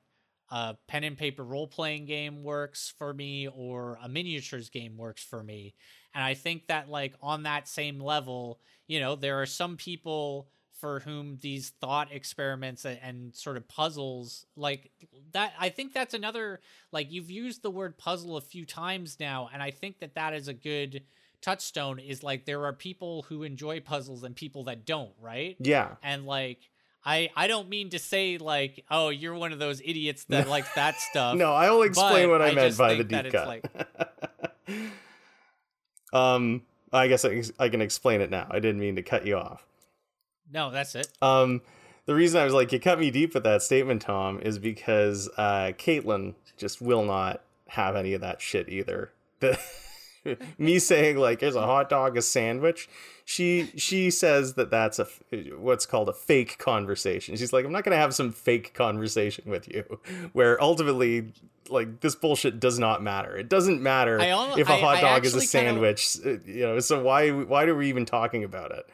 a 0.51 0.75
pen 0.87 1.03
and 1.03 1.17
paper 1.17 1.43
role 1.43 1.67
playing 1.67 2.05
game 2.05 2.43
works 2.43 2.93
for 2.97 3.13
me 3.13 3.47
or 3.47 3.97
a 4.03 4.09
miniatures 4.09 4.69
game 4.69 4.97
works 4.97 5.23
for 5.23 5.43
me. 5.43 5.73
And 6.13 6.23
i 6.23 6.33
think 6.33 6.67
that 6.67 6.89
like 6.89 7.13
on 7.21 7.43
that 7.43 7.67
same 7.67 7.99
level 7.99 8.59
you 8.87 8.99
know 8.99 9.15
there 9.15 9.41
are 9.41 9.45
some 9.45 9.77
people 9.77 10.49
for 10.85 10.99
whom 10.99 11.39
these 11.41 11.71
thought 11.81 12.11
experiments 12.11 12.85
and 12.85 13.35
sort 13.35 13.57
of 13.57 13.67
puzzles 13.67 14.45
like 14.55 14.91
that 15.31 15.51
i 15.59 15.67
think 15.67 15.91
that's 15.93 16.13
another 16.13 16.59
like 16.91 17.11
you've 17.11 17.31
used 17.31 17.63
the 17.63 17.71
word 17.71 17.97
puzzle 17.97 18.37
a 18.37 18.41
few 18.41 18.67
times 18.67 19.17
now 19.19 19.49
and 19.51 19.63
i 19.63 19.71
think 19.71 19.97
that 19.97 20.13
that 20.13 20.31
is 20.35 20.47
a 20.47 20.53
good 20.53 21.01
touchstone 21.41 21.97
is 21.97 22.21
like 22.21 22.45
there 22.45 22.65
are 22.65 22.73
people 22.73 23.25
who 23.29 23.41
enjoy 23.41 23.79
puzzles 23.79 24.23
and 24.23 24.35
people 24.35 24.65
that 24.65 24.85
don't 24.85 25.09
right 25.19 25.55
yeah 25.59 25.95
and 26.03 26.27
like 26.27 26.59
I, 27.03 27.31
I 27.35 27.47
don't 27.47 27.67
mean 27.67 27.89
to 27.89 27.99
say 27.99 28.37
like 28.37 28.85
oh 28.91 29.09
you're 29.09 29.33
one 29.33 29.53
of 29.53 29.57
those 29.57 29.81
idiots 29.83 30.25
that 30.25 30.47
like 30.47 30.71
that 30.75 30.99
stuff. 31.11 31.35
no, 31.35 31.51
I'll 31.51 31.81
explain 31.81 32.29
what 32.29 32.43
I, 32.43 32.49
I 32.49 32.53
meant 32.53 32.77
by 32.77 32.93
the 32.93 33.03
deep 33.03 33.31
cut. 33.31 33.47
Like... 33.47 33.65
um, 36.13 36.63
I 36.91 37.07
guess 37.07 37.23
I, 37.23 37.43
I 37.59 37.69
can 37.69 37.81
explain 37.81 38.21
it 38.21 38.31
now. 38.31 38.47
I 38.49 38.59
didn't 38.59 38.79
mean 38.79 38.95
to 38.95 39.03
cut 39.03 39.27
you 39.27 39.37
off. 39.37 39.67
No, 40.51 40.71
that's 40.71 40.95
it. 40.95 41.07
Um, 41.21 41.61
the 42.05 42.15
reason 42.15 42.39
I 42.39 42.45
was 42.45 42.53
like, 42.53 42.71
you 42.71 42.79
cut 42.79 42.99
me 42.99 43.11
deep 43.11 43.33
with 43.33 43.43
that 43.43 43.63
statement, 43.63 44.01
Tom, 44.01 44.39
is 44.39 44.59
because 44.59 45.29
uh, 45.37 45.71
Caitlin 45.77 46.35
just 46.57 46.81
will 46.81 47.03
not 47.03 47.41
have 47.69 47.95
any 47.95 48.13
of 48.13 48.21
that 48.21 48.41
shit 48.41 48.69
either. 48.69 49.11
The, 49.39 49.59
me 50.57 50.79
saying 50.79 51.17
like, 51.17 51.43
"Is 51.43 51.55
a 51.55 51.61
hot 51.61 51.89
dog 51.89 52.17
a 52.17 52.21
sandwich?" 52.21 52.89
She 53.25 53.71
she 53.75 54.11
says 54.11 54.53
that 54.53 54.69
that's 54.69 54.99
a 54.99 55.07
what's 55.57 55.85
called 55.85 56.09
a 56.09 56.13
fake 56.13 56.57
conversation. 56.57 57.35
She's 57.35 57.53
like, 57.53 57.65
"I'm 57.65 57.71
not 57.71 57.83
gonna 57.83 57.97
have 57.97 58.13
some 58.13 58.31
fake 58.31 58.73
conversation 58.73 59.49
with 59.49 59.67
you," 59.67 59.99
where 60.33 60.61
ultimately 60.61 61.33
like 61.69 62.01
this 62.01 62.15
bullshit 62.15 62.59
does 62.59 62.77
not 62.79 63.01
matter. 63.01 63.35
It 63.35 63.49
doesn't 63.49 63.81
matter 63.81 64.19
almost, 64.21 64.59
if 64.59 64.69
a 64.69 64.77
hot 64.77 64.97
I, 64.97 65.01
dog 65.01 65.23
I 65.23 65.25
is 65.25 65.35
a 65.35 65.41
sandwich, 65.41 66.17
kinda... 66.21 66.39
Uh, 66.39 66.51
you 66.51 66.61
know. 66.61 66.79
So 66.79 67.01
why 67.01 67.31
why 67.31 67.63
are 67.65 67.75
we 67.75 67.89
even 67.89 68.05
talking 68.05 68.43
about 68.43 68.71
it? 68.71 68.87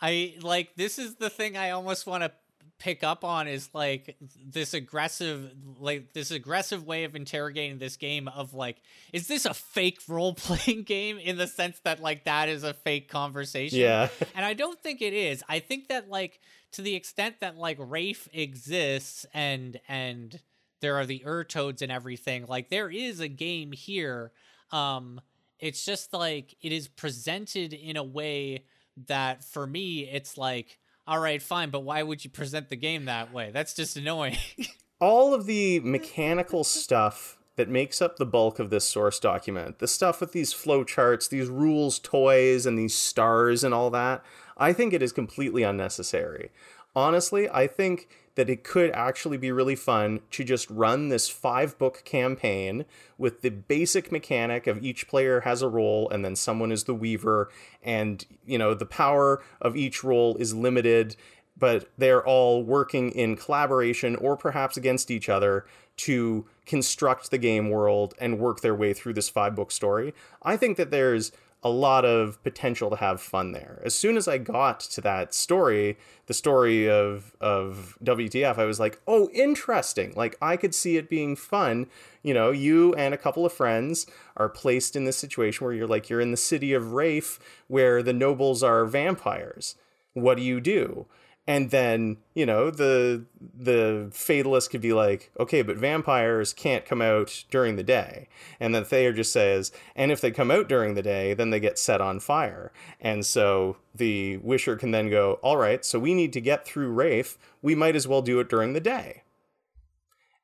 I 0.00 0.34
like 0.40 0.74
this 0.76 0.98
is 0.98 1.16
the 1.16 1.30
thing 1.30 1.56
I 1.56 1.70
almost 1.70 2.06
want 2.06 2.22
to 2.22 2.32
pick 2.80 3.04
up 3.04 3.24
on 3.24 3.46
is 3.46 3.68
like 3.74 4.16
this 4.42 4.72
aggressive 4.72 5.52
like 5.78 6.14
this 6.14 6.30
aggressive 6.30 6.86
way 6.86 7.04
of 7.04 7.14
interrogating 7.14 7.78
this 7.78 7.96
game 7.96 8.26
of 8.26 8.54
like 8.54 8.78
is 9.12 9.28
this 9.28 9.44
a 9.44 9.52
fake 9.52 10.00
role 10.08 10.34
playing 10.34 10.82
game 10.82 11.18
in 11.18 11.36
the 11.36 11.46
sense 11.46 11.78
that 11.84 12.00
like 12.00 12.24
that 12.24 12.48
is 12.48 12.64
a 12.64 12.72
fake 12.72 13.08
conversation? 13.08 13.78
Yeah. 13.78 14.08
And 14.34 14.44
i 14.44 14.54
don't 14.54 14.82
think 14.82 15.02
it 15.02 15.12
is. 15.12 15.44
I 15.48 15.58
think 15.58 15.88
that 15.88 16.08
like 16.08 16.40
to 16.72 16.82
the 16.82 16.94
extent 16.94 17.36
that 17.40 17.58
like 17.58 17.76
rafe 17.78 18.28
exists 18.32 19.26
and 19.34 19.78
and 19.86 20.40
there 20.80 20.96
are 20.96 21.04
the 21.04 21.22
ur 21.26 21.44
toads 21.44 21.82
and 21.82 21.92
everything 21.92 22.46
like 22.46 22.70
there 22.70 22.88
is 22.88 23.20
a 23.20 23.28
game 23.28 23.72
here. 23.72 24.32
Um 24.72 25.20
it's 25.58 25.84
just 25.84 26.14
like 26.14 26.56
it 26.62 26.72
is 26.72 26.88
presented 26.88 27.74
in 27.74 27.98
a 27.98 28.02
way 28.02 28.64
that 29.06 29.44
for 29.44 29.66
me 29.66 30.08
it's 30.10 30.36
like 30.38 30.78
all 31.06 31.18
right 31.18 31.42
fine 31.42 31.70
but 31.70 31.80
why 31.80 32.02
would 32.02 32.24
you 32.24 32.30
present 32.30 32.68
the 32.68 32.76
game 32.76 33.04
that 33.06 33.32
way? 33.32 33.50
That's 33.52 33.74
just 33.74 33.96
annoying. 33.96 34.38
All 35.00 35.32
of 35.32 35.46
the 35.46 35.80
mechanical 35.80 36.62
stuff 36.62 37.38
that 37.56 37.68
makes 37.68 38.00
up 38.00 38.16
the 38.16 38.26
bulk 38.26 38.58
of 38.58 38.70
this 38.70 38.86
source 38.86 39.18
document 39.20 39.80
the 39.80 39.88
stuff 39.88 40.20
with 40.20 40.32
these 40.32 40.54
flowcharts 40.54 41.28
these 41.28 41.48
rules 41.48 41.98
toys 41.98 42.64
and 42.64 42.78
these 42.78 42.94
stars 42.94 43.62
and 43.62 43.74
all 43.74 43.90
that 43.90 44.24
i 44.56 44.72
think 44.72 44.94
it 44.94 45.02
is 45.02 45.12
completely 45.12 45.62
unnecessary. 45.62 46.50
Honestly 46.96 47.50
i 47.50 47.66
think 47.66 48.08
that 48.36 48.48
it 48.48 48.64
could 48.64 48.90
actually 48.92 49.36
be 49.36 49.52
really 49.52 49.76
fun 49.76 50.20
to 50.30 50.44
just 50.44 50.70
run 50.70 51.08
this 51.08 51.28
five 51.28 51.76
book 51.78 52.02
campaign 52.04 52.84
with 53.18 53.42
the 53.42 53.50
basic 53.50 54.10
mechanic 54.12 54.66
of 54.66 54.82
each 54.82 55.08
player 55.08 55.40
has 55.40 55.62
a 55.62 55.68
role 55.68 56.08
and 56.10 56.24
then 56.24 56.36
someone 56.36 56.72
is 56.72 56.84
the 56.84 56.94
weaver 56.94 57.50
and 57.82 58.26
you 58.46 58.56
know 58.56 58.72
the 58.74 58.86
power 58.86 59.42
of 59.60 59.76
each 59.76 60.04
role 60.04 60.36
is 60.36 60.54
limited 60.54 61.16
but 61.58 61.88
they're 61.98 62.26
all 62.26 62.64
working 62.64 63.10
in 63.10 63.36
collaboration 63.36 64.16
or 64.16 64.36
perhaps 64.36 64.76
against 64.76 65.10
each 65.10 65.28
other 65.28 65.66
to 65.96 66.46
construct 66.64 67.30
the 67.30 67.38
game 67.38 67.68
world 67.68 68.14
and 68.18 68.38
work 68.38 68.62
their 68.62 68.74
way 68.74 68.94
through 68.94 69.12
this 69.12 69.28
five 69.28 69.54
book 69.54 69.70
story. 69.70 70.14
I 70.42 70.56
think 70.56 70.78
that 70.78 70.90
there's 70.90 71.30
a 71.62 71.68
lot 71.68 72.04
of 72.04 72.42
potential 72.42 72.88
to 72.90 72.96
have 72.96 73.20
fun 73.20 73.52
there. 73.52 73.80
As 73.84 73.94
soon 73.94 74.16
as 74.16 74.26
I 74.26 74.38
got 74.38 74.80
to 74.80 75.00
that 75.02 75.34
story, 75.34 75.98
the 76.26 76.34
story 76.34 76.88
of 76.88 77.36
of 77.40 77.98
WTF, 78.02 78.58
I 78.58 78.64
was 78.64 78.80
like, 78.80 79.00
"Oh, 79.06 79.28
interesting. 79.32 80.12
Like 80.16 80.36
I 80.40 80.56
could 80.56 80.74
see 80.74 80.96
it 80.96 81.10
being 81.10 81.36
fun. 81.36 81.86
You 82.22 82.34
know, 82.34 82.50
you 82.50 82.94
and 82.94 83.12
a 83.12 83.18
couple 83.18 83.44
of 83.44 83.52
friends 83.52 84.06
are 84.36 84.48
placed 84.48 84.96
in 84.96 85.04
this 85.04 85.18
situation 85.18 85.64
where 85.64 85.74
you're 85.74 85.86
like 85.86 86.08
you're 86.08 86.20
in 86.20 86.30
the 86.30 86.36
city 86.36 86.72
of 86.72 86.92
Rafe 86.92 87.38
where 87.68 88.02
the 88.02 88.12
nobles 88.12 88.62
are 88.62 88.84
vampires. 88.86 89.74
What 90.14 90.36
do 90.36 90.42
you 90.42 90.60
do?" 90.60 91.06
And 91.46 91.70
then 91.70 92.18
you 92.34 92.46
know 92.46 92.70
the 92.70 93.24
the 93.40 94.08
fatalist 94.12 94.70
could 94.70 94.80
be 94.80 94.92
like 94.92 95.32
okay 95.38 95.62
but 95.62 95.76
vampires 95.76 96.52
can't 96.52 96.84
come 96.84 97.02
out 97.02 97.44
during 97.50 97.76
the 97.76 97.82
day. 97.82 98.28
And 98.60 98.74
then 98.74 98.84
theurgist 98.84 99.32
says 99.32 99.72
and 99.96 100.12
if 100.12 100.20
they 100.20 100.30
come 100.30 100.50
out 100.50 100.68
during 100.68 100.94
the 100.94 101.02
day 101.02 101.34
then 101.34 101.50
they 101.50 101.60
get 101.60 101.78
set 101.78 102.00
on 102.00 102.20
fire. 102.20 102.72
And 103.00 103.26
so 103.26 103.78
the 103.94 104.36
wisher 104.38 104.76
can 104.76 104.90
then 104.90 105.10
go 105.10 105.34
all 105.42 105.56
right 105.56 105.84
so 105.84 105.98
we 105.98 106.14
need 106.14 106.32
to 106.34 106.40
get 106.40 106.66
through 106.66 106.90
wraith. 106.90 107.36
We 107.62 107.74
might 107.74 107.96
as 107.96 108.06
well 108.06 108.22
do 108.22 108.38
it 108.40 108.48
during 108.48 108.72
the 108.72 108.80
day. 108.80 109.22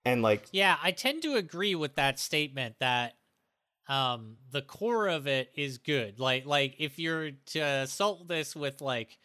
And 0.05 0.23
like 0.23 0.47
yeah 0.53 0.77
i 0.83 0.91
tend 0.91 1.23
to 1.23 1.35
agree 1.35 1.75
with 1.75 1.95
that 1.97 2.19
statement 2.19 2.77
that 2.81 3.17
um 3.89 4.37
the 4.51 4.63
core 4.63 5.09
of 5.09 5.27
it 5.27 5.51
is 5.55 5.79
good. 5.79 6.19
Like 6.19 6.47
like 6.47 6.75
if 6.79 6.99
you're 6.99 7.33
to 7.47 7.61
assault 7.61 8.29
this 8.29 8.57
with 8.57 8.81
like 8.81 9.19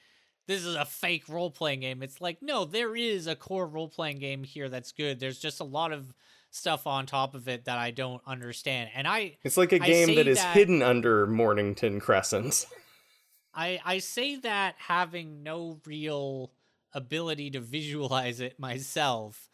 this 0.52 0.66
is 0.66 0.76
a 0.76 0.86
fake 0.86 1.30
role 1.30 1.50
playing 1.50 1.80
game. 1.80 2.04
It's 2.04 2.20
like, 2.20 2.42
no, 2.42 2.66
there 2.66 2.94
is 2.96 3.26
a 3.26 3.36
core 3.36 3.68
role 3.68 3.88
playing 3.88 4.20
game 4.20 4.44
here 4.44 4.68
that's 4.68 4.92
good. 4.92 5.20
There's 5.20 5.40
just 5.40 5.62
a 5.62 5.66
lot 5.66 5.94
of 5.94 6.14
stuff 6.50 6.86
on 6.86 7.06
top 7.06 7.34
of 7.34 7.48
it 7.48 7.66
that 7.66 7.78
I 7.78 7.92
don't 7.92 8.22
understand. 8.28 8.90
And 8.94 9.08
I 9.08 9.38
It's 9.44 9.56
like 9.56 9.72
a 9.72 9.80
game 9.80 10.16
that 10.16 10.28
is 10.28 10.38
that, 10.38 10.54
hidden 10.54 10.82
under 10.82 11.26
Mornington 11.26 12.02
Crescent. 12.02 12.66
I 13.54 13.80
I 13.86 14.00
say 14.00 14.36
that 14.38 14.76
having 14.78 15.42
no 15.42 15.80
real 15.86 16.52
ability 16.94 17.52
to 17.52 17.62
visualize 17.62 18.42
it 18.42 18.60
myself, 18.60 19.50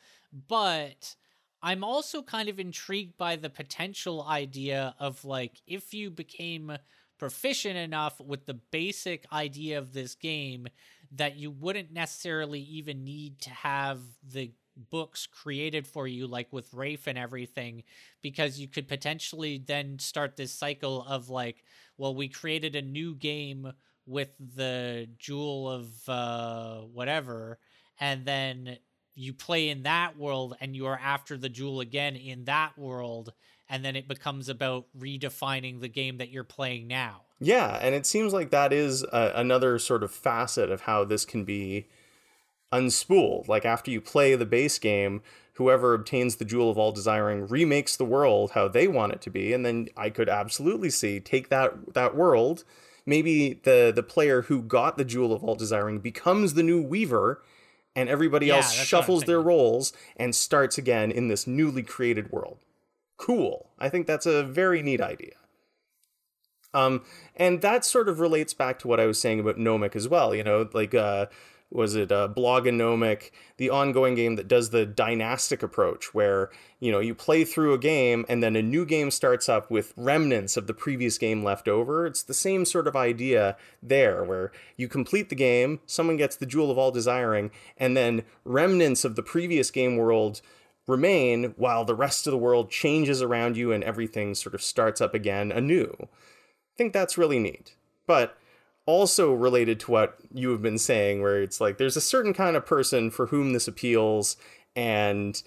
but 0.47 1.15
I'm 1.61 1.83
also 1.83 2.23
kind 2.23 2.49
of 2.49 2.59
intrigued 2.59 3.17
by 3.17 3.35
the 3.35 3.51
potential 3.51 4.23
idea 4.23 4.95
of 4.99 5.23
like 5.23 5.61
if 5.67 5.93
you 5.93 6.09
became 6.09 6.75
proficient 7.17 7.77
enough 7.77 8.19
with 8.19 8.45
the 8.45 8.53
basic 8.53 9.25
idea 9.31 9.77
of 9.77 9.93
this 9.93 10.15
game 10.15 10.67
that 11.11 11.37
you 11.37 11.51
wouldn't 11.51 11.91
necessarily 11.91 12.59
even 12.59 13.03
need 13.03 13.39
to 13.41 13.49
have 13.49 13.99
the 14.29 14.51
books 14.89 15.25
created 15.25 15.87
for 15.87 16.07
you 16.07 16.27
like 16.27 16.51
with 16.53 16.73
Wraith 16.73 17.07
and 17.07 17.17
everything 17.17 17.83
because 18.21 18.59
you 18.59 18.67
could 18.67 18.87
potentially 18.87 19.57
then 19.65 19.97
start 19.99 20.35
this 20.35 20.53
cycle 20.53 21.03
of 21.07 21.29
like 21.29 21.63
well 21.97 22.13
we 22.13 22.27
created 22.27 22.75
a 22.75 22.81
new 22.81 23.15
game 23.15 23.71
with 24.05 24.29
the 24.55 25.09
jewel 25.17 25.69
of 25.69 25.87
uh 26.07 26.77
whatever 26.81 27.57
and 27.99 28.23
then 28.25 28.77
you 29.15 29.33
play 29.33 29.69
in 29.69 29.83
that 29.83 30.15
world 30.15 30.55
and 30.61 30.75
you 30.75 30.85
are 30.85 30.99
after 31.03 31.37
the 31.37 31.49
jewel 31.49 31.79
again 31.79 32.15
in 32.15 32.45
that 32.45 32.77
world 32.77 33.33
and 33.69 33.83
then 33.83 33.95
it 33.95 34.07
becomes 34.07 34.49
about 34.49 34.85
redefining 34.97 35.81
the 35.81 35.87
game 35.87 36.17
that 36.17 36.29
you're 36.29 36.43
playing 36.43 36.87
now. 36.87 37.21
Yeah, 37.39 37.77
and 37.81 37.93
it 37.93 38.05
seems 38.05 38.33
like 38.33 38.49
that 38.49 38.73
is 38.73 39.03
a, 39.03 39.33
another 39.35 39.77
sort 39.77 40.03
of 40.03 40.11
facet 40.11 40.71
of 40.71 40.81
how 40.81 41.03
this 41.03 41.25
can 41.25 41.43
be 41.43 41.87
unspooled. 42.71 43.47
Like 43.47 43.65
after 43.65 43.91
you 43.91 44.01
play 44.01 44.35
the 44.35 44.45
base 44.45 44.79
game, 44.79 45.21
whoever 45.53 45.93
obtains 45.93 46.37
the 46.37 46.45
Jewel 46.45 46.69
of 46.69 46.77
All 46.77 46.91
Desiring 46.91 47.47
remakes 47.47 47.95
the 47.95 48.05
world 48.05 48.51
how 48.51 48.67
they 48.67 48.87
want 48.87 49.13
it 49.13 49.21
to 49.21 49.29
be, 49.29 49.53
and 49.53 49.65
then 49.65 49.89
I 49.95 50.09
could 50.09 50.29
absolutely 50.29 50.89
see 50.89 51.19
take 51.19 51.49
that 51.49 51.93
that 51.93 52.15
world. 52.15 52.63
Maybe 53.05 53.59
the 53.63 53.91
the 53.95 54.03
player 54.03 54.43
who 54.43 54.61
got 54.61 54.97
the 54.97 55.05
Jewel 55.05 55.33
of 55.33 55.43
All 55.43 55.55
Desiring 55.55 55.99
becomes 55.99 56.55
the 56.55 56.63
new 56.63 56.81
Weaver, 56.81 57.43
and 57.95 58.09
everybody 58.09 58.47
yeah, 58.47 58.57
else 58.57 58.73
shuffles 58.73 59.23
their 59.23 59.41
roles 59.41 59.93
and 60.15 60.33
starts 60.33 60.77
again 60.77 61.11
in 61.11 61.27
this 61.27 61.45
newly 61.45 61.83
created 61.83 62.31
world 62.31 62.59
cool. 63.17 63.71
I 63.77 63.89
think 63.89 64.07
that's 64.07 64.25
a 64.25 64.43
very 64.43 64.81
neat 64.81 65.01
idea. 65.01 65.33
Um, 66.73 67.03
and 67.35 67.61
that 67.61 67.85
sort 67.85 68.09
of 68.09 68.19
relates 68.19 68.53
back 68.53 68.79
to 68.79 68.87
what 68.87 68.99
I 68.99 69.05
was 69.05 69.19
saying 69.19 69.39
about 69.39 69.57
Nomic 69.57 69.95
as 69.95 70.07
well. 70.07 70.35
You 70.35 70.43
know, 70.43 70.69
like 70.73 70.93
uh, 70.93 71.27
was 71.71 71.95
it 71.95 72.11
uh, 72.11 72.29
BlogNomic, 72.29 73.31
the 73.57 73.69
ongoing 73.69 74.15
game 74.15 74.35
that 74.35 74.47
does 74.47 74.69
the 74.69 74.85
dynastic 74.85 75.63
approach, 75.63 76.13
where 76.13 76.49
you 76.79 76.91
know 76.91 76.99
you 76.99 77.15
play 77.15 77.43
through 77.43 77.73
a 77.73 77.79
game 77.79 78.25
and 78.29 78.41
then 78.41 78.55
a 78.55 78.61
new 78.61 78.85
game 78.85 79.11
starts 79.11 79.49
up 79.49 79.69
with 79.71 79.93
remnants 79.97 80.55
of 80.55 80.67
the 80.67 80.73
previous 80.73 81.17
game 81.17 81.43
left 81.43 81.67
over. 81.67 82.05
It's 82.05 82.23
the 82.23 82.33
same 82.33 82.63
sort 82.63 82.87
of 82.87 82.95
idea 82.95 83.57
there, 83.81 84.23
where 84.23 84.51
you 84.75 84.87
complete 84.87 85.29
the 85.29 85.35
game, 85.35 85.79
someone 85.85 86.17
gets 86.17 86.35
the 86.35 86.45
Jewel 86.45 86.71
of 86.71 86.77
All 86.77 86.91
Desiring, 86.91 87.51
and 87.77 87.97
then 87.97 88.23
remnants 88.45 89.03
of 89.03 89.15
the 89.15 89.23
previous 89.23 89.71
game 89.71 89.97
world 89.97 90.41
remain 90.87 91.53
while 91.57 91.85
the 91.85 91.95
rest 91.95 92.25
of 92.25 92.31
the 92.31 92.37
world 92.37 92.71
changes 92.71 93.21
around 93.21 93.57
you 93.57 93.71
and 93.71 93.83
everything 93.83 94.33
sort 94.33 94.55
of 94.55 94.61
starts 94.61 95.01
up 95.01 95.13
again 95.13 95.51
anew. 95.51 95.93
I 95.99 96.75
think 96.77 96.93
that's 96.93 97.17
really 97.17 97.39
neat. 97.39 97.75
But 98.07 98.37
also 98.85 99.33
related 99.33 99.79
to 99.81 99.91
what 99.91 100.17
you 100.33 100.49
have 100.49 100.61
been 100.61 100.77
saying 100.77 101.21
where 101.21 101.41
it's 101.43 101.59
like 101.59 101.77
there's 101.77 101.97
a 101.97 102.01
certain 102.01 102.33
kind 102.33 102.55
of 102.55 102.65
person 102.65 103.11
for 103.11 103.27
whom 103.27 103.51
this 103.51 103.67
appeals 103.67 104.37
and 104.75 105.43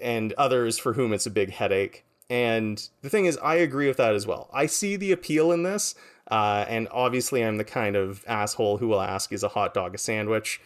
and 0.00 0.32
others 0.32 0.78
for 0.78 0.94
whom 0.94 1.12
it's 1.12 1.26
a 1.26 1.30
big 1.30 1.50
headache. 1.50 2.04
And 2.30 2.88
the 3.02 3.10
thing 3.10 3.26
is, 3.26 3.36
I 3.38 3.56
agree 3.56 3.88
with 3.88 3.98
that 3.98 4.14
as 4.14 4.26
well. 4.26 4.48
I 4.52 4.66
see 4.66 4.96
the 4.96 5.12
appeal 5.12 5.52
in 5.52 5.64
this, 5.64 5.96
uh, 6.30 6.64
and 6.68 6.86
obviously, 6.92 7.44
I'm 7.44 7.56
the 7.56 7.64
kind 7.64 7.96
of 7.96 8.24
asshole 8.26 8.78
who 8.78 8.86
will 8.86 9.00
ask, 9.00 9.32
"Is 9.32 9.42
a 9.42 9.48
hot 9.48 9.74
dog 9.74 9.94
a 9.96 9.98
sandwich?" 9.98 10.60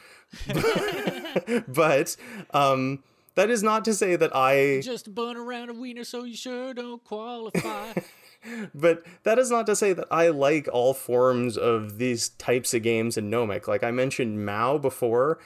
but 1.66 2.16
um, 2.52 3.02
that 3.34 3.50
is 3.50 3.62
not 3.62 3.84
to 3.86 3.94
say 3.94 4.16
that 4.16 4.34
I 4.34 4.80
just 4.80 5.14
burn 5.14 5.36
around 5.36 5.70
a 5.70 5.74
wiener, 5.74 6.04
so 6.04 6.24
you 6.24 6.36
sure 6.36 6.74
don't 6.74 7.02
qualify. 7.02 7.92
but 8.74 9.04
that 9.24 9.38
is 9.38 9.50
not 9.50 9.66
to 9.66 9.76
say 9.76 9.92
that 9.92 10.06
I 10.10 10.28
like 10.28 10.68
all 10.72 10.94
forms 10.94 11.56
of 11.56 11.98
these 11.98 12.30
types 12.30 12.74
of 12.74 12.82
games 12.82 13.16
in 13.16 13.30
Nomic. 13.30 13.66
Like 13.66 13.82
I 13.82 13.90
mentioned 13.90 14.44
Mao 14.44 14.78
before, 14.78 15.38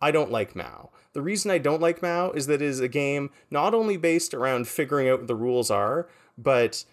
I 0.00 0.10
don't 0.10 0.30
like 0.30 0.56
Mao. 0.56 0.90
The 1.12 1.22
reason 1.22 1.50
I 1.50 1.58
don't 1.58 1.80
like 1.80 2.02
Mao 2.02 2.30
is 2.30 2.46
that 2.46 2.62
it 2.62 2.62
is 2.62 2.80
a 2.80 2.88
game 2.88 3.30
not 3.50 3.74
only 3.74 3.96
based 3.96 4.32
around 4.32 4.68
figuring 4.68 5.08
out 5.08 5.20
what 5.20 5.28
the 5.28 5.34
rules 5.34 5.70
are, 5.70 6.08
but 6.38 6.84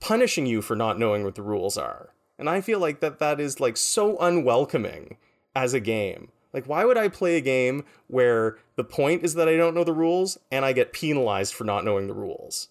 punishing 0.00 0.46
you 0.46 0.62
for 0.62 0.76
not 0.76 0.98
knowing 0.98 1.24
what 1.24 1.34
the 1.34 1.42
rules 1.42 1.76
are. 1.76 2.14
And 2.38 2.48
I 2.48 2.60
feel 2.60 2.78
like 2.78 3.00
that 3.00 3.18
that 3.18 3.40
is 3.40 3.60
like 3.60 3.76
so 3.76 4.16
unwelcoming 4.18 5.16
as 5.54 5.74
a 5.74 5.80
game. 5.80 6.30
Like, 6.52 6.66
why 6.66 6.84
would 6.84 6.96
I 6.96 7.08
play 7.08 7.36
a 7.36 7.40
game 7.40 7.84
where 8.06 8.58
the 8.76 8.84
point 8.84 9.22
is 9.22 9.34
that 9.34 9.48
I 9.48 9.56
don't 9.56 9.74
know 9.74 9.84
the 9.84 9.92
rules 9.92 10.38
and 10.50 10.64
I 10.64 10.72
get 10.72 10.92
penalized 10.92 11.54
for 11.54 11.64
not 11.64 11.84
knowing 11.84 12.06
the 12.06 12.14
rules? 12.14 12.68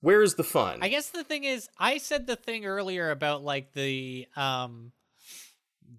Where's 0.00 0.34
the 0.34 0.44
fun? 0.44 0.80
I 0.82 0.88
guess 0.88 1.08
the 1.08 1.24
thing 1.24 1.44
is, 1.44 1.68
I 1.78 1.96
said 1.96 2.26
the 2.26 2.36
thing 2.36 2.66
earlier 2.66 3.10
about 3.10 3.42
like 3.42 3.72
the 3.72 4.26
um 4.36 4.92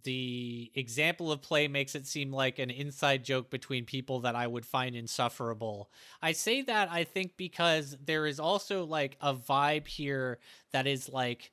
the 0.03 0.71
example 0.75 1.31
of 1.31 1.41
play 1.41 1.67
makes 1.67 1.95
it 1.95 2.05
seem 2.05 2.31
like 2.31 2.59
an 2.59 2.69
inside 2.69 3.23
joke 3.23 3.49
between 3.49 3.85
people 3.85 4.19
that 4.21 4.35
I 4.35 4.45
would 4.45 4.65
find 4.65 4.95
insufferable. 4.95 5.89
I 6.21 6.33
say 6.33 6.61
that 6.63 6.91
I 6.91 7.03
think 7.03 7.37
because 7.37 7.97
there 8.05 8.27
is 8.27 8.39
also 8.39 8.85
like 8.85 9.17
a 9.19 9.33
vibe 9.33 9.87
here 9.87 10.39
that 10.71 10.85
is 10.85 11.09
like, 11.09 11.51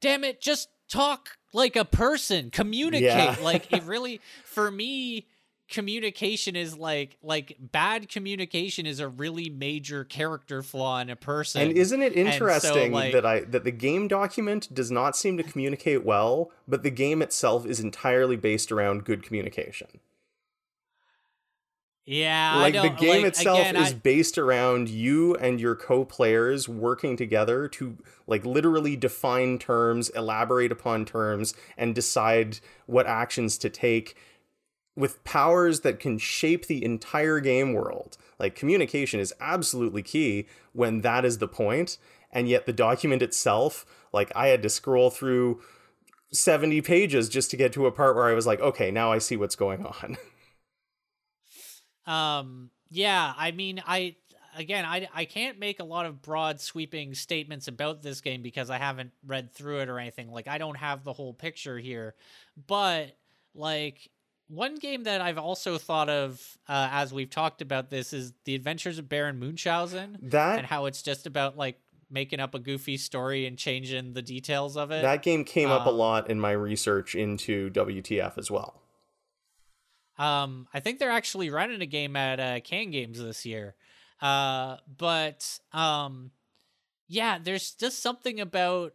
damn 0.00 0.24
it, 0.24 0.40
just 0.40 0.68
talk 0.88 1.36
like 1.52 1.76
a 1.76 1.84
person 1.84 2.50
communicate. 2.50 3.02
Yeah. 3.02 3.36
like 3.42 3.72
it 3.72 3.82
really 3.84 4.20
for 4.44 4.70
me 4.70 5.26
communication 5.68 6.56
is 6.56 6.76
like 6.76 7.16
like 7.22 7.56
bad 7.58 8.08
communication 8.08 8.86
is 8.86 9.00
a 9.00 9.08
really 9.08 9.48
major 9.48 10.04
character 10.04 10.62
flaw 10.62 11.00
in 11.00 11.08
a 11.08 11.16
person. 11.16 11.62
And 11.62 11.72
isn't 11.72 12.02
it 12.02 12.14
interesting 12.14 12.92
so, 12.92 12.94
like, 12.94 13.12
that 13.12 13.24
i 13.24 13.40
that 13.40 13.64
the 13.64 13.70
game 13.70 14.08
document 14.08 14.72
does 14.72 14.90
not 14.90 15.16
seem 15.16 15.36
to 15.38 15.42
communicate 15.42 16.04
well 16.04 16.50
but 16.68 16.82
the 16.82 16.90
game 16.90 17.22
itself 17.22 17.64
is 17.64 17.80
entirely 17.80 18.36
based 18.36 18.70
around 18.70 19.04
good 19.04 19.22
communication 19.22 20.00
yeah, 22.06 22.56
like 22.56 22.74
the 22.74 22.90
game 22.90 23.22
like, 23.22 23.32
itself 23.32 23.60
again, 23.60 23.76
is 23.76 23.92
I... 23.92 23.94
based 23.94 24.36
around 24.36 24.90
you 24.90 25.34
and 25.36 25.58
your 25.58 25.74
co-players 25.74 26.68
working 26.68 27.16
together 27.16 27.66
to 27.68 27.96
like 28.26 28.44
literally 28.44 28.94
define 28.94 29.58
terms, 29.58 30.10
elaborate 30.10 30.70
upon 30.70 31.06
terms, 31.06 31.54
and 31.78 31.94
decide 31.94 32.60
what 32.86 33.06
actions 33.06 33.56
to 33.58 33.70
take 33.70 34.16
with 34.96 35.24
powers 35.24 35.80
that 35.80 35.98
can 35.98 36.18
shape 36.18 36.66
the 36.66 36.84
entire 36.84 37.40
game 37.40 37.72
world. 37.72 38.18
Like 38.38 38.54
communication 38.54 39.18
is 39.18 39.32
absolutely 39.40 40.02
key 40.02 40.46
when 40.72 41.00
that 41.00 41.24
is 41.24 41.38
the 41.38 41.48
point, 41.48 41.96
and 42.30 42.48
yet 42.48 42.66
the 42.66 42.72
document 42.72 43.22
itself, 43.22 43.86
like 44.12 44.30
I 44.36 44.48
had 44.48 44.62
to 44.62 44.68
scroll 44.68 45.08
through 45.08 45.62
70 46.32 46.82
pages 46.82 47.28
just 47.28 47.50
to 47.50 47.56
get 47.56 47.72
to 47.72 47.86
a 47.86 47.92
part 47.92 48.14
where 48.14 48.28
I 48.28 48.34
was 48.34 48.46
like, 48.46 48.60
okay, 48.60 48.90
now 48.90 49.10
I 49.10 49.18
see 49.18 49.36
what's 49.36 49.56
going 49.56 49.86
on. 49.86 50.18
Um, 52.06 52.70
yeah, 52.90 53.32
I 53.36 53.50
mean, 53.50 53.82
I 53.86 54.16
again, 54.56 54.84
I 54.84 55.08
I 55.14 55.24
can't 55.24 55.58
make 55.58 55.80
a 55.80 55.84
lot 55.84 56.06
of 56.06 56.22
broad 56.22 56.60
sweeping 56.60 57.14
statements 57.14 57.68
about 57.68 58.02
this 58.02 58.20
game 58.20 58.42
because 58.42 58.70
I 58.70 58.78
haven't 58.78 59.12
read 59.26 59.52
through 59.52 59.80
it 59.80 59.88
or 59.88 59.98
anything. 59.98 60.30
Like, 60.30 60.48
I 60.48 60.58
don't 60.58 60.76
have 60.76 61.04
the 61.04 61.12
whole 61.12 61.34
picture 61.34 61.78
here, 61.78 62.14
but 62.66 63.16
like 63.54 64.10
one 64.48 64.76
game 64.76 65.04
that 65.04 65.20
I've 65.20 65.38
also 65.38 65.78
thought 65.78 66.08
of 66.08 66.58
uh, 66.68 66.88
as 66.92 67.12
we've 67.12 67.30
talked 67.30 67.62
about 67.62 67.90
this 67.90 68.12
is 68.12 68.32
the 68.44 68.54
Adventures 68.54 68.98
of 68.98 69.08
Baron 69.08 69.38
Munchausen. 69.38 70.18
That 70.22 70.58
and 70.58 70.66
how 70.66 70.86
it's 70.86 71.02
just 71.02 71.26
about 71.26 71.56
like 71.56 71.78
making 72.10 72.40
up 72.40 72.54
a 72.54 72.58
goofy 72.58 72.96
story 72.96 73.46
and 73.46 73.58
changing 73.58 74.12
the 74.12 74.22
details 74.22 74.76
of 74.76 74.90
it. 74.90 75.02
That 75.02 75.22
game 75.22 75.44
came 75.44 75.70
um, 75.70 75.80
up 75.80 75.86
a 75.86 75.90
um, 75.90 75.96
lot 75.96 76.30
in 76.30 76.38
my 76.38 76.52
research 76.52 77.14
into 77.14 77.70
WTF 77.70 78.38
as 78.38 78.50
well. 78.50 78.83
Um, 80.18 80.68
I 80.72 80.80
think 80.80 80.98
they're 80.98 81.10
actually 81.10 81.50
running 81.50 81.80
a 81.80 81.86
game 81.86 82.16
at 82.16 82.40
uh, 82.40 82.60
CanGames 82.60 83.18
this 83.18 83.44
year. 83.44 83.74
Uh, 84.20 84.76
but 84.96 85.58
um, 85.72 86.30
yeah, 87.08 87.38
there's 87.42 87.72
just 87.72 88.02
something 88.02 88.40
about 88.40 88.94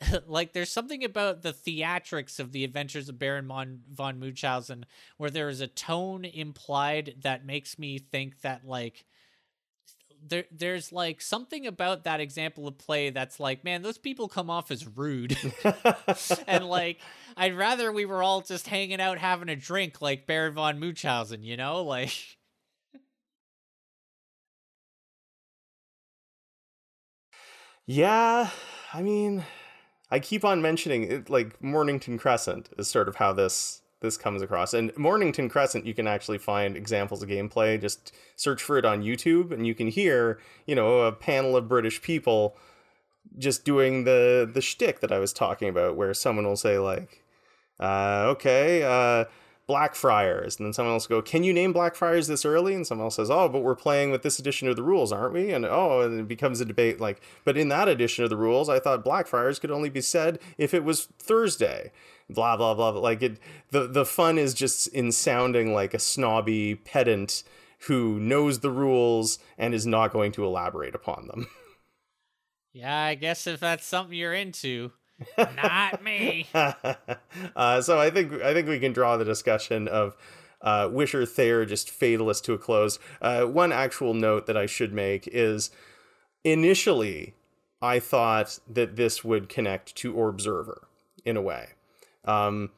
like 0.26 0.52
there's 0.52 0.70
something 0.70 1.04
about 1.04 1.42
the 1.42 1.52
theatrics 1.52 2.40
of 2.40 2.52
the 2.52 2.64
adventures 2.64 3.08
of 3.08 3.18
baron 3.18 3.46
von, 3.46 3.80
von 3.92 4.18
munchausen 4.18 4.84
where 5.16 5.30
there 5.30 5.48
is 5.48 5.60
a 5.60 5.66
tone 5.66 6.24
implied 6.24 7.14
that 7.22 7.46
makes 7.46 7.78
me 7.78 7.98
think 7.98 8.40
that 8.40 8.66
like 8.66 9.04
there 10.26 10.44
there's 10.50 10.92
like 10.92 11.20
something 11.20 11.66
about 11.66 12.04
that 12.04 12.20
example 12.20 12.66
of 12.68 12.78
play 12.78 13.10
that's 13.10 13.38
like 13.40 13.64
man 13.64 13.82
those 13.82 13.98
people 13.98 14.28
come 14.28 14.50
off 14.50 14.70
as 14.70 14.86
rude. 14.86 15.36
And 16.46 16.66
like 16.68 17.00
i'd 17.36 17.54
rather 17.56 17.90
we 17.92 18.04
were 18.04 18.22
all 18.22 18.40
just 18.40 18.68
hanging 18.68 19.00
out 19.00 19.18
having 19.18 19.48
a 19.48 19.56
drink 19.56 20.00
like 20.00 20.26
baron 20.26 20.54
von 20.54 20.78
munchausen 20.78 21.42
you 21.42 21.56
know? 21.56 21.82
Like 21.82 22.12
yeah 27.86 28.50
i 28.92 29.02
mean 29.02 29.44
I 30.10 30.20
keep 30.20 30.44
on 30.44 30.62
mentioning 30.62 31.10
it, 31.10 31.28
like 31.28 31.60
Mornington 31.60 32.18
Crescent 32.18 32.68
is 32.78 32.86
sort 32.88 33.08
of 33.08 33.16
how 33.16 33.32
this 33.32 33.82
this 34.00 34.16
comes 34.16 34.42
across. 34.42 34.74
And 34.74 34.96
Mornington 34.96 35.48
Crescent, 35.48 35.86
you 35.86 35.94
can 35.94 36.06
actually 36.06 36.38
find 36.38 36.76
examples 36.76 37.22
of 37.22 37.28
gameplay. 37.28 37.80
Just 37.80 38.12
search 38.36 38.62
for 38.62 38.76
it 38.78 38.84
on 38.84 39.02
YouTube, 39.02 39.50
and 39.52 39.66
you 39.66 39.74
can 39.74 39.88
hear, 39.88 40.38
you 40.66 40.74
know, 40.74 41.00
a 41.00 41.12
panel 41.12 41.56
of 41.56 41.68
British 41.68 42.02
people 42.02 42.56
just 43.38 43.64
doing 43.64 44.04
the 44.04 44.48
the 44.52 44.60
shtick 44.60 45.00
that 45.00 45.12
I 45.12 45.18
was 45.18 45.32
talking 45.32 45.68
about, 45.68 45.96
where 45.96 46.12
someone 46.14 46.46
will 46.46 46.56
say 46.56 46.78
like, 46.78 47.22
uh, 47.80 48.26
"Okay, 48.28 48.82
uh, 48.82 49.24
Blackfriars. 49.66 50.58
And 50.58 50.66
then 50.66 50.72
someone 50.72 50.94
else 50.94 51.08
will 51.08 51.18
go, 51.18 51.22
Can 51.22 51.42
you 51.42 51.52
name 51.52 51.72
Blackfriars 51.72 52.26
this 52.26 52.44
early? 52.44 52.74
And 52.74 52.86
someone 52.86 53.06
else 53.06 53.16
says, 53.16 53.30
Oh, 53.30 53.48
but 53.48 53.62
we're 53.62 53.74
playing 53.74 54.10
with 54.10 54.22
this 54.22 54.38
edition 54.38 54.68
of 54.68 54.76
the 54.76 54.82
rules, 54.82 55.12
aren't 55.12 55.32
we? 55.32 55.52
And 55.52 55.64
oh, 55.64 56.02
and 56.02 56.20
it 56.20 56.28
becomes 56.28 56.60
a 56.60 56.64
debate 56.64 57.00
like, 57.00 57.20
But 57.44 57.56
in 57.56 57.68
that 57.68 57.88
edition 57.88 58.24
of 58.24 58.30
the 58.30 58.36
rules, 58.36 58.68
I 58.68 58.78
thought 58.78 59.04
Blackfriars 59.04 59.58
could 59.58 59.70
only 59.70 59.88
be 59.88 60.02
said 60.02 60.38
if 60.58 60.74
it 60.74 60.84
was 60.84 61.06
Thursday. 61.18 61.92
Blah 62.30 62.56
blah 62.56 62.74
blah. 62.74 62.90
Like 62.90 63.22
it 63.22 63.38
the 63.70 63.86
the 63.86 64.04
fun 64.04 64.38
is 64.38 64.54
just 64.54 64.88
in 64.88 65.12
sounding 65.12 65.74
like 65.74 65.94
a 65.94 65.98
snobby 65.98 66.74
pedant 66.74 67.42
who 67.86 68.18
knows 68.18 68.60
the 68.60 68.70
rules 68.70 69.38
and 69.58 69.74
is 69.74 69.86
not 69.86 70.12
going 70.12 70.32
to 70.32 70.44
elaborate 70.44 70.94
upon 70.94 71.26
them. 71.26 71.46
Yeah, 72.74 73.04
I 73.04 73.14
guess 73.14 73.46
if 73.46 73.60
that's 73.60 73.86
something 73.86 74.18
you're 74.18 74.34
into. 74.34 74.90
Not 75.38 76.02
me. 76.02 76.48
uh, 76.54 77.80
so 77.80 78.00
I 78.00 78.10
think 78.10 78.32
I 78.42 78.52
think 78.52 78.68
we 78.68 78.80
can 78.80 78.92
draw 78.92 79.16
the 79.16 79.24
discussion 79.24 79.86
of 79.86 80.16
uh, 80.60 80.88
Wisher 80.90 81.24
Theurgist 81.24 81.88
fatalist 81.88 82.44
to 82.46 82.52
a 82.52 82.58
close. 82.58 82.98
Uh, 83.22 83.44
one 83.44 83.70
actual 83.70 84.12
note 84.12 84.46
that 84.46 84.56
I 84.56 84.66
should 84.66 84.92
make 84.92 85.28
is 85.28 85.70
initially 86.42 87.34
I 87.80 88.00
thought 88.00 88.58
that 88.68 88.96
this 88.96 89.22
would 89.22 89.48
connect 89.48 89.94
to 89.96 90.20
Observer 90.20 90.88
in 91.24 91.36
a 91.36 91.42
way. 91.42 91.68
Um, 92.24 92.70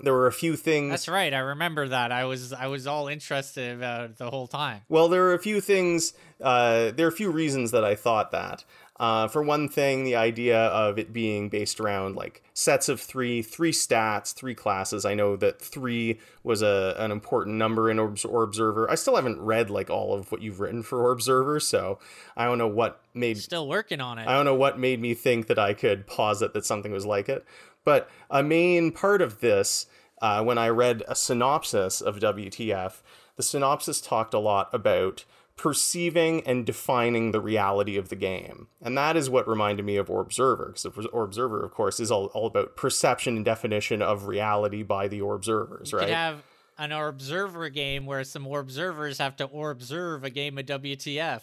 there 0.00 0.12
were 0.12 0.26
a 0.26 0.32
few 0.32 0.56
things. 0.56 0.90
That's 0.90 1.08
right. 1.08 1.32
I 1.32 1.38
remember 1.38 1.88
that. 1.88 2.12
I 2.12 2.24
was 2.24 2.52
I 2.52 2.66
was 2.66 2.86
all 2.86 3.08
interested 3.08 3.76
about 3.76 4.16
the 4.18 4.30
whole 4.30 4.46
time. 4.46 4.82
Well, 4.88 5.08
there 5.08 5.22
were 5.22 5.34
a 5.34 5.38
few 5.38 5.60
things. 5.60 6.12
Uh, 6.40 6.90
there 6.90 7.06
are 7.06 7.10
a 7.10 7.12
few 7.12 7.30
reasons 7.30 7.70
that 7.70 7.84
I 7.84 7.94
thought 7.94 8.30
that. 8.32 8.64
Uh, 8.98 9.28
for 9.28 9.42
one 9.42 9.68
thing, 9.68 10.04
the 10.04 10.16
idea 10.16 10.58
of 10.58 10.98
it 10.98 11.12
being 11.12 11.50
based 11.50 11.80
around 11.80 12.16
like 12.16 12.42
sets 12.54 12.88
of 12.88 12.98
three, 12.98 13.42
three 13.42 13.72
stats, 13.72 14.32
three 14.32 14.54
classes. 14.54 15.04
I 15.04 15.12
know 15.12 15.36
that 15.36 15.60
three 15.60 16.18
was 16.42 16.62
a 16.62 16.94
an 16.98 17.10
important 17.10 17.56
number 17.56 17.90
in 17.90 17.98
Observer. 17.98 18.90
I 18.90 18.94
still 18.94 19.16
haven't 19.16 19.40
read 19.40 19.68
like 19.70 19.90
all 19.90 20.14
of 20.14 20.32
what 20.32 20.40
you've 20.40 20.60
written 20.60 20.82
for 20.82 21.10
Observer, 21.10 21.60
so 21.60 21.98
I 22.36 22.46
don't 22.46 22.58
know 22.58 22.68
what 22.68 23.02
made 23.12 23.38
still 23.38 23.68
working 23.68 24.00
on 24.00 24.18
it. 24.18 24.28
I 24.28 24.32
don't 24.32 24.46
know 24.46 24.54
what 24.54 24.78
made 24.78 25.00
me 25.00 25.12
think 25.12 25.46
that 25.48 25.58
I 25.58 25.74
could 25.74 26.06
posit 26.06 26.54
that 26.54 26.64
something 26.64 26.92
was 26.92 27.04
like 27.04 27.28
it. 27.28 27.44
But 27.86 28.10
a 28.28 28.42
main 28.42 28.90
part 28.90 29.22
of 29.22 29.38
this, 29.40 29.86
uh, 30.20 30.42
when 30.42 30.58
I 30.58 30.68
read 30.68 31.04
a 31.06 31.14
synopsis 31.14 32.00
of 32.02 32.18
WTF, 32.18 33.00
the 33.36 33.42
synopsis 33.44 34.00
talked 34.00 34.34
a 34.34 34.40
lot 34.40 34.68
about 34.74 35.24
perceiving 35.56 36.42
and 36.46 36.66
defining 36.66 37.30
the 37.30 37.40
reality 37.40 37.96
of 37.96 38.08
the 38.08 38.16
game. 38.16 38.66
And 38.82 38.98
that 38.98 39.16
is 39.16 39.30
what 39.30 39.48
reminded 39.48 39.86
me 39.86 39.96
of 39.96 40.10
Observer, 40.10 40.74
because 40.74 41.06
Observer, 41.14 41.64
of 41.64 41.70
course, 41.70 42.00
is 42.00 42.10
all, 42.10 42.26
all 42.26 42.48
about 42.48 42.76
perception 42.76 43.36
and 43.36 43.44
definition 43.44 44.02
of 44.02 44.26
reality 44.26 44.82
by 44.82 45.06
the 45.06 45.20
observers, 45.20 45.92
right? 45.92 46.02
You 46.02 46.06
could 46.08 46.14
have 46.14 46.42
an 46.78 46.90
observer 46.90 47.68
game 47.68 48.04
where 48.04 48.24
some 48.24 48.46
observers 48.46 49.18
have 49.18 49.36
to 49.36 49.48
observe 49.48 50.24
a 50.24 50.30
game 50.30 50.58
of 50.58 50.66
WTF 50.66 51.42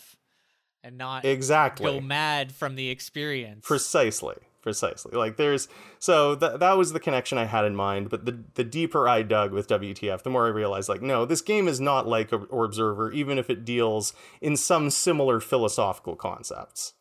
and 0.83 0.97
not 0.97 1.23
exactly 1.23 1.85
go 1.85 2.01
mad 2.01 2.51
from 2.51 2.75
the 2.75 2.89
experience. 2.89 3.65
Precisely 3.65 4.35
precisely. 4.63 5.15
Like 5.15 5.37
there's 5.37 5.67
so 5.99 6.33
that 6.35 6.59
that 6.59 6.77
was 6.77 6.93
the 6.93 6.99
connection 6.99 7.37
I 7.37 7.45
had 7.45 7.65
in 7.65 7.75
mind, 7.75 8.09
but 8.09 8.25
the 8.25 8.39
the 8.55 8.63
deeper 8.63 9.07
I 9.07 9.21
dug 9.21 9.51
with 9.51 9.67
WTF, 9.67 10.23
the 10.23 10.29
more 10.31 10.45
I 10.45 10.49
realized 10.49 10.89
like 10.89 11.03
no, 11.03 11.25
this 11.25 11.41
game 11.41 11.67
is 11.67 11.79
not 11.79 12.07
like 12.07 12.31
Or 12.33 12.65
Observer, 12.65 13.11
even 13.11 13.37
if 13.37 13.49
it 13.49 13.65
deals 13.65 14.13
in 14.41 14.57
some 14.57 14.89
similar 14.89 15.39
philosophical 15.39 16.15
concepts. 16.15 16.93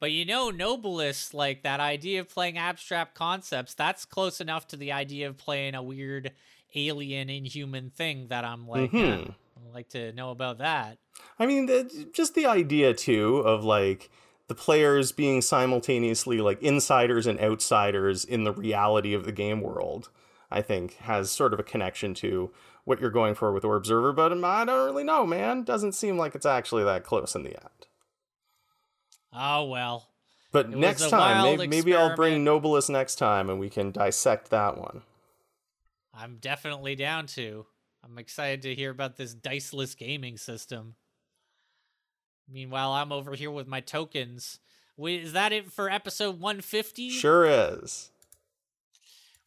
But 0.00 0.12
you 0.12 0.24
know, 0.24 0.50
Nobilis, 0.50 1.34
like 1.34 1.62
that 1.62 1.80
idea 1.80 2.20
of 2.20 2.28
playing 2.28 2.56
abstract 2.56 3.14
concepts, 3.14 3.74
that's 3.74 4.04
close 4.04 4.40
enough 4.40 4.66
to 4.68 4.76
the 4.76 4.92
idea 4.92 5.28
of 5.28 5.36
playing 5.36 5.74
a 5.74 5.82
weird 5.82 6.32
alien 6.74 7.28
inhuman 7.28 7.90
thing 7.90 8.28
that 8.28 8.44
I'm 8.44 8.66
like, 8.66 8.90
mm-hmm. 8.90 9.30
I'd 9.30 9.74
like 9.74 9.90
to 9.90 10.12
know 10.12 10.30
about 10.30 10.58
that. 10.58 10.98
I 11.38 11.46
mean, 11.46 11.66
the, 11.66 12.08
just 12.12 12.34
the 12.34 12.46
idea 12.46 12.94
too 12.94 13.36
of 13.38 13.64
like 13.64 14.10
the 14.52 14.56
players 14.56 15.12
being 15.12 15.40
simultaneously 15.40 16.38
like 16.42 16.62
insiders 16.62 17.26
and 17.26 17.40
outsiders 17.40 18.22
in 18.22 18.44
the 18.44 18.52
reality 18.52 19.14
of 19.14 19.24
the 19.24 19.32
game 19.32 19.62
world, 19.62 20.10
I 20.50 20.60
think 20.60 20.96
has 20.98 21.30
sort 21.30 21.54
of 21.54 21.58
a 21.58 21.62
connection 21.62 22.12
to 22.16 22.50
what 22.84 23.00
you're 23.00 23.08
going 23.08 23.34
for 23.34 23.50
with 23.50 23.64
Observer, 23.64 24.12
but 24.12 24.30
I 24.30 24.64
don't 24.66 24.84
really 24.84 25.04
know, 25.04 25.24
man. 25.24 25.62
Doesn't 25.62 25.92
seem 25.92 26.18
like 26.18 26.34
it's 26.34 26.44
actually 26.44 26.84
that 26.84 27.02
close 27.02 27.34
in 27.34 27.44
the 27.44 27.58
end. 27.58 27.86
Oh 29.32 29.64
well. 29.64 30.10
But 30.50 30.66
it 30.66 30.76
next 30.76 31.08
time, 31.08 31.44
maybe, 31.44 31.66
maybe 31.66 31.96
I'll 31.96 32.14
bring 32.14 32.44
Nobilis 32.44 32.90
next 32.90 33.14
time 33.14 33.48
and 33.48 33.58
we 33.58 33.70
can 33.70 33.90
dissect 33.90 34.50
that 34.50 34.76
one. 34.76 35.00
I'm 36.12 36.36
definitely 36.36 36.94
down 36.94 37.24
to. 37.28 37.64
I'm 38.04 38.18
excited 38.18 38.60
to 38.62 38.74
hear 38.74 38.90
about 38.90 39.16
this 39.16 39.32
diceless 39.32 39.94
gaming 39.94 40.36
system. 40.36 40.96
Meanwhile, 42.52 42.92
I'm 42.92 43.12
over 43.12 43.34
here 43.34 43.50
with 43.50 43.66
my 43.66 43.80
tokens. 43.80 44.60
Is 44.98 45.32
that 45.32 45.52
it 45.52 45.72
for 45.72 45.90
episode 45.90 46.40
150? 46.40 47.10
Sure 47.10 47.46
is. 47.46 48.10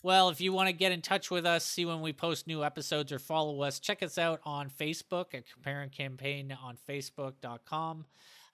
Well, 0.04 0.30
if 0.30 0.40
you 0.40 0.54
want 0.54 0.68
to 0.68 0.74
get 0.74 0.92
in 0.92 1.02
touch 1.02 1.32
with 1.32 1.48
us, 1.48 1.66
see 1.66 1.86
when 1.86 2.02
we 2.02 2.14
post 2.14 2.46
new 2.46 2.64
episodes 2.64 3.12
or 3.12 3.18
follow 3.18 3.64
us, 3.64 3.80
check 3.80 4.04
us 4.04 4.20
out 4.20 4.40
on 4.44 4.70
Facebook 4.70 5.34
at 5.34 5.50
Compare 5.52 5.82
and 5.82 5.92
Campaign 5.92 6.56
on 6.64 6.78
Facebook.com. 6.88 8.06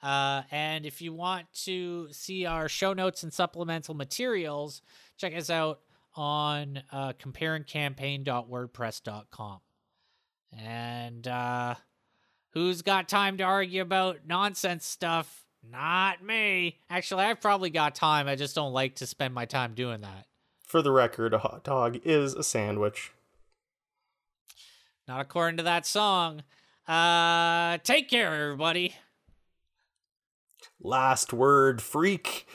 Uh, 0.02 0.44
and 0.50 0.86
if 0.86 1.02
you 1.02 1.12
want 1.14 1.52
to 1.66 2.08
see 2.12 2.46
our 2.46 2.70
show 2.70 2.94
notes 2.94 3.24
and 3.24 3.34
supplemental 3.34 3.94
materials, 3.94 4.82
check 5.18 5.36
us 5.36 5.50
out 5.50 5.82
on 6.16 6.84
uh, 6.92 7.14
compareandcampaign.wordpress.com. 7.14 9.60
And 10.58 11.28
uh, 11.28 11.76
Who's 12.54 12.82
got 12.82 13.08
time 13.08 13.38
to 13.38 13.44
argue 13.44 13.82
about 13.82 14.20
nonsense 14.28 14.86
stuff? 14.86 15.46
Not 15.70 16.24
me. 16.24 16.80
Actually, 16.90 17.24
I've 17.24 17.40
probably 17.40 17.70
got 17.70 17.96
time. 17.96 18.28
I 18.28 18.36
just 18.36 18.56
don't 18.56 18.74
like 18.74 18.96
to 18.96 19.08
spend 19.08 19.34
my 19.34 19.46
time 19.46 19.74
doing 19.74 20.02
that. 20.02 20.26
For 20.66 20.82
the 20.82 20.92
record, 20.92 21.34
a 21.34 21.40
hot 21.40 21.64
dog 21.64 22.00
is 22.04 22.34
a 22.34 22.44
sandwich. 22.44 23.12
Not 25.08 25.22
according 25.22 25.58
to 25.58 25.64
that 25.64 25.86
song. 25.86 26.44
Uh, 26.88 27.78
take 27.84 28.10
care, 28.10 28.34
everybody. 28.34 28.96
Last 30.82 31.32
word, 31.32 31.82
freak. 31.82 32.48